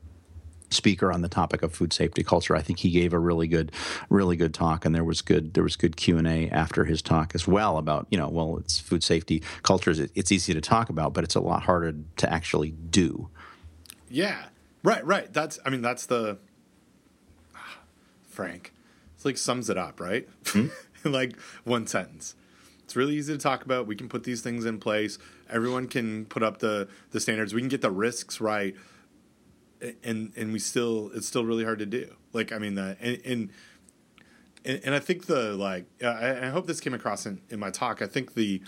speaker 0.75 1.11
on 1.11 1.21
the 1.21 1.29
topic 1.29 1.63
of 1.63 1.73
food 1.73 1.93
safety 1.93 2.23
culture. 2.23 2.55
I 2.55 2.61
think 2.61 2.79
he 2.79 2.91
gave 2.91 3.13
a 3.13 3.19
really 3.19 3.47
good, 3.47 3.71
really 4.09 4.35
good 4.35 4.53
talk, 4.53 4.85
and 4.85 4.93
there 4.93 5.03
was 5.03 5.21
good 5.21 5.53
there 5.53 5.63
was 5.63 5.75
good 5.75 5.95
Q 5.97 6.17
and 6.17 6.27
A 6.27 6.49
after 6.49 6.85
his 6.85 7.01
talk 7.01 7.33
as 7.33 7.47
well 7.47 7.77
about 7.77 8.07
you 8.09 8.17
know 8.17 8.29
well 8.29 8.57
it's 8.57 8.79
food 8.79 9.03
safety 9.03 9.41
cultures. 9.63 9.99
It's 9.99 10.31
easy 10.31 10.53
to 10.53 10.61
talk 10.61 10.89
about, 10.89 11.13
but 11.13 11.23
it's 11.23 11.35
a 11.35 11.39
lot 11.39 11.63
harder 11.63 11.93
to 12.17 12.31
actually 12.31 12.71
do. 12.71 13.29
Yeah, 14.09 14.45
right, 14.83 15.05
right. 15.05 15.31
That's 15.31 15.59
I 15.65 15.69
mean 15.69 15.81
that's 15.81 16.05
the 16.05 16.37
Frank. 18.27 18.73
It's 19.15 19.25
like 19.25 19.37
sums 19.37 19.69
it 19.69 19.77
up, 19.77 19.99
right? 19.99 20.27
Mm-hmm. 20.45 21.11
like 21.11 21.39
one 21.63 21.87
sentence. 21.87 22.35
It's 22.83 22.95
really 22.95 23.15
easy 23.15 23.33
to 23.33 23.39
talk 23.39 23.65
about. 23.65 23.87
We 23.87 23.95
can 23.95 24.07
put 24.07 24.23
these 24.25 24.41
things 24.41 24.63
in 24.63 24.79
place. 24.79 25.17
Everyone 25.49 25.87
can 25.87 26.25
put 26.25 26.43
up 26.43 26.59
the 26.59 26.87
the 27.11 27.19
standards. 27.19 27.53
We 27.53 27.61
can 27.61 27.69
get 27.69 27.81
the 27.81 27.91
risks 27.91 28.39
right 28.39 28.75
and 30.03 30.31
and 30.35 30.53
we 30.53 30.59
still 30.59 31.11
it's 31.13 31.27
still 31.27 31.45
really 31.45 31.63
hard 31.63 31.79
to 31.79 31.85
do. 31.85 32.13
Like 32.33 32.51
I 32.51 32.57
mean 32.57 32.75
the 32.75 32.97
and 32.99 33.49
and, 34.65 34.81
and 34.83 34.95
I 34.95 34.99
think 34.99 35.27
the 35.27 35.53
like 35.53 35.85
I, 36.03 36.47
I, 36.47 36.47
hope 36.47 36.65
this 36.67 36.79
came 36.79 36.93
across 36.93 37.25
in, 37.25 37.41
in 37.49 37.59
my 37.59 37.69
talk. 37.69 38.01
I 38.01 38.07
think 38.07 38.33
the 38.33 38.61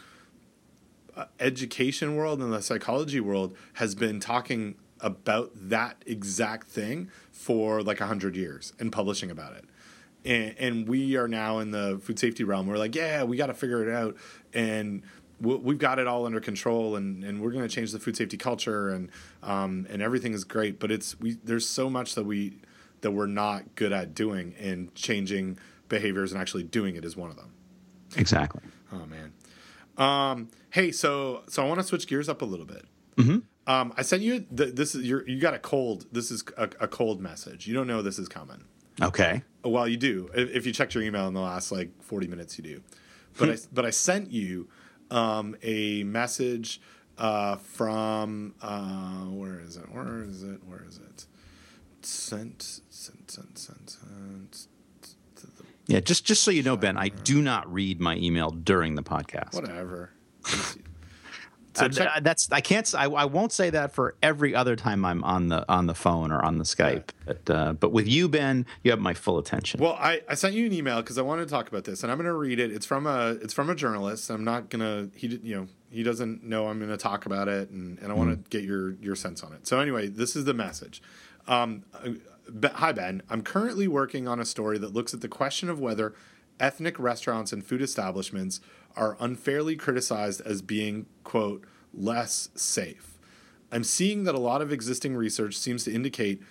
uh, 1.15 1.25
education 1.39 2.15
world 2.15 2.41
and 2.41 2.53
the 2.53 2.61
psychology 2.61 3.19
world 3.19 3.55
has 3.73 3.95
been 3.95 4.19
talking 4.19 4.75
about 4.99 5.51
that 5.55 5.97
exact 6.05 6.67
thing 6.67 7.09
for 7.31 7.81
like 7.81 7.99
a 7.99 8.05
hundred 8.05 8.35
years 8.35 8.73
and 8.79 8.91
publishing 8.91 9.31
about 9.31 9.55
it. 9.55 9.65
And, 10.25 10.55
and 10.59 10.87
we 10.87 11.15
are 11.15 11.27
now 11.27 11.59
in 11.59 11.71
the 11.71 11.99
food 12.03 12.19
safety 12.19 12.43
realm. 12.43 12.67
We're 12.67 12.77
like, 12.77 12.95
yeah, 12.95 13.23
we 13.23 13.37
got 13.37 13.47
to 13.47 13.53
figure 13.53 13.87
it 13.87 13.93
out. 13.93 14.17
And 14.53 15.03
we've 15.39 15.77
got 15.77 15.99
it 15.99 16.07
all 16.07 16.25
under 16.25 16.39
control 16.39 16.95
and, 16.95 17.23
and 17.23 17.41
we're 17.41 17.51
going 17.51 17.67
to 17.67 17.73
change 17.73 17.91
the 17.91 17.99
food 17.99 18.17
safety 18.17 18.37
culture 18.37 18.89
and 18.89 19.09
um, 19.43 19.85
and 19.89 20.01
everything 20.01 20.33
is 20.33 20.43
great 20.43 20.79
but 20.79 20.91
it's 20.91 21.19
we 21.19 21.37
there's 21.43 21.67
so 21.67 21.89
much 21.89 22.15
that 22.15 22.23
we 22.23 22.59
that 23.01 23.11
we're 23.11 23.27
not 23.27 23.75
good 23.75 23.91
at 23.91 24.13
doing 24.13 24.55
and 24.59 24.93
changing 24.95 25.57
behaviors 25.89 26.31
and 26.31 26.41
actually 26.41 26.63
doing 26.63 26.95
it 26.95 27.05
is 27.05 27.15
one 27.15 27.29
of 27.29 27.35
them. 27.35 27.53
Exactly. 28.15 28.61
Oh 28.91 29.05
man. 29.05 29.33
Um, 29.97 30.49
hey 30.69 30.91
so 30.91 31.43
so 31.47 31.63
i 31.63 31.67
want 31.67 31.79
to 31.79 31.85
switch 31.85 32.07
gears 32.07 32.29
up 32.29 32.41
a 32.41 32.45
little 32.45 32.65
bit. 32.65 32.85
Mm-hmm. 33.15 33.39
um, 33.71 33.93
i 33.97 34.03
sent 34.03 34.21
you 34.21 34.45
the, 34.51 34.67
this 34.67 34.93
is 34.93 35.03
you 35.03 35.23
you 35.25 35.39
got 35.39 35.55
a 35.55 35.59
cold 35.59 36.05
this 36.11 36.29
is 36.29 36.43
a, 36.57 36.69
a, 36.79 36.87
cold 36.87 37.19
message. 37.19 37.67
You 37.67 37.73
don't 37.73 37.87
know 37.87 38.01
this 38.01 38.19
is 38.19 38.27
coming. 38.27 38.63
Okay. 39.01 39.41
Well 39.63 39.87
you 39.87 39.97
do. 39.97 40.29
If, 40.35 40.49
if 40.51 40.65
you 40.65 40.73
checked 40.73 40.93
your 40.93 41.03
email 41.03 41.27
in 41.27 41.33
the 41.33 41.41
last 41.41 41.71
like 41.71 41.89
40 42.03 42.27
minutes 42.27 42.57
you 42.57 42.63
do. 42.63 42.81
But 43.37 43.49
I 43.49 43.57
but 43.71 43.85
I 43.85 43.89
sent 43.89 44.31
you 44.31 44.69
um, 45.11 45.55
a 45.63 46.03
message 46.03 46.81
uh, 47.17 47.55
from 47.57 48.55
uh, 48.61 49.25
where 49.25 49.59
is 49.59 49.77
it? 49.77 49.91
Where 49.91 50.23
is 50.23 50.43
it? 50.43 50.59
Where 50.65 50.83
is 50.87 50.97
it? 50.97 51.25
Sent, 52.01 52.81
sent, 52.89 53.31
sent, 53.31 53.57
sent. 53.57 53.89
sent 53.89 54.67
yeah, 55.87 56.01
just 56.01 56.25
just 56.25 56.43
so 56.43 56.51
you 56.51 56.63
know, 56.63 56.75
Ben, 56.75 56.97
I 56.97 57.07
do 57.07 57.41
not 57.41 57.71
read 57.71 58.01
my 58.01 58.17
email 58.17 58.51
during 58.51 58.95
the 58.95 59.03
podcast. 59.03 59.53
Whatever. 59.53 60.11
So 61.77 61.85
uh, 61.85 61.89
check- 61.89 62.23
that's 62.23 62.51
I 62.51 62.61
can't 62.61 62.93
I, 62.95 63.05
I 63.05 63.25
won't 63.25 63.51
say 63.51 63.69
that 63.69 63.91
for 63.93 64.15
every 64.23 64.53
other 64.55 64.75
time 64.75 65.05
I'm 65.05 65.23
on 65.23 65.47
the 65.49 65.65
on 65.71 65.85
the 65.87 65.93
phone 65.93 66.31
or 66.31 66.43
on 66.43 66.57
the 66.57 66.63
Skype. 66.63 67.09
Yeah. 67.27 67.33
But 67.43 67.49
uh, 67.49 67.73
but 67.73 67.91
with 67.91 68.07
you, 68.07 68.27
Ben, 68.27 68.65
you 68.83 68.91
have 68.91 68.99
my 68.99 69.13
full 69.13 69.37
attention. 69.37 69.79
Well, 69.79 69.93
I, 69.99 70.21
I 70.29 70.35
sent 70.35 70.53
you 70.55 70.65
an 70.65 70.73
email 70.73 71.01
because 71.01 71.17
I 71.17 71.21
wanted 71.21 71.45
to 71.45 71.51
talk 71.51 71.67
about 71.67 71.83
this, 71.83 72.03
and 72.03 72.11
I'm 72.11 72.17
going 72.17 72.25
to 72.25 72.33
read 72.33 72.59
it. 72.59 72.71
It's 72.71 72.85
from 72.85 73.05
a 73.05 73.37
it's 73.41 73.53
from 73.53 73.69
a 73.69 73.75
journalist. 73.75 74.29
I'm 74.29 74.43
not 74.43 74.69
gonna 74.69 75.09
he 75.15 75.27
you 75.43 75.55
know 75.55 75.67
he 75.89 76.03
doesn't 76.03 76.43
know 76.43 76.67
I'm 76.67 76.79
going 76.79 76.91
to 76.91 76.97
talk 76.97 77.25
about 77.25 77.47
it, 77.47 77.69
and, 77.69 77.97
and 77.99 78.11
I 78.11 78.15
want 78.15 78.31
to 78.31 78.37
Mm. 78.37 78.49
get 78.49 78.63
your 78.63 78.91
your 78.95 79.15
sense 79.15 79.43
on 79.43 79.53
it. 79.53 79.67
So 79.67 79.79
anyway, 79.79 80.07
this 80.07 80.35
is 80.35 80.45
the 80.45 80.53
message. 80.53 81.01
Um, 81.47 81.83
uh, 81.93 82.69
hi 82.73 82.91
Ben, 82.91 83.21
I'm 83.29 83.41
currently 83.41 83.87
working 83.87 84.27
on 84.27 84.39
a 84.39 84.45
story 84.45 84.77
that 84.79 84.93
looks 84.93 85.13
at 85.13 85.21
the 85.21 85.27
question 85.27 85.69
of 85.69 85.79
whether 85.79 86.13
ethnic 86.59 86.99
restaurants 86.99 87.51
and 87.51 87.65
food 87.65 87.81
establishments 87.81 88.59
are 88.95 89.17
unfairly 89.19 89.75
criticized 89.75 90.41
as 90.41 90.61
being 90.61 91.05
quote 91.23 91.63
less 91.93 92.49
safe. 92.55 93.17
I'm 93.71 93.83
seeing 93.83 94.23
that 94.23 94.35
a 94.35 94.39
lot 94.39 94.61
of 94.61 94.71
existing 94.71 95.15
research 95.15 95.57
seems 95.57 95.83
to 95.83 95.93
indicate 95.93 96.41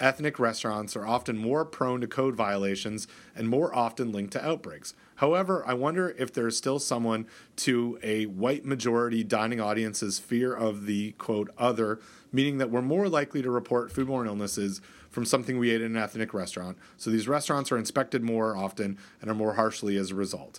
ethnic 0.00 0.38
restaurants 0.38 0.96
are 0.96 1.06
often 1.06 1.38
more 1.38 1.64
prone 1.64 2.00
to 2.00 2.06
code 2.06 2.34
violations 2.34 3.06
and 3.34 3.48
more 3.48 3.74
often 3.74 4.12
linked 4.12 4.32
to 4.32 4.44
outbreaks. 4.44 4.94
However, 5.16 5.62
I 5.66 5.74
wonder 5.74 6.14
if 6.18 6.32
there's 6.32 6.56
still 6.56 6.80
someone 6.80 7.26
to 7.56 7.98
a 8.02 8.26
white 8.26 8.64
majority 8.64 9.22
dining 9.22 9.60
audience's 9.60 10.18
fear 10.18 10.52
of 10.52 10.86
the 10.86 11.12
quote 11.12 11.50
other, 11.56 12.00
meaning 12.32 12.58
that 12.58 12.70
we're 12.70 12.82
more 12.82 13.08
likely 13.08 13.40
to 13.42 13.50
report 13.50 13.92
foodborne 13.92 14.26
illnesses 14.26 14.80
from 15.14 15.24
something 15.24 15.58
we 15.58 15.70
ate 15.70 15.80
in 15.80 15.96
an 15.96 16.02
ethnic 16.02 16.34
restaurant. 16.34 16.76
So 16.96 17.08
these 17.08 17.28
restaurants 17.28 17.70
are 17.70 17.78
inspected 17.78 18.22
more 18.22 18.56
often 18.56 18.98
and 19.22 19.30
are 19.30 19.34
more 19.34 19.54
harshly 19.54 19.96
as 19.96 20.10
a 20.10 20.14
result. 20.14 20.58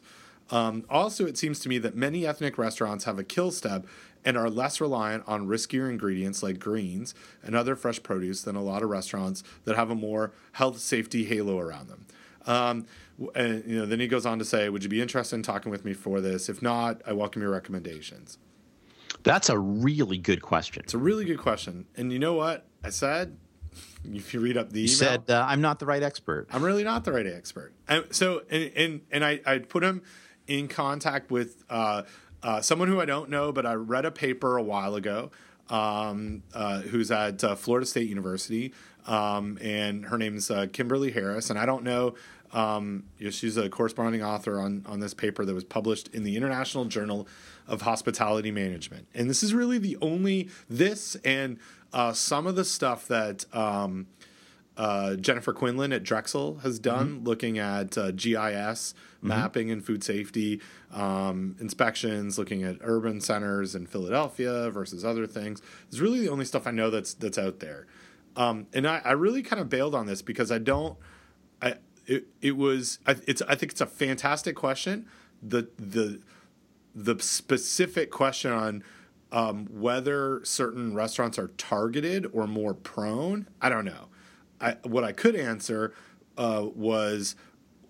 Um, 0.49 0.86
also, 0.89 1.26
it 1.26 1.38
seems 1.38 1.60
to 1.60 1.70
me 1.70 1.78
that 1.80 1.95
many 1.95 2.26
ethnic 2.26 2.58
restaurants 2.58 3.03
have 3.03 3.20
a 3.20 3.24
kill 3.24 3.51
step 3.51 3.86
and 4.24 4.38
are 4.38 4.49
less 4.49 4.80
reliant 4.80 5.24
on 5.28 5.47
riskier 5.47 5.89
ingredients 5.89 6.41
like 6.41 6.58
greens 6.58 7.14
and 7.43 7.56
other 7.56 7.76
fresh 7.76 8.01
produce 8.01 8.43
than 8.43 8.56
a 8.56 8.64
lot 8.64 8.82
of 8.82 8.89
restaurants 8.89 9.43
that 9.66 9.76
have 9.76 9.89
a 9.89 9.95
more 9.95 10.32
health 10.53 10.80
safety 10.80 11.26
halo 11.26 11.60
around 11.60 11.89
them. 11.89 12.06
Um, 12.47 12.86
and 13.36 13.64
you 13.66 13.80
know, 13.80 13.86
then 13.86 13.99
he 13.99 14.08
goes 14.08 14.26
on 14.26 14.39
to 14.39 14.45
say, 14.45 14.70
"Would 14.70 14.84
you 14.84 14.89
be 14.89 15.01
interested 15.01 15.36
in 15.36 15.43
talking 15.43 15.72
with 15.72 15.84
me 15.84 15.93
for 15.93 16.22
this? 16.22 16.47
If 16.47 16.62
not, 16.62 17.01
I 17.06 17.14
welcome 17.14 17.41
your 17.41 17.51
recommendations." 17.51 18.38
That's 19.24 19.49
a 19.49 19.58
really 19.58 20.20
good 20.20 20.41
question. 20.41 20.84
It's 20.84 20.93
a 20.93 20.99
really 20.99 21.26
good 21.26 21.39
question, 21.39 21.88
and 21.97 22.14
you 22.14 22.20
know 22.20 22.34
what 22.34 22.68
I 22.84 22.91
said? 22.91 23.36
If 24.14 24.34
you 24.34 24.39
read 24.39 24.58
up 24.58 24.72
the 24.72 24.82
You 24.82 24.86
email, 24.86 24.97
said 24.97 25.30
uh, 25.30 25.45
I'm 25.47 25.62
not 25.62 25.80
the 25.80 25.86
right 25.86 26.03
expert. 26.03 26.47
I'm 26.51 26.64
really 26.64 26.84
not 26.84 27.03
the 27.03 27.12
right 27.12 27.26
expert. 27.26 27.74
And 27.88 28.06
so, 28.12 28.43
and 28.49 28.72
and, 28.76 29.01
and 29.12 29.26
I, 29.26 29.39
I 29.45 29.60
put 29.60 29.84
him 29.84 30.01
in 30.47 30.68
contact 30.68 31.32
with 31.32 31.64
uh, 31.70 32.03
uh, 32.43 32.62
someone 32.62 32.88
who 32.88 33.01
I 33.01 33.06
don't 33.06 33.30
know, 33.30 33.51
but 33.51 33.66
I 33.66 33.74
read 33.74 34.06
a 34.06 34.12
paper 34.12 34.58
a 34.58 34.64
while 34.64 34.95
ago. 34.95 35.32
Um, 35.68 36.43
uh, 36.53 36.82
who's 36.82 37.10
at 37.10 37.43
uh, 37.43 37.56
Florida 37.56 37.88
State 37.88 38.08
University, 38.08 38.72
um, 39.08 39.58
and 39.60 40.06
her 40.06 40.18
name's 40.20 40.51
uh, 40.51 40.68
Kimberly 40.72 41.10
Harris, 41.10 41.49
and 41.49 41.58
I 41.58 41.66
don't 41.66 41.84
know. 41.84 42.14
Um, 42.53 43.06
you 43.18 43.26
know, 43.26 43.32
she's 43.32 43.58
a 43.58 43.68
corresponding 43.68 44.24
author 44.24 44.60
on 44.60 44.84
on 44.86 44.99
this 44.99 45.16
paper 45.16 45.43
that 45.43 45.56
was 45.56 45.64
published 45.64 46.10
in 46.10 46.24
the 46.24 46.38
International 46.38 46.86
Journal 46.86 47.28
of 47.68 47.82
Hospitality 47.82 48.51
Management, 48.51 49.08
and 49.16 49.28
this 49.28 49.41
is 49.41 49.56
really 49.56 49.80
the 49.80 49.97
only 50.01 50.49
this 50.70 51.16
and 51.26 51.58
uh, 51.94 52.14
some 52.14 52.48
of 52.48 52.56
the 52.56 52.66
stuff 52.66 53.08
that. 53.08 53.46
Um, 53.54 54.08
uh, 54.78 55.16
Jennifer 55.16 55.54
Quinlan 55.54 55.94
at 55.94 56.04
Drexel 56.04 56.56
has 56.58 56.80
done, 56.80 57.24
looking 57.24 57.58
at 57.58 57.98
uh, 57.98 58.12
GIS 58.12 58.94
mapping 59.26 59.72
and 59.72 59.84
food 59.84 60.04
safety 60.04 60.62
um, 60.94 61.56
inspections, 61.60 62.38
looking 62.38 62.64
at 62.64 62.78
urban 62.82 63.20
centers 63.20 63.76
in 63.76 63.88
Philadelphia 63.88 64.70
versus 64.70 65.04
other 65.04 65.26
things. 65.28 65.62
is 65.92 66.00
really 66.00 66.20
the 66.20 66.30
only 66.30 66.46
stuff 66.46 66.68
I 66.68 66.72
know 66.72 66.90
that's 66.90 67.14
that's 67.14 67.38
out 67.38 67.60
there, 67.60 67.88
um, 68.36 68.68
and 68.74 68.88
I, 68.88 69.02
I 69.04 69.12
really 69.14 69.42
kind 69.42 69.62
of 69.62 69.70
bailed 69.70 69.96
on 69.96 70.06
this 70.06 70.22
because 70.22 70.52
I 70.52 70.60
don't. 70.60 70.98
I 71.62 71.76
it, 72.06 72.28
it 72.42 72.56
was 72.56 73.00
I, 73.06 73.16
it's 73.28 73.42
I 73.44 73.56
think 73.56 73.72
it's 73.72 73.82
a 73.82 73.88
fantastic 73.88 74.56
question. 74.56 75.08
The 75.42 75.70
the 75.78 76.22
the 76.94 77.20
specific 77.22 78.12
question 78.12 78.52
on 78.52 78.84
um, 79.32 79.68
whether 79.72 80.44
certain 80.44 80.94
restaurants 80.94 81.38
are 81.38 81.50
targeted 81.58 82.28
or 82.34 82.48
more 82.48 82.74
prone, 82.74 83.48
I 83.62 83.70
don't 83.70 83.86
know. 83.86 84.08
I, 84.62 84.78
what 84.84 85.04
I 85.04 85.12
could 85.12 85.36
answer 85.36 85.94
uh, 86.38 86.68
was 86.74 87.36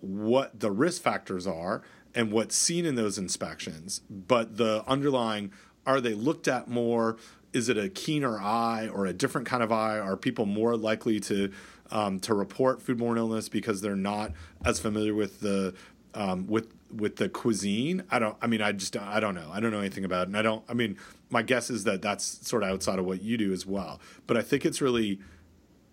what 0.00 0.60
the 0.60 0.70
risk 0.70 1.02
factors 1.02 1.46
are 1.46 1.82
and 2.14 2.32
what's 2.32 2.56
seen 2.56 2.86
in 2.86 2.94
those 2.94 3.18
inspections, 3.18 4.00
but 4.10 4.56
the 4.56 4.84
underlying 4.86 5.52
are 5.86 6.00
they 6.00 6.14
looked 6.14 6.48
at 6.48 6.68
more? 6.68 7.16
Is 7.52 7.68
it 7.68 7.78
a 7.78 7.88
keener 7.88 8.40
eye 8.40 8.88
or 8.92 9.06
a 9.06 9.12
different 9.12 9.46
kind 9.46 9.62
of 9.62 9.70
eye? 9.70 9.98
Are 9.98 10.16
people 10.16 10.44
more 10.44 10.76
likely 10.76 11.20
to 11.20 11.52
um, 11.90 12.18
to 12.20 12.34
report 12.34 12.84
foodborne 12.84 13.16
illness 13.16 13.48
because 13.48 13.80
they're 13.80 13.94
not 13.94 14.32
as 14.64 14.80
familiar 14.80 15.14
with 15.14 15.40
the 15.40 15.74
um, 16.14 16.46
with 16.48 16.74
with 16.94 17.16
the 17.16 17.28
cuisine? 17.28 18.02
I 18.10 18.18
don't. 18.18 18.36
I 18.42 18.48
mean, 18.48 18.60
I 18.60 18.72
just 18.72 18.96
I 18.96 19.20
don't 19.20 19.34
know. 19.34 19.48
I 19.52 19.60
don't 19.60 19.70
know 19.70 19.78
anything 19.78 20.04
about 20.04 20.22
it, 20.22 20.28
and 20.28 20.36
I 20.36 20.42
don't. 20.42 20.64
I 20.68 20.74
mean, 20.74 20.98
my 21.30 21.42
guess 21.42 21.70
is 21.70 21.84
that 21.84 22.02
that's 22.02 22.46
sort 22.46 22.62
of 22.62 22.70
outside 22.70 22.98
of 22.98 23.04
what 23.04 23.22
you 23.22 23.36
do 23.36 23.52
as 23.52 23.66
well. 23.66 24.00
But 24.26 24.36
I 24.36 24.42
think 24.42 24.64
it's 24.64 24.80
really 24.80 25.18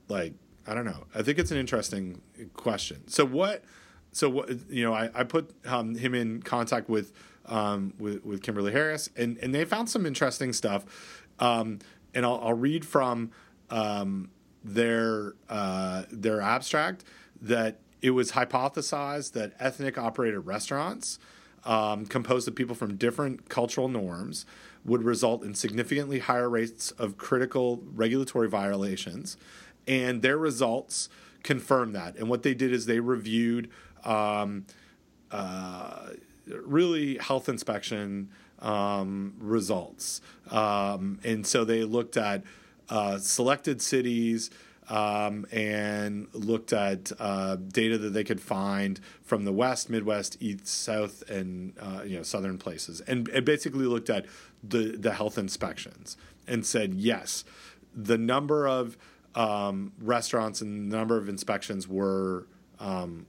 like 0.07 0.33
I 0.65 0.73
don't 0.73 0.85
know. 0.85 1.05
I 1.13 1.21
think 1.21 1.39
it's 1.39 1.51
an 1.51 1.57
interesting 1.57 2.21
question. 2.53 3.07
So 3.07 3.25
what? 3.25 3.63
So 4.11 4.29
what? 4.29 4.49
You 4.69 4.83
know, 4.83 4.93
I, 4.93 5.09
I 5.13 5.23
put 5.23 5.51
um, 5.65 5.95
him 5.95 6.13
in 6.13 6.41
contact 6.41 6.89
with 6.89 7.11
um, 7.45 7.93
with 7.99 8.23
with 8.23 8.41
Kimberly 8.41 8.71
Harris, 8.71 9.09
and 9.15 9.37
and 9.39 9.53
they 9.53 9.65
found 9.65 9.89
some 9.89 10.05
interesting 10.05 10.53
stuff. 10.53 10.85
Um, 11.39 11.79
and 12.13 12.25
I'll, 12.25 12.39
I'll 12.43 12.53
read 12.53 12.85
from 12.85 13.31
um, 13.69 14.29
their 14.63 15.33
uh, 15.49 16.03
their 16.11 16.41
abstract 16.41 17.03
that 17.41 17.79
it 18.01 18.11
was 18.11 18.33
hypothesized 18.33 19.33
that 19.33 19.53
ethnic 19.59 19.97
operated 19.97 20.45
restaurants 20.45 21.19
um, 21.65 22.05
composed 22.05 22.47
of 22.47 22.55
people 22.55 22.75
from 22.75 22.95
different 22.95 23.49
cultural 23.49 23.87
norms 23.87 24.45
would 24.85 25.03
result 25.03 25.43
in 25.43 25.53
significantly 25.53 26.19
higher 26.19 26.49
rates 26.49 26.91
of 26.91 27.17
critical 27.17 27.81
regulatory 27.93 28.49
violations 28.49 29.37
and 29.87 30.21
their 30.21 30.37
results 30.37 31.09
confirm 31.43 31.93
that. 31.93 32.15
And 32.15 32.29
what 32.29 32.43
they 32.43 32.53
did 32.53 32.71
is 32.71 32.85
they 32.85 32.99
reviewed 32.99 33.69
um, 34.03 34.65
uh, 35.31 36.09
really 36.47 37.17
health 37.17 37.49
inspection 37.49 38.29
um, 38.59 39.33
results, 39.39 40.21
um, 40.51 41.19
and 41.23 41.45
so 41.45 41.65
they 41.65 41.83
looked 41.83 42.17
at 42.17 42.43
uh, 42.89 43.17
selected 43.17 43.81
cities. 43.81 44.49
Um, 44.89 45.45
and 45.49 46.27
looked 46.33 46.73
at 46.73 47.09
uh, 47.17 47.55
data 47.55 47.97
that 47.99 48.09
they 48.09 48.25
could 48.25 48.41
find 48.41 48.99
from 49.21 49.45
the 49.45 49.53
West, 49.53 49.89
Midwest, 49.89 50.35
East, 50.41 50.67
South, 50.67 51.23
and 51.29 51.71
uh, 51.79 52.01
you 52.05 52.17
know 52.17 52.23
Southern 52.23 52.57
places, 52.57 52.99
and, 52.99 53.29
and 53.29 53.45
basically 53.45 53.85
looked 53.85 54.09
at 54.09 54.25
the 54.67 54.97
the 54.97 55.13
health 55.13 55.37
inspections 55.37 56.17
and 56.47 56.65
said 56.65 56.93
yes, 56.93 57.43
the 57.93 58.17
number 58.17 58.67
of 58.67 58.97
um, 59.35 59.93
restaurants 59.99 60.61
and 60.61 60.91
the 60.91 60.97
number 60.97 61.17
of 61.17 61.27
inspections 61.27 61.87
were 61.87 62.47
um, 62.79 63.25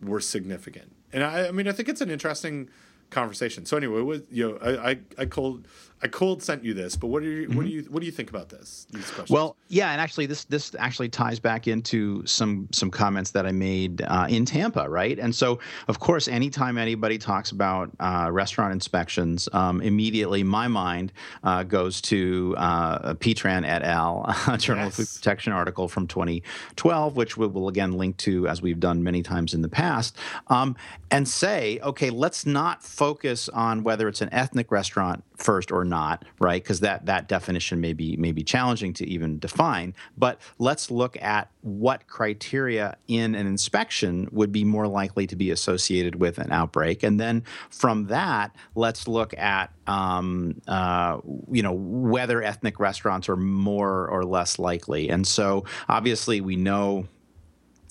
were 0.00 0.20
significant. 0.20 0.94
And 1.12 1.22
I, 1.22 1.48
I 1.48 1.50
mean, 1.50 1.68
I 1.68 1.72
think 1.72 1.88
it's 1.88 2.00
an 2.00 2.10
interesting 2.10 2.68
conversation. 3.10 3.64
So 3.66 3.76
anyway, 3.76 4.00
what, 4.00 4.30
you 4.30 4.50
know, 4.50 4.58
I, 4.60 4.90
I, 4.90 4.98
I 5.18 5.24
cold 5.26 5.66
I 6.02 6.08
cold 6.08 6.42
sent 6.42 6.62
you 6.62 6.74
this, 6.74 6.96
but 6.96 7.06
what 7.06 7.22
do 7.22 7.30
you 7.30 7.48
what 7.48 7.64
do 7.64 7.70
you 7.70 7.82
what 7.84 8.00
do 8.00 8.06
you 8.06 8.12
think 8.12 8.28
about 8.28 8.50
this? 8.50 8.86
These 8.90 9.06
questions. 9.06 9.30
Well, 9.30 9.56
yeah, 9.68 9.90
and 9.90 10.00
actually, 10.00 10.26
this 10.26 10.44
this 10.44 10.74
actually 10.78 11.08
ties 11.08 11.40
back 11.40 11.66
into 11.66 12.26
some 12.26 12.68
some 12.72 12.90
comments 12.90 13.30
that 13.30 13.46
I 13.46 13.52
made 13.52 14.02
uh, 14.02 14.26
in 14.28 14.44
Tampa, 14.44 14.88
right? 14.88 15.18
And 15.18 15.34
so, 15.34 15.60
of 15.88 16.00
course, 16.00 16.28
anytime 16.28 16.76
anybody 16.76 17.16
talks 17.16 17.52
about 17.52 17.90
uh, 18.00 18.28
restaurant 18.30 18.72
inspections, 18.72 19.48
um, 19.52 19.80
immediately 19.80 20.42
my 20.42 20.68
mind 20.68 21.12
uh, 21.42 21.62
goes 21.62 22.02
to 22.02 22.54
uh, 22.58 23.14
Petran 23.14 23.66
et 23.66 23.82
al. 23.82 24.26
a 24.46 24.58
Journal 24.58 24.88
of 24.88 24.94
Food 24.94 25.08
Protection 25.14 25.52
article 25.52 25.88
from 25.88 26.06
2012, 26.06 27.16
which 27.16 27.36
we 27.36 27.46
will 27.46 27.68
again 27.68 27.92
link 27.92 28.18
to 28.18 28.46
as 28.46 28.60
we've 28.60 28.80
done 28.80 29.02
many 29.02 29.22
times 29.22 29.54
in 29.54 29.62
the 29.62 29.68
past, 29.68 30.18
um, 30.48 30.76
and 31.10 31.26
say, 31.26 31.78
okay, 31.82 32.10
let's 32.10 32.44
not 32.44 32.82
focus 32.82 33.48
on 33.48 33.82
whether 33.84 34.06
it's 34.06 34.20
an 34.20 34.28
ethnic 34.32 34.70
restaurant 34.70 35.24
first 35.36 35.72
or 35.72 35.84
not, 35.84 36.24
right? 36.38 36.62
Because 36.62 36.80
that 36.80 37.06
that 37.06 37.28
definition 37.28 37.80
may 37.80 37.92
be 37.92 38.16
may 38.16 38.32
be 38.32 38.42
challenging 38.42 38.92
to 38.94 39.06
even 39.06 39.38
define. 39.38 39.94
But 40.16 40.40
let's 40.58 40.90
look 40.90 41.20
at 41.20 41.50
what 41.62 42.06
criteria 42.06 42.96
in 43.08 43.34
an 43.34 43.46
inspection 43.46 44.28
would 44.32 44.52
be 44.52 44.64
more 44.64 44.86
likely 44.86 45.26
to 45.26 45.36
be 45.36 45.50
associated 45.50 46.16
with 46.16 46.38
an 46.38 46.52
outbreak, 46.52 47.02
and 47.02 47.18
then 47.18 47.44
from 47.70 48.06
that, 48.06 48.54
let's 48.74 49.08
look 49.08 49.36
at 49.36 49.72
um, 49.86 50.60
uh, 50.68 51.18
you 51.50 51.62
know 51.62 51.72
whether 51.72 52.42
ethnic 52.42 52.78
restaurants 52.78 53.28
are 53.28 53.36
more 53.36 54.08
or 54.08 54.24
less 54.24 54.58
likely. 54.58 55.08
And 55.08 55.26
so, 55.26 55.64
obviously, 55.88 56.40
we 56.40 56.56
know 56.56 57.06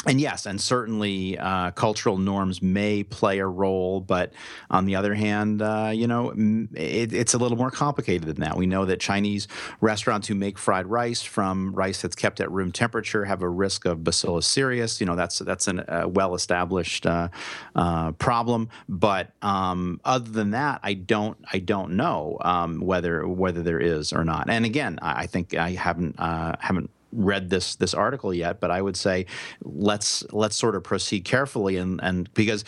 and 0.06 0.20
yes, 0.20 0.45
and 0.45 0.60
certainly 0.60 1.38
uh, 1.38 1.72
cultural 1.72 2.18
norms 2.18 2.62
may 2.62 3.04
play 3.04 3.39
a 3.39 3.47
role, 3.47 4.01
but 4.01 4.34
on 4.70 4.86
the 4.86 4.95
other 4.95 5.14
hand, 5.14 5.62
uh, 5.62 5.91
you 5.93 6.08
know, 6.08 6.34
it, 6.74 7.14
it's 7.14 7.34
a 7.34 7.38
little 7.38 7.58
more 7.58 7.72
complicated 7.72 8.28
than 8.28 8.41
that. 8.41 8.58
We 8.58 8.66
know 8.66 8.86
that 8.86 8.99
Chinese 8.99 9.47
restaurants 9.80 10.28
who 10.28 10.36
make 10.36 10.58
fried 10.58 10.88
rice 10.88 11.22
from 11.22 11.74
rice 11.74 12.01
that's 12.01 12.16
kept 12.16 12.41
at 12.41 12.51
room 12.51 12.72
temperature 12.72 13.26
have 13.26 13.41
a 13.41 13.49
risk 13.49 13.86
of 13.86 14.04
Bacillus 14.04 14.45
cereus. 14.45 14.99
You 14.99 15.06
know, 15.06 15.16
that's 15.16 15.39
that's 15.39 15.68
a 15.68 16.04
uh, 16.04 16.08
well-established 16.08 17.06
uh, 17.06 17.30
uh, 17.76 18.12
problem. 18.14 18.70
But 18.89 19.32
um, 19.41 20.01
other 20.04 20.30
than 20.30 20.51
that, 20.51 20.82
I 20.84 20.95
don't 20.95 21.38
I 21.51 21.60
don't 21.60 21.95
know 21.95 22.38
um, 22.41 22.82
whether 22.82 23.26
whether 23.28 23.64
there 23.64 23.80
is 23.80 24.12
or 24.12 24.26
not. 24.26 24.49
And 24.49 24.66
again, 24.66 24.99
I, 25.01 25.24
I 25.24 25.28
think 25.28 25.54
I 25.54 25.72
haven't 25.72 26.20
haven't 26.20 26.89
read 27.14 27.49
this 27.49 27.76
this 27.76 27.93
article 27.93 28.34
yet, 28.34 28.59
but 28.59 28.72
I 28.72 28.82
would 28.82 28.97
say 28.97 29.26
let's 29.64 30.24
let's 30.32 30.55
sort 30.55 30.76
of 30.76 30.84
proceed 30.84 31.26
carefully 31.26 31.78
and 31.78 31.99
and 32.03 32.34
because 32.34 32.66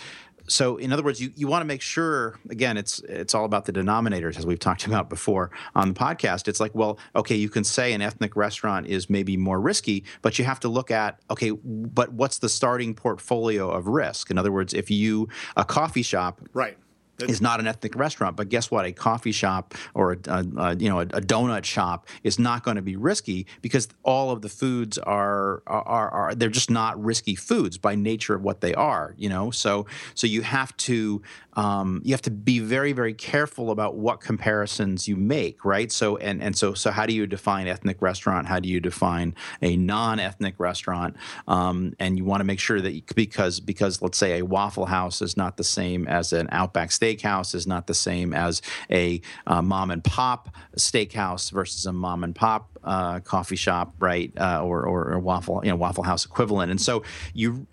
so 0.47 0.77
in 0.77 0.93
other 0.93 1.03
words 1.03 1.19
you, 1.19 1.31
you 1.35 1.47
want 1.47 1.61
to 1.61 1.65
make 1.65 1.81
sure 1.81 2.39
again 2.49 2.77
it's 2.77 2.99
it's 2.99 3.33
all 3.33 3.45
about 3.45 3.65
the 3.65 3.73
denominators 3.73 4.37
as 4.37 4.45
we've 4.45 4.59
talked 4.59 4.85
about 4.87 5.09
before 5.09 5.51
on 5.75 5.89
the 5.89 5.99
podcast. 5.99 6.47
It's 6.47 6.59
like 6.59 6.75
well 6.75 6.97
okay 7.15 7.35
you 7.35 7.49
can 7.49 7.63
say 7.63 7.93
an 7.93 8.01
ethnic 8.01 8.35
restaurant 8.35 8.87
is 8.87 9.09
maybe 9.09 9.37
more 9.37 9.59
risky 9.59 10.03
but 10.21 10.37
you 10.37 10.45
have 10.45 10.59
to 10.61 10.69
look 10.69 10.91
at 10.91 11.19
okay 11.29 11.51
but 11.51 12.13
what's 12.13 12.39
the 12.39 12.49
starting 12.49 12.93
portfolio 12.93 13.69
of 13.69 13.87
risk? 13.87 14.29
In 14.29 14.37
other 14.37 14.51
words 14.51 14.73
if 14.73 14.91
you 14.91 15.27
a 15.55 15.65
coffee 15.65 16.03
shop 16.03 16.41
right 16.53 16.77
is 17.19 17.41
not 17.41 17.59
an 17.59 17.67
ethnic 17.67 17.95
restaurant. 17.95 18.35
But 18.35 18.49
guess 18.49 18.69
what? 18.69 18.85
A 18.85 18.91
coffee 18.91 19.31
shop 19.31 19.73
or 19.93 20.13
a, 20.13 20.17
a, 20.27 20.45
a 20.57 20.75
you 20.75 20.89
know 20.89 20.99
a, 20.99 21.03
a, 21.03 21.21
donut 21.21 21.63
shop 21.63 22.07
is 22.23 22.37
not 22.37 22.63
going 22.63 22.75
to 22.75 22.81
be 22.81 22.95
risky 22.95 23.47
because 23.61 23.87
all 24.03 24.31
of 24.31 24.41
the 24.41 24.49
foods 24.49 24.97
are, 24.97 25.63
are 25.67 26.09
are 26.09 26.35
they're 26.35 26.49
just 26.49 26.69
not 26.69 27.01
risky 27.01 27.35
foods 27.35 27.77
by 27.77 27.95
nature 27.95 28.35
of 28.35 28.43
what 28.43 28.61
they 28.61 28.73
are. 28.73 29.15
You 29.17 29.29
know, 29.29 29.51
so 29.51 29.85
so 30.13 30.27
you 30.27 30.41
have 30.41 30.75
to 30.77 31.21
um, 31.53 32.01
you 32.03 32.13
have 32.13 32.21
to 32.23 32.31
be 32.31 32.59
very 32.59 32.91
very 32.91 33.13
careful 33.13 33.71
about 33.71 33.95
what 33.95 34.19
comparisons 34.19 35.07
you 35.07 35.15
make, 35.15 35.63
right? 35.63 35.91
So 35.91 36.17
and 36.17 36.43
and 36.43 36.57
so 36.57 36.73
so 36.73 36.91
how 36.91 37.05
do 37.05 37.13
you 37.13 37.27
define 37.27 37.67
ethnic 37.67 38.01
restaurant? 38.01 38.47
How 38.47 38.59
do 38.59 38.69
you 38.69 38.79
define 38.79 39.35
a 39.61 39.77
non-ethnic 39.77 40.55
restaurant? 40.59 41.15
Um, 41.47 41.93
and 41.99 42.17
you 42.17 42.25
want 42.25 42.41
to 42.41 42.45
make 42.45 42.59
sure 42.59 42.81
that 42.81 42.91
you, 42.91 43.01
because 43.15 43.59
because 43.59 44.01
let's 44.01 44.17
say 44.17 44.39
a 44.39 44.45
Waffle 44.45 44.85
House 44.85 45.21
is 45.21 45.37
not 45.37 45.57
the 45.57 45.63
same 45.63 46.07
as 46.07 46.33
an 46.33 46.49
Outback 46.51 46.91
Steak 46.91 47.04
steakhouse 47.05 47.55
is 47.55 47.67
not 47.67 47.87
the 47.87 47.93
same 47.93 48.33
as 48.33 48.61
a 48.89 49.21
uh, 49.47 49.61
mom 49.61 49.91
and 49.91 50.03
pop 50.03 50.49
steakhouse 50.77 51.51
versus 51.51 51.85
a 51.85 51.93
mom 51.93 52.23
and 52.23 52.35
pop 52.35 52.69
uh, 52.83 53.19
coffee 53.19 53.55
shop, 53.55 53.93
right? 53.99 54.31
Uh, 54.37 54.63
or, 54.63 54.85
or, 54.85 55.13
or 55.13 55.19
waffle, 55.19 55.61
you 55.63 55.69
know, 55.69 55.75
Waffle 55.75 56.03
House 56.03 56.25
equivalent. 56.25 56.71
And 56.71 56.79
so 56.79 57.03
you 57.33 57.67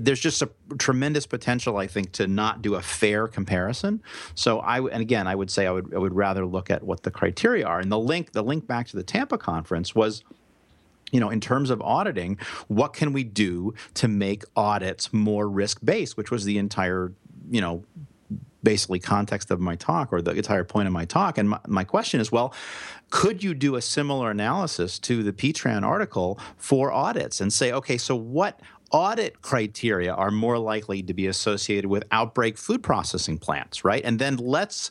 there's 0.00 0.20
just 0.20 0.40
a 0.40 0.48
tremendous 0.78 1.26
potential, 1.26 1.76
I 1.76 1.86
think, 1.86 2.12
to 2.12 2.26
not 2.26 2.62
do 2.62 2.74
a 2.74 2.82
fair 2.82 3.28
comparison. 3.28 4.02
So 4.34 4.60
I 4.60 4.78
and 4.80 5.02
again, 5.02 5.26
I 5.26 5.34
would 5.34 5.50
say 5.50 5.66
I 5.66 5.70
would 5.70 5.94
I 5.94 5.98
would 5.98 6.14
rather 6.14 6.46
look 6.46 6.70
at 6.70 6.82
what 6.82 7.02
the 7.02 7.10
criteria 7.10 7.66
are. 7.66 7.80
And 7.80 7.92
the 7.92 7.98
link 7.98 8.32
the 8.32 8.42
link 8.42 8.66
back 8.66 8.88
to 8.88 8.96
the 8.96 9.02
Tampa 9.02 9.38
conference 9.38 9.94
was 9.94 10.24
you 11.12 11.20
know, 11.20 11.30
in 11.30 11.40
terms 11.40 11.70
of 11.70 11.80
auditing, 11.82 12.38
what 12.66 12.92
can 12.92 13.12
we 13.12 13.22
do 13.22 13.72
to 13.94 14.08
make 14.08 14.42
audits 14.56 15.12
more 15.12 15.48
risk 15.48 15.78
based, 15.84 16.16
which 16.16 16.32
was 16.32 16.44
the 16.44 16.58
entire, 16.58 17.12
you 17.48 17.60
know, 17.60 17.84
basically 18.64 18.98
context 18.98 19.50
of 19.50 19.60
my 19.60 19.76
talk 19.76 20.12
or 20.12 20.20
the 20.20 20.32
entire 20.32 20.64
point 20.64 20.88
of 20.88 20.92
my 20.92 21.04
talk. 21.04 21.38
And 21.38 21.50
my, 21.50 21.60
my 21.68 21.84
question 21.84 22.20
is, 22.20 22.32
well, 22.32 22.52
could 23.10 23.44
you 23.44 23.54
do 23.54 23.76
a 23.76 23.82
similar 23.82 24.30
analysis 24.30 24.98
to 25.00 25.22
the 25.22 25.32
Petran 25.32 25.84
article 25.84 26.40
for 26.56 26.90
audits 26.90 27.40
and 27.40 27.52
say, 27.52 27.70
okay, 27.70 27.98
so 27.98 28.16
what 28.16 28.60
audit 28.90 29.42
criteria 29.42 30.12
are 30.12 30.30
more 30.30 30.58
likely 30.58 31.02
to 31.02 31.14
be 31.14 31.26
associated 31.26 31.88
with 31.88 32.04
outbreak 32.10 32.56
food 32.56 32.82
processing 32.82 33.38
plants, 33.38 33.84
right? 33.84 34.04
And 34.04 34.18
then 34.18 34.36
let's 34.36 34.90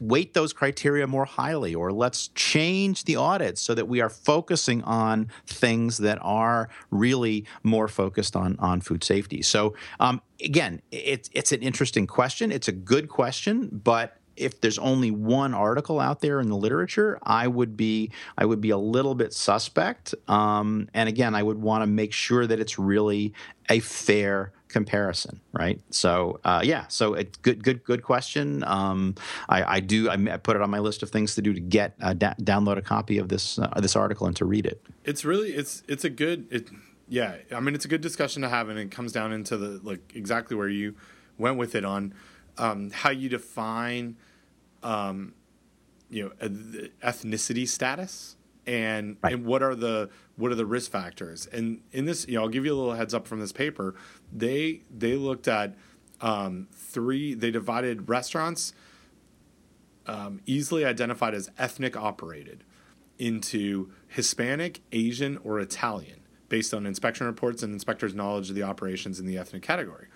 weight 0.00 0.34
those 0.34 0.52
criteria 0.52 1.06
more 1.06 1.24
highly 1.24 1.74
or 1.74 1.92
let's 1.92 2.28
change 2.28 3.04
the 3.04 3.16
audit 3.16 3.58
so 3.58 3.74
that 3.74 3.88
we 3.88 4.00
are 4.00 4.10
focusing 4.10 4.82
on 4.82 5.28
things 5.46 5.98
that 5.98 6.18
are 6.22 6.68
really 6.90 7.44
more 7.62 7.88
focused 7.88 8.36
on 8.36 8.56
on 8.58 8.80
food 8.80 9.02
safety 9.02 9.42
so 9.42 9.74
um, 10.00 10.20
again 10.44 10.80
it's 10.90 11.30
it's 11.32 11.52
an 11.52 11.62
interesting 11.62 12.06
question 12.06 12.52
it's 12.52 12.68
a 12.68 12.72
good 12.72 13.08
question 13.08 13.68
but 13.72 14.18
if 14.36 14.60
there's 14.60 14.78
only 14.78 15.10
one 15.10 15.54
article 15.54 15.98
out 15.98 16.20
there 16.20 16.40
in 16.40 16.48
the 16.48 16.56
literature, 16.56 17.18
I 17.22 17.48
would 17.48 17.76
be 17.76 18.10
I 18.36 18.44
would 18.44 18.60
be 18.60 18.70
a 18.70 18.78
little 18.78 19.14
bit 19.14 19.32
suspect. 19.32 20.14
Um, 20.28 20.88
and 20.94 21.08
again, 21.08 21.34
I 21.34 21.42
would 21.42 21.60
want 21.60 21.82
to 21.82 21.86
make 21.86 22.12
sure 22.12 22.46
that 22.46 22.60
it's 22.60 22.78
really 22.78 23.32
a 23.68 23.80
fair 23.80 24.52
comparison, 24.76 25.40
right? 25.54 25.80
So 25.88 26.38
uh, 26.44 26.60
yeah, 26.62 26.84
so 26.88 27.14
it, 27.14 27.40
good, 27.40 27.64
good, 27.64 27.82
good 27.82 28.02
question. 28.02 28.62
Um, 28.64 29.14
I, 29.48 29.76
I, 29.76 29.80
do. 29.80 30.10
I 30.10 30.18
put 30.36 30.54
it 30.54 30.60
on 30.60 30.68
my 30.68 30.80
list 30.80 31.02
of 31.02 31.08
things 31.08 31.34
to 31.36 31.40
do 31.40 31.54
to 31.54 31.60
get 31.60 31.94
uh, 32.02 32.12
da- 32.12 32.34
download 32.34 32.76
a 32.76 32.82
copy 32.82 33.16
of 33.16 33.30
this 33.30 33.58
uh, 33.58 33.70
this 33.80 33.96
article 33.96 34.26
and 34.26 34.36
to 34.36 34.44
read 34.44 34.66
it. 34.66 34.84
It's 35.02 35.24
really 35.24 35.52
it's 35.52 35.82
it's 35.88 36.04
a 36.04 36.10
good 36.10 36.46
it 36.50 36.68
yeah. 37.08 37.36
I 37.50 37.60
mean, 37.60 37.74
it's 37.74 37.86
a 37.86 37.88
good 37.88 38.02
discussion 38.02 38.42
to 38.42 38.50
have, 38.50 38.68
and 38.68 38.78
it 38.78 38.90
comes 38.90 39.12
down 39.12 39.32
into 39.32 39.56
the 39.56 39.80
like 39.82 40.12
exactly 40.14 40.58
where 40.58 40.68
you 40.68 40.94
went 41.38 41.56
with 41.56 41.74
it 41.74 41.86
on 41.86 42.12
um, 42.58 42.90
how 42.90 43.08
you 43.08 43.30
define 43.30 44.16
um, 44.82 45.32
you 46.10 46.22
know 46.22 46.48
ethnicity 47.02 47.66
status 47.66 48.36
and 48.66 49.16
right. 49.22 49.32
and 49.32 49.46
what 49.46 49.62
are 49.62 49.74
the 49.74 50.10
what 50.36 50.50
are 50.50 50.54
the 50.54 50.66
risk 50.66 50.90
factors 50.90 51.46
and 51.46 51.80
in 51.92 52.04
this 52.04 52.26
you 52.28 52.34
know 52.34 52.42
i'll 52.42 52.48
give 52.48 52.64
you 52.64 52.74
a 52.74 52.76
little 52.76 52.94
heads 52.94 53.14
up 53.14 53.26
from 53.26 53.40
this 53.40 53.52
paper 53.52 53.94
they 54.32 54.82
they 54.96 55.14
looked 55.14 55.48
at 55.48 55.74
um, 56.20 56.68
three 56.72 57.34
they 57.34 57.50
divided 57.50 58.08
restaurants 58.08 58.72
um, 60.06 60.40
easily 60.46 60.84
identified 60.84 61.34
as 61.34 61.50
ethnic 61.58 61.96
operated 61.96 62.64
into 63.18 63.90
hispanic 64.08 64.80
asian 64.92 65.38
or 65.38 65.58
italian 65.58 66.20
based 66.48 66.72
on 66.72 66.86
inspection 66.86 67.26
reports 67.26 67.62
and 67.62 67.72
inspectors 67.72 68.14
knowledge 68.14 68.48
of 68.48 68.54
the 68.54 68.62
operations 68.62 69.18
in 69.18 69.26
the 69.26 69.38
ethnic 69.38 69.62
category 69.62 70.06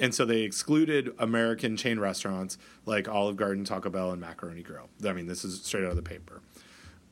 and 0.00 0.14
so 0.14 0.24
they 0.24 0.40
excluded 0.40 1.12
American 1.18 1.76
chain 1.76 2.00
restaurants 2.00 2.56
like 2.86 3.06
Olive 3.06 3.36
Garden, 3.36 3.64
Taco 3.64 3.90
Bell, 3.90 4.10
and 4.10 4.20
Macaroni 4.20 4.62
Grill. 4.62 4.88
I 5.04 5.12
mean, 5.12 5.26
this 5.26 5.44
is 5.44 5.62
straight 5.62 5.84
out 5.84 5.90
of 5.90 5.96
the 5.96 6.02
paper. 6.02 6.40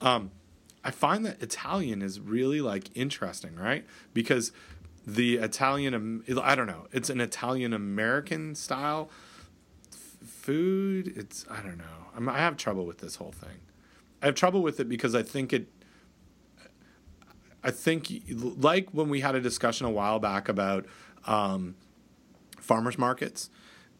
Um, 0.01 0.30
I 0.82 0.91
find 0.91 1.26
that 1.26 1.43
Italian 1.43 2.01
is 2.01 2.18
really 2.18 2.62
like 2.62 2.97
interesting, 2.97 3.57
right? 3.57 3.84
Because 4.14 4.53
the 5.15 5.37
Italian, 5.37 6.23
I 6.43 6.55
don't 6.55 6.67
know, 6.67 6.87
it's 6.93 7.09
an 7.09 7.21
Italian 7.21 7.73
American 7.73 8.55
style 8.55 9.11
f- 9.93 10.29
food. 10.29 11.13
It's 11.17 11.47
I 11.51 11.63
don't 11.63 11.79
know. 11.79 11.85
I'm, 12.15 12.29
I 12.29 12.39
have 12.39 12.57
trouble 12.57 12.85
with 12.85 12.99
this 12.99 13.17
whole 13.17 13.33
thing. 13.33 13.59
I 14.23 14.27
have 14.27 14.35
trouble 14.35 14.63
with 14.63 14.81
it 14.81 14.89
because 14.89 15.15
I 15.15 15.23
think 15.23 15.53
it. 15.53 15.69
I 17.65 17.71
think 17.71 18.13
like 18.29 18.91
when 18.93 19.09
we 19.09 19.21
had 19.21 19.35
a 19.35 19.41
discussion 19.41 19.87
a 19.87 19.91
while 19.91 20.19
back 20.19 20.49
about 20.49 20.87
um, 21.27 21.75
farmers 22.61 22.99
markets 22.99 23.51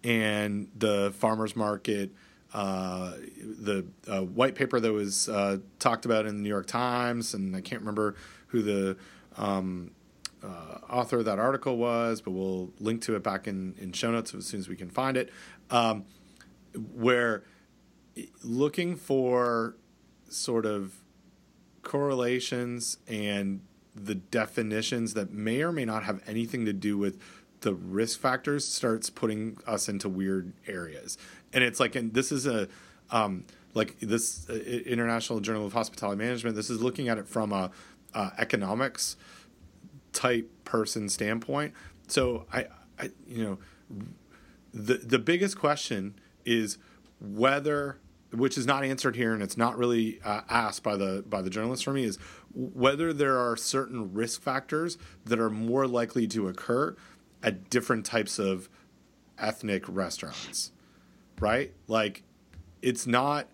and 0.05 0.69
the 0.77 1.13
farmers 1.17 1.57
market 1.57 2.11
uh, 2.55 3.13
the 3.43 3.87
uh, 4.07 4.23
white 4.23 4.55
paper 4.55 4.81
that 4.81 4.93
was 4.93 5.29
uh, 5.29 5.59
talked 5.79 6.05
about 6.07 6.25
in 6.25 6.37
the 6.37 6.43
New 6.43 6.49
York 6.49 6.67
Times, 6.67 7.35
and 7.35 7.55
I 7.55 7.61
can't 7.61 7.83
remember 7.83 8.15
who 8.49 8.63
the 8.63 8.97
um, 9.37 9.91
uh, 10.43 10.79
author 10.89 11.23
that 11.23 11.39
article 11.39 11.77
was, 11.77 12.21
but 12.21 12.31
we'll 12.31 12.71
link 12.79 13.03
to 13.03 13.17
it 13.17 13.23
back 13.23 13.47
in, 13.47 13.75
in 13.79 13.93
show 13.93 14.11
notes 14.11 14.35
as 14.35 14.47
soon 14.47 14.61
as 14.61 14.69
we 14.69 14.77
can 14.77 14.91
find 14.91 15.17
it. 15.17 15.31
Um, 15.71 16.05
where 16.95 17.45
looking 18.43 18.97
for 18.97 19.77
sort 20.29 20.67
of 20.67 20.95
correlations 21.83 22.99
and 23.07 23.61
the 23.95 24.15
definitions 24.15 25.15
that 25.15 25.33
may 25.33 25.63
or 25.63 25.73
may 25.73 25.85
not 25.85 26.05
have 26.05 26.23
anything 26.27 26.65
to 26.67 26.73
do 26.73 26.97
with 26.99 27.21
the 27.61 27.75
risk 27.75 28.21
factors 28.21 28.67
starts 28.67 29.11
putting 29.11 29.59
us 29.67 29.89
into 29.89 30.09
weird 30.09 30.53
areas 30.67 31.19
and 31.53 31.65
it's 31.65 31.81
like 31.81 31.97
and 31.97 32.15
this 32.15 32.31
is 32.31 32.47
a 32.47 32.69
um, 33.11 33.45
like 33.75 33.99
this 34.01 34.49
uh, 34.51 34.55
international 34.55 35.41
journal 35.41 35.67
of 35.67 35.73
hospitality 35.73 36.19
management 36.19 36.55
this 36.55 36.71
is 36.71 36.81
looking 36.81 37.09
at 37.09 37.19
it 37.19 37.27
from 37.27 37.53
a 37.53 37.71
uh, 38.15 38.31
economics 38.39 39.17
type 40.13 40.51
person 40.65 41.09
standpoint 41.09 41.73
so 42.07 42.47
I, 42.53 42.67
I 42.99 43.11
you 43.27 43.45
know 43.45 43.59
the 44.73 44.95
the 44.95 45.19
biggest 45.19 45.59
question 45.59 46.19
is 46.45 46.79
whether 47.21 47.99
which 48.31 48.59
is 48.59 48.67
not 48.67 48.85
answered 48.85 49.17
here 49.17 49.33
and 49.33 49.43
it's 49.43 49.57
not 49.57 49.79
really 49.79 50.21
uh, 50.25 50.43
asked 50.49 50.83
by 50.83 50.97
the 50.97 51.25
by 51.27 51.43
the 51.43 51.51
journalist 51.51 51.85
for 51.85 51.93
me 51.93 52.05
is 52.05 52.19
whether 52.53 53.13
there 53.13 53.39
are 53.39 53.57
certain 53.57 54.13
risk 54.13 54.43
factors 54.43 54.99
that 55.25 55.39
are 55.39 55.51
more 55.51 55.87
likely 55.87 56.27
to 56.27 56.49
occur 56.49 56.97
at 57.43 57.71
different 57.71 58.05
types 58.05 58.39
of 58.39 58.69
ethnic 59.39 59.85
restaurants 59.89 60.73
right? 61.41 61.73
Like, 61.87 62.23
it's 62.83 63.07
not 63.07 63.49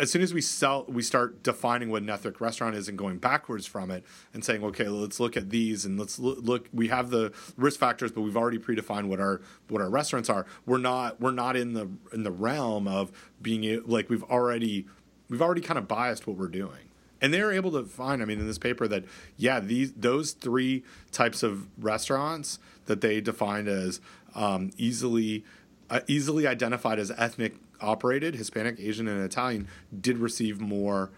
as 0.00 0.10
soon 0.10 0.22
as 0.22 0.34
we 0.34 0.40
sell, 0.40 0.84
we 0.88 1.02
start 1.02 1.42
defining 1.42 1.90
what 1.90 2.02
an 2.02 2.10
ethnic 2.10 2.40
restaurant 2.40 2.74
is 2.74 2.88
and 2.88 2.96
going 2.96 3.18
backwards 3.18 3.66
from 3.66 3.90
it 3.90 4.04
and 4.34 4.44
saying, 4.44 4.64
okay, 4.64 4.88
let's 4.88 5.20
look 5.20 5.36
at 5.36 5.50
these 5.50 5.84
and 5.84 5.98
let's 5.98 6.18
look. 6.18 6.68
we 6.72 6.88
have 6.88 7.10
the 7.10 7.32
risk 7.56 7.78
factors, 7.78 8.12
but 8.12 8.22
we've 8.22 8.36
already 8.36 8.58
predefined 8.58 9.06
what 9.06 9.20
our 9.20 9.40
what 9.68 9.80
our 9.80 9.90
restaurants 9.90 10.28
are. 10.28 10.46
We're 10.64 10.78
not 10.78 11.20
we're 11.20 11.32
not 11.32 11.56
in 11.56 11.74
the 11.74 11.88
in 12.12 12.22
the 12.22 12.30
realm 12.30 12.88
of 12.88 13.12
being 13.40 13.82
like 13.86 14.08
we've 14.10 14.24
already 14.24 14.86
we've 15.28 15.42
already 15.42 15.60
kind 15.60 15.78
of 15.78 15.88
biased 15.88 16.26
what 16.26 16.36
we're 16.36 16.48
doing. 16.48 16.90
And 17.22 17.32
they're 17.32 17.52
able 17.52 17.72
to 17.72 17.84
find, 17.84 18.20
I 18.20 18.26
mean, 18.26 18.40
in 18.40 18.46
this 18.46 18.58
paper 18.58 18.86
that 18.88 19.04
yeah, 19.36 19.60
these 19.60 19.92
those 19.92 20.32
three 20.32 20.84
types 21.12 21.42
of 21.42 21.66
restaurants 21.78 22.58
that 22.86 23.00
they 23.00 23.20
defined 23.20 23.68
as 23.68 24.00
um, 24.34 24.70
easily 24.76 25.44
uh, 25.88 26.00
easily 26.06 26.46
identified 26.46 26.98
as 26.98 27.10
ethnic 27.16 27.54
operated, 27.80 28.34
Hispanic, 28.34 28.78
Asian, 28.78 29.08
and 29.08 29.22
Italian, 29.22 29.68
did 29.98 30.18
receive 30.18 30.60
more 30.60 31.10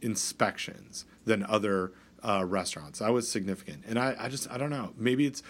inspections 0.00 1.04
than 1.24 1.44
other 1.44 1.92
uh, 2.22 2.44
restaurants. 2.44 2.98
That 2.98 3.12
was 3.12 3.30
significant, 3.30 3.84
and 3.86 3.98
I, 3.98 4.16
I 4.18 4.28
just 4.28 4.50
I 4.50 4.58
don't 4.58 4.70
know. 4.70 4.92
Maybe 4.96 5.26
it's 5.26 5.42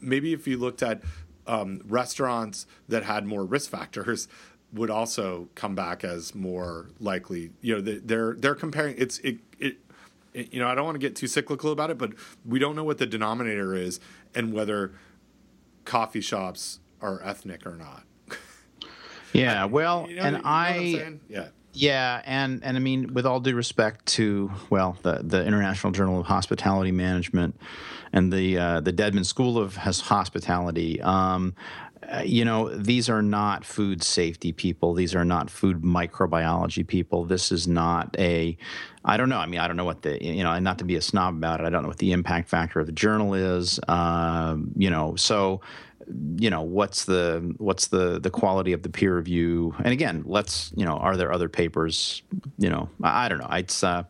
maybe 0.00 0.32
if 0.32 0.46
you 0.46 0.58
looked 0.58 0.82
at 0.82 1.02
um, 1.46 1.82
restaurants 1.86 2.66
that 2.88 3.04
had 3.04 3.26
more 3.26 3.44
risk 3.44 3.70
factors 3.70 4.28
would 4.72 4.90
also 4.90 5.48
come 5.54 5.74
back 5.74 6.04
as 6.04 6.34
more 6.34 6.88
likely. 7.00 7.50
You 7.60 7.80
know, 7.80 7.98
they're 7.98 8.34
they're 8.34 8.54
comparing. 8.54 8.94
It's 8.98 9.18
it, 9.18 9.38
it 9.58 9.78
it, 10.32 10.52
you 10.52 10.60
know 10.60 10.68
I 10.68 10.74
don't 10.74 10.84
want 10.84 10.94
to 10.94 11.00
get 11.00 11.16
too 11.16 11.26
cyclical 11.26 11.72
about 11.72 11.90
it, 11.90 11.98
but 11.98 12.12
we 12.44 12.58
don't 12.58 12.76
know 12.76 12.84
what 12.84 12.98
the 12.98 13.06
denominator 13.06 13.74
is 13.74 14.00
and 14.34 14.52
whether 14.52 14.92
coffee 15.84 16.20
shops 16.20 16.78
are 17.00 17.20
ethnic 17.22 17.66
or 17.66 17.76
not. 17.76 18.04
Yeah, 19.32 19.64
well, 19.64 20.06
you 20.08 20.16
know, 20.16 20.22
and 20.22 20.36
you 20.36 20.42
know 20.42 20.48
I 20.48 21.18
yeah. 21.28 21.48
Yeah, 21.72 22.20
and 22.24 22.64
and 22.64 22.76
I 22.76 22.80
mean, 22.80 23.14
with 23.14 23.26
all 23.26 23.38
due 23.38 23.54
respect 23.54 24.06
to 24.06 24.50
well, 24.70 24.96
the 25.02 25.20
the 25.22 25.44
International 25.44 25.92
Journal 25.92 26.20
of 26.20 26.26
Hospitality 26.26 26.90
Management 26.90 27.58
and 28.12 28.32
the 28.32 28.58
uh, 28.58 28.80
the 28.80 28.92
Dedman 28.92 29.24
School 29.24 29.56
of 29.56 29.76
Hospitality, 29.76 31.00
um, 31.00 31.54
uh, 32.10 32.22
you 32.24 32.44
know, 32.44 32.74
these 32.74 33.08
are 33.08 33.22
not 33.22 33.64
food 33.64 34.02
safety 34.02 34.52
people. 34.52 34.94
These 34.94 35.14
are 35.14 35.24
not 35.24 35.48
food 35.48 35.82
microbiology 35.82 36.84
people. 36.84 37.24
This 37.24 37.52
is 37.52 37.68
not 37.68 38.16
a, 38.18 38.56
I 39.04 39.16
don't 39.16 39.28
know. 39.28 39.38
I 39.38 39.46
mean, 39.46 39.60
I 39.60 39.68
don't 39.68 39.76
know 39.76 39.84
what 39.84 40.02
the, 40.02 40.22
you 40.24 40.42
know, 40.42 40.50
and 40.50 40.64
not 40.64 40.78
to 40.78 40.84
be 40.84 40.96
a 40.96 41.00
snob 41.00 41.34
about 41.34 41.60
it, 41.60 41.66
I 41.66 41.70
don't 41.70 41.82
know 41.82 41.88
what 41.88 41.98
the 41.98 42.12
impact 42.12 42.48
factor 42.48 42.80
of 42.80 42.86
the 42.86 42.92
journal 42.92 43.34
is. 43.34 43.78
Uh, 43.86 44.56
you 44.76 44.90
know, 44.90 45.14
so 45.14 45.60
you 46.36 46.50
know 46.50 46.62
what's 46.62 47.04
the 47.04 47.54
what's 47.58 47.88
the 47.88 48.18
the 48.20 48.30
quality 48.30 48.72
of 48.72 48.82
the 48.82 48.88
peer 48.88 49.16
review 49.16 49.74
and 49.78 49.92
again 49.92 50.22
let's 50.26 50.72
you 50.76 50.84
know 50.84 50.96
are 50.96 51.16
there 51.16 51.32
other 51.32 51.48
papers 51.48 52.22
you 52.58 52.68
know 52.68 52.88
i, 53.02 53.26
I 53.26 53.28
don't 53.28 53.38
know 53.38 53.48
it's 53.50 53.82
uh 53.84 54.04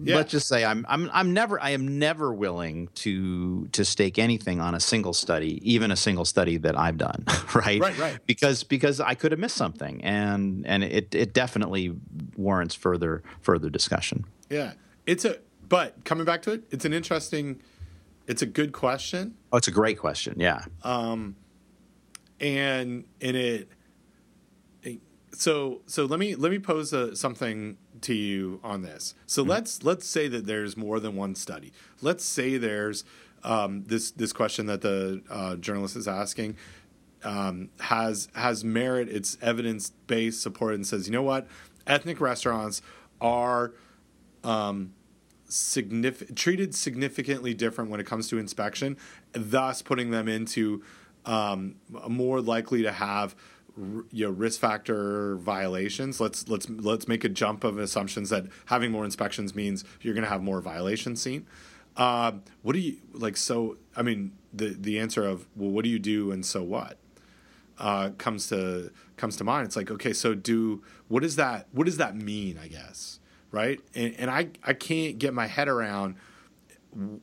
yeah. 0.00 0.16
let's 0.16 0.30
just 0.30 0.48
say 0.48 0.64
I'm 0.64 0.86
I'm 0.88 1.10
I'm 1.12 1.32
never 1.34 1.60
I 1.62 1.70
am 1.70 1.98
never 1.98 2.32
willing 2.32 2.88
to 2.96 3.66
to 3.72 3.84
stake 3.84 4.18
anything 4.18 4.60
on 4.60 4.74
a 4.74 4.80
single 4.80 5.12
study, 5.12 5.60
even 5.70 5.90
a 5.90 5.96
single 5.96 6.24
study 6.24 6.56
that 6.58 6.78
I've 6.78 6.96
done, 6.96 7.24
right? 7.54 7.80
Right, 7.80 7.98
right. 7.98 8.18
Because 8.26 8.64
because 8.64 9.00
I 9.00 9.14
could 9.14 9.32
have 9.32 9.38
missed 9.38 9.56
something, 9.56 10.02
and 10.02 10.66
and 10.66 10.82
it 10.84 11.14
it 11.14 11.34
definitely 11.34 11.94
warrants 12.36 12.74
further 12.74 13.22
further 13.40 13.70
discussion. 13.70 14.24
Yeah, 14.48 14.72
it's 15.06 15.24
a 15.24 15.38
but 15.68 16.04
coming 16.04 16.24
back 16.24 16.42
to 16.42 16.52
it, 16.52 16.64
it's 16.70 16.84
an 16.84 16.92
interesting 16.92 17.60
it's 18.26 18.42
a 18.42 18.46
good 18.46 18.72
question. 18.72 19.34
Oh, 19.52 19.56
it's 19.56 19.68
a 19.68 19.72
great 19.72 19.98
question. 19.98 20.36
Yeah. 20.38 20.64
Um, 20.82 21.36
and 22.40 23.04
in 23.20 23.36
it, 23.36 23.68
so 25.34 25.80
so 25.86 26.04
let 26.04 26.18
me 26.18 26.34
let 26.34 26.52
me 26.52 26.58
pose 26.58 26.92
a, 26.92 27.16
something 27.16 27.78
to 28.02 28.14
you 28.14 28.60
on 28.62 28.82
this. 28.82 29.14
So 29.26 29.42
mm-hmm. 29.42 29.50
let's 29.50 29.82
let's 29.82 30.06
say 30.06 30.28
that 30.28 30.46
there's 30.46 30.76
more 30.76 31.00
than 31.00 31.16
one 31.16 31.34
study. 31.34 31.72
Let's 32.00 32.24
say 32.24 32.58
there's 32.58 33.04
um, 33.44 33.84
this 33.84 34.10
this 34.10 34.32
question 34.32 34.66
that 34.66 34.82
the 34.82 35.22
uh, 35.30 35.56
journalist 35.56 35.96
is 35.96 36.06
asking 36.06 36.56
um, 37.24 37.70
has 37.80 38.28
has 38.34 38.64
merit. 38.64 39.08
It's 39.08 39.38
evidence 39.40 39.90
based, 40.06 40.42
supported, 40.42 40.76
and 40.76 40.86
says, 40.86 41.06
you 41.06 41.12
know 41.12 41.22
what, 41.22 41.46
ethnic 41.86 42.20
restaurants 42.20 42.82
are 43.20 43.72
um, 44.44 44.92
significant 45.52 46.36
treated 46.36 46.74
significantly 46.74 47.54
different 47.54 47.90
when 47.90 48.00
it 48.00 48.06
comes 48.06 48.28
to 48.28 48.38
inspection, 48.38 48.96
thus 49.32 49.82
putting 49.82 50.10
them 50.10 50.28
into 50.28 50.82
um, 51.24 51.76
more 52.08 52.40
likely 52.40 52.82
to 52.82 52.92
have 52.92 53.34
you 54.10 54.26
know 54.26 54.30
risk 54.30 54.60
factor 54.60 55.36
violations. 55.36 56.20
Let's 56.20 56.48
let's 56.48 56.68
let's 56.68 57.08
make 57.08 57.24
a 57.24 57.28
jump 57.28 57.64
of 57.64 57.78
assumptions 57.78 58.30
that 58.30 58.46
having 58.66 58.90
more 58.90 59.04
inspections 59.04 59.54
means 59.54 59.84
you're 60.00 60.14
going 60.14 60.24
to 60.24 60.30
have 60.30 60.42
more 60.42 60.60
violations 60.60 61.22
seen. 61.22 61.46
Uh, 61.96 62.32
what 62.62 62.72
do 62.72 62.78
you 62.78 62.96
like? 63.12 63.36
So 63.36 63.76
I 63.96 64.02
mean, 64.02 64.32
the 64.52 64.68
the 64.68 64.98
answer 64.98 65.24
of 65.24 65.46
well, 65.56 65.70
what 65.70 65.84
do 65.84 65.90
you 65.90 65.98
do 65.98 66.32
and 66.32 66.44
so 66.44 66.62
what 66.62 66.98
uh, 67.78 68.10
comes 68.18 68.48
to 68.48 68.90
comes 69.16 69.36
to 69.36 69.44
mind. 69.44 69.66
It's 69.66 69.76
like 69.76 69.90
okay, 69.90 70.12
so 70.12 70.34
do 70.34 70.82
what 71.08 71.22
does 71.22 71.36
that 71.36 71.66
what 71.72 71.84
does 71.84 71.96
that 71.98 72.16
mean? 72.16 72.58
I 72.62 72.68
guess 72.68 73.18
right? 73.52 73.80
And, 73.94 74.14
and 74.18 74.30
I, 74.30 74.48
I 74.64 74.72
can't 74.72 75.18
get 75.18 75.32
my 75.32 75.46
head 75.46 75.68
around 75.68 76.16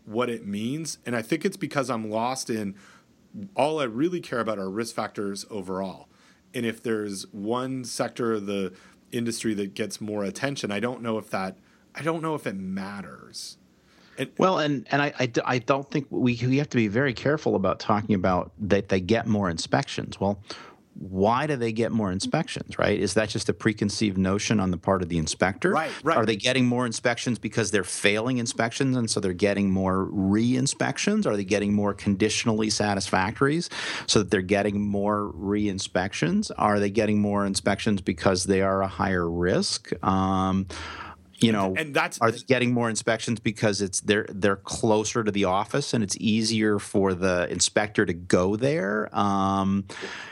what 0.05 0.29
it 0.29 0.45
means. 0.45 0.99
And 1.05 1.15
I 1.15 1.21
think 1.21 1.43
it's 1.43 1.57
because 1.57 1.89
I'm 1.89 2.09
lost 2.09 2.49
in 2.49 2.75
all 3.55 3.79
I 3.79 3.83
really 3.83 4.21
care 4.21 4.39
about 4.39 4.57
are 4.57 4.69
risk 4.69 4.95
factors 4.95 5.45
overall. 5.49 6.07
And 6.53 6.65
if 6.65 6.81
there's 6.81 7.31
one 7.31 7.83
sector 7.83 8.33
of 8.33 8.45
the 8.45 8.73
industry 9.11 9.53
that 9.55 9.73
gets 9.73 9.99
more 9.99 10.23
attention, 10.23 10.71
I 10.71 10.79
don't 10.79 11.01
know 11.01 11.17
if 11.17 11.29
that, 11.29 11.57
I 11.93 12.01
don't 12.01 12.21
know 12.21 12.35
if 12.35 12.47
it 12.47 12.55
matters. 12.55 13.57
And, 14.17 14.29
well, 14.37 14.59
and 14.59 14.85
and 14.91 15.01
I, 15.01 15.13
I, 15.17 15.31
I, 15.45 15.59
don't 15.59 15.89
think 15.89 16.07
we 16.09 16.37
we 16.45 16.57
have 16.57 16.67
to 16.71 16.75
be 16.75 16.89
very 16.89 17.13
careful 17.13 17.55
about 17.55 17.79
talking 17.79 18.15
about 18.15 18.51
that 18.59 18.89
they 18.89 18.99
get 18.99 19.27
more 19.27 19.49
inspections. 19.49 20.19
Well, 20.19 20.41
why 20.99 21.47
do 21.47 21.55
they 21.55 21.71
get 21.71 21.93
more 21.93 22.11
inspections, 22.11 22.77
right? 22.77 22.99
Is 22.99 23.13
that 23.13 23.29
just 23.29 23.47
a 23.47 23.53
preconceived 23.53 24.17
notion 24.17 24.59
on 24.59 24.69
the 24.69 24.77
part 24.77 25.01
of 25.01 25.07
the 25.07 25.17
inspector? 25.17 25.71
Right, 25.71 25.91
right. 26.03 26.17
Are 26.17 26.25
they 26.25 26.35
getting 26.35 26.65
more 26.65 26.85
inspections 26.85 27.39
because 27.39 27.71
they're 27.71 27.85
failing 27.85 28.37
inspections 28.37 28.97
and 28.97 29.09
so 29.09 29.21
they're 29.21 29.31
getting 29.31 29.71
more 29.71 30.03
re 30.05 30.57
inspections? 30.57 31.25
Are 31.25 31.37
they 31.37 31.45
getting 31.45 31.73
more 31.73 31.93
conditionally 31.93 32.69
satisfactories 32.69 33.69
so 34.07 34.19
that 34.19 34.29
they're 34.29 34.41
getting 34.41 34.85
more 34.85 35.27
re 35.27 35.69
inspections? 35.69 36.51
Are 36.51 36.79
they 36.79 36.89
getting 36.89 37.21
more 37.21 37.45
inspections 37.45 38.01
because 38.01 38.43
they 38.43 38.61
are 38.61 38.81
a 38.81 38.87
higher 38.87 39.29
risk? 39.29 39.91
Um, 40.03 40.67
you 41.41 41.51
know 41.51 41.73
and 41.77 41.93
that's 41.93 42.19
are 42.19 42.31
they 42.31 42.39
getting 42.39 42.73
more 42.73 42.89
inspections 42.89 43.39
because 43.39 43.81
it's 43.81 44.01
they're 44.01 44.25
they're 44.29 44.57
closer 44.57 45.23
to 45.23 45.31
the 45.31 45.45
office 45.45 45.93
and 45.93 46.03
it's 46.03 46.17
easier 46.19 46.79
for 46.79 47.13
the 47.13 47.49
inspector 47.49 48.05
to 48.05 48.13
go 48.13 48.55
there? 48.55 49.09
Um, 49.17 49.85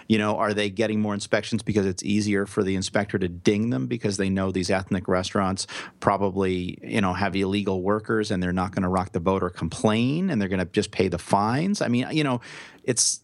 you 0.08 0.18
know 0.18 0.38
are 0.38 0.54
they 0.54 0.70
getting 0.70 1.00
more 1.00 1.14
inspections 1.14 1.64
because 1.64 1.86
it's 1.86 2.04
easier 2.04 2.46
for 2.46 2.64
the 2.64 2.76
inspector 2.76 3.18
to 3.18 3.28
ding 3.28 3.70
them 3.70 3.88
because 3.88 4.18
they 4.18 4.30
know 4.30 4.52
these 4.52 4.70
ethnic 4.70 5.08
restaurants 5.08 5.68
probably 6.00 6.78
you 6.82 7.02
know 7.02 7.14
have 7.14 7.36
illegal 7.36 7.82
workers 7.82 8.32
and 8.32 8.42
they're 8.42 8.54
not 8.54 8.72
going 8.72 8.84
to 8.84 8.90
rock 8.90 9.12
the 9.12 9.20
boat 9.20 9.44
or 9.44 9.50
complain 9.50 10.30
and 10.30 10.42
they're 10.42 10.50
going 10.50 10.60
to 10.60 10.66
just 10.66 10.92
pay 10.92 11.08
the 11.08 11.18
fines? 11.18 11.82
I 11.82 11.88
mean 11.88 12.08
you 12.12 12.24
know 12.24 12.42
it's 12.84 13.22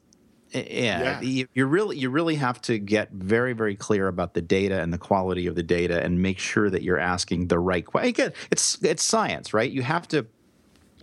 Eh, 0.53 0.84
yeah, 0.84 1.19
yeah. 1.21 1.45
You, 1.53 1.65
really 1.65 1.97
you 1.97 2.09
really 2.09 2.35
have 2.35 2.61
to 2.63 2.77
get 2.77 3.11
very 3.11 3.53
very 3.53 3.75
clear 3.75 4.07
about 4.07 4.34
the 4.34 4.41
data 4.41 4.81
and 4.81 4.93
the 4.93 4.97
quality 4.97 5.47
of 5.47 5.55
the 5.55 5.63
data 5.63 6.03
and 6.03 6.21
make 6.21 6.39
sure 6.39 6.69
that 6.69 6.84
you're 6.84 6.99
asking 6.99 7.47
the 7.47 7.59
right 7.59 7.85
question. 7.85 8.34
It's 8.51 8.81
it's 8.84 9.03
science, 9.03 9.53
right? 9.53 9.71
You 9.71 9.81
have 9.81 10.07
to 10.09 10.27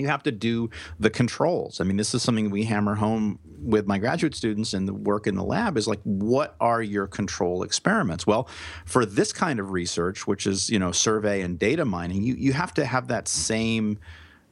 you 0.00 0.06
have 0.08 0.22
to 0.24 0.32
do 0.32 0.70
the 0.98 1.10
controls. 1.10 1.80
I 1.80 1.84
mean, 1.84 1.96
this 1.96 2.14
is 2.14 2.22
something 2.22 2.50
we 2.50 2.64
hammer 2.64 2.94
home 2.94 3.38
with 3.62 3.86
my 3.86 3.98
graduate 3.98 4.34
students 4.34 4.72
and 4.72 4.88
the 4.88 4.94
work 4.94 5.26
in 5.26 5.34
the 5.34 5.44
lab 5.44 5.76
is 5.76 5.86
like, 5.86 6.00
what 6.04 6.56
are 6.60 6.82
your 6.82 7.06
control 7.06 7.62
experiments? 7.62 8.26
Well, 8.26 8.48
for 8.86 9.04
this 9.04 9.32
kind 9.32 9.60
of 9.60 9.70
research, 9.70 10.26
which 10.26 10.46
is, 10.46 10.70
you 10.70 10.78
know, 10.78 10.92
survey 10.92 11.42
and 11.42 11.58
data 11.58 11.84
mining, 11.84 12.22
you, 12.22 12.34
you 12.34 12.52
have 12.54 12.72
to 12.74 12.84
have 12.84 13.08
that 13.08 13.28
same 13.28 13.98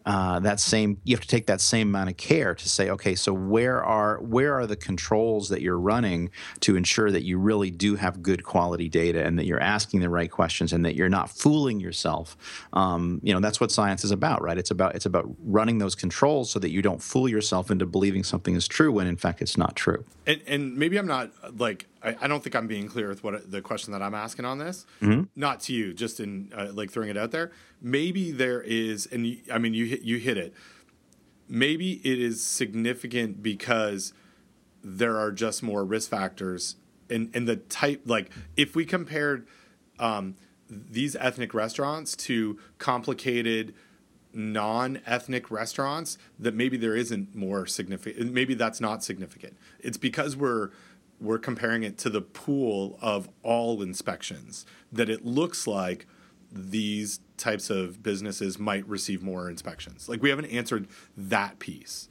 uh, 0.09 0.41
that 0.41 0.59
same 0.59 0.99
you 1.05 1.15
have 1.15 1.21
to 1.21 1.29
take 1.29 1.47
that 1.47 1.61
same 1.61 1.89
amount 1.89 2.09
of 2.09 2.17
care 2.17 2.55
to 2.55 2.67
say 2.67 2.89
okay 2.89 3.15
so 3.15 3.31
where 3.31 3.85
are 3.85 4.19
where 4.21 4.55
are 4.55 4.67
the 4.67 4.75
controls 4.75 5.51
that 5.51 5.61
you're 5.61 5.79
running 5.79 6.31
to 6.61 6.77
ensure 6.77 7.11
that 7.11 7.25
you 7.25 7.39
really 7.39 7.71
do 7.71 7.95
have 7.95 8.23
good 8.23 8.43
quality 8.43 8.89
data 8.89 9.23
and 9.23 9.39
that 9.39 9.45
you're 9.45 9.61
asking 9.61 10.01
the 10.01 10.09
right 10.09 10.31
questions 10.31 10.73
and 10.73 10.83
that 10.83 10.95
you're 10.95 11.11
not 11.11 11.29
fooling 11.29 11.79
yourself? 11.79 12.39
Um, 12.73 13.21
you 13.23 13.35
know 13.35 13.41
that's 13.41 13.61
what 13.61 13.71
science 13.71 14.03
is 14.03 14.11
about 14.11 14.41
right? 14.41 14.57
It's 14.57 14.71
about 14.71 14.95
it's 14.95 15.05
about 15.05 15.29
running 15.45 15.77
those 15.77 15.95
controls 15.95 16.51
so 16.51 16.59
that 16.59 16.71
you 16.71 16.81
don't 16.81 17.03
fool 17.03 17.29
yourself 17.29 17.71
into 17.71 17.85
believing 17.85 18.25
something 18.25 18.57
is 18.57 18.67
true 18.67 18.91
when 18.91 19.07
in 19.07 19.19
fact 19.19 19.43
it's 19.43 19.59
not 19.59 19.77
true 19.77 20.07
and, 20.29 20.43
and 20.47 20.77
maybe 20.77 20.97
i'm 20.97 21.07
not 21.07 21.33
like 21.59 21.89
I, 22.03 22.17
I, 22.23 22.29
don't 22.29 22.43
think 22.43 22.55
I'm 22.55 22.67
being 22.67 22.89
clear 22.89 23.09
with 23.09 23.25
what 23.25 23.51
the 23.51 23.61
question 23.61 23.93
that 23.93 24.03
I'm 24.03 24.15
asking 24.15 24.45
on 24.45 24.59
this. 24.59 24.87
Mm-hmm. 25.01 25.25
Not 25.37 25.61
to 25.61 25.73
you, 25.73 25.93
just 25.93 26.21
in 26.21 26.53
uh, 26.57 26.69
like 26.73 26.91
throwing 26.91 27.11
it 27.11 27.17
out 27.17 27.31
there. 27.31 27.53
Maybe 27.81 28.31
there 28.31 28.63
is, 28.63 29.07
and 29.07 29.27
you, 29.27 29.39
I 29.53 29.59
mean, 29.59 29.75
you 29.75 29.87
hit, 29.87 30.03
you 30.03 30.19
hit 30.19 30.39
it. 30.39 30.55
Maybe 31.49 31.95
it 32.05 32.19
is 32.19 32.43
significant 32.43 33.43
because 33.43 34.13
there 34.83 35.19
are 35.19 35.33
just 35.33 35.63
more 35.63 35.85
risk 35.85 36.11
factors, 36.11 36.77
and 37.11 37.31
and 37.35 37.49
the 37.49 37.57
type 37.57 38.03
like 38.05 38.31
if 38.57 38.77
we 38.77 38.85
compared 38.85 39.47
um, 39.99 40.37
these 40.69 41.17
ethnic 41.17 41.55
restaurants 41.55 42.15
to 42.17 42.59
complicated 42.79 43.75
non-ethnic 44.35 45.51
restaurants 45.51 46.19
that 46.39 46.55
maybe 46.55 46.77
there 46.77 46.95
isn't 46.95 47.35
more 47.35 47.67
significant 47.67 48.33
maybe 48.33 48.55
that's 48.55 48.81
not 48.81 49.03
significant. 49.03 49.57
It's 49.81 49.97
because 49.97 50.37
we're 50.37 50.71
we're 51.21 51.39
comparing 51.39 51.83
it 51.83 51.99
to 51.99 52.11
the 52.11 52.21
pool 52.21 52.99
of 53.03 53.29
all 53.43 53.83
inspections 53.83 54.65
that 54.93 55.09
it 55.11 55.25
looks 55.25 55.67
like 55.67 56.07
these 56.53 57.21
types 57.37 57.71
of 57.71 58.03
businesses 58.03 58.59
might 58.59 58.87
receive 58.89 59.23
more 59.23 59.51
inspections. 59.51 60.09
Like 60.09 60.23
we 60.23 60.31
haven't 60.31 60.47
answered 60.47 60.87
that 61.17 61.59
piece 61.59 62.09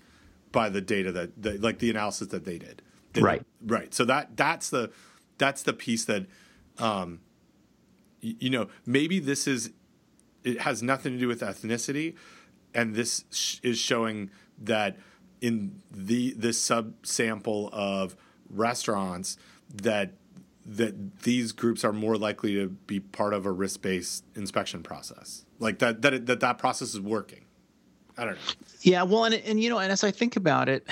by 0.51 0.69
the 0.69 0.81
data 0.81 1.11
that, 1.11 1.41
that 1.41 1.61
like 1.61 1.79
the 1.79 1.89
analysis 1.89 2.27
that 2.29 2.45
they 2.45 2.57
did. 2.57 2.81
They- 3.13 3.21
Right. 3.21 3.43
right. 3.65 3.93
So 3.93 4.05
that 4.05 4.35
that's 4.35 4.69
the 4.69 4.91
that's 5.37 5.63
the 5.63 5.73
piece 5.73 6.05
that 6.05 6.25
um 6.79 7.21
you 8.21 8.49
know 8.49 8.67
maybe 8.85 9.19
this 9.19 9.47
is 9.47 9.71
it 10.47 10.61
has 10.61 10.81
nothing 10.81 11.13
to 11.13 11.19
do 11.19 11.27
with 11.27 11.41
ethnicity. 11.41 12.15
And 12.73 12.95
this 12.95 13.25
sh- 13.31 13.59
is 13.63 13.77
showing 13.77 14.29
that 14.59 14.97
in 15.41 15.81
the 15.91 16.33
this 16.37 16.59
subsample 16.59 17.71
of 17.71 18.15
restaurants 18.49 19.37
that 19.73 20.13
that 20.65 21.21
these 21.21 21.51
groups 21.53 21.83
are 21.83 21.93
more 21.93 22.17
likely 22.17 22.55
to 22.55 22.67
be 22.67 22.99
part 22.99 23.33
of 23.33 23.45
a 23.45 23.51
risk-based 23.51 24.23
inspection 24.35 24.83
process. 24.83 25.45
Like 25.59 25.79
that 25.79 26.01
that 26.01 26.25
that 26.25 26.39
that 26.39 26.57
process 26.57 26.93
is 26.93 27.01
working. 27.01 27.45
I 28.17 28.25
don't 28.25 28.33
know. 28.33 28.41
Yeah, 28.81 29.03
well, 29.03 29.25
and 29.25 29.35
and 29.35 29.61
you 29.61 29.69
know, 29.69 29.79
and 29.79 29.91
as 29.91 30.03
I 30.03 30.11
think 30.11 30.35
about 30.35 30.69
it, 30.69 30.87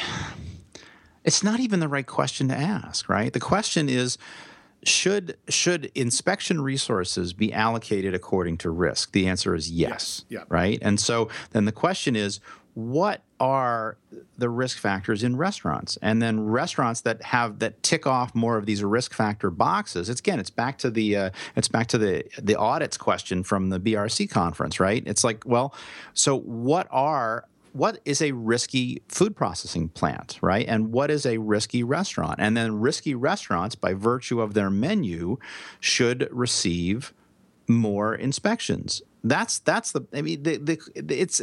it's 1.23 1.43
not 1.43 1.59
even 1.59 1.79
the 1.79 1.87
right 1.87 2.05
question 2.05 2.49
to 2.49 2.55
ask, 2.55 3.09
right? 3.09 3.31
The 3.31 3.39
question 3.39 3.89
is 3.89 4.17
should 4.85 5.37
should 5.49 5.91
inspection 5.95 6.61
resources 6.61 7.33
be 7.33 7.51
allocated 7.51 8.13
according 8.13 8.57
to 8.59 8.69
risk? 8.69 9.11
The 9.11 9.27
answer 9.27 9.55
is 9.55 9.69
yes, 9.69 9.89
Yes, 9.89 10.25
yeah. 10.29 10.43
right? 10.49 10.79
And 10.81 10.99
so 10.99 11.29
then 11.51 11.65
the 11.65 11.71
question 11.71 12.15
is 12.15 12.39
what 12.75 13.21
are 13.39 13.97
the 14.37 14.49
risk 14.49 14.77
factors 14.77 15.23
in 15.23 15.37
restaurants 15.37 15.97
and 16.01 16.21
then 16.21 16.41
restaurants 16.45 17.01
that 17.01 17.21
have 17.23 17.59
that 17.59 17.81
tick 17.83 18.05
off 18.05 18.35
more 18.35 18.57
of 18.57 18.65
these 18.65 18.83
risk 18.83 19.13
factor 19.13 19.49
boxes 19.49 20.09
it's 20.09 20.19
again 20.19 20.39
it's 20.39 20.49
back 20.49 20.77
to 20.77 20.89
the 20.89 21.15
uh, 21.15 21.29
it's 21.55 21.69
back 21.69 21.87
to 21.87 21.97
the 21.97 22.23
the 22.41 22.55
audits 22.55 22.97
question 22.97 23.43
from 23.43 23.69
the 23.69 23.79
brc 23.79 24.29
conference 24.29 24.77
right 24.79 25.03
it's 25.05 25.23
like 25.23 25.41
well 25.45 25.73
so 26.13 26.37
what 26.39 26.85
are 26.91 27.45
what 27.75 27.99
is 28.05 28.21
a 28.21 28.31
risky 28.31 29.01
food 29.09 29.35
processing 29.35 29.89
plant, 29.89 30.39
right? 30.41 30.65
And 30.67 30.93
what 30.93 31.11
is 31.11 31.25
a 31.25 31.37
risky 31.37 31.83
restaurant? 31.83 32.35
And 32.39 32.55
then 32.55 32.79
risky 32.79 33.13
restaurants, 33.13 33.75
by 33.75 33.93
virtue 33.93 34.39
of 34.39 34.53
their 34.53 34.69
menu, 34.69 35.37
should 35.79 36.29
receive 36.31 37.13
more 37.67 38.15
inspections. 38.15 39.01
That's 39.23 39.59
that's 39.59 39.91
the. 39.91 40.01
I 40.13 40.21
mean, 40.21 40.43
the, 40.43 40.57
the 40.57 40.79
it's 40.95 41.41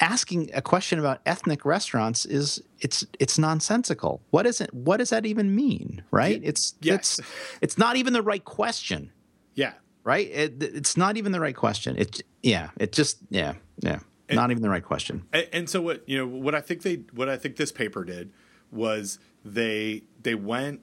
asking 0.00 0.50
a 0.52 0.62
question 0.62 0.98
about 0.98 1.20
ethnic 1.26 1.64
restaurants 1.64 2.26
is 2.26 2.60
it's 2.80 3.06
it's 3.20 3.38
nonsensical. 3.38 4.20
What 4.30 4.46
is 4.46 4.60
it? 4.60 4.74
What 4.74 4.96
does 4.96 5.10
that 5.10 5.26
even 5.26 5.54
mean, 5.54 6.02
right? 6.10 6.40
It's 6.42 6.74
yes. 6.80 7.18
it's 7.18 7.28
it's 7.60 7.78
not 7.78 7.96
even 7.96 8.12
the 8.12 8.22
right 8.22 8.44
question 8.44 9.12
yeah 9.54 9.72
right? 10.08 10.30
It, 10.30 10.62
it's 10.62 10.96
not 10.96 11.18
even 11.18 11.32
the 11.32 11.40
right 11.40 11.54
question. 11.54 11.94
It 11.98 12.22
yeah, 12.42 12.70
it 12.78 12.92
just 12.92 13.18
yeah, 13.28 13.54
yeah, 13.80 13.98
not 14.36 14.50
even 14.50 14.62
the 14.62 14.70
right 14.70 14.84
question. 14.84 15.24
And, 15.32 15.48
and 15.52 15.70
so 15.70 15.80
what 15.80 16.08
you 16.08 16.18
know 16.18 16.26
what 16.26 16.54
I 16.54 16.60
think 16.60 16.82
they 16.82 16.96
what 17.12 17.28
I 17.28 17.36
think 17.36 17.56
this 17.56 17.72
paper 17.72 18.04
did 18.04 18.32
was 18.70 19.18
they 19.44 20.02
they 20.22 20.34
went 20.34 20.80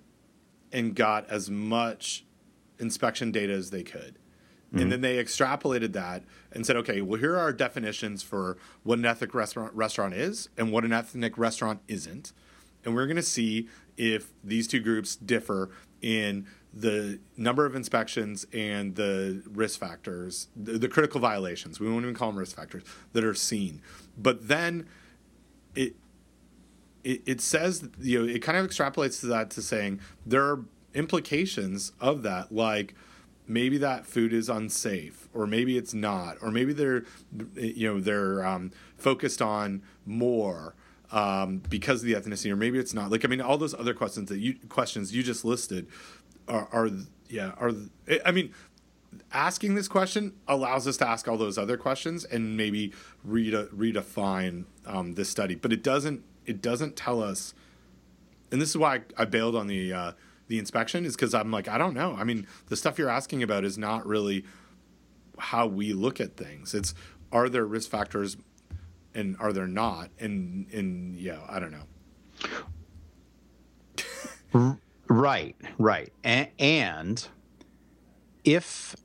and 0.72 0.96
got 0.96 1.30
as 1.30 1.50
much 1.50 2.26
inspection 2.80 3.32
data 3.32 3.54
as 3.54 3.70
they 3.70 3.84
could. 3.84 4.20
And 4.72 4.82
mm-hmm. 4.82 4.90
then 4.90 5.02
they 5.02 5.24
extrapolated 5.24 5.94
that 5.94 6.24
and 6.52 6.66
said, 6.66 6.76
okay, 6.78 7.02
well, 7.02 7.20
here 7.20 7.36
are 7.36 7.40
our 7.40 7.54
definitions 7.54 8.24
for 8.24 8.58
what 8.84 9.00
an 9.00 9.06
ethnic 9.06 9.34
restaurant 9.34 9.74
restaurant 9.74 10.14
is 10.14 10.50
and 10.58 10.72
what 10.72 10.84
an 10.84 10.92
ethnic 10.92 11.38
restaurant 11.38 11.80
isn't. 11.88 12.34
And 12.84 12.94
we're 12.94 13.06
going 13.06 13.16
to 13.16 13.22
see 13.22 13.70
if 13.96 14.34
these 14.44 14.68
two 14.68 14.80
groups 14.82 15.16
differ 15.16 15.70
in 16.02 16.46
the 16.76 17.20
number 17.38 17.66
of 17.66 17.74
inspections 17.74 18.46
and 18.52 18.96
the 18.96 19.42
risk 19.50 19.80
factors, 19.80 20.50
the, 20.56 20.74
the 20.78 20.90
critical 20.90 21.22
violations. 21.22 21.80
We 21.80 21.90
won't 21.90 22.04
even 22.04 22.16
call 22.16 22.30
them 22.30 22.40
risk 22.40 22.56
factors 22.56 22.84
that 23.14 23.24
are 23.24 23.34
seen. 23.34 23.82
But 24.18 24.50
then 24.50 24.86
it 25.74 25.96
it, 27.06 27.22
it 27.26 27.42
says 27.42 27.88
you 28.02 28.20
know 28.20 28.34
it 28.34 28.42
kind 28.42 28.58
of 28.58 28.68
extrapolates 28.68 29.22
to 29.22 29.28
that 29.28 29.50
to 29.52 29.62
saying 29.62 30.02
there 30.26 30.44
are 30.44 30.66
implications 30.94 31.94
of 32.02 32.24
that 32.24 32.52
like 32.52 32.96
maybe 33.48 33.78
that 33.78 34.06
food 34.06 34.34
is 34.34 34.50
unsafe 34.50 35.30
or 35.34 35.46
maybe 35.46 35.78
it's 35.78 35.94
not 35.94 36.38
or 36.42 36.50
maybe 36.52 36.74
they're 36.74 37.04
you 37.56 37.88
know 37.88 38.00
they're 38.00 38.46
um, 38.46 38.72
focused 38.98 39.42
on 39.42 39.82
more 40.06 40.74
um, 41.12 41.62
because 41.70 42.02
of 42.02 42.08
the 42.08 42.14
ethnicity 42.14 42.52
or 42.52 42.56
maybe 42.56 42.80
it's 42.80 42.94
not 42.94 43.12
like 43.12 43.24
i 43.24 43.28
mean 43.28 43.42
all 43.42 43.58
those 43.58 43.76
other 43.76 43.94
questions 43.94 44.30
that 44.30 44.40
you 44.40 44.56
questions 44.70 45.16
you 45.16 45.22
just 45.22 45.46
listed 45.46 45.88
are, 46.48 46.68
are 46.72 46.90
yeah 47.30 47.52
are 47.58 47.72
i 48.26 48.32
mean 48.32 48.54
asking 49.32 49.76
this 49.76 49.88
question 49.88 50.34
allows 50.48 50.88
us 50.88 50.98
to 50.98 51.08
ask 51.08 51.28
all 51.28 51.38
those 51.38 51.58
other 51.58 51.78
questions 51.78 52.26
and 52.26 52.56
maybe 52.56 52.94
rede- 53.24 53.70
redefine 53.76 54.66
um, 54.86 55.14
this 55.14 55.30
study 55.30 55.56
but 55.56 55.74
it 55.74 55.84
doesn't 55.84 56.24
it 56.46 56.62
doesn't 56.62 56.96
tell 56.96 57.22
us 57.24 57.54
and 58.52 58.62
this 58.62 58.70
is 58.70 58.78
why 58.78 58.96
I, 58.96 59.02
I 59.24 59.26
bailed 59.26 59.56
on 59.56 59.68
the 59.68 59.92
uh, 59.92 60.12
the 60.48 60.60
inspection 60.60 61.06
is 61.06 61.16
because 61.16 61.34
I'm 61.34 61.52
like 61.52 61.68
I 61.68 61.78
don't 61.78 61.94
know. 61.94 62.16
I 62.18 62.24
mean, 62.24 62.48
the 62.68 62.76
stuff 62.76 62.98
you're 62.98 63.10
asking 63.10 63.44
about 63.44 63.64
is 63.64 63.78
not 63.78 64.06
really 64.06 64.46
how 65.38 65.68
we 65.68 65.94
look 65.94 66.22
at 66.22 66.38
things. 66.38 66.74
It's 66.74 66.94
are 67.32 67.50
there 67.50 67.66
risk 67.66 67.90
factors 67.90 68.38
and 69.14 69.36
are 69.40 69.52
there 69.52 69.68
not? 69.68 70.10
And 70.20 70.72
and 70.72 71.18
yeah, 71.18 71.40
I 71.50 71.60
don't 71.60 71.72
know. 74.54 74.78
Right, 75.08 75.56
right, 75.78 76.12
A- 76.26 76.52
and 76.60 77.28
if 78.44 78.96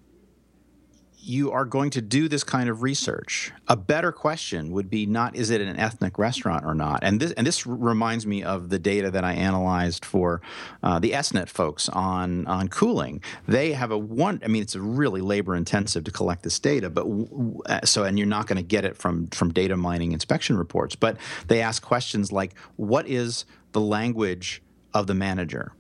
you 1.23 1.53
are 1.53 1.67
going 1.67 1.91
to 1.91 2.01
do 2.01 2.29
this 2.29 2.43
kind 2.43 2.71
of 2.71 2.83
research, 2.83 3.53
a 3.69 3.77
better 3.77 4.11
question 4.11 4.73
would 4.73 4.89
be 4.89 5.05
not 5.05 5.37
is 5.37 5.51
it 5.51 5.61
an 5.61 5.77
ethnic 5.77 6.19
restaurant 6.19 6.65
or 6.65 6.75
not? 6.75 7.01
And 7.03 7.21
this 7.21 7.33
and 7.33 7.47
this 7.47 7.67
reminds 7.67 8.27
me 8.27 8.43
of 8.43 8.71
the 8.71 8.79
data 8.79 9.11
that 9.11 9.23
I 9.23 9.35
analyzed 9.35 10.05
for 10.05 10.41
uh, 10.83 10.99
the 10.99 11.11
SNET 11.13 11.49
folks 11.49 11.89
on 11.91 12.47
on 12.47 12.69
cooling. 12.69 13.23
They 13.47 13.73
have 13.73 13.91
a 13.91 13.99
one. 13.99 14.41
I 14.43 14.49
mean, 14.49 14.63
it's 14.63 14.77
really 14.77 15.21
labor 15.21 15.55
intensive 15.55 16.05
to 16.05 16.11
collect 16.11 16.43
this 16.43 16.59
data, 16.59 16.89
but 16.89 17.03
w- 17.03 17.61
uh, 17.67 17.81
so 17.85 18.05
and 18.05 18.19
you're 18.19 18.27
not 18.27 18.47
going 18.47 18.57
to 18.57 18.63
get 18.63 18.87
it 18.87 18.97
from 18.97 19.27
from 19.29 19.53
data 19.53 19.77
mining 19.77 20.13
inspection 20.13 20.57
reports. 20.57 20.97
But 20.97 21.19
they 21.49 21.61
ask 21.61 21.83
questions 21.83 22.33
like, 22.33 22.55
what 22.77 23.07
is 23.07 23.45
the 23.73 23.81
language 23.81 24.63
of 24.95 25.07
the 25.07 25.15
manager? 25.15 25.73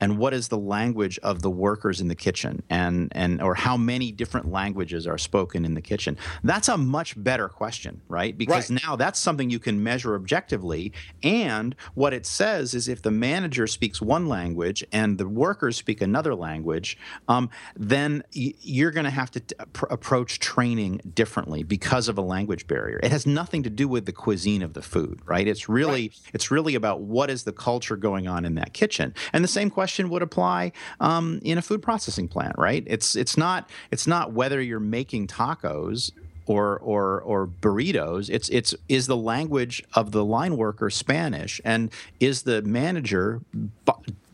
And 0.00 0.18
what 0.18 0.32
is 0.34 0.48
the 0.48 0.58
language 0.58 1.18
of 1.22 1.42
the 1.42 1.50
workers 1.50 2.00
in 2.00 2.08
the 2.08 2.14
kitchen 2.14 2.62
and 2.70 3.10
and 3.14 3.40
or 3.42 3.54
how 3.54 3.76
many 3.76 4.12
different 4.12 4.50
languages 4.50 5.06
are 5.06 5.18
spoken 5.18 5.64
in 5.64 5.74
the 5.74 5.80
kitchen? 5.82 6.16
That's 6.44 6.68
a 6.68 6.76
much 6.78 7.20
better 7.22 7.48
question 7.48 8.00
right? 8.08 8.36
Because 8.36 8.70
Right. 8.70 8.80
now 8.84 8.96
that's 8.96 9.18
something 9.18 9.50
you 9.50 9.58
can 9.58 9.82
measure 9.82 10.14
objectively. 10.14 10.92
And 11.22 11.74
what 11.94 12.12
it 12.14 12.26
says 12.26 12.74
is 12.74 12.88
if 12.88 13.02
the 13.02 13.10
manager 13.10 13.66
speaks 13.66 14.00
one 14.00 14.26
language 14.28 14.84
and 14.92 15.18
the 15.18 15.28
workers 15.28 15.76
speak 15.76 16.00
another 16.00 16.34
language 16.34 16.96
um, 17.28 17.50
then 17.76 18.22
y- 18.36 18.54
you're 18.60 18.90
going 18.90 19.04
to 19.04 19.10
have 19.10 19.30
to 19.32 19.40
t- 19.40 19.54
appro- 19.58 19.90
approach 19.90 20.38
training 20.38 21.00
differently 21.14 21.62
because 21.62 22.08
of 22.08 22.16
a 22.18 22.20
language 22.22 22.66
barrier. 22.66 23.00
It 23.02 23.10
has 23.10 23.26
nothing 23.26 23.62
to 23.64 23.70
do 23.70 23.88
with 23.88 24.06
the 24.06 24.12
cuisine 24.12 24.62
of 24.62 24.74
the 24.74 24.82
food 24.82 25.20
right? 25.26 25.46
It's 25.48 25.68
really 25.68 26.12
it's 26.32 26.50
really 26.50 26.74
about 26.74 27.00
what 27.00 27.30
is 27.30 27.44
the 27.44 27.52
culture 27.52 27.96
going 27.96 28.26
on 28.28 28.44
in 28.44 28.54
that 28.56 28.72
kitchen. 28.72 29.14
And 29.32 29.42
the 29.42 29.48
same 29.48 29.70
question 29.70 29.87
would 29.96 30.22
apply 30.22 30.72
um, 31.00 31.40
in 31.42 31.58
a 31.58 31.62
food 31.62 31.82
processing 31.82 32.28
plant 32.28 32.56
right? 32.58 32.84
It's 32.86 33.16
it's 33.16 33.36
not 33.36 33.70
it's 33.90 34.06
not 34.06 34.32
whether 34.32 34.60
you're 34.60 34.80
making 34.80 35.28
tacos 35.28 36.12
or 36.48 36.78
or 36.78 37.20
or 37.20 37.46
burritos. 37.46 38.30
It's 38.30 38.48
it's 38.48 38.74
is 38.88 39.06
the 39.06 39.16
language 39.16 39.84
of 39.94 40.12
the 40.12 40.24
line 40.24 40.56
worker 40.56 40.90
spanish? 40.90 41.60
And 41.64 41.90
is 42.20 42.42
the 42.42 42.62
manager 42.62 43.40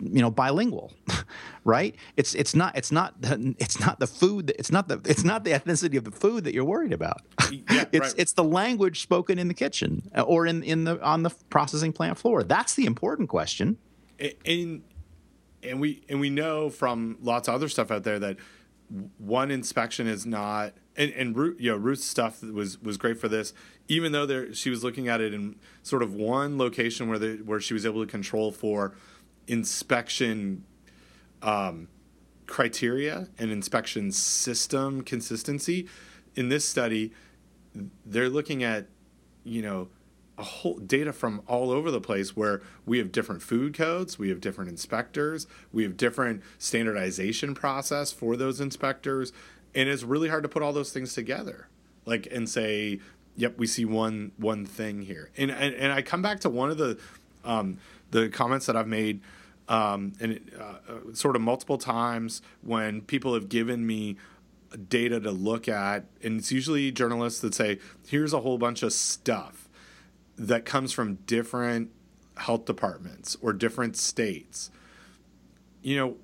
you 0.00 0.20
know 0.20 0.30
bilingual 0.30 0.92
right? 1.64 1.94
It's 2.16 2.34
it's 2.34 2.54
not 2.54 2.76
it's 2.76 2.92
not 2.92 3.20
the, 3.20 3.54
it's 3.58 3.80
not 3.80 3.98
the 3.98 4.06
food 4.06 4.46
that, 4.46 4.58
it's 4.58 4.70
not 4.70 4.88
the 4.88 5.00
it's 5.04 5.24
not 5.24 5.44
the 5.44 5.50
ethnicity 5.50 5.96
of 5.96 6.04
the 6.04 6.10
food 6.10 6.44
that 6.44 6.54
you're 6.54 6.64
worried 6.64 6.92
about. 6.92 7.22
Yeah, 7.50 7.84
it's 7.92 7.98
right. 7.98 8.14
it's 8.16 8.32
the 8.32 8.44
language 8.44 9.02
spoken 9.02 9.38
in 9.38 9.48
the 9.48 9.54
kitchen 9.54 10.08
uh, 10.16 10.22
or 10.22 10.46
in 10.46 10.62
in 10.62 10.84
the 10.84 11.02
on 11.02 11.22
the 11.22 11.30
processing 11.50 11.92
plant 11.92 12.18
floor. 12.18 12.42
That's 12.42 12.74
the 12.74 12.86
important 12.86 13.28
question. 13.28 13.78
A- 14.20 14.36
and 15.64 15.80
we 15.80 16.02
and 16.08 16.20
we 16.20 16.30
know 16.30 16.70
from 16.70 17.16
lots 17.20 17.48
of 17.48 17.54
other 17.54 17.68
stuff 17.68 17.90
out 17.90 18.04
there 18.04 18.18
that 18.18 18.36
one 19.18 19.50
inspection 19.50 20.06
is 20.06 20.26
not 20.26 20.74
and, 20.96 21.10
and 21.12 21.36
Ruth, 21.36 21.56
you 21.58 21.70
know 21.70 21.76
Ruth's 21.76 22.04
stuff 22.04 22.42
was 22.42 22.80
was 22.80 22.96
great 22.96 23.18
for 23.18 23.28
this 23.28 23.52
even 23.88 24.12
though 24.12 24.26
there 24.26 24.54
she 24.54 24.70
was 24.70 24.84
looking 24.84 25.08
at 25.08 25.20
it 25.20 25.34
in 25.34 25.56
sort 25.82 26.02
of 26.02 26.14
one 26.14 26.58
location 26.58 27.08
where 27.08 27.18
the 27.18 27.36
where 27.44 27.60
she 27.60 27.74
was 27.74 27.84
able 27.86 28.04
to 28.04 28.10
control 28.10 28.52
for 28.52 28.94
inspection 29.46 30.64
um 31.42 31.88
criteria 32.46 33.28
and 33.38 33.50
inspection 33.50 34.12
system 34.12 35.02
consistency. 35.02 35.88
In 36.34 36.48
this 36.48 36.64
study, 36.64 37.12
they're 38.04 38.28
looking 38.28 38.62
at, 38.62 38.86
you 39.44 39.62
know, 39.62 39.88
a 40.36 40.42
whole 40.42 40.78
data 40.78 41.12
from 41.12 41.42
all 41.46 41.70
over 41.70 41.90
the 41.90 42.00
place 42.00 42.36
where 42.36 42.60
we 42.84 42.98
have 42.98 43.12
different 43.12 43.42
food 43.42 43.74
codes, 43.74 44.18
we 44.18 44.28
have 44.30 44.40
different 44.40 44.70
inspectors, 44.70 45.46
we 45.72 45.84
have 45.84 45.96
different 45.96 46.42
standardization 46.58 47.54
process 47.54 48.10
for 48.10 48.36
those 48.36 48.60
inspectors, 48.60 49.32
and 49.74 49.88
it's 49.88 50.02
really 50.02 50.28
hard 50.28 50.42
to 50.42 50.48
put 50.48 50.62
all 50.62 50.72
those 50.72 50.92
things 50.92 51.14
together. 51.14 51.68
Like 52.04 52.28
and 52.30 52.48
say, 52.48 53.00
yep, 53.36 53.56
we 53.58 53.66
see 53.66 53.84
one 53.84 54.32
one 54.36 54.66
thing 54.66 55.02
here. 55.02 55.30
And 55.36 55.50
and, 55.50 55.74
and 55.74 55.92
I 55.92 56.02
come 56.02 56.22
back 56.22 56.40
to 56.40 56.50
one 56.50 56.70
of 56.70 56.78
the 56.78 56.98
um, 57.44 57.78
the 58.10 58.28
comments 58.28 58.66
that 58.66 58.76
I've 58.76 58.88
made 58.88 59.20
um, 59.68 60.12
and 60.20 60.50
uh, 60.58 60.62
uh, 60.62 61.14
sort 61.14 61.36
of 61.36 61.42
multiple 61.42 61.78
times 61.78 62.42
when 62.62 63.00
people 63.02 63.34
have 63.34 63.48
given 63.48 63.86
me 63.86 64.16
data 64.88 65.20
to 65.20 65.30
look 65.30 65.68
at, 65.68 66.04
and 66.22 66.40
it's 66.40 66.50
usually 66.50 66.90
journalists 66.90 67.40
that 67.40 67.54
say, 67.54 67.78
"Here's 68.06 68.32
a 68.32 68.40
whole 68.40 68.58
bunch 68.58 68.82
of 68.82 68.92
stuff 68.92 69.63
that 70.36 70.64
comes 70.64 70.92
from 70.92 71.16
different 71.26 71.90
health 72.36 72.64
departments 72.64 73.36
or 73.40 73.52
different 73.52 73.96
states." 73.96 74.70
You 75.82 75.96
know, 75.96 76.16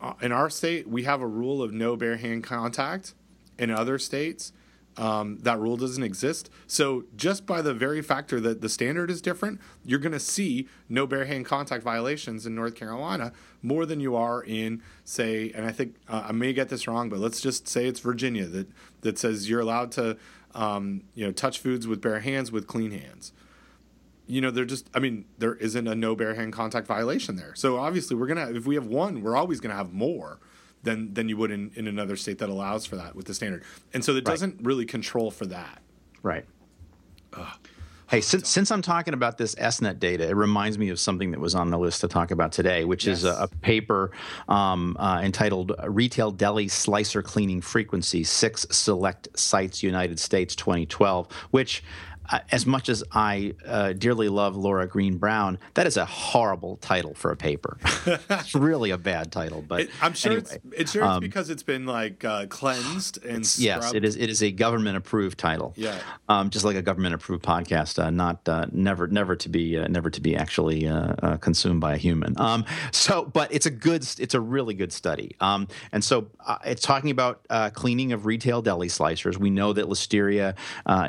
uh, 0.00 0.14
in 0.22 0.32
our 0.32 0.50
state, 0.50 0.88
we 0.88 1.02
have 1.04 1.20
a 1.20 1.26
rule 1.26 1.62
of 1.62 1.72
no 1.72 1.96
bare 1.96 2.16
hand 2.16 2.44
contact. 2.44 3.14
In 3.58 3.70
other 3.70 3.98
states, 3.98 4.52
um, 4.98 5.38
that 5.42 5.58
rule 5.58 5.76
doesn't 5.76 6.02
exist. 6.02 6.50
So 6.66 7.04
just 7.16 7.46
by 7.46 7.62
the 7.62 7.72
very 7.72 8.02
factor 8.02 8.40
that 8.40 8.60
the 8.60 8.68
standard 8.68 9.10
is 9.10 9.22
different, 9.22 9.60
you're 9.84 10.00
going 10.00 10.12
to 10.12 10.20
see 10.20 10.66
no 10.88 11.06
bare 11.06 11.24
hand 11.24 11.46
contact 11.46 11.84
violations 11.84 12.46
in 12.46 12.54
North 12.54 12.74
Carolina 12.74 13.32
more 13.62 13.86
than 13.86 14.00
you 14.00 14.16
are 14.16 14.42
in, 14.42 14.82
say, 15.04 15.52
and 15.54 15.64
I 15.64 15.72
think 15.72 15.96
uh, 16.08 16.26
I 16.28 16.32
may 16.32 16.52
get 16.52 16.68
this 16.68 16.88
wrong, 16.88 17.08
but 17.08 17.20
let's 17.20 17.40
just 17.40 17.68
say 17.68 17.86
it's 17.86 18.00
Virginia 18.00 18.46
that 18.46 18.68
that 19.02 19.18
says 19.18 19.48
you're 19.48 19.60
allowed 19.60 19.92
to, 19.92 20.16
um, 20.54 21.02
you 21.14 21.24
know, 21.24 21.32
touch 21.32 21.60
foods 21.60 21.86
with 21.86 22.00
bare 22.00 22.20
hands 22.20 22.50
with 22.50 22.66
clean 22.66 22.90
hands. 22.90 23.32
You 24.28 24.40
know, 24.40 24.50
they're 24.50 24.64
just. 24.64 24.88
I 24.94 25.00
mean, 25.00 25.24
there 25.38 25.54
isn't 25.54 25.86
a 25.88 25.94
no 25.94 26.14
bare 26.14 26.34
hand 26.34 26.52
contact 26.52 26.86
violation 26.86 27.36
there. 27.36 27.54
So 27.54 27.78
obviously, 27.78 28.16
we're 28.16 28.26
gonna. 28.26 28.50
If 28.50 28.66
we 28.66 28.74
have 28.76 28.86
one, 28.86 29.22
we're 29.22 29.36
always 29.36 29.58
gonna 29.58 29.74
have 29.74 29.92
more 29.92 30.38
than 30.82 31.14
than 31.14 31.28
you 31.28 31.36
would 31.36 31.50
in, 31.50 31.70
in 31.74 31.88
another 31.88 32.16
state 32.16 32.38
that 32.38 32.48
allows 32.48 32.86
for 32.86 32.96
that 32.96 33.14
with 33.16 33.26
the 33.26 33.34
standard. 33.34 33.64
And 33.92 34.04
so 34.04 34.14
it 34.14 34.24
doesn't 34.24 34.60
really 34.62 34.84
control 34.84 35.30
for 35.30 35.46
that. 35.46 35.82
Right. 36.22 36.44
Ugh. 37.34 37.58
Hey, 38.08 38.22
since, 38.22 38.48
since 38.48 38.70
I'm 38.70 38.80
talking 38.80 39.12
about 39.12 39.36
this 39.36 39.54
SNET 39.56 39.98
data, 39.98 40.26
it 40.30 40.34
reminds 40.34 40.78
me 40.78 40.88
of 40.88 40.98
something 40.98 41.30
that 41.32 41.40
was 41.40 41.54
on 41.54 41.68
the 41.68 41.78
list 41.78 42.00
to 42.00 42.08
talk 42.08 42.30
about 42.30 42.52
today, 42.52 42.86
which 42.86 43.06
yes. 43.06 43.18
is 43.18 43.24
a, 43.24 43.34
a 43.42 43.48
paper 43.60 44.12
um, 44.48 44.96
uh, 44.98 45.20
entitled 45.22 45.72
Retail 45.86 46.30
Deli 46.30 46.68
Slicer 46.68 47.22
Cleaning 47.22 47.60
Frequency 47.60 48.24
Six 48.24 48.64
Select 48.70 49.28
Sites 49.38 49.82
United 49.82 50.18
States 50.18 50.56
2012, 50.56 51.30
which 51.50 51.84
as 52.50 52.66
much 52.66 52.88
as 52.88 53.02
I 53.12 53.54
uh, 53.66 53.92
dearly 53.92 54.28
love 54.28 54.56
Laura 54.56 54.86
Green 54.86 55.16
Brown, 55.16 55.58
that 55.74 55.86
is 55.86 55.96
a 55.96 56.04
horrible 56.04 56.76
title 56.76 57.14
for 57.14 57.30
a 57.30 57.36
paper. 57.36 57.78
it's 58.06 58.54
really 58.54 58.90
a 58.90 58.98
bad 58.98 59.32
title, 59.32 59.64
but 59.66 59.82
it, 59.82 59.90
I'm 60.00 60.12
sure 60.12 60.32
anyway, 60.32 60.46
it's, 60.64 60.80
it's 60.80 60.92
sure 60.92 61.04
um, 61.04 61.16
it's 61.16 61.20
because 61.20 61.50
it's 61.50 61.62
been 61.62 61.86
like 61.86 62.24
uh, 62.24 62.46
cleansed 62.46 63.24
and 63.24 63.58
yes, 63.58 63.92
it 63.94 64.04
is. 64.04 64.16
It 64.16 64.30
is 64.30 64.42
a 64.42 64.50
government 64.50 64.96
approved 64.96 65.38
title. 65.38 65.72
Yeah, 65.76 65.98
um, 66.28 66.50
just 66.50 66.64
like 66.64 66.76
a 66.76 66.82
government 66.82 67.14
approved 67.14 67.44
podcast, 67.44 68.02
uh, 68.02 68.10
not 68.10 68.48
uh, 68.48 68.66
never 68.72 69.06
never 69.06 69.36
to 69.36 69.48
be 69.48 69.78
uh, 69.78 69.88
never 69.88 70.10
to 70.10 70.20
be 70.20 70.36
actually 70.36 70.86
uh, 70.86 71.36
consumed 71.38 71.80
by 71.80 71.94
a 71.94 71.98
human. 71.98 72.38
Um, 72.38 72.64
so, 72.92 73.24
but 73.24 73.52
it's 73.52 73.66
a 73.66 73.70
good, 73.70 74.06
it's 74.18 74.34
a 74.34 74.40
really 74.40 74.74
good 74.74 74.92
study. 74.92 75.34
Um, 75.40 75.68
and 75.92 76.04
so 76.04 76.28
it's 76.64 76.82
talking 76.82 77.10
about 77.10 77.40
cleaning 77.74 78.12
of 78.12 78.26
retail 78.26 78.62
deli 78.62 78.88
slicers. 78.88 79.36
We 79.36 79.50
know 79.50 79.72
that 79.72 79.86
listeria 79.86 80.54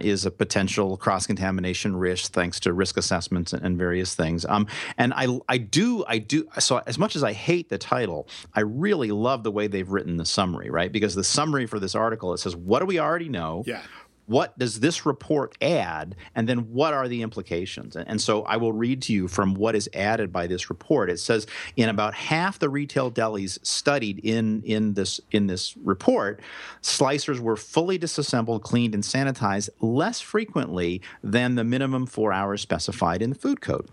is 0.02 0.26
a 0.26 0.32
potential 0.32 0.98
cross 1.10 1.26
contamination 1.26 1.96
risk 1.96 2.34
thanks 2.34 2.60
to 2.60 2.72
risk 2.72 2.96
assessments 2.96 3.52
and 3.52 3.80
various 3.80 4.14
things. 4.14 4.46
Um, 4.46 4.68
and 4.96 5.12
I, 5.16 5.40
I 5.50 5.58
do, 5.58 6.06
I 6.08 6.20
do. 6.20 6.48
So 6.60 6.84
as 6.86 7.00
much 7.00 7.16
as 7.16 7.24
I 7.24 7.34
hate 7.34 7.70
the 7.70 7.80
title, 7.80 8.28
I 8.54 8.60
really 8.60 9.10
love 9.10 9.42
the 9.42 9.50
way 9.50 9.66
they've 9.66 9.90
written 9.90 10.18
the 10.18 10.26
summary, 10.26 10.70
right? 10.70 10.92
Because 10.92 11.16
the 11.16 11.24
summary 11.24 11.66
for 11.66 11.80
this 11.80 11.96
article 11.96 12.32
it 12.36 12.38
says, 12.38 12.56
"What 12.56 12.82
do 12.82 12.86
we 12.86 13.00
already 13.00 13.28
know?" 13.28 13.64
Yeah 13.66 13.82
what 14.30 14.58
does 14.60 14.80
this 14.80 15.08
report 15.08 15.58
add? 15.60 16.16
And 16.36 16.48
then 16.48 16.72
what 16.72 16.94
are 16.94 17.08
the 17.08 17.24
implications? 17.24 17.96
And, 17.96 18.22
so 18.22 18.44
i 18.44 18.58
will 18.58 18.74
read 18.74 19.02
to 19.04 19.14
you 19.14 19.28
from 19.28 19.56
what 19.56 19.76
is 19.76 19.90
added 19.94 20.32
by 20.32 20.46
this 20.46 20.70
report. 20.70 21.10
It 21.10 21.20
says 21.20 21.48
in 21.76 21.90
about 21.90 22.14
half 22.14 22.60
the 22.60 22.70
retail 22.70 23.10
delis 23.10 23.58
studied 23.66 24.20
in 24.20 24.62
in 24.64 24.94
this 24.94 25.20
in 25.32 25.48
this 25.48 25.76
report 25.78 26.42
slicers 26.84 27.40
were 27.40 27.56
fully 27.56 27.98
disassembled 27.98 28.62
cleaned 28.62 28.94
and 28.94 29.04
sanitized 29.04 29.70
less 29.80 30.20
frequently 30.22 31.02
than 31.24 31.56
the 31.56 31.64
minimum 31.64 32.06
four 32.06 32.32
hours 32.32 32.62
specified 32.62 33.22
in 33.22 33.30
the 33.32 33.36
food 33.36 33.62
code. 33.62 33.90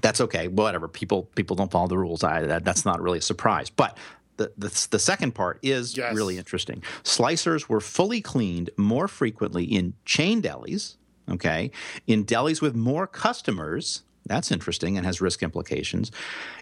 That's 0.00 0.20
okay. 0.20 0.46
Whatever. 0.46 0.86
People 0.86 1.24
people 1.34 1.56
don't 1.56 1.70
follow 1.70 1.88
the 1.88 1.98
rules. 1.98 2.22
I, 2.22 2.42
that, 2.42 2.64
that's 2.64 2.84
not 2.84 3.02
really 3.02 3.18
a 3.18 3.22
surprise. 3.22 3.68
But 3.68 3.98
the, 4.40 4.52
the, 4.56 4.88
the 4.90 4.98
second 4.98 5.34
part 5.34 5.58
is 5.62 5.96
yes. 5.96 6.14
really 6.14 6.38
interesting. 6.38 6.82
Slicers 7.04 7.68
were 7.68 7.80
fully 7.80 8.22
cleaned 8.22 8.70
more 8.78 9.06
frequently 9.06 9.64
in 9.64 9.92
chain 10.06 10.40
delis, 10.40 10.96
okay, 11.30 11.70
in 12.06 12.24
delis 12.24 12.62
with 12.62 12.74
more 12.74 13.06
customers. 13.06 14.02
That's 14.24 14.50
interesting 14.50 14.96
and 14.96 15.04
has 15.04 15.20
risk 15.20 15.42
implications. 15.42 16.10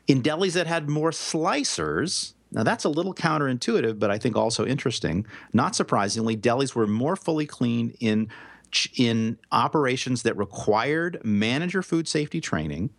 In 0.08 0.22
delis 0.22 0.54
that 0.54 0.66
had 0.66 0.88
more 0.88 1.12
slicers, 1.12 2.34
now 2.50 2.64
that's 2.64 2.84
a 2.84 2.88
little 2.88 3.14
counterintuitive, 3.14 4.00
but 4.00 4.10
I 4.10 4.18
think 4.18 4.36
also 4.36 4.66
interesting. 4.66 5.24
Not 5.52 5.76
surprisingly, 5.76 6.36
delis 6.36 6.74
were 6.74 6.88
more 6.88 7.14
fully 7.14 7.46
cleaned 7.46 7.96
in 8.00 8.28
in 8.96 9.38
operations 9.50 10.24
that 10.24 10.36
required 10.36 11.18
manager 11.24 11.82
food 11.82 12.06
safety 12.06 12.38
training 12.38 12.90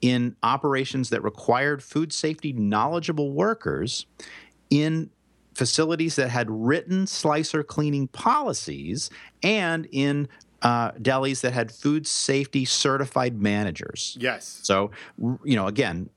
in 0.00 0.36
operations 0.42 1.10
that 1.10 1.22
required 1.22 1.82
food 1.82 2.12
safety 2.12 2.52
knowledgeable 2.52 3.32
workers 3.32 4.06
in 4.70 5.10
facilities 5.54 6.16
that 6.16 6.30
had 6.30 6.48
written 6.50 7.06
slicer 7.06 7.62
cleaning 7.64 8.06
policies 8.08 9.10
and 9.42 9.88
in 9.90 10.28
uh, 10.62 10.92
delis 10.92 11.40
that 11.40 11.52
had 11.52 11.70
food 11.70 12.06
safety 12.06 12.64
certified 12.64 13.40
managers. 13.40 14.16
Yes. 14.20 14.60
So, 14.62 14.90
you 15.18 15.56
know, 15.56 15.66
again, 15.66 16.10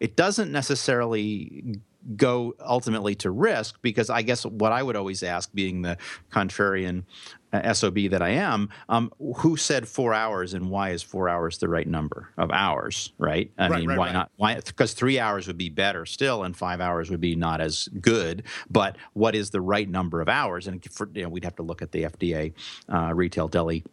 it 0.00 0.16
doesn't 0.16 0.52
necessarily 0.52 1.80
go 2.16 2.54
ultimately 2.60 3.14
to 3.16 3.30
risk 3.30 3.78
because 3.82 4.08
I 4.08 4.22
guess 4.22 4.46
what 4.46 4.72
I 4.72 4.82
would 4.82 4.96
always 4.96 5.22
ask, 5.22 5.52
being 5.52 5.82
the 5.82 5.98
contrarian 6.30 7.04
uh, 7.52 7.72
SOB 7.72 8.10
that 8.10 8.22
I 8.22 8.30
am, 8.30 8.68
um, 8.88 9.12
who 9.36 9.56
said 9.56 9.88
four 9.88 10.14
hours 10.14 10.54
and 10.54 10.70
why 10.70 10.90
is 10.90 11.02
four 11.02 11.28
hours 11.28 11.58
the 11.58 11.68
right 11.68 11.86
number 11.86 12.30
of 12.36 12.50
hours, 12.50 13.12
right? 13.18 13.50
I 13.58 13.68
right, 13.68 13.80
mean, 13.80 13.88
right, 13.88 13.98
why 13.98 14.06
right. 14.06 14.12
not? 14.12 14.30
Why? 14.36 14.54
Because 14.56 14.94
three 14.94 15.18
hours 15.18 15.46
would 15.46 15.58
be 15.58 15.68
better 15.68 16.06
still, 16.06 16.44
and 16.44 16.56
five 16.56 16.80
hours 16.80 17.10
would 17.10 17.20
be 17.20 17.34
not 17.34 17.60
as 17.60 17.88
good. 18.00 18.42
But 18.70 18.96
what 19.12 19.34
is 19.34 19.50
the 19.50 19.60
right 19.60 19.88
number 19.88 20.20
of 20.20 20.28
hours? 20.28 20.66
And 20.66 20.84
for, 20.92 21.08
you 21.14 21.22
know, 21.22 21.28
we'd 21.28 21.44
have 21.44 21.56
to 21.56 21.62
look 21.62 21.82
at 21.82 21.92
the 21.92 22.04
FDA 22.04 22.52
uh, 22.88 23.12
retail 23.14 23.48
deli 23.48 23.84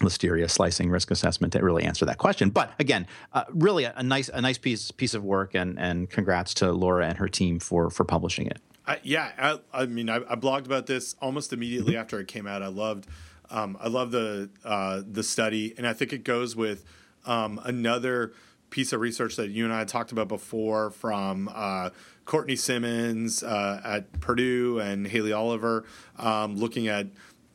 listeria 0.00 0.50
slicing 0.50 0.90
risk 0.90 1.10
assessment 1.10 1.52
to 1.52 1.62
really 1.62 1.84
answer 1.84 2.04
that 2.04 2.18
question. 2.18 2.50
But 2.50 2.72
again, 2.78 3.06
uh, 3.32 3.44
really 3.50 3.84
a, 3.84 3.94
a, 3.96 4.02
nice 4.02 4.28
a 4.28 4.40
nice 4.40 4.58
piece 4.58 4.90
piece 4.90 5.14
of 5.14 5.24
work, 5.24 5.54
and 5.54 5.78
and 5.78 6.10
congrats 6.10 6.54
to 6.54 6.72
Laura 6.72 7.06
and 7.06 7.18
her 7.18 7.28
team 7.28 7.60
for 7.60 7.90
for 7.90 8.04
publishing 8.04 8.46
it. 8.46 8.60
I, 8.86 9.00
yeah, 9.02 9.30
I, 9.72 9.82
I 9.82 9.86
mean, 9.86 10.10
I, 10.10 10.16
I, 10.16 10.36
blogged 10.36 10.66
about 10.66 10.86
this 10.86 11.16
almost 11.20 11.52
immediately 11.52 11.92
mm-hmm. 11.92 12.00
after 12.00 12.20
it 12.20 12.28
came 12.28 12.46
out. 12.46 12.62
I 12.62 12.66
loved 12.66 13.06
um, 13.50 13.76
I 13.80 13.88
love 13.88 14.10
the 14.10 14.50
uh, 14.64 15.02
the 15.06 15.22
study, 15.22 15.74
and 15.76 15.86
I 15.86 15.92
think 15.92 16.12
it 16.12 16.24
goes 16.24 16.56
with 16.56 16.84
um, 17.24 17.60
another 17.64 18.32
piece 18.70 18.92
of 18.92 19.00
research 19.00 19.36
that 19.36 19.50
you 19.50 19.64
and 19.64 19.72
I 19.72 19.78
had 19.80 19.88
talked 19.88 20.12
about 20.12 20.28
before 20.28 20.90
from 20.90 21.48
uh, 21.54 21.90
Courtney 22.24 22.56
Simmons 22.56 23.42
uh, 23.42 23.80
at 23.84 24.20
Purdue 24.20 24.80
and 24.80 25.06
Haley 25.06 25.32
Oliver, 25.32 25.84
um, 26.18 26.56
looking 26.56 26.88
at 26.88 27.06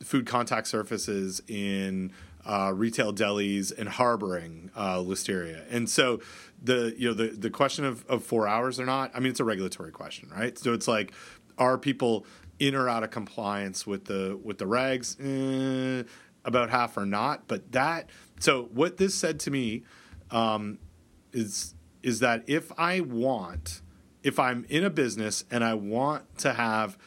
food 0.02 0.26
contact 0.26 0.66
surfaces 0.66 1.42
in 1.46 2.12
uh, 2.46 2.72
retail 2.74 3.12
delis 3.12 3.70
and 3.76 3.88
harboring 3.88 4.70
uh, 4.74 4.96
listeria. 4.96 5.62
And 5.70 5.90
so 5.90 6.20
the 6.62 6.94
you 6.96 7.08
know 7.08 7.14
the 7.14 7.28
the 7.28 7.50
question 7.50 7.84
of, 7.84 8.04
of 8.06 8.24
four 8.24 8.46
hours 8.46 8.78
or 8.78 8.86
not, 8.86 9.10
I 9.14 9.20
mean 9.20 9.30
it's 9.30 9.40
a 9.40 9.44
regulatory 9.44 9.92
question, 9.92 10.28
right? 10.30 10.56
So 10.58 10.72
it's 10.72 10.88
like, 10.88 11.12
are 11.58 11.78
people 11.78 12.26
in 12.58 12.74
or 12.74 12.88
out 12.88 13.02
of 13.02 13.10
compliance 13.10 13.86
with 13.86 14.04
the 14.04 14.38
with 14.42 14.58
the 14.58 14.66
regs? 14.66 15.16
Eh, 15.20 16.04
about 16.44 16.70
half 16.70 16.96
or 16.96 17.06
not. 17.06 17.46
But 17.46 17.72
that 17.72 18.10
so 18.38 18.64
what 18.72 18.96
this 18.96 19.14
said 19.14 19.40
to 19.40 19.50
me 19.50 19.84
um, 20.30 20.78
is 21.32 21.74
is 22.02 22.20
that 22.20 22.44
if 22.46 22.72
I 22.78 23.00
want 23.00 23.82
if 24.22 24.38
I'm 24.38 24.66
in 24.68 24.84
a 24.84 24.90
business 24.90 25.44
and 25.50 25.64
I 25.64 25.74
want 25.74 26.38
to 26.38 26.52
have 26.52 26.98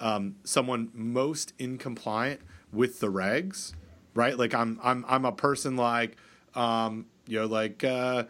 um, 0.00 0.36
someone 0.44 0.90
most 0.92 1.52
in 1.58 1.78
compliant 1.78 2.40
with 2.72 3.00
the 3.00 3.08
regs, 3.08 3.74
right? 4.14 4.36
Like 4.38 4.54
I'm 4.54 4.78
I'm 4.82 5.04
I'm 5.08 5.24
a 5.24 5.32
person 5.32 5.76
like 5.76 6.16
um, 6.54 7.06
you 7.26 7.40
know 7.40 7.46
like 7.46 7.84
uh, 7.84 8.24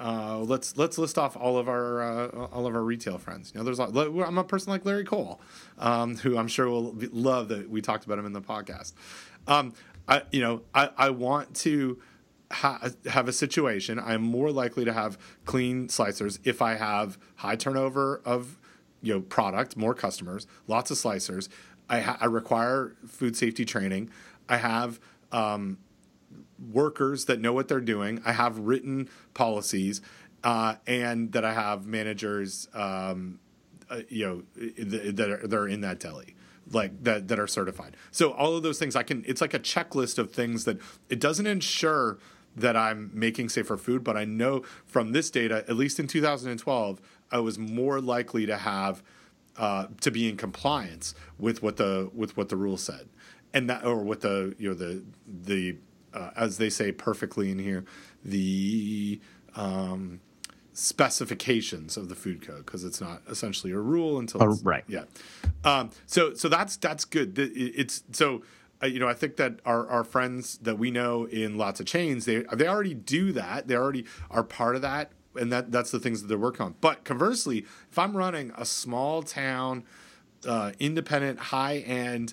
uh, 0.00 0.38
let's 0.38 0.76
let's 0.78 0.96
list 0.98 1.18
off 1.18 1.36
all 1.36 1.58
of 1.58 1.68
our 1.68 2.02
uh, 2.02 2.46
all 2.52 2.66
of 2.66 2.74
our 2.74 2.82
retail 2.82 3.18
friends. 3.18 3.52
You 3.54 3.58
know, 3.60 3.64
there's 3.64 3.78
a 3.78 3.84
lot, 3.84 4.06
I'm 4.26 4.38
a 4.38 4.44
person 4.44 4.72
like 4.72 4.84
Larry 4.84 5.04
Cole, 5.04 5.40
um, 5.78 6.16
who 6.16 6.38
I'm 6.38 6.48
sure 6.48 6.68
will 6.68 6.94
love 7.12 7.48
that 7.48 7.68
we 7.68 7.82
talked 7.82 8.06
about 8.06 8.18
him 8.18 8.26
in 8.26 8.32
the 8.32 8.40
podcast. 8.40 8.94
Um, 9.46 9.74
I 10.08 10.22
you 10.32 10.40
know 10.40 10.62
I, 10.74 10.90
I 10.96 11.10
want 11.10 11.54
to 11.56 12.00
ha- 12.50 12.88
have 13.06 13.28
a 13.28 13.32
situation. 13.32 13.98
I'm 13.98 14.22
more 14.22 14.50
likely 14.50 14.84
to 14.84 14.92
have 14.92 15.18
clean 15.44 15.88
slicers 15.88 16.38
if 16.44 16.62
I 16.62 16.74
have 16.74 17.18
high 17.36 17.56
turnover 17.56 18.22
of 18.24 18.58
you 19.02 19.14
know 19.14 19.20
product, 19.20 19.76
more 19.76 19.94
customers, 19.94 20.46
lots 20.66 20.90
of 20.90 20.96
slicers. 20.96 21.48
I, 21.88 22.00
ha- 22.00 22.18
I 22.20 22.26
require 22.26 22.94
food 23.06 23.36
safety 23.36 23.64
training. 23.64 24.10
I 24.48 24.58
have 24.58 25.00
um, 25.32 25.78
workers 26.60 27.26
that 27.26 27.40
know 27.40 27.52
what 27.52 27.68
they're 27.68 27.80
doing. 27.80 28.20
I 28.24 28.32
have 28.32 28.58
written 28.58 29.08
policies, 29.34 30.00
uh, 30.44 30.76
and 30.86 31.32
that 31.32 31.44
I 31.44 31.52
have 31.54 31.86
managers, 31.86 32.68
um, 32.74 33.40
uh, 33.88 34.00
you 34.08 34.26
know, 34.26 34.64
that 34.78 35.30
are, 35.30 35.46
that 35.46 35.56
are 35.56 35.68
in 35.68 35.80
that 35.82 36.00
deli 36.00 36.36
like 36.72 37.02
that 37.02 37.28
that 37.28 37.38
are 37.38 37.46
certified. 37.46 37.96
So 38.10 38.32
all 38.32 38.56
of 38.56 38.62
those 38.62 38.78
things 38.78 38.94
I 38.94 39.02
can 39.02 39.24
it's 39.26 39.40
like 39.40 39.54
a 39.54 39.58
checklist 39.58 40.18
of 40.18 40.32
things 40.32 40.64
that 40.64 40.78
it 41.08 41.18
doesn't 41.18 41.46
ensure 41.46 42.18
that 42.56 42.76
I'm 42.76 43.10
making 43.14 43.48
safer 43.48 43.76
food, 43.76 44.02
but 44.02 44.16
I 44.16 44.24
know 44.24 44.62
from 44.84 45.12
this 45.12 45.30
data, 45.30 45.64
at 45.68 45.76
least 45.76 46.00
in 46.00 46.06
2012, 46.06 47.00
I 47.30 47.38
was 47.38 47.58
more 47.58 48.00
likely 48.00 48.44
to 48.46 48.56
have 48.56 49.02
uh, 49.56 49.86
to 50.00 50.10
be 50.10 50.28
in 50.28 50.36
compliance 50.36 51.14
with 51.38 51.62
what 51.62 51.76
the 51.76 52.10
with 52.14 52.36
what 52.36 52.48
the 52.48 52.56
rule 52.56 52.76
said, 52.76 53.08
and 53.52 53.68
that 53.70 53.84
or 53.84 54.02
what 54.02 54.20
the 54.20 54.54
you 54.58 54.68
know 54.68 54.74
the 54.74 55.02
the 55.26 55.76
uh, 56.14 56.30
as 56.36 56.58
they 56.58 56.70
say 56.70 56.92
perfectly 56.92 57.50
in 57.50 57.58
here 57.58 57.84
the 58.24 59.20
um, 59.56 60.20
specifications 60.72 61.96
of 61.96 62.08
the 62.08 62.14
food 62.14 62.46
code 62.46 62.64
because 62.64 62.84
it's 62.84 63.00
not 63.00 63.22
essentially 63.28 63.72
a 63.72 63.78
rule 63.78 64.18
until 64.18 64.42
oh, 64.42 64.58
right. 64.62 64.84
Yeah. 64.86 65.04
Um, 65.64 65.90
so 66.06 66.34
so 66.34 66.48
that's 66.48 66.76
that's 66.76 67.04
good. 67.04 67.38
It's 67.38 68.02
so 68.12 68.42
uh, 68.82 68.86
you 68.86 68.98
know 68.98 69.08
i 69.08 69.14
think 69.14 69.36
that 69.36 69.60
our, 69.66 69.86
our 69.88 70.04
friends 70.04 70.58
that 70.58 70.78
we 70.78 70.90
know 70.90 71.26
in 71.26 71.58
lots 71.58 71.80
of 71.80 71.86
chains 71.86 72.24
they 72.24 72.44
they 72.54 72.66
already 72.66 72.94
do 72.94 73.32
that. 73.32 73.68
They 73.68 73.74
already 73.74 74.06
are 74.30 74.42
part 74.42 74.76
of 74.76 74.82
that 74.82 75.12
and 75.38 75.52
that 75.52 75.70
that's 75.70 75.90
the 75.90 76.00
things 76.00 76.22
that 76.22 76.28
they're 76.28 76.38
working 76.38 76.66
on. 76.66 76.74
But 76.80 77.04
conversely 77.04 77.66
if 77.90 77.98
i'm 77.98 78.16
running 78.16 78.52
a 78.56 78.64
small 78.64 79.22
town 79.22 79.84
uh, 80.46 80.72
independent 80.78 81.38
high 81.38 81.78
end 81.78 82.32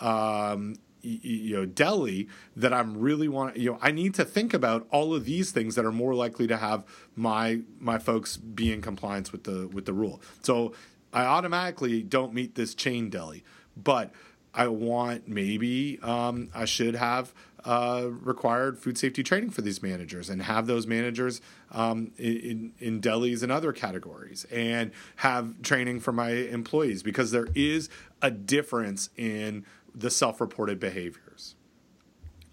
um, 0.00 0.76
you 1.02 1.56
know 1.56 1.66
deli 1.66 2.28
that 2.56 2.72
I'm 2.72 2.98
really 2.98 3.28
want 3.28 3.56
you 3.56 3.72
know 3.72 3.78
I 3.80 3.90
need 3.90 4.14
to 4.14 4.24
think 4.24 4.54
about 4.54 4.86
all 4.90 5.14
of 5.14 5.24
these 5.24 5.50
things 5.50 5.74
that 5.74 5.84
are 5.84 5.92
more 5.92 6.14
likely 6.14 6.46
to 6.46 6.56
have 6.56 6.84
my 7.16 7.60
my 7.78 7.98
folks 7.98 8.36
be 8.36 8.72
in 8.72 8.82
compliance 8.82 9.32
with 9.32 9.44
the 9.44 9.68
with 9.68 9.84
the 9.84 9.92
rule. 9.92 10.20
So 10.42 10.72
I 11.12 11.24
automatically 11.24 12.02
don't 12.02 12.34
meet 12.34 12.54
this 12.54 12.74
chain 12.74 13.10
deli, 13.10 13.44
but 13.76 14.12
I 14.54 14.68
want 14.68 15.28
maybe 15.28 15.98
um, 16.02 16.48
I 16.54 16.64
should 16.64 16.96
have 16.96 17.32
uh, 17.64 18.08
required 18.10 18.78
food 18.78 18.96
safety 18.96 19.22
training 19.22 19.50
for 19.50 19.62
these 19.62 19.82
managers 19.82 20.30
and 20.30 20.42
have 20.42 20.66
those 20.66 20.86
managers 20.86 21.40
um, 21.72 22.12
in, 22.16 22.72
in 22.78 23.00
delis 23.00 23.42
and 23.42 23.52
other 23.52 23.72
categories 23.72 24.46
and 24.50 24.90
have 25.16 25.60
training 25.62 26.00
for 26.00 26.12
my 26.12 26.30
employees 26.30 27.02
because 27.02 27.30
there 27.30 27.48
is 27.54 27.90
a 28.22 28.30
difference 28.30 29.10
in 29.16 29.64
the 29.98 30.10
self-reported 30.10 30.78
behaviors. 30.78 31.54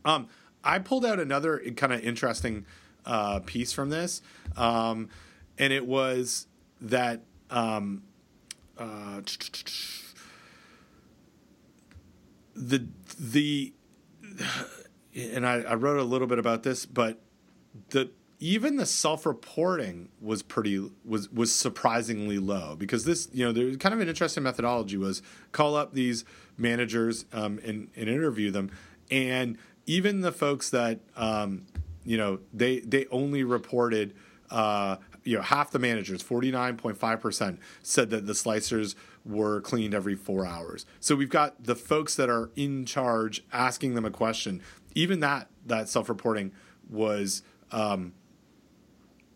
Um, 0.04 0.28
I 0.64 0.80
pulled 0.80 1.06
out 1.06 1.20
another 1.20 1.60
kind 1.76 1.94
of 1.94 2.02
interesting 2.02 2.66
uh, 3.06 3.40
piece 3.46 3.72
from 3.72 3.90
this, 3.90 4.22
um, 4.58 5.10
and 5.58 5.72
it 5.72 5.86
was 5.86 6.48
that 6.82 7.22
um, 7.50 8.04
uh, 8.78 9.22
the 12.56 12.88
the 13.20 13.74
and 15.16 15.46
I, 15.46 15.62
I 15.62 15.76
wrote 15.76 16.00
a 16.00 16.04
little 16.04 16.28
bit 16.28 16.40
about 16.40 16.64
this, 16.64 16.86
but 16.86 17.22
the 17.90 18.12
even 18.40 18.76
the 18.76 18.86
self-reporting 18.86 20.10
was 20.22 20.42
pretty 20.42 20.90
was 21.06 21.30
was 21.32 21.54
surprisingly 21.54 22.38
low 22.38 22.76
because 22.76 23.06
this 23.06 23.30
you 23.32 23.46
know 23.46 23.52
there's 23.52 23.78
kind 23.78 23.94
of 23.94 24.02
an 24.02 24.10
interesting 24.10 24.44
methodology 24.44 24.98
was 24.98 25.22
call 25.52 25.76
up 25.76 25.94
these 25.94 26.26
managers 26.58 27.26
um, 27.34 27.60
and, 27.64 27.90
and 27.96 28.10
interview 28.10 28.52
them 28.52 28.72
and 29.12 29.58
even 29.86 30.22
the 30.22 30.32
folks 30.32 30.70
that 30.70 31.00
um, 31.16 31.66
you 32.04 32.18
know 32.18 32.40
they 32.54 32.80
they 32.80 33.06
only 33.08 33.44
reported 33.44 34.14
uh, 34.50 34.98
you 35.24 35.36
know 35.36 35.42
half 35.42 35.72
the 35.72 35.80
managers 35.80 36.24
49.5% 36.24 37.58
said 37.82 38.10
that 38.10 38.26
the 38.28 38.34
slicers 38.34 38.96
were 39.26 39.62
cleaned 39.62 39.94
every 39.94 40.16
four 40.16 40.46
hours 40.46 40.86
so 41.00 41.16
we've 41.16 41.30
got 41.30 41.64
the 41.64 41.76
folks 41.76 42.16
that 42.16 42.30
are 42.30 42.52
in 42.56 42.86
charge 42.86 43.44
asking 43.52 43.96
them 43.96 44.06
a 44.06 44.12
question 44.12 44.62
even 44.94 45.20
that 45.20 45.48
that 45.66 45.90
self-reporting 45.90 46.52
was 46.90 47.42
um, 47.72 48.14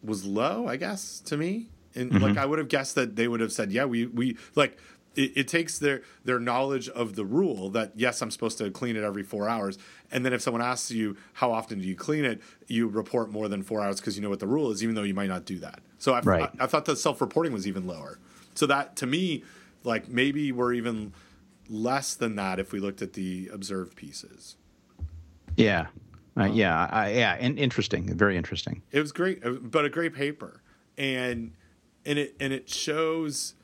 was 0.04 0.26
low, 0.26 0.68
I 0.68 0.78
guess, 0.78 1.20
to 1.22 1.38
me. 1.38 1.70
And 1.96 2.12
mm-hmm. 2.12 2.24
like 2.24 2.38
I 2.38 2.46
would 2.46 2.60
have 2.60 2.70
guessed 2.70 2.96
that 2.96 3.16
they 3.16 3.28
would 3.28 3.40
have 3.40 3.52
said, 3.52 3.72
yeah, 3.72 3.86
we 3.86 4.06
we 4.06 4.38
like 4.56 4.78
it, 5.20 5.34
it, 5.36 5.48
takes 5.50 5.80
their 5.80 6.02
their 6.24 6.40
knowledge 6.40 6.88
of 6.88 7.16
the 7.16 7.26
rule 7.26 7.70
that 7.72 7.92
yes, 7.96 8.22
I'm 8.22 8.32
supposed 8.32 8.58
to 8.60 8.72
clean 8.72 8.96
it 8.96 9.04
every 9.04 9.24
four 9.24 9.50
hours, 9.50 9.78
and 10.12 10.26
then 10.26 10.32
if 10.32 10.42
someone 10.42 10.62
asks 10.62 10.92
you 10.92 11.18
how 11.34 11.52
often 11.52 11.80
do 11.80 11.88
you 11.88 11.96
clean 11.96 12.24
it, 12.24 12.42
you 12.68 12.88
report 12.88 13.30
more 13.30 13.50
than 13.50 13.62
four 13.62 13.82
hours 13.82 14.00
because 14.00 14.16
you 14.16 14.22
know 14.22 14.30
what 14.30 14.40
the 14.40 14.48
rule 14.48 14.72
is, 14.72 14.82
even 14.82 14.96
though 14.96 15.04
you 15.04 15.14
might 15.14 15.28
not 15.28 15.44
do 15.44 15.60
that. 15.60 15.82
So 15.98 16.14
I, 16.14 16.22
right. 16.22 16.50
I, 16.58 16.64
I 16.64 16.68
thought 16.68 16.86
the 16.86 16.96
self 16.96 17.20
reporting 17.20 17.52
was 17.52 17.68
even 17.68 17.86
lower. 17.86 18.18
So 18.56 18.66
that 18.68 18.96
to 18.98 19.06
me, 19.06 19.44
like 19.84 20.08
maybe 20.08 20.54
we're 20.54 20.74
even 20.74 21.14
less 21.68 22.16
than 22.16 22.38
that 22.38 22.58
if 22.58 22.72
we 22.72 22.80
looked 22.80 23.02
at 23.02 23.14
the 23.14 23.50
observed 23.52 23.98
pieces. 23.98 24.56
Yeah, 25.58 25.88
uh, 26.38 26.46
yeah, 26.46 26.88
I, 26.90 27.12
yeah, 27.12 27.36
and 27.38 27.60
interesting, 27.60 28.16
very 28.16 28.38
interesting. 28.38 28.84
It 28.92 29.02
was 29.02 29.12
great, 29.12 29.42
but 29.44 29.84
a 29.84 29.90
great 29.90 30.14
paper, 30.14 30.62
and 30.98 31.52
and 32.06 32.18
it 32.20 32.36
and 32.40 32.54
it 32.54 32.70
shows. 32.70 33.56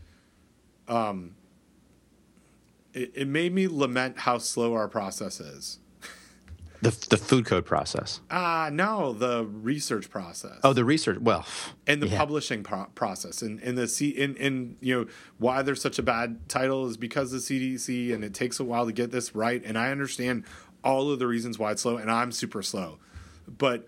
Um, 0.87 1.35
it, 2.95 3.11
it 3.13 3.27
made 3.27 3.53
me 3.53 3.67
lament 3.67 4.19
how 4.19 4.37
slow 4.39 4.73
our 4.73 4.87
process 4.87 5.39
is. 5.39 5.79
The, 6.81 7.07
the 7.09 7.17
food 7.17 7.45
code 7.45 7.65
process. 7.65 8.21
Ah, 8.29 8.65
uh, 8.65 8.69
no, 8.69 9.13
the 9.13 9.45
research 9.45 10.09
process. 10.09 10.59
Oh, 10.63 10.73
the 10.73 10.85
research. 10.85 11.19
Well, 11.19 11.45
and 11.87 12.01
the 12.01 12.07
yeah. 12.07 12.17
publishing 12.17 12.63
pro- 12.63 12.85
process, 12.95 13.41
and 13.41 13.59
and 13.61 13.77
the 13.77 13.87
C, 13.87 14.21
and, 14.21 14.37
and 14.37 14.77
you 14.81 14.93
know 14.93 15.07
why 15.37 15.61
there's 15.61 15.81
such 15.81 15.97
a 15.97 16.03
bad 16.03 16.47
title 16.47 16.85
is 16.87 16.95
because 16.97 17.31
the 17.31 17.39
CDC, 17.39 18.13
and 18.13 18.23
it 18.23 18.33
takes 18.33 18.59
a 18.59 18.63
while 18.63 18.85
to 18.85 18.91
get 18.91 19.09
this 19.09 19.33
right. 19.33 19.63
And 19.65 19.77
I 19.77 19.89
understand 19.89 20.43
all 20.83 21.11
of 21.11 21.17
the 21.17 21.27
reasons 21.27 21.57
why 21.57 21.71
it's 21.71 21.81
slow, 21.81 21.97
and 21.97 22.11
I'm 22.11 22.31
super 22.31 22.61
slow. 22.61 22.99
But 23.47 23.87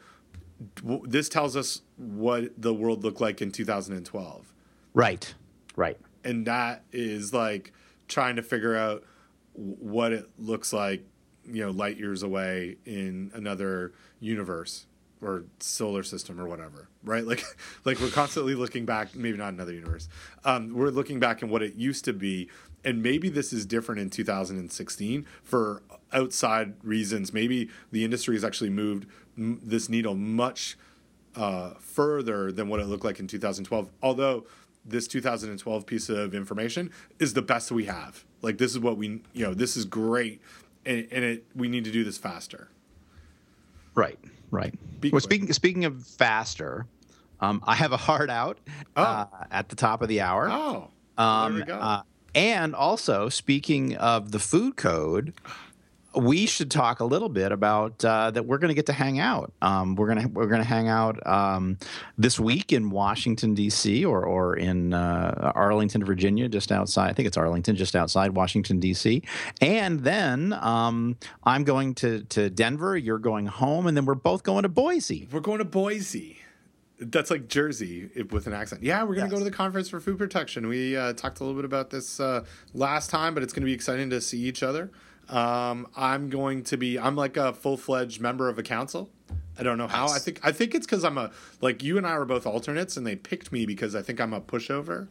w- 0.78 1.04
this 1.06 1.30
tells 1.30 1.56
us 1.56 1.82
what 1.98 2.60
the 2.60 2.74
world 2.74 3.04
looked 3.04 3.22
like 3.22 3.42
in 3.42 3.52
2012. 3.52 4.54
Right, 4.94 5.36
right. 5.76 5.98
And 6.24 6.48
that 6.48 6.84
is 6.92 7.32
like 7.32 7.74
trying 8.08 8.36
to 8.36 8.44
figure 8.44 8.76
out 8.76 9.04
what 9.54 10.14
it 10.14 10.30
looks 10.38 10.72
like, 10.72 11.04
you 11.46 11.66
know, 11.66 11.72
light 11.72 11.98
years 11.98 12.24
away 12.24 12.78
in 12.86 13.32
another 13.34 13.94
universe 14.20 14.86
or 15.22 15.46
solar 15.60 16.04
system 16.04 16.40
or 16.40 16.48
whatever, 16.48 16.90
right? 17.04 17.26
Like, 17.26 17.44
like 17.86 18.00
we're 18.00 18.10
constantly 18.10 18.56
looking 18.56 18.86
back. 18.86 19.16
Maybe 19.16 19.38
not 19.38 19.54
another 19.54 19.74
universe. 19.74 20.10
Um, 20.46 20.74
we're 20.74 20.90
looking 20.90 21.20
back 21.20 21.42
in 21.42 21.50
what 21.50 21.62
it 21.64 21.76
used 21.76 22.06
to 22.06 22.14
be, 22.14 22.50
and 22.84 23.02
maybe 23.02 23.30
this 23.30 23.52
is 23.52 23.66
different 23.66 24.00
in 24.00 24.10
2016 24.10 25.26
for 25.44 25.82
outside 26.14 26.74
reasons. 26.84 27.34
Maybe 27.34 27.70
the 27.92 28.04
industry 28.04 28.36
has 28.36 28.44
actually 28.44 28.70
moved 28.70 29.08
m- 29.38 29.60
this 29.64 29.90
needle 29.90 30.16
much 30.16 30.78
uh, 31.36 31.72
further 31.80 32.52
than 32.52 32.68
what 32.68 32.80
it 32.80 32.86
looked 32.86 33.06
like 33.06 33.20
in 33.20 33.28
2012. 33.28 33.90
Although 34.02 34.46
this 34.88 35.08
2012 35.08 35.86
piece 35.86 36.10
of 36.10 36.34
information 36.34 36.92
is 37.20 37.34
the 37.34 37.42
best 37.42 37.72
we 37.72 37.86
have. 37.86 38.24
Like 38.42 38.58
this 38.58 38.72
is 38.72 38.80
what 38.80 38.98
we, 38.98 39.22
you 39.34 39.46
know, 39.46 39.54
this 39.54 39.76
is 39.76 39.86
great, 39.86 40.42
and, 40.86 41.08
and 41.12 41.24
it 41.24 41.46
we 41.56 41.68
need 41.68 41.84
to 41.86 41.92
do 41.92 42.04
this 42.04 42.18
faster. 42.18 42.70
Right, 43.96 44.20
right. 44.52 44.74
Be 45.02 45.10
well, 45.10 45.20
quick. 45.20 45.24
speaking 45.24 45.54
speaking 45.54 45.86
of 45.86 46.06
faster, 46.06 46.86
um, 47.40 47.64
I 47.66 47.76
have 47.76 47.92
a 47.92 47.98
hard 47.98 48.30
out 48.30 48.60
oh. 48.96 49.04
uh, 49.04 49.26
at 49.52 49.70
the 49.70 49.76
top 49.76 50.02
of 50.02 50.08
the 50.08 50.22
hour. 50.22 50.50
Oh, 50.50 50.90
um, 51.18 51.56
there 51.56 51.66
we 51.66 51.68
go. 51.68 51.76
Uh, 51.76 52.02
and 52.36 52.76
also, 52.76 53.30
speaking 53.30 53.96
of 53.96 54.32
the 54.32 54.40
food 54.40 54.78
code, 54.78 55.34
we 56.18 56.45
should 56.45 56.72
talk 56.72 56.99
a 56.99 57.06
little 57.06 57.30
bit 57.30 57.52
about 57.52 58.03
uh, 58.03 58.31
that. 58.31 58.44
We're 58.45 58.57
going 58.57 58.69
to 58.69 58.73
get 58.76 58.88
to 58.88 58.94
hang 58.94 59.19
out. 59.19 59.53
Um, 59.61 59.95
we're 59.95 60.07
gonna 60.07 60.27
we're 60.27 60.48
gonna 60.48 60.64
hang 60.64 60.88
out 60.88 61.26
um, 61.26 61.77
this 62.18 62.39
week 62.39 62.73
in 62.73 62.89
Washington 62.89 63.53
D.C. 63.53 64.03
or 64.03 64.23
or 64.26 64.56
in 64.57 64.94
uh, 64.94 65.52
Arlington, 65.56 66.03
Virginia, 66.03 66.49
just 66.49 66.72
outside. 66.72 67.10
I 67.10 67.14
think 67.14 67.27
it's 67.27 67.38
Arlington, 67.38 67.76
just 67.76 67.95
outside 67.95 68.31
Washington 68.31 68.80
D.C. 68.80 69.22
And 69.61 69.99
then 70.02 70.53
um, 70.53 71.18
I'm 71.44 71.64
going 71.64 71.94
to 71.95 72.23
to 72.23 72.49
Denver. 72.49 72.98
You're 72.98 73.19
going 73.19 73.45
home, 73.45 73.88
and 73.88 73.95
then 73.95 74.06
we're 74.06 74.15
both 74.15 74.44
going 74.44 74.64
to 74.64 74.69
Boise. 74.69 75.27
We're 75.31 75.39
going 75.39 75.60
to 75.60 75.65
Boise. 75.65 76.39
That's 76.99 77.30
like 77.30 77.48
Jersey 77.48 78.10
with 78.31 78.48
an 78.48 78.53
accent. 78.53 78.81
Yeah, 78.81 79.03
we're 79.03 79.14
going 79.14 79.30
to 79.30 79.31
Yes. 79.31 79.31
go 79.31 79.38
to 79.38 79.44
the 79.44 79.56
conference 79.56 79.88
for 79.88 79.99
food 79.99 80.18
protection. 80.18 80.68
We 80.68 80.98
uh, 80.98 81.14
talked 81.14 81.39
a 81.39 81.44
little 81.44 81.56
bit 81.56 81.64
about 81.65 81.91
this 81.91 82.19
uh, 82.19 82.44
last 82.73 83.11
time, 83.11 83.35
but 83.35 83.44
it's 83.44 83.53
going 83.53 83.61
to 83.61 83.68
be 83.68 83.73
exciting 83.73 84.10
to 84.10 84.19
see 84.19 84.39
each 84.39 84.64
other. 84.64 84.89
Um, 85.30 85.88
I'm 85.95 86.30
going 86.30 86.64
to 86.66 86.78
be. 86.78 86.98
I'm 86.98 87.16
like 87.16 87.38
a 87.38 87.54
full 87.54 87.78
fledged 87.78 88.22
member 88.22 88.49
of 88.49 88.58
a 88.58 88.64
council. 88.64 89.10
I 89.60 89.64
don't 89.64 89.78
know 89.78 89.88
how. 89.88 90.08
I 90.08 90.20
think. 90.20 90.40
I 90.44 90.52
think 90.52 90.76
it's 90.76 90.86
because 90.86 91.04
I'm 91.04 91.18
a 91.18 91.32
like 91.62 91.84
you 91.84 91.98
and 91.98 92.06
I 92.06 92.18
were 92.18 92.26
both 92.26 92.45
alternates, 92.45 92.95
and 92.95 93.06
they 93.06 93.16
picked 93.16 93.52
me 93.52 93.66
because 93.66 93.95
I 93.95 94.02
think 94.02 94.22
I'm 94.22 94.34
a 94.34 94.41
pushover, 94.41 95.08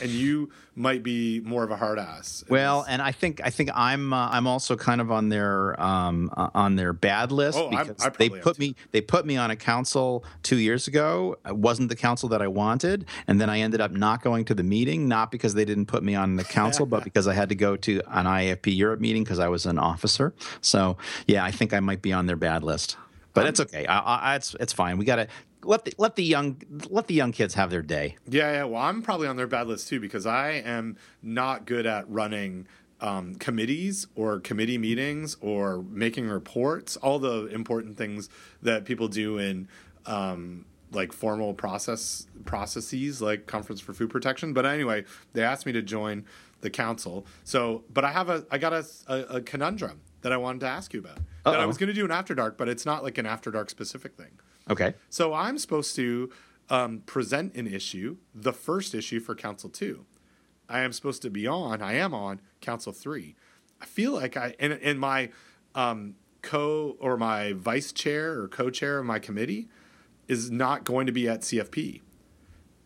and 0.00 0.10
you 0.10 0.50
might 0.76 1.02
be 1.02 1.40
more 1.40 1.62
of 1.62 1.70
a 1.70 1.76
hard 1.76 1.98
ass. 1.98 2.44
Well, 2.48 2.84
and 2.88 3.00
I 3.00 3.12
think 3.12 3.40
I 3.44 3.50
think 3.50 3.70
I'm 3.74 4.12
uh, 4.12 4.28
I'm 4.30 4.46
also 4.46 4.76
kind 4.76 5.00
of 5.00 5.10
on 5.10 5.28
their 5.28 5.80
um, 5.80 6.30
uh, 6.36 6.50
on 6.54 6.76
their 6.76 6.92
bad 6.92 7.32
list 7.32 7.58
Oh, 7.58 7.70
because 7.70 8.04
I 8.04 8.08
they 8.10 8.28
put 8.28 8.58
me 8.58 8.74
they 8.92 9.00
put 9.00 9.26
me 9.26 9.36
on 9.36 9.50
a 9.50 9.56
council 9.56 10.24
two 10.42 10.58
years 10.58 10.88
ago. 10.88 11.36
It 11.46 11.56
wasn't 11.56 11.88
the 11.88 11.96
council 11.96 12.28
that 12.30 12.42
I 12.42 12.48
wanted, 12.48 13.06
and 13.26 13.40
then 13.40 13.48
I 13.48 13.60
ended 13.60 13.80
up 13.80 13.92
not 13.92 14.22
going 14.22 14.44
to 14.46 14.54
the 14.54 14.64
meeting, 14.64 15.08
not 15.08 15.30
because 15.30 15.54
they 15.54 15.64
didn't 15.64 15.86
put 15.86 16.02
me 16.02 16.14
on 16.14 16.36
the 16.36 16.44
council, 16.44 16.86
but 16.86 17.04
because 17.08 17.28
I 17.28 17.34
had 17.34 17.48
to 17.50 17.54
go 17.54 17.76
to 17.76 18.00
an 18.08 18.26
IAFP 18.26 18.76
Europe 18.76 19.00
meeting 19.00 19.24
because 19.24 19.38
I 19.38 19.48
was 19.48 19.66
an 19.66 19.78
officer. 19.78 20.34
So 20.60 20.96
yeah, 21.26 21.44
I 21.44 21.50
think 21.50 21.72
I 21.72 21.80
might 21.80 22.02
be 22.02 22.12
on 22.12 22.26
their 22.26 22.36
bad 22.36 22.62
list, 22.64 22.96
but 23.32 23.46
it's 23.46 23.60
okay. 23.60 23.86
I, 23.86 23.98
I, 23.98 24.36
it's 24.36 24.54
it's 24.58 24.72
fine. 24.72 24.98
We 24.98 25.04
got 25.04 25.16
to 25.16 25.28
let 25.64 25.84
the 25.84 25.94
let 25.98 26.16
the 26.16 26.24
young 26.24 26.60
let 26.88 27.06
the 27.06 27.14
young 27.14 27.32
kids 27.32 27.54
have 27.54 27.70
their 27.70 27.82
day. 27.82 28.16
Yeah, 28.28 28.52
yeah. 28.52 28.64
Well, 28.64 28.82
I'm 28.82 29.02
probably 29.02 29.26
on 29.26 29.36
their 29.36 29.46
bad 29.46 29.66
list 29.66 29.88
too 29.88 30.00
because 30.00 30.26
I 30.26 30.50
am 30.52 30.96
not 31.22 31.66
good 31.66 31.86
at 31.86 32.08
running 32.10 32.66
um, 33.00 33.34
committees 33.36 34.06
or 34.14 34.40
committee 34.40 34.78
meetings 34.78 35.36
or 35.40 35.82
making 35.90 36.28
reports. 36.28 36.96
All 36.96 37.18
the 37.18 37.46
important 37.46 37.96
things 37.96 38.28
that 38.62 38.84
people 38.84 39.08
do 39.08 39.38
in 39.38 39.68
um, 40.06 40.64
like 40.90 41.12
formal 41.12 41.54
process 41.54 42.26
processes, 42.44 43.20
like 43.20 43.46
Conference 43.46 43.80
for 43.80 43.92
Food 43.92 44.10
Protection. 44.10 44.52
But 44.52 44.66
anyway, 44.66 45.04
they 45.32 45.42
asked 45.42 45.66
me 45.66 45.72
to 45.72 45.82
join 45.82 46.24
the 46.60 46.70
council. 46.70 47.26
So, 47.44 47.84
but 47.92 48.04
I 48.04 48.12
have 48.12 48.30
a 48.30 48.46
I 48.50 48.58
got 48.58 48.72
a, 48.72 48.84
a, 49.06 49.18
a 49.36 49.40
conundrum 49.40 50.00
that 50.22 50.32
I 50.32 50.38
wanted 50.38 50.60
to 50.60 50.68
ask 50.68 50.94
you 50.94 51.00
about. 51.00 51.18
That 51.44 51.60
I 51.60 51.66
was 51.66 51.76
going 51.76 51.88
to 51.88 51.94
do 51.94 52.06
an 52.06 52.10
after 52.10 52.34
dark, 52.34 52.56
but 52.56 52.70
it's 52.70 52.86
not 52.86 53.02
like 53.02 53.18
an 53.18 53.26
after 53.26 53.50
dark 53.50 53.68
specific 53.68 54.16
thing. 54.16 54.38
Okay. 54.70 54.94
So 55.10 55.34
I'm 55.34 55.58
supposed 55.58 55.94
to 55.96 56.30
um, 56.70 57.00
present 57.06 57.54
an 57.54 57.66
issue, 57.66 58.16
the 58.34 58.52
first 58.52 58.94
issue 58.94 59.20
for 59.20 59.34
Council 59.34 59.68
Two. 59.70 60.06
I 60.68 60.80
am 60.80 60.92
supposed 60.92 61.20
to 61.22 61.30
be 61.30 61.46
on. 61.46 61.82
I 61.82 61.94
am 61.94 62.14
on 62.14 62.40
Council 62.60 62.92
Three. 62.92 63.36
I 63.80 63.84
feel 63.86 64.12
like 64.12 64.36
I 64.36 64.54
and, 64.58 64.72
and 64.72 64.98
my 64.98 65.30
um, 65.74 66.14
co 66.42 66.96
or 67.00 67.16
my 67.16 67.52
vice 67.52 67.92
chair 67.92 68.40
or 68.40 68.48
co-chair 68.48 68.98
of 68.98 69.06
my 69.06 69.18
committee 69.18 69.68
is 70.28 70.50
not 70.50 70.84
going 70.84 71.06
to 71.06 71.12
be 71.12 71.28
at 71.28 71.40
CFP. 71.42 72.00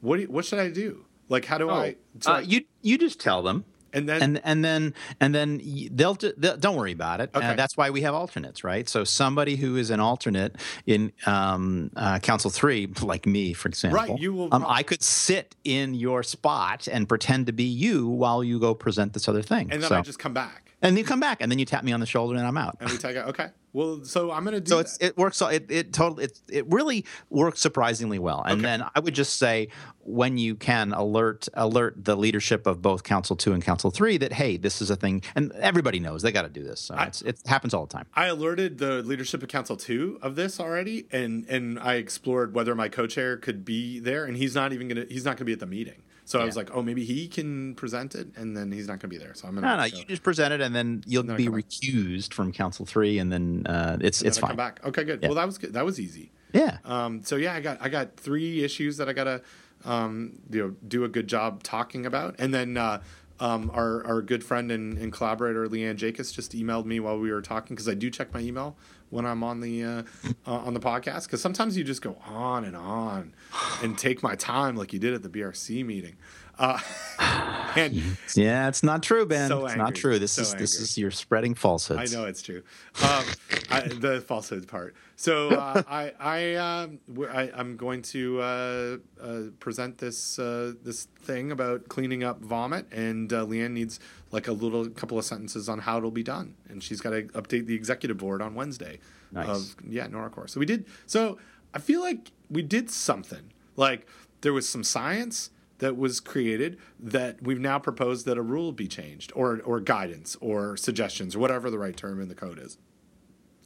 What 0.01 0.17
do 0.17 0.23
you, 0.23 0.29
what 0.29 0.45
should 0.45 0.59
I 0.59 0.71
do? 0.71 1.05
Like 1.29 1.45
how 1.45 1.59
do 1.59 1.71
I? 1.71 1.97
so 2.21 2.33
Uh, 2.33 2.37
I- 2.37 2.41
you 2.41 2.65
you 2.83 2.99
just 2.99 3.21
tell 3.21 3.43
them. 3.43 3.65
And 3.93 4.09
then 4.09 4.23
and 4.23 4.41
and 4.45 4.65
then 4.65 4.95
and 5.21 5.35
then 5.35 5.61
they'll, 5.93 6.15
they'll 6.15 6.57
don't 6.57 6.77
worry 6.77 6.93
about 6.93 7.21
it. 7.21 7.31
Okay. 7.35 7.47
Uh, 7.47 7.55
that's 7.55 7.77
why 7.77 7.91
we 7.91 8.03
have 8.03 8.15
alternates, 8.15 8.65
right? 8.65 8.89
So 8.89 9.05
somebody 9.05 9.57
who 9.57 9.77
is 9.77 9.91
an 9.91 10.01
alternate 10.01 10.57
in 10.87 11.13
um, 11.27 11.91
uh, 11.97 12.19
Council 12.19 12.51
Three, 12.51 12.87
like 13.03 13.27
me, 13.27 13.53
for 13.53 13.69
example, 13.69 13.99
right? 13.99 14.19
you 14.19 14.33
will 14.33 14.49
Um, 14.53 14.65
I 14.67 14.83
could 14.83 15.03
sit 15.03 15.57
in 15.65 15.95
your 15.95 16.23
spot 16.23 16.89
and 16.89 17.09
pretend 17.09 17.47
to 17.47 17.53
be 17.53 17.65
you 17.65 18.07
while 18.09 18.43
you 18.43 18.59
go 18.59 18.75
present 18.75 19.13
this 19.13 19.29
other 19.29 19.43
thing. 19.43 19.71
and 19.71 19.83
then 19.83 19.89
so, 19.89 19.97
I 19.97 20.03
just 20.03 20.19
come 20.19 20.35
back 20.35 20.73
and 20.83 20.97
you 20.99 21.05
come 21.05 21.21
back 21.21 21.41
and 21.41 21.51
then 21.51 21.59
you 21.59 21.65
tap 21.65 21.85
me 21.85 21.93
on 21.93 22.01
the 22.01 22.07
shoulder 22.07 22.37
and 22.37 22.47
I'm 22.47 22.57
out. 22.57 22.77
and 22.81 22.91
we 22.91 22.99
take 22.99 23.17
out. 23.17 23.29
Okay, 23.29 23.49
well, 23.79 24.05
so 24.05 24.33
I'm 24.33 24.43
gonna 24.45 24.61
do 24.61 24.71
So 24.71 24.85
it 25.01 25.17
works. 25.17 25.41
It 25.41 25.71
it 25.71 25.93
totally 25.93 26.25
it 26.25 26.41
it 26.51 26.67
really 26.69 27.05
works 27.31 27.61
surprisingly 27.61 28.19
well. 28.19 28.43
And 28.45 28.55
Okay. 28.55 28.63
then 28.63 28.85
I 28.95 28.99
would 28.99 29.15
just 29.15 29.37
say 29.39 29.69
when 30.01 30.37
you 30.37 30.57
can 30.57 30.93
alert 30.93 31.49
alert 31.55 31.95
the 32.05 32.17
leadership 32.17 32.67
of 32.67 32.83
both 32.83 33.05
Council 33.05 33.37
Two 33.37 33.53
and 33.53 33.63
Council 33.63 33.91
Three 33.93 34.17
that 34.19 34.33
hey, 34.33 34.57
this 34.57 34.83
is 34.83 34.91
a 34.91 34.97
thing, 34.97 35.23
and 35.37 35.53
everybody 35.53 36.01
knows 36.01 36.23
they 36.23 36.33
got 36.33 36.43
to 36.43 36.49
do 36.49 36.65
this. 36.65 36.81
So 36.81 36.97
it's, 36.99 37.23
it 37.23 37.41
happens 37.47 37.73
all 37.73 37.87
the 37.87 37.93
time. 37.93 38.07
I 38.15 38.27
alerted 38.27 38.79
the 38.79 39.03
leadership 39.03 39.43
of 39.45 39.49
Council 39.49 39.77
Two 39.77 40.19
of 40.23 40.35
this 40.35 40.59
already, 40.59 41.07
and 41.13 41.47
and 41.49 41.79
I 41.79 41.95
explored 41.95 42.55
whether 42.55 42.75
my 42.75 42.89
co-chair 42.89 43.37
could 43.37 43.65
be 43.65 44.01
there, 44.01 44.25
and 44.25 44.37
he's 44.37 44.55
not 44.57 44.73
even 44.73 44.89
gonna 44.89 45.07
he's 45.09 45.25
not 45.25 45.37
gonna 45.37 45.45
be 45.47 45.53
at 45.53 45.61
the 45.61 45.67
meeting. 45.67 46.03
So 46.29 46.39
I 46.41 46.45
was 46.45 46.57
like, 46.57 46.69
oh, 46.75 46.83
maybe 46.83 47.07
he 47.07 47.27
can 47.27 47.75
present 47.75 48.15
it, 48.15 48.29
and 48.37 48.55
then 48.55 48.71
he's 48.71 48.87
not 48.87 49.01
gonna 49.01 49.09
be 49.09 49.17
there. 49.17 49.33
So 49.33 49.49
I'm 49.49 49.55
gonna 49.55 49.67
No, 49.67 49.83
no, 49.83 49.89
go. 49.89 49.97
you 49.97 50.05
just 50.05 50.23
present 50.23 50.53
it, 50.53 50.61
and 50.61 50.75
then 50.75 51.03
you'll 51.07 51.23
then 51.23 51.37
be 51.39 51.45
come 51.47 51.55
back. 51.55 51.65
recused 51.65 52.35
from 52.35 52.53
Council 52.53 52.85
Three, 52.85 53.19
and 53.19 53.33
then 53.33 53.67
uh, 53.67 53.97
it's 54.03 54.21
And 54.21 54.29
it's 54.29 54.37
then 54.37 54.43
fine. 54.43 54.49
come 54.51 54.57
back. 54.59 54.81
Okay, 54.85 55.05
good. 55.05 55.21
Yeah. 55.23 55.29
Well, 55.29 55.37
that 55.37 55.47
was 55.47 55.57
good. 55.57 55.73
That 55.73 55.87
was 55.87 55.99
easy. 55.99 56.31
Yeah. 56.53 56.79
Um, 56.85 57.23
so 57.23 57.37
yeah, 57.37 57.55
I 57.55 57.61
got 57.61 57.79
I 57.81 57.89
got 57.89 58.17
three 58.19 58.63
issues 58.63 58.99
that 58.99 59.09
I 59.09 59.15
gotta 59.15 59.41
um, 59.87 60.39
you 60.51 60.63
know 60.63 60.75
do 60.87 61.05
a 61.05 61.09
good 61.09 61.29
job 61.29 61.63
talking 61.63 62.05
about, 62.05 62.35
and 62.39 62.53
then 62.53 62.77
uh, 62.77 63.01
um, 63.41 63.71
our 63.73 64.05
our 64.07 64.21
good 64.21 64.45
friend 64.45 64.71
and, 64.71 64.99
and 64.99 65.11
collaborator 65.13 65.67
Lee-Ann 65.67 65.97
Jaykus 65.97 66.35
just 66.35 66.53
emailed 66.53 66.85
me 66.85 67.01
while 67.01 67.19
we 67.19 67.31
were 67.33 67.41
talking 67.43 67.75
because 67.75 67.89
I 67.89 67.95
do 67.95 68.11
check 68.11 68.35
my 68.35 68.41
email 68.41 68.77
when 69.11 69.27
I'm 69.27 69.43
on 69.43 69.61
the 69.61 69.85
uh, 69.85 70.03
uh, 70.47 70.53
on 70.53 70.75
the 70.75 70.81
podcast 70.81 71.25
because 71.25 71.41
sometimes 71.41 71.77
you 71.77 71.85
just 71.85 72.03
go 72.03 72.17
on 72.27 72.65
and 72.65 72.77
on 72.77 73.35
and 73.83 73.97
take 73.97 74.23
my 74.23 74.35
time 74.35 74.77
like 74.77 74.93
you 74.93 74.99
did 74.99 75.15
at 75.15 75.23
the 75.23 75.29
BRC 75.29 75.85
meeting. 75.85 76.17
Uh, 76.59 76.79
and 77.77 78.17
Yeah, 78.35 78.69
it's 78.69 78.83
not 78.83 79.03
true, 79.03 79.27
Ben. 79.27 79.49
So 79.49 79.67
it's 79.67 79.77
not 79.77 79.95
true. 79.95 80.19
This 80.19 80.33
So 80.33 80.43
is 80.43 80.55
this 80.55 80.75
angry. 80.75 80.85
is 80.85 80.99
you're 80.99 81.11
spreading 81.11 81.55
falsehoods. 81.55 82.13
I 82.13 82.17
know 82.17 82.27
it's 82.27 82.43
true. 82.43 82.63
Um, 83.03 83.25
I, 83.71 83.81
the 83.83 84.21
falsehood 84.27 84.67
part. 84.67 84.95
So 85.17 85.51
uh, 85.51 85.83
I, 85.89 86.13
I, 86.19 86.55
um, 86.55 86.99
I, 87.33 87.51
am 87.55 87.77
going 87.77 88.03
to 88.03 88.41
uh, 88.41 88.97
uh, 89.21 89.41
present 89.59 89.99
this 89.99 90.39
uh, 90.39 90.75
this 90.83 91.05
thing 91.23 91.51
about 91.51 91.89
cleaning 91.89 92.23
up 92.23 92.41
vomit, 92.41 92.87
and 92.93 93.33
uh, 93.33 93.45
Lee-Ann 93.45 93.75
needs 93.75 94.01
like 94.31 94.49
a 94.49 94.53
little 94.53 94.89
couple 94.89 95.19
of 95.19 95.25
sentences 95.25 95.69
on 95.69 95.81
how 95.81 95.99
it'll 95.99 96.11
be 96.11 96.23
done, 96.23 96.55
and 96.69 96.83
she's 96.83 97.01
got 97.01 97.11
to 97.11 97.23
update 97.35 97.67
the 97.67 97.75
executive 97.75 98.19
board 98.19 98.41
on 98.41 98.55
Wednesday. 98.55 99.01
Nice. 99.33 99.49
Of 99.49 99.77
yeah, 99.89 100.07
NoroCORE. 100.07 100.49
So 100.49 100.61
we 100.61 100.67
did. 100.67 100.87
So 101.07 101.39
I 101.75 101.79
feel 101.79 102.01
like 102.01 102.33
we 102.51 102.63
did 102.63 102.91
something. 102.91 103.53
Like 103.77 104.07
there 104.41 104.53
was 104.53 104.69
some 104.69 104.85
science 104.85 105.51
that 105.79 105.97
was 105.97 106.21
created 106.21 106.79
that 106.99 107.43
we've 107.43 107.61
now 107.61 107.79
proposed 107.79 108.27
that 108.27 108.37
a 108.37 108.43
rule 108.43 108.73
be 108.73 108.89
changed 108.89 109.33
or 109.35 109.61
or 109.65 109.81
guidance 109.81 110.37
or 110.41 110.77
suggestions 110.77 111.37
or 111.37 111.39
whatever 111.39 111.71
the 111.71 111.79
right 111.79 111.97
term 111.97 112.21
in 112.21 112.29
the 112.29 112.35
code 112.35 112.59
is. 112.59 112.79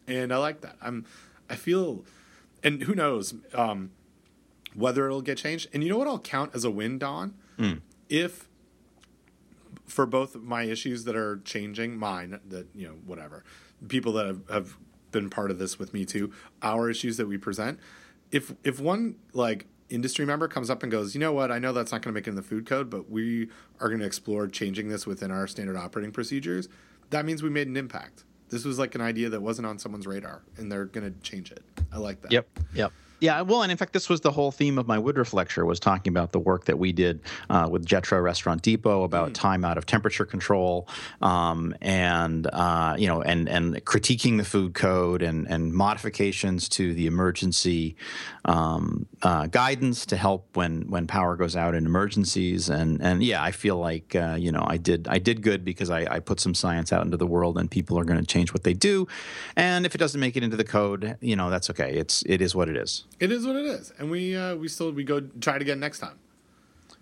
And 0.06 0.32
I 0.32 0.36
like 0.36 0.60
that. 0.60 0.76
I'm 0.80 1.06
I 1.48 1.56
feel 1.56 2.04
and 2.62 2.82
who 2.82 2.94
knows 2.94 3.34
um, 3.54 3.90
whether 4.74 5.06
it'll 5.06 5.22
get 5.22 5.38
changed. 5.38 5.68
And 5.72 5.82
you 5.82 5.88
know 5.88 5.98
what 5.98 6.08
I'll 6.08 6.18
count 6.18 6.54
as 6.54 6.64
a 6.64 6.70
win, 6.70 6.98
Don? 6.98 7.34
If 8.08 8.48
for 9.86 10.06
both 10.06 10.36
my 10.36 10.62
issues 10.64 11.04
that 11.04 11.16
are 11.16 11.40
changing, 11.44 11.96
mine 11.96 12.40
that 12.48 12.66
you 12.74 12.86
know 12.86 12.94
whatever, 13.04 13.44
people 13.88 14.12
that 14.12 14.26
have, 14.26 14.48
have 14.48 14.76
been 15.10 15.28
part 15.28 15.50
of 15.50 15.58
this 15.58 15.78
with 15.78 15.92
me 15.92 16.04
too, 16.04 16.32
our 16.62 16.88
issues 16.90 17.16
that 17.16 17.26
we 17.26 17.38
present. 17.38 17.78
If 18.30 18.54
if 18.64 18.80
one 18.80 19.16
like 19.32 19.66
industry 19.92 20.24
member 20.24 20.48
comes 20.48 20.70
up 20.70 20.82
and 20.82 20.90
goes, 20.90 21.14
you 21.14 21.20
know 21.20 21.32
what, 21.32 21.50
I 21.50 21.58
know 21.58 21.72
that's 21.72 21.92
not 21.92 22.02
going 22.02 22.12
to 22.12 22.18
make 22.18 22.26
it 22.26 22.30
in 22.30 22.36
the 22.36 22.42
food 22.42 22.66
code, 22.66 22.90
but 22.90 23.10
we 23.10 23.48
are 23.80 23.88
going 23.88 24.00
to 24.00 24.06
explore 24.06 24.46
changing 24.48 24.88
this 24.88 25.06
within 25.06 25.30
our 25.30 25.46
standard 25.46 25.76
operating 25.76 26.12
procedures. 26.12 26.68
That 27.10 27.24
means 27.24 27.42
we 27.42 27.50
made 27.50 27.68
an 27.68 27.76
impact. 27.76 28.24
This 28.48 28.64
was 28.64 28.78
like 28.78 28.94
an 28.94 29.00
idea 29.00 29.28
that 29.30 29.40
wasn't 29.40 29.66
on 29.66 29.78
someone's 29.78 30.06
radar, 30.06 30.42
and 30.56 30.70
they're 30.70 30.84
going 30.84 31.12
to 31.12 31.18
change 31.20 31.50
it. 31.52 31.62
I 31.92 31.98
like 31.98 32.20
that. 32.22 32.32
Yep. 32.32 32.46
Yep. 32.74 32.92
Yeah, 33.22 33.42
well, 33.42 33.62
and 33.62 33.70
in 33.70 33.78
fact, 33.78 33.92
this 33.92 34.08
was 34.08 34.20
the 34.20 34.32
whole 34.32 34.50
theme 34.50 34.78
of 34.78 34.88
my 34.88 34.98
Woodruff 34.98 35.32
lecture 35.32 35.64
was 35.64 35.78
talking 35.78 36.10
about 36.10 36.32
the 36.32 36.40
work 36.40 36.64
that 36.64 36.76
we 36.76 36.90
did 36.90 37.20
uh, 37.48 37.68
with 37.70 37.86
Jetro 37.86 38.20
Restaurant 38.20 38.62
Depot 38.62 39.04
about 39.04 39.32
time 39.32 39.64
out 39.64 39.78
of 39.78 39.86
temperature 39.86 40.24
control, 40.24 40.88
um, 41.20 41.72
and 41.80 42.48
uh, 42.52 42.96
you 42.98 43.06
know, 43.06 43.22
and 43.22 43.48
and 43.48 43.76
critiquing 43.84 44.38
the 44.38 44.44
food 44.44 44.74
code 44.74 45.22
and 45.22 45.46
and 45.46 45.72
modifications 45.72 46.68
to 46.70 46.94
the 46.94 47.06
emergency 47.06 47.94
um, 48.44 49.06
uh, 49.22 49.46
guidance 49.46 50.04
to 50.06 50.16
help 50.16 50.56
when 50.56 50.90
when 50.90 51.06
power 51.06 51.36
goes 51.36 51.54
out 51.54 51.76
in 51.76 51.86
emergencies. 51.86 52.68
And 52.68 53.00
and 53.00 53.22
yeah, 53.22 53.40
I 53.40 53.52
feel 53.52 53.76
like 53.76 54.16
uh, 54.16 54.34
you 54.36 54.50
know 54.50 54.64
I 54.66 54.78
did 54.78 55.06
I 55.06 55.18
did 55.18 55.42
good 55.42 55.64
because 55.64 55.90
I, 55.90 56.12
I 56.12 56.18
put 56.18 56.40
some 56.40 56.54
science 56.54 56.92
out 56.92 57.04
into 57.04 57.18
the 57.18 57.28
world, 57.28 57.56
and 57.56 57.70
people 57.70 57.96
are 58.00 58.04
going 58.04 58.18
to 58.18 58.26
change 58.26 58.52
what 58.52 58.64
they 58.64 58.74
do. 58.74 59.06
And 59.54 59.86
if 59.86 59.94
it 59.94 59.98
doesn't 59.98 60.20
make 60.20 60.36
it 60.36 60.42
into 60.42 60.56
the 60.56 60.64
code, 60.64 61.18
you 61.20 61.36
know, 61.36 61.50
that's 61.50 61.70
okay. 61.70 61.92
It's 61.94 62.24
it 62.26 62.40
is 62.40 62.56
what 62.56 62.68
it 62.68 62.76
is. 62.76 63.04
It 63.22 63.30
is 63.30 63.46
what 63.46 63.54
it 63.54 63.66
is, 63.66 63.92
and 64.00 64.10
we 64.10 64.34
uh, 64.34 64.56
we 64.56 64.66
still 64.66 64.90
we 64.90 65.04
go 65.04 65.20
try 65.20 65.54
it 65.54 65.62
again 65.62 65.78
next 65.78 66.00
time. 66.00 66.18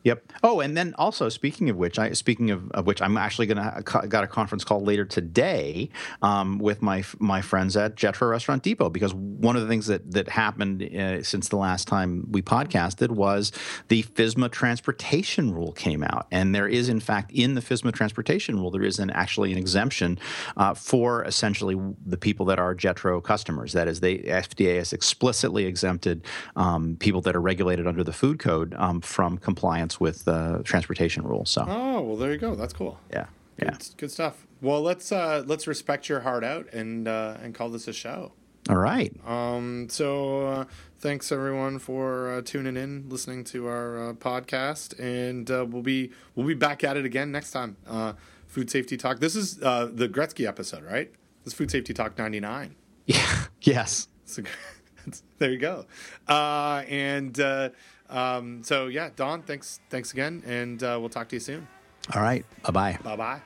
Yep. 0.05 0.32
Oh, 0.43 0.60
and 0.60 0.77
then 0.77 0.94
also 0.97 1.28
speaking 1.28 1.68
of 1.68 1.77
which, 1.77 1.98
I 1.98 2.12
speaking 2.12 2.51
of, 2.51 2.70
of 2.70 2.86
which, 2.86 3.02
I'm 3.02 3.18
actually 3.18 3.48
to 3.48 3.82
got 3.85 4.24
a 4.24 4.27
conference 4.27 4.64
call 4.64 4.81
later 4.81 5.05
today 5.05 5.90
um, 6.22 6.59
with 6.59 6.81
my 6.81 7.05
my 7.18 7.43
friends 7.43 7.77
at 7.77 7.97
Jetro 7.97 8.31
Restaurant 8.31 8.62
Depot 8.62 8.89
because 8.89 9.12
one 9.12 9.56
of 9.56 9.62
the 9.62 9.68
things 9.68 9.86
that 9.89 10.10
that 10.12 10.28
happened 10.28 10.82
uh, 10.82 11.22
since 11.22 11.48
the 11.48 11.56
last 11.56 11.86
time 11.86 12.27
we 12.31 12.40
podcasted 12.40 13.10
was 13.10 13.52
the 13.89 14.02
FSMA 14.02 14.51
transportation 14.51 15.52
rule 15.52 15.72
came 15.72 16.02
out, 16.02 16.27
and 16.31 16.55
there 16.55 16.68
is 16.68 16.89
in 16.89 17.01
fact 17.01 17.31
in 17.32 17.55
the 17.55 17.60
FSMA 17.60 17.93
transportation 17.93 18.59
rule 18.59 18.70
there 18.70 18.85
is 18.85 18.98
an 18.98 19.10
actually 19.10 19.52
an 19.52 19.59
exemption 19.59 20.18
uh, 20.56 20.72
for 20.72 21.24
essentially 21.24 21.77
the 22.06 22.16
people 22.16 22.47
that 22.47 22.59
are 22.59 22.74
Jetro 22.74 23.22
customers. 23.22 23.74
That 23.74 23.86
is, 23.86 24.01
the 24.01 24.18
FDA 24.20 24.78
has 24.78 24.94
explicitly 24.94 25.66
exempted 25.66 26.24
um, 26.56 26.97
people 26.98 27.20
that 27.22 27.36
are 27.36 27.40
regulated 27.40 27.86
under 27.86 28.02
the 28.02 28.12
food 28.12 28.39
code 28.39 28.74
um, 28.78 29.02
from 29.02 29.36
compliance 29.36 29.89
with 29.98 30.24
the 30.24 30.60
transportation 30.64 31.24
rules. 31.24 31.50
So, 31.50 31.64
oh 31.66 32.00
well, 32.02 32.16
there 32.16 32.30
you 32.30 32.38
go. 32.38 32.54
That's 32.54 32.72
cool. 32.74 32.98
Yeah, 33.10 33.26
yeah, 33.58 33.70
good, 33.70 33.86
good 33.96 34.10
stuff. 34.10 34.46
Well, 34.60 34.82
let's 34.82 35.10
uh, 35.10 35.42
let's 35.46 35.66
respect 35.66 36.08
your 36.08 36.20
heart 36.20 36.44
out 36.44 36.72
and 36.72 37.08
uh, 37.08 37.38
and 37.42 37.54
call 37.54 37.70
this 37.70 37.88
a 37.88 37.92
show. 37.92 38.32
All 38.68 38.76
right. 38.76 39.12
Um. 39.26 39.88
So, 39.88 40.46
uh, 40.46 40.64
thanks 40.98 41.32
everyone 41.32 41.78
for 41.78 42.30
uh, 42.30 42.42
tuning 42.42 42.76
in, 42.76 43.08
listening 43.08 43.42
to 43.44 43.66
our 43.66 44.10
uh, 44.10 44.12
podcast, 44.12 44.98
and 45.00 45.50
uh, 45.50 45.64
we'll 45.68 45.82
be 45.82 46.10
we'll 46.34 46.46
be 46.46 46.54
back 46.54 46.84
at 46.84 46.96
it 46.96 47.04
again 47.06 47.32
next 47.32 47.52
time. 47.52 47.76
Uh, 47.86 48.12
food 48.46 48.70
safety 48.70 48.96
talk. 48.96 49.18
This 49.20 49.34
is 49.34 49.60
uh, 49.62 49.88
the 49.92 50.08
Gretzky 50.08 50.46
episode, 50.46 50.84
right? 50.84 51.10
This 51.44 51.54
is 51.54 51.58
food 51.58 51.70
safety 51.70 51.94
talk 51.94 52.18
ninety 52.18 52.40
nine. 52.40 52.76
Yeah. 53.06 53.24
Yes. 53.62 54.08
So, 54.24 54.42
there 55.38 55.50
you 55.50 55.58
go. 55.58 55.84
Uh, 56.26 56.82
and 56.88 57.38
uh, 57.38 57.68
um, 58.11 58.62
so 58.62 58.87
yeah, 58.87 59.11
Don, 59.15 59.43
thanks 59.43 59.81
thanks 59.89 60.12
again, 60.12 60.43
and 60.47 60.82
uh, 60.82 60.99
we'll 61.01 61.09
talk 61.09 61.28
to 61.28 61.37
you 61.37 61.41
soon. 61.41 61.66
All 62.15 62.23
right. 62.23 62.45
Bye 62.62 62.70
bye. 62.73 62.99
Bye 63.03 63.16
bye. 63.16 63.41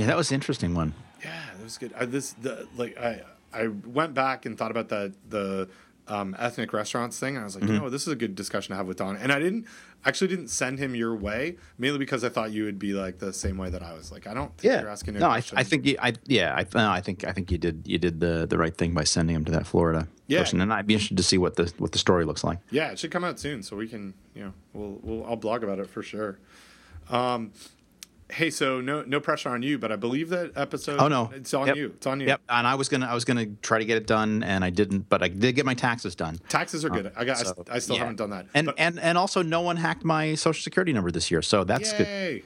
Yeah, 0.00 0.06
that 0.06 0.16
was 0.16 0.30
an 0.30 0.36
interesting 0.36 0.74
one. 0.74 0.94
Yeah, 1.22 1.42
that 1.56 1.62
was 1.62 1.76
good. 1.76 1.92
I, 1.94 2.06
this 2.06 2.32
the 2.32 2.66
like 2.76 2.96
I 2.98 3.20
I 3.52 3.66
went 3.68 4.14
back 4.14 4.46
and 4.46 4.56
thought 4.56 4.70
about 4.70 4.88
the 4.88 5.12
the 5.28 5.68
um, 6.08 6.34
ethnic 6.38 6.72
restaurants 6.72 7.18
thing. 7.20 7.36
And 7.36 7.42
I 7.42 7.44
was 7.44 7.54
like, 7.54 7.64
you 7.64 7.78
know, 7.78 7.88
this 7.90 8.02
is 8.02 8.08
a 8.12 8.16
good 8.16 8.34
discussion 8.34 8.72
to 8.72 8.76
have 8.76 8.86
with 8.88 8.96
Don. 8.96 9.16
And 9.16 9.30
I 9.30 9.38
didn't 9.38 9.66
actually 10.04 10.28
didn't 10.28 10.48
send 10.48 10.78
him 10.78 10.94
your 10.94 11.14
way 11.14 11.56
mainly 11.78 11.98
because 11.98 12.24
I 12.24 12.30
thought 12.30 12.50
you 12.50 12.64
would 12.64 12.78
be 12.78 12.94
like 12.94 13.18
the 13.18 13.32
same 13.32 13.58
way 13.58 13.68
that 13.70 13.82
I 13.82 13.92
was. 13.92 14.10
Like, 14.10 14.26
I 14.26 14.32
don't 14.34 14.48
think 14.56 14.72
Yeah. 14.72 14.80
you're 14.80 14.90
asking. 14.90 15.14
No, 15.18 15.28
I. 15.28 15.42
I 15.54 15.62
think 15.62 15.84
you, 15.84 15.96
I 16.00 16.14
yeah, 16.26 16.54
I, 16.56 16.64
no, 16.74 16.90
I 16.90 17.02
think 17.02 17.24
I 17.24 17.32
think 17.32 17.52
you 17.52 17.58
did 17.58 17.82
you 17.84 17.98
did 17.98 18.18
the 18.20 18.46
the 18.48 18.56
right 18.56 18.74
thing 18.74 18.94
by 18.94 19.04
sending 19.04 19.36
him 19.36 19.44
to 19.44 19.52
that 19.52 19.66
Florida 19.66 20.08
Yeah. 20.26 20.38
person, 20.40 20.60
and 20.62 20.72
I'd 20.72 20.86
be 20.86 20.94
interested 20.94 21.18
to 21.18 21.22
see 21.22 21.36
what 21.38 21.56
the 21.56 21.70
what 21.76 21.92
the 21.92 21.98
story 21.98 22.24
looks 22.24 22.42
like. 22.42 22.58
Yeah, 22.70 22.90
it 22.92 22.98
should 22.98 23.10
come 23.12 23.22
out 23.22 23.38
soon, 23.38 23.62
so 23.62 23.76
we 23.76 23.86
can, 23.86 24.14
you 24.34 24.44
know, 24.44 24.52
we'll, 24.72 24.98
we'll 25.02 25.24
I'll 25.26 25.36
blog 25.36 25.62
about 25.62 25.78
it 25.78 25.88
for 25.90 26.02
sure. 26.02 26.38
Um, 27.10 27.52
hey, 28.32 28.50
so 28.50 28.80
no 28.80 29.02
no 29.02 29.20
pressure 29.20 29.48
on 29.50 29.62
you, 29.62 29.78
but 29.78 29.90
I 29.92 29.96
believe 29.96 30.28
that 30.30 30.52
episode. 30.56 30.98
Oh 31.00 31.08
no, 31.08 31.30
it's 31.34 31.52
on 31.54 31.66
Yep. 31.68 31.76
you. 31.76 31.86
It's 31.96 32.06
on 32.06 32.20
you. 32.20 32.26
Yep, 32.28 32.40
and 32.48 32.66
I 32.66 32.74
was 32.74 32.88
gonna 32.88 33.06
I 33.06 33.14
was 33.14 33.24
gonna 33.24 33.46
try 33.62 33.78
to 33.78 33.84
get 33.84 33.96
it 33.96 34.06
done, 34.06 34.42
and 34.42 34.64
I 34.64 34.70
didn't, 34.70 35.08
but 35.08 35.22
I 35.22 35.28
did 35.28 35.54
get 35.56 35.66
my 35.66 35.74
taxes 35.74 36.14
done. 36.14 36.38
Taxes 36.48 36.84
are 36.84 36.90
good. 36.90 37.12
I 37.16 37.24
got. 37.24 37.36
I 37.38 37.42
So, 37.42 37.52
st- 37.54 37.70
I, 37.70 37.78
still 37.78 37.96
yeah. 37.96 38.00
haven't 38.02 38.16
done 38.16 38.30
that. 38.30 38.46
And 38.54 38.66
But- 38.66 38.74
and 38.78 38.98
and 38.98 39.16
also, 39.18 39.42
no 39.42 39.60
one 39.60 39.76
hacked 39.76 40.04
my 40.04 40.34
social 40.34 40.62
security 40.62 40.92
number 40.92 41.10
this 41.10 41.30
year, 41.30 41.42
so 41.42 41.64
that's 41.64 41.92
good. 41.92 42.06
yay. 42.06 42.42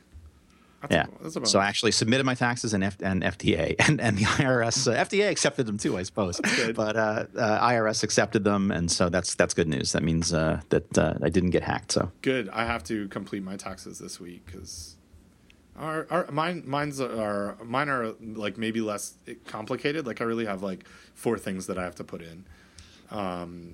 That's 0.83 0.95
Yeah. 0.95 1.07
A, 1.19 1.23
that's 1.23 1.37
a 1.37 1.47
So 1.47 1.59
I 1.61 1.67
actually 1.67 1.93
submitted 1.93 2.25
my 2.27 2.35
taxes 2.35 2.75
and, 2.75 2.85
F- 2.85 2.99
and 3.01 3.23
FTA 3.23 3.75
and, 3.89 3.99
and 4.03 4.19
the 4.19 4.25
IRS 4.25 4.87
uh, 4.93 5.03
FDA 5.03 5.31
accepted 5.31 5.65
them 5.65 5.79
too, 5.79 5.97
I 5.97 6.03
suppose. 6.03 6.39
good. 6.41 6.77
But 6.77 6.95
uh, 6.95 7.25
uh, 7.39 7.69
IRS 7.71 8.03
accepted 8.03 8.45
them, 8.45 8.71
and 8.71 8.91
so 8.91 9.09
that's 9.09 9.35
that's 9.35 9.55
good 9.55 9.67
news. 9.69 9.93
That 9.93 10.03
means 10.03 10.35
uh, 10.35 10.61
that 10.69 10.99
uh, 10.99 11.15
I 11.23 11.31
didn't 11.31 11.51
get 11.51 11.63
hacked. 11.63 11.93
So 11.93 12.13
good. 12.21 12.51
I 12.51 12.67
have 12.67 12.85
to 12.85 13.09
complete 13.09 13.43
my 13.43 13.57
taxes 13.57 13.99
this 13.99 14.21
week 14.21 14.45
because 14.45 14.97
our, 15.79 16.07
our 16.11 16.31
mine 16.31 16.63
mine's 16.67 17.01
are 17.01 17.57
mine 17.65 17.89
are 17.89 18.15
like 18.21 18.57
maybe 18.59 18.81
less 18.81 19.15
complicated. 19.47 20.07
Like 20.07 20.21
I 20.21 20.25
really 20.25 20.47
have 20.47 20.63
like 20.63 20.85
four 21.15 21.39
things 21.39 21.67
that 21.67 21.79
I 21.79 21.85
have 21.85 21.95
to 21.97 22.05
put 22.05 22.23
in. 22.23 22.45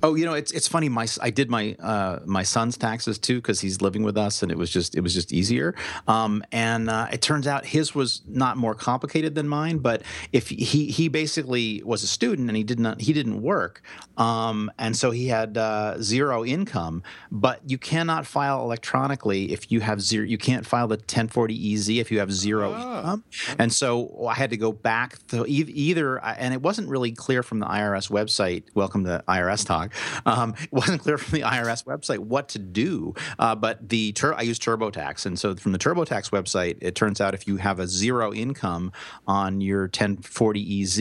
Oh, 0.02 0.15
you 0.15 0.24
know, 0.24 0.35
it's 0.35 0.52
it's 0.52 0.69
funny. 0.69 0.89
My 0.89 1.07
I 1.20 1.31
did 1.31 1.51
my 1.51 1.77
uh, 1.81 2.20
my 2.24 2.43
son's 2.43 2.77
taxes 2.77 3.19
too 3.19 3.36
because 3.36 3.61
he's 3.61 3.81
living 3.81 4.02
with 4.02 4.16
us, 4.16 4.43
and 4.43 4.51
it 4.51 4.59
was 4.59 4.70
just 4.70 4.94
it 4.94 5.01
was 5.01 5.15
just 5.15 5.32
easier. 5.32 5.74
Um, 6.09 6.43
and 6.52 6.90
uh, 6.90 7.09
it 7.12 7.23
turns 7.23 7.47
out 7.47 7.65
his 7.66 7.94
was 7.94 8.23
not 8.27 8.57
more 8.57 8.74
complicated 8.74 9.35
than 9.35 9.48
mine. 9.48 9.78
But 9.78 10.02
if 10.32 10.48
he 10.48 10.86
he 10.86 11.09
basically 11.09 11.82
was 11.85 12.02
a 12.02 12.07
student 12.07 12.48
and 12.48 12.57
he 12.57 12.65
did 12.65 12.81
not 12.81 13.01
he 13.01 13.12
didn't 13.12 13.43
work, 13.43 13.82
um, 14.16 14.70
and 14.78 14.97
so 14.97 15.11
he 15.11 15.28
had 15.28 15.57
uh, 15.57 16.01
zero 16.01 16.44
income. 16.44 17.02
But 17.31 17.61
you 17.66 17.78
cannot 17.78 18.27
file 18.27 18.62
electronically 18.62 19.52
if 19.52 19.70
you 19.70 19.81
have 19.81 20.01
zero. 20.01 20.24
You 20.24 20.39
can't 20.39 20.66
file 20.66 20.89
the 20.89 20.97
1040 20.97 21.74
EZ 21.74 21.89
if 21.90 22.11
you 22.11 22.19
have 22.19 22.32
zero 22.32 22.74
income. 22.74 23.24
And 23.59 23.73
so 23.73 24.27
I 24.27 24.35
had 24.35 24.51
to 24.51 24.57
go 24.57 24.73
back 24.73 25.27
to 25.28 25.44
either, 25.48 26.19
and 26.24 26.55
it 26.55 26.62
wasn't 26.62 26.89
really 26.89 27.12
clear 27.12 27.43
from 27.43 27.61
the 27.61 27.66
IRS 27.66 28.11
website. 28.11 28.65
Welcome 28.74 29.05
to 29.05 29.19
IRS 29.28 29.64
talk. 29.66 29.92
Um, 30.26 30.55
it 30.60 30.72
wasn't 30.72 31.02
clear 31.02 31.18
from 31.18 31.38
the 31.38 31.44
IRS 31.44 31.84
website 31.84 32.18
what 32.18 32.48
to 32.51 32.59
do. 32.59 33.14
Uh, 33.38 33.55
but 33.55 33.88
the 33.88 34.12
tur- 34.12 34.34
I 34.34 34.42
use 34.42 34.59
TurboTax, 34.59 35.26
and 35.26 35.38
so 35.38 35.55
from 35.56 35.72
the 35.72 35.78
TurboTax 35.78 36.30
website, 36.30 36.78
it 36.80 36.94
turns 36.94 37.20
out 37.20 37.34
if 37.34 37.47
you 37.47 37.56
have 37.56 37.78
a 37.80 37.86
zero 37.86 38.32
income 38.32 38.92
on 39.26 39.60
your 39.60 39.82
1040 39.82 40.82
EZ, 40.82 40.98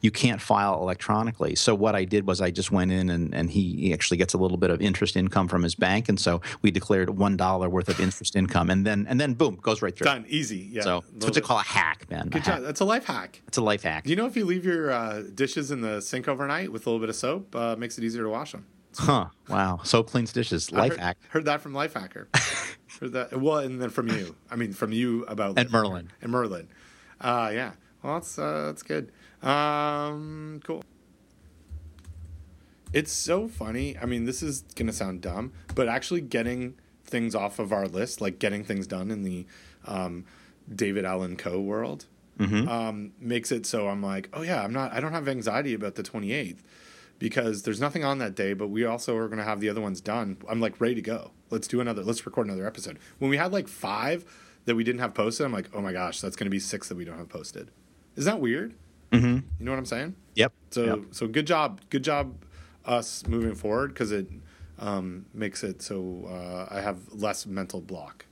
you 0.00 0.10
can't 0.10 0.40
file 0.40 0.80
electronically. 0.80 1.54
So 1.54 1.74
what 1.74 1.94
I 1.94 2.04
did 2.04 2.26
was 2.26 2.40
I 2.40 2.50
just 2.50 2.70
went 2.72 2.92
in, 2.92 3.10
and, 3.10 3.34
and 3.34 3.50
he, 3.50 3.92
actually 3.94 4.16
gets 4.16 4.34
a 4.34 4.38
little 4.38 4.56
bit 4.56 4.70
of 4.70 4.80
interest 4.80 5.16
income 5.16 5.46
from 5.46 5.62
his 5.62 5.74
bank, 5.76 6.08
and 6.08 6.18
so 6.18 6.40
we 6.62 6.70
declared 6.72 7.10
one 7.10 7.36
dollar 7.36 7.68
worth 7.68 7.88
of 7.88 8.00
interest 8.00 8.34
income, 8.34 8.70
and 8.70 8.84
then 8.84 9.06
and 9.08 9.20
then 9.20 9.34
boom, 9.34 9.56
goes 9.62 9.82
right 9.82 9.96
through. 9.96 10.06
Done 10.06 10.24
easy. 10.28 10.68
Yeah. 10.72 10.82
So 10.82 11.04
it's 11.14 11.24
what 11.24 11.36
you 11.36 11.42
call 11.42 11.58
a 11.58 11.62
hack, 11.62 12.10
man. 12.10 12.28
Good 12.28 12.42
A 12.42 12.44
hack. 12.44 12.54
job. 12.56 12.64
That's 12.64 12.80
a 12.80 12.84
life 12.84 13.04
hack. 13.04 13.40
It's 13.46 13.56
a 13.56 13.62
life 13.62 13.82
hack. 13.84 14.04
Do 14.04 14.10
you 14.10 14.16
know, 14.16 14.26
if 14.26 14.36
you 14.36 14.44
leave 14.44 14.64
your 14.64 14.90
uh, 14.90 15.22
dishes 15.34 15.70
in 15.70 15.80
the 15.80 16.00
sink 16.00 16.26
overnight 16.26 16.72
with 16.72 16.86
a 16.86 16.90
little 16.90 17.00
bit 17.00 17.08
of 17.08 17.16
soap, 17.16 17.53
uh, 17.54 17.76
makes 17.76 17.98
it 17.98 18.04
easier 18.04 18.22
to 18.22 18.28
wash 18.28 18.52
them. 18.52 18.66
Huh. 18.96 19.26
Wow. 19.48 19.80
Soap 19.82 20.10
cleans 20.10 20.32
dishes. 20.32 20.70
Life 20.72 20.92
heard, 20.92 21.00
hack. 21.00 21.18
Heard 21.30 21.44
that 21.46 21.60
from 21.60 21.74
Life 21.74 21.94
Lifehacker. 21.94 22.26
heard 23.00 23.12
that. 23.12 23.40
Well, 23.40 23.58
and 23.58 23.80
then 23.80 23.90
from 23.90 24.08
you. 24.08 24.36
I 24.50 24.56
mean, 24.56 24.72
from 24.72 24.92
you 24.92 25.24
about 25.24 25.58
And. 25.58 25.70
Merlin. 25.70 26.10
And 26.22 26.30
Merlin. 26.30 26.68
Uh, 27.20 27.50
yeah. 27.52 27.72
Well, 28.02 28.14
that's 28.14 28.38
uh, 28.38 28.66
that's 28.66 28.82
good. 28.82 29.10
Um, 29.42 30.60
cool. 30.64 30.84
It's 32.92 33.12
so 33.12 33.48
funny. 33.48 33.98
I 33.98 34.06
mean, 34.06 34.24
this 34.24 34.42
is 34.42 34.62
gonna 34.76 34.92
sound 34.92 35.20
dumb, 35.20 35.52
but 35.74 35.88
actually 35.88 36.20
getting 36.20 36.74
things 37.04 37.34
off 37.34 37.58
of 37.58 37.72
our 37.72 37.88
list, 37.88 38.20
like 38.20 38.38
getting 38.38 38.62
things 38.62 38.86
done 38.86 39.10
in 39.10 39.22
the 39.22 39.46
um, 39.86 40.24
David 40.72 41.04
Allen 41.04 41.36
Co. 41.36 41.60
world, 41.60 42.06
um, 42.38 43.12
makes 43.18 43.50
it 43.50 43.66
so 43.66 43.88
I'm 43.88 44.02
like, 44.02 44.28
oh 44.32 44.42
yeah, 44.42 44.62
I'm 44.62 44.72
not. 44.72 44.92
I 44.92 45.00
don't 45.00 45.12
have 45.12 45.26
anxiety 45.26 45.74
about 45.74 45.96
the 45.96 46.02
28th 46.02 46.58
because 47.18 47.62
there's 47.62 47.80
nothing 47.80 48.04
on 48.04 48.18
that 48.18 48.34
day. 48.34 48.54
But 48.54 48.68
we 48.68 48.84
also 48.84 49.16
are 49.16 49.26
going 49.28 49.38
to 49.38 49.44
have 49.44 49.60
the 49.60 49.68
other 49.68 49.80
ones 49.80 50.00
done. 50.00 50.36
I'm 50.48 50.60
like 50.60 50.80
ready 50.80 50.94
to 50.96 51.02
go. 51.02 51.32
Let's 51.50 51.68
do 51.68 51.80
another. 51.80 52.02
Let's 52.02 52.24
record 52.26 52.46
another 52.46 52.66
episode. 52.66 52.98
When 53.18 53.30
we 53.30 53.36
had 53.36 53.52
like 53.52 53.68
five 53.68 54.24
that 54.64 54.74
we 54.74 54.84
didn't 54.84 55.00
have 55.00 55.14
posted, 55.14 55.44
I'm 55.46 55.52
like, 55.52 55.68
oh 55.74 55.80
my 55.80 55.92
gosh, 55.92 56.20
that's 56.20 56.36
going 56.36 56.46
to 56.46 56.50
be 56.50 56.58
six 56.58 56.88
that 56.88 56.96
we 56.96 57.04
don't 57.04 57.18
have 57.18 57.28
posted. 57.28 57.70
Is 58.16 58.24
that 58.24 58.40
weird? 58.40 58.74
Mm-hmm. 59.12 59.26
You 59.26 59.64
know 59.64 59.70
what 59.70 59.78
I'm 59.78 59.86
saying? 59.86 60.16
Yep. 60.34 60.52
So 60.70 60.84
Yep. 60.84 60.98
so 61.12 61.26
good 61.28 61.46
job, 61.46 61.80
good 61.90 62.02
job, 62.04 62.34
us 62.84 63.26
moving 63.26 63.54
forward 63.54 63.88
because 63.88 64.10
it 64.12 64.28
um, 64.78 65.26
makes 65.32 65.62
it 65.62 65.82
so 65.82 66.26
uh, 66.28 66.74
I 66.74 66.80
have 66.80 66.98
less 67.12 67.46
mental 67.46 67.80
block. 67.80 68.26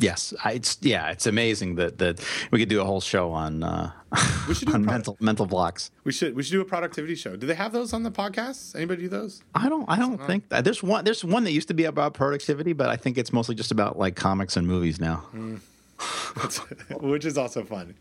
Yes, 0.00 0.32
I, 0.44 0.52
it's 0.52 0.78
yeah, 0.80 1.10
it's 1.10 1.26
amazing 1.26 1.74
that 1.76 1.98
that 1.98 2.24
we 2.50 2.58
could 2.58 2.68
do 2.68 2.80
a 2.80 2.84
whole 2.84 3.00
show 3.00 3.30
on 3.32 3.62
uh, 3.62 3.92
We 4.48 4.54
should 4.54 4.68
do 4.68 4.74
on 4.74 4.84
mental 4.84 5.16
mental 5.20 5.46
blocks. 5.46 5.90
We 6.04 6.12
should 6.12 6.34
we 6.34 6.42
should 6.42 6.52
do 6.52 6.60
a 6.60 6.64
productivity 6.64 7.14
show. 7.14 7.36
Do 7.36 7.46
they 7.46 7.54
have 7.54 7.72
those 7.72 7.92
on 7.92 8.02
the 8.02 8.10
podcast? 8.10 8.74
Anybody 8.74 9.02
do 9.02 9.08
those? 9.08 9.42
I 9.54 9.68
don't 9.68 9.84
I 9.88 9.98
don't 9.98 10.18
think 10.26 10.48
that 10.48 10.64
there's 10.64 10.82
one 10.82 11.04
there's 11.04 11.22
one 11.24 11.44
that 11.44 11.52
used 11.52 11.68
to 11.68 11.74
be 11.74 11.84
about 11.84 12.14
productivity, 12.14 12.72
but 12.72 12.88
I 12.88 12.96
think 12.96 13.18
it's 13.18 13.32
mostly 13.32 13.54
just 13.54 13.70
about 13.70 13.98
like 13.98 14.16
comics 14.16 14.56
and 14.56 14.66
movies 14.66 14.98
now. 15.00 15.26
Which 17.00 17.24
is 17.24 17.36
also 17.36 17.62
fun. 17.64 17.94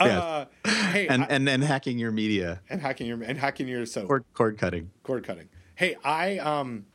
Yes. 0.00 0.22
Uh, 0.22 0.44
hey, 0.92 1.06
And 1.08 1.22
I- 1.22 1.26
and 1.30 1.48
and 1.48 1.62
hacking 1.64 1.98
your 1.98 2.10
media, 2.10 2.60
and 2.68 2.80
hacking 2.80 3.06
your 3.06 3.22
and 3.22 3.38
hacking 3.38 3.68
your 3.68 3.86
so 3.86 4.06
cord 4.06 4.24
cord 4.34 4.58
cutting. 4.58 4.90
cord 5.02 5.24
cutting. 5.24 5.48
Hey, 5.76 5.96
I 6.04 6.38
um, 6.38 6.86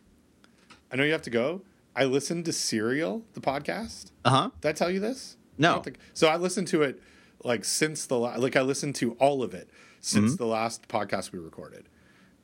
I 0.92 0.96
know 0.96 1.04
you 1.04 1.12
have 1.14 1.22
to 1.24 1.30
go. 1.30 1.62
I 1.98 2.06
listened 2.06 2.46
to 2.46 2.54
Serial, 2.54 3.24
the 3.34 3.42
podcast. 3.42 4.12
Uh 4.24 4.30
huh. 4.30 4.50
Did 4.62 4.70
I 4.70 4.72
tell 4.74 4.90
you 4.92 5.00
this? 5.00 5.36
No. 5.58 5.80
I 5.80 5.82
think- 5.82 5.98
so 6.14 6.28
I 6.28 6.38
listened 6.38 6.68
to 6.70 6.84
it 6.84 7.02
like 7.44 7.66
since 7.66 8.06
the 8.06 8.18
la- 8.18 8.36
like 8.36 8.56
I 8.56 8.62
listened 8.62 8.96
to 8.96 9.14
all 9.14 9.42
of 9.44 9.54
it 9.54 9.70
since 10.00 10.32
Mm-hmm. 10.34 10.36
the 10.38 10.46
last 10.46 10.88
podcast 10.88 11.32
we 11.32 11.40
recorded, 11.40 11.90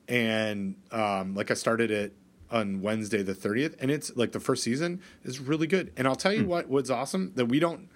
and 0.08 0.76
um, 0.90 1.34
like 1.34 1.50
I 1.50 1.54
started 1.54 1.90
it 1.90 2.14
on 2.50 2.82
Wednesday 2.82 3.22
the 3.22 3.34
thirtieth, 3.34 3.76
and 3.80 3.90
it's 3.90 4.14
like 4.16 4.32
the 4.32 4.40
first 4.40 4.62
season 4.62 5.00
is 5.24 5.40
really 5.40 5.66
good. 5.66 5.92
And 5.96 6.06
I'll 6.06 6.16
tell 6.16 6.32
you 6.32 6.44
what 6.46 6.68
what's 6.68 6.90
awesome 6.90 7.32
that 7.36 7.46
we 7.46 7.58
don't 7.60 7.88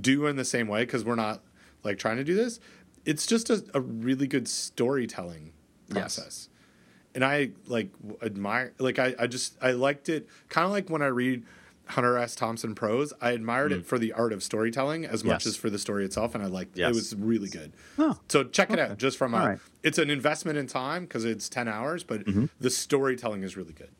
do 0.00 0.26
in 0.26 0.36
the 0.36 0.44
same 0.44 0.66
way 0.68 0.84
because 0.84 1.04
we're 1.04 1.14
not 1.14 1.42
like 1.84 1.98
trying 1.98 2.16
to 2.16 2.24
do 2.24 2.34
this. 2.34 2.58
It's 3.04 3.26
just 3.26 3.50
a, 3.50 3.64
a 3.74 3.80
really 3.80 4.26
good 4.26 4.46
storytelling 4.48 5.52
Yes. 5.94 6.48
Process 7.12 7.14
and 7.14 7.24
I 7.24 7.50
like 7.66 7.90
admire 8.22 8.72
like 8.78 8.98
I, 8.98 9.14
I 9.18 9.26
just 9.26 9.56
I 9.62 9.72
liked 9.72 10.08
it 10.08 10.28
kind 10.48 10.64
of 10.64 10.70
like 10.72 10.88
when 10.90 11.02
I 11.02 11.06
read 11.06 11.44
Hunter 11.86 12.16
S. 12.16 12.34
Thompson 12.34 12.74
prose. 12.74 13.12
I 13.20 13.32
admired 13.32 13.72
it 13.72 13.84
for 13.84 13.98
the 13.98 14.12
art 14.12 14.32
of 14.32 14.42
storytelling 14.42 15.04
as 15.04 15.24
much 15.24 15.44
Mm. 15.44 15.46
As 15.48 15.56
for 15.56 15.68
the 15.68 15.78
story 15.78 16.04
itself, 16.04 16.34
and 16.34 16.42
I 16.42 16.46
liked 16.46 16.78
Yes. 16.78 16.90
it 16.90 16.94
was 16.94 17.14
really 17.16 17.48
good. 17.48 17.72
Oh, 17.98 18.18
so 18.28 18.44
check 18.44 18.70
it 18.70 18.78
out 18.78 18.98
just 18.98 19.18
from 19.18 19.34
a, 19.34 19.38
All 19.38 19.46
right. 19.48 19.58
it's 19.82 19.98
an 19.98 20.08
investment 20.08 20.58
in 20.58 20.66
time 20.68 21.02
because 21.04 21.24
it's 21.24 21.48
ten 21.48 21.68
hours, 21.68 22.04
but 22.04 22.24
Mm-hmm. 22.24 22.46
the 22.60 22.70
storytelling 22.70 23.42
is 23.42 23.56
really 23.56 23.72
good. 23.74 23.90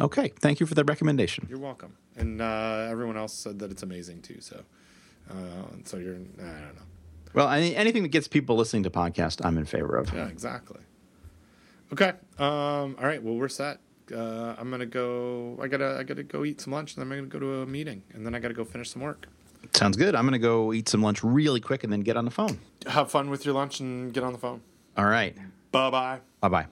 Okay, 0.00 0.32
thank 0.40 0.60
you 0.60 0.66
for 0.66 0.74
the 0.74 0.84
recommendation. 0.84 1.46
You're 1.48 1.58
welcome, 1.58 1.96
and 2.16 2.40
uh, 2.42 2.86
everyone 2.90 3.16
else 3.16 3.32
said 3.32 3.58
that 3.60 3.70
it's 3.70 3.82
amazing 3.82 4.20
too. 4.22 4.40
So, 4.40 4.62
uh, 5.30 5.34
so 5.84 5.96
you're 5.98 6.14
I 6.14 6.18
don't 6.18 6.74
know. 6.74 6.82
Well, 7.32 7.48
any, 7.50 7.74
anything 7.76 8.02
that 8.02 8.10
gets 8.10 8.28
people 8.28 8.56
listening 8.56 8.82
to 8.84 8.90
podcast, 8.90 9.44
I'm 9.44 9.56
in 9.58 9.64
favor 9.66 9.96
of. 9.96 10.12
Yeah, 10.12 10.26
exactly. 10.28 10.80
Okay. 11.92 12.12
Um, 12.38 12.96
all 12.98 13.04
right. 13.06 13.22
Well, 13.22 13.34
we're 13.34 13.48
set. 13.48 13.78
Uh, 14.14 14.54
I'm 14.58 14.70
gonna 14.70 14.86
go. 14.86 15.58
I 15.60 15.68
gotta. 15.68 15.96
I 15.98 16.02
gotta 16.02 16.22
go 16.22 16.44
eat 16.44 16.60
some 16.60 16.72
lunch, 16.72 16.96
and 16.96 17.02
then 17.02 17.10
I'm 17.12 17.18
gonna 17.18 17.28
go 17.30 17.38
to 17.40 17.62
a 17.62 17.66
meeting, 17.66 18.02
and 18.12 18.24
then 18.24 18.34
I 18.34 18.38
gotta 18.38 18.54
go 18.54 18.64
finish 18.64 18.90
some 18.90 19.02
work. 19.02 19.26
Sounds 19.72 19.96
good. 19.96 20.14
I'm 20.14 20.24
gonna 20.24 20.38
go 20.38 20.72
eat 20.72 20.88
some 20.88 21.02
lunch 21.02 21.24
really 21.24 21.60
quick 21.60 21.82
and 21.82 21.92
then 21.92 22.00
get 22.00 22.16
on 22.16 22.24
the 22.24 22.30
phone. 22.30 22.58
Have 22.86 23.10
fun 23.10 23.30
with 23.30 23.44
your 23.44 23.54
lunch 23.54 23.80
and 23.80 24.12
get 24.12 24.22
on 24.22 24.32
the 24.32 24.38
phone. 24.38 24.60
All 24.96 25.06
right. 25.06 25.36
Bye 25.72 25.90
bye. 25.90 26.20
Bye 26.40 26.48
bye. 26.48 26.66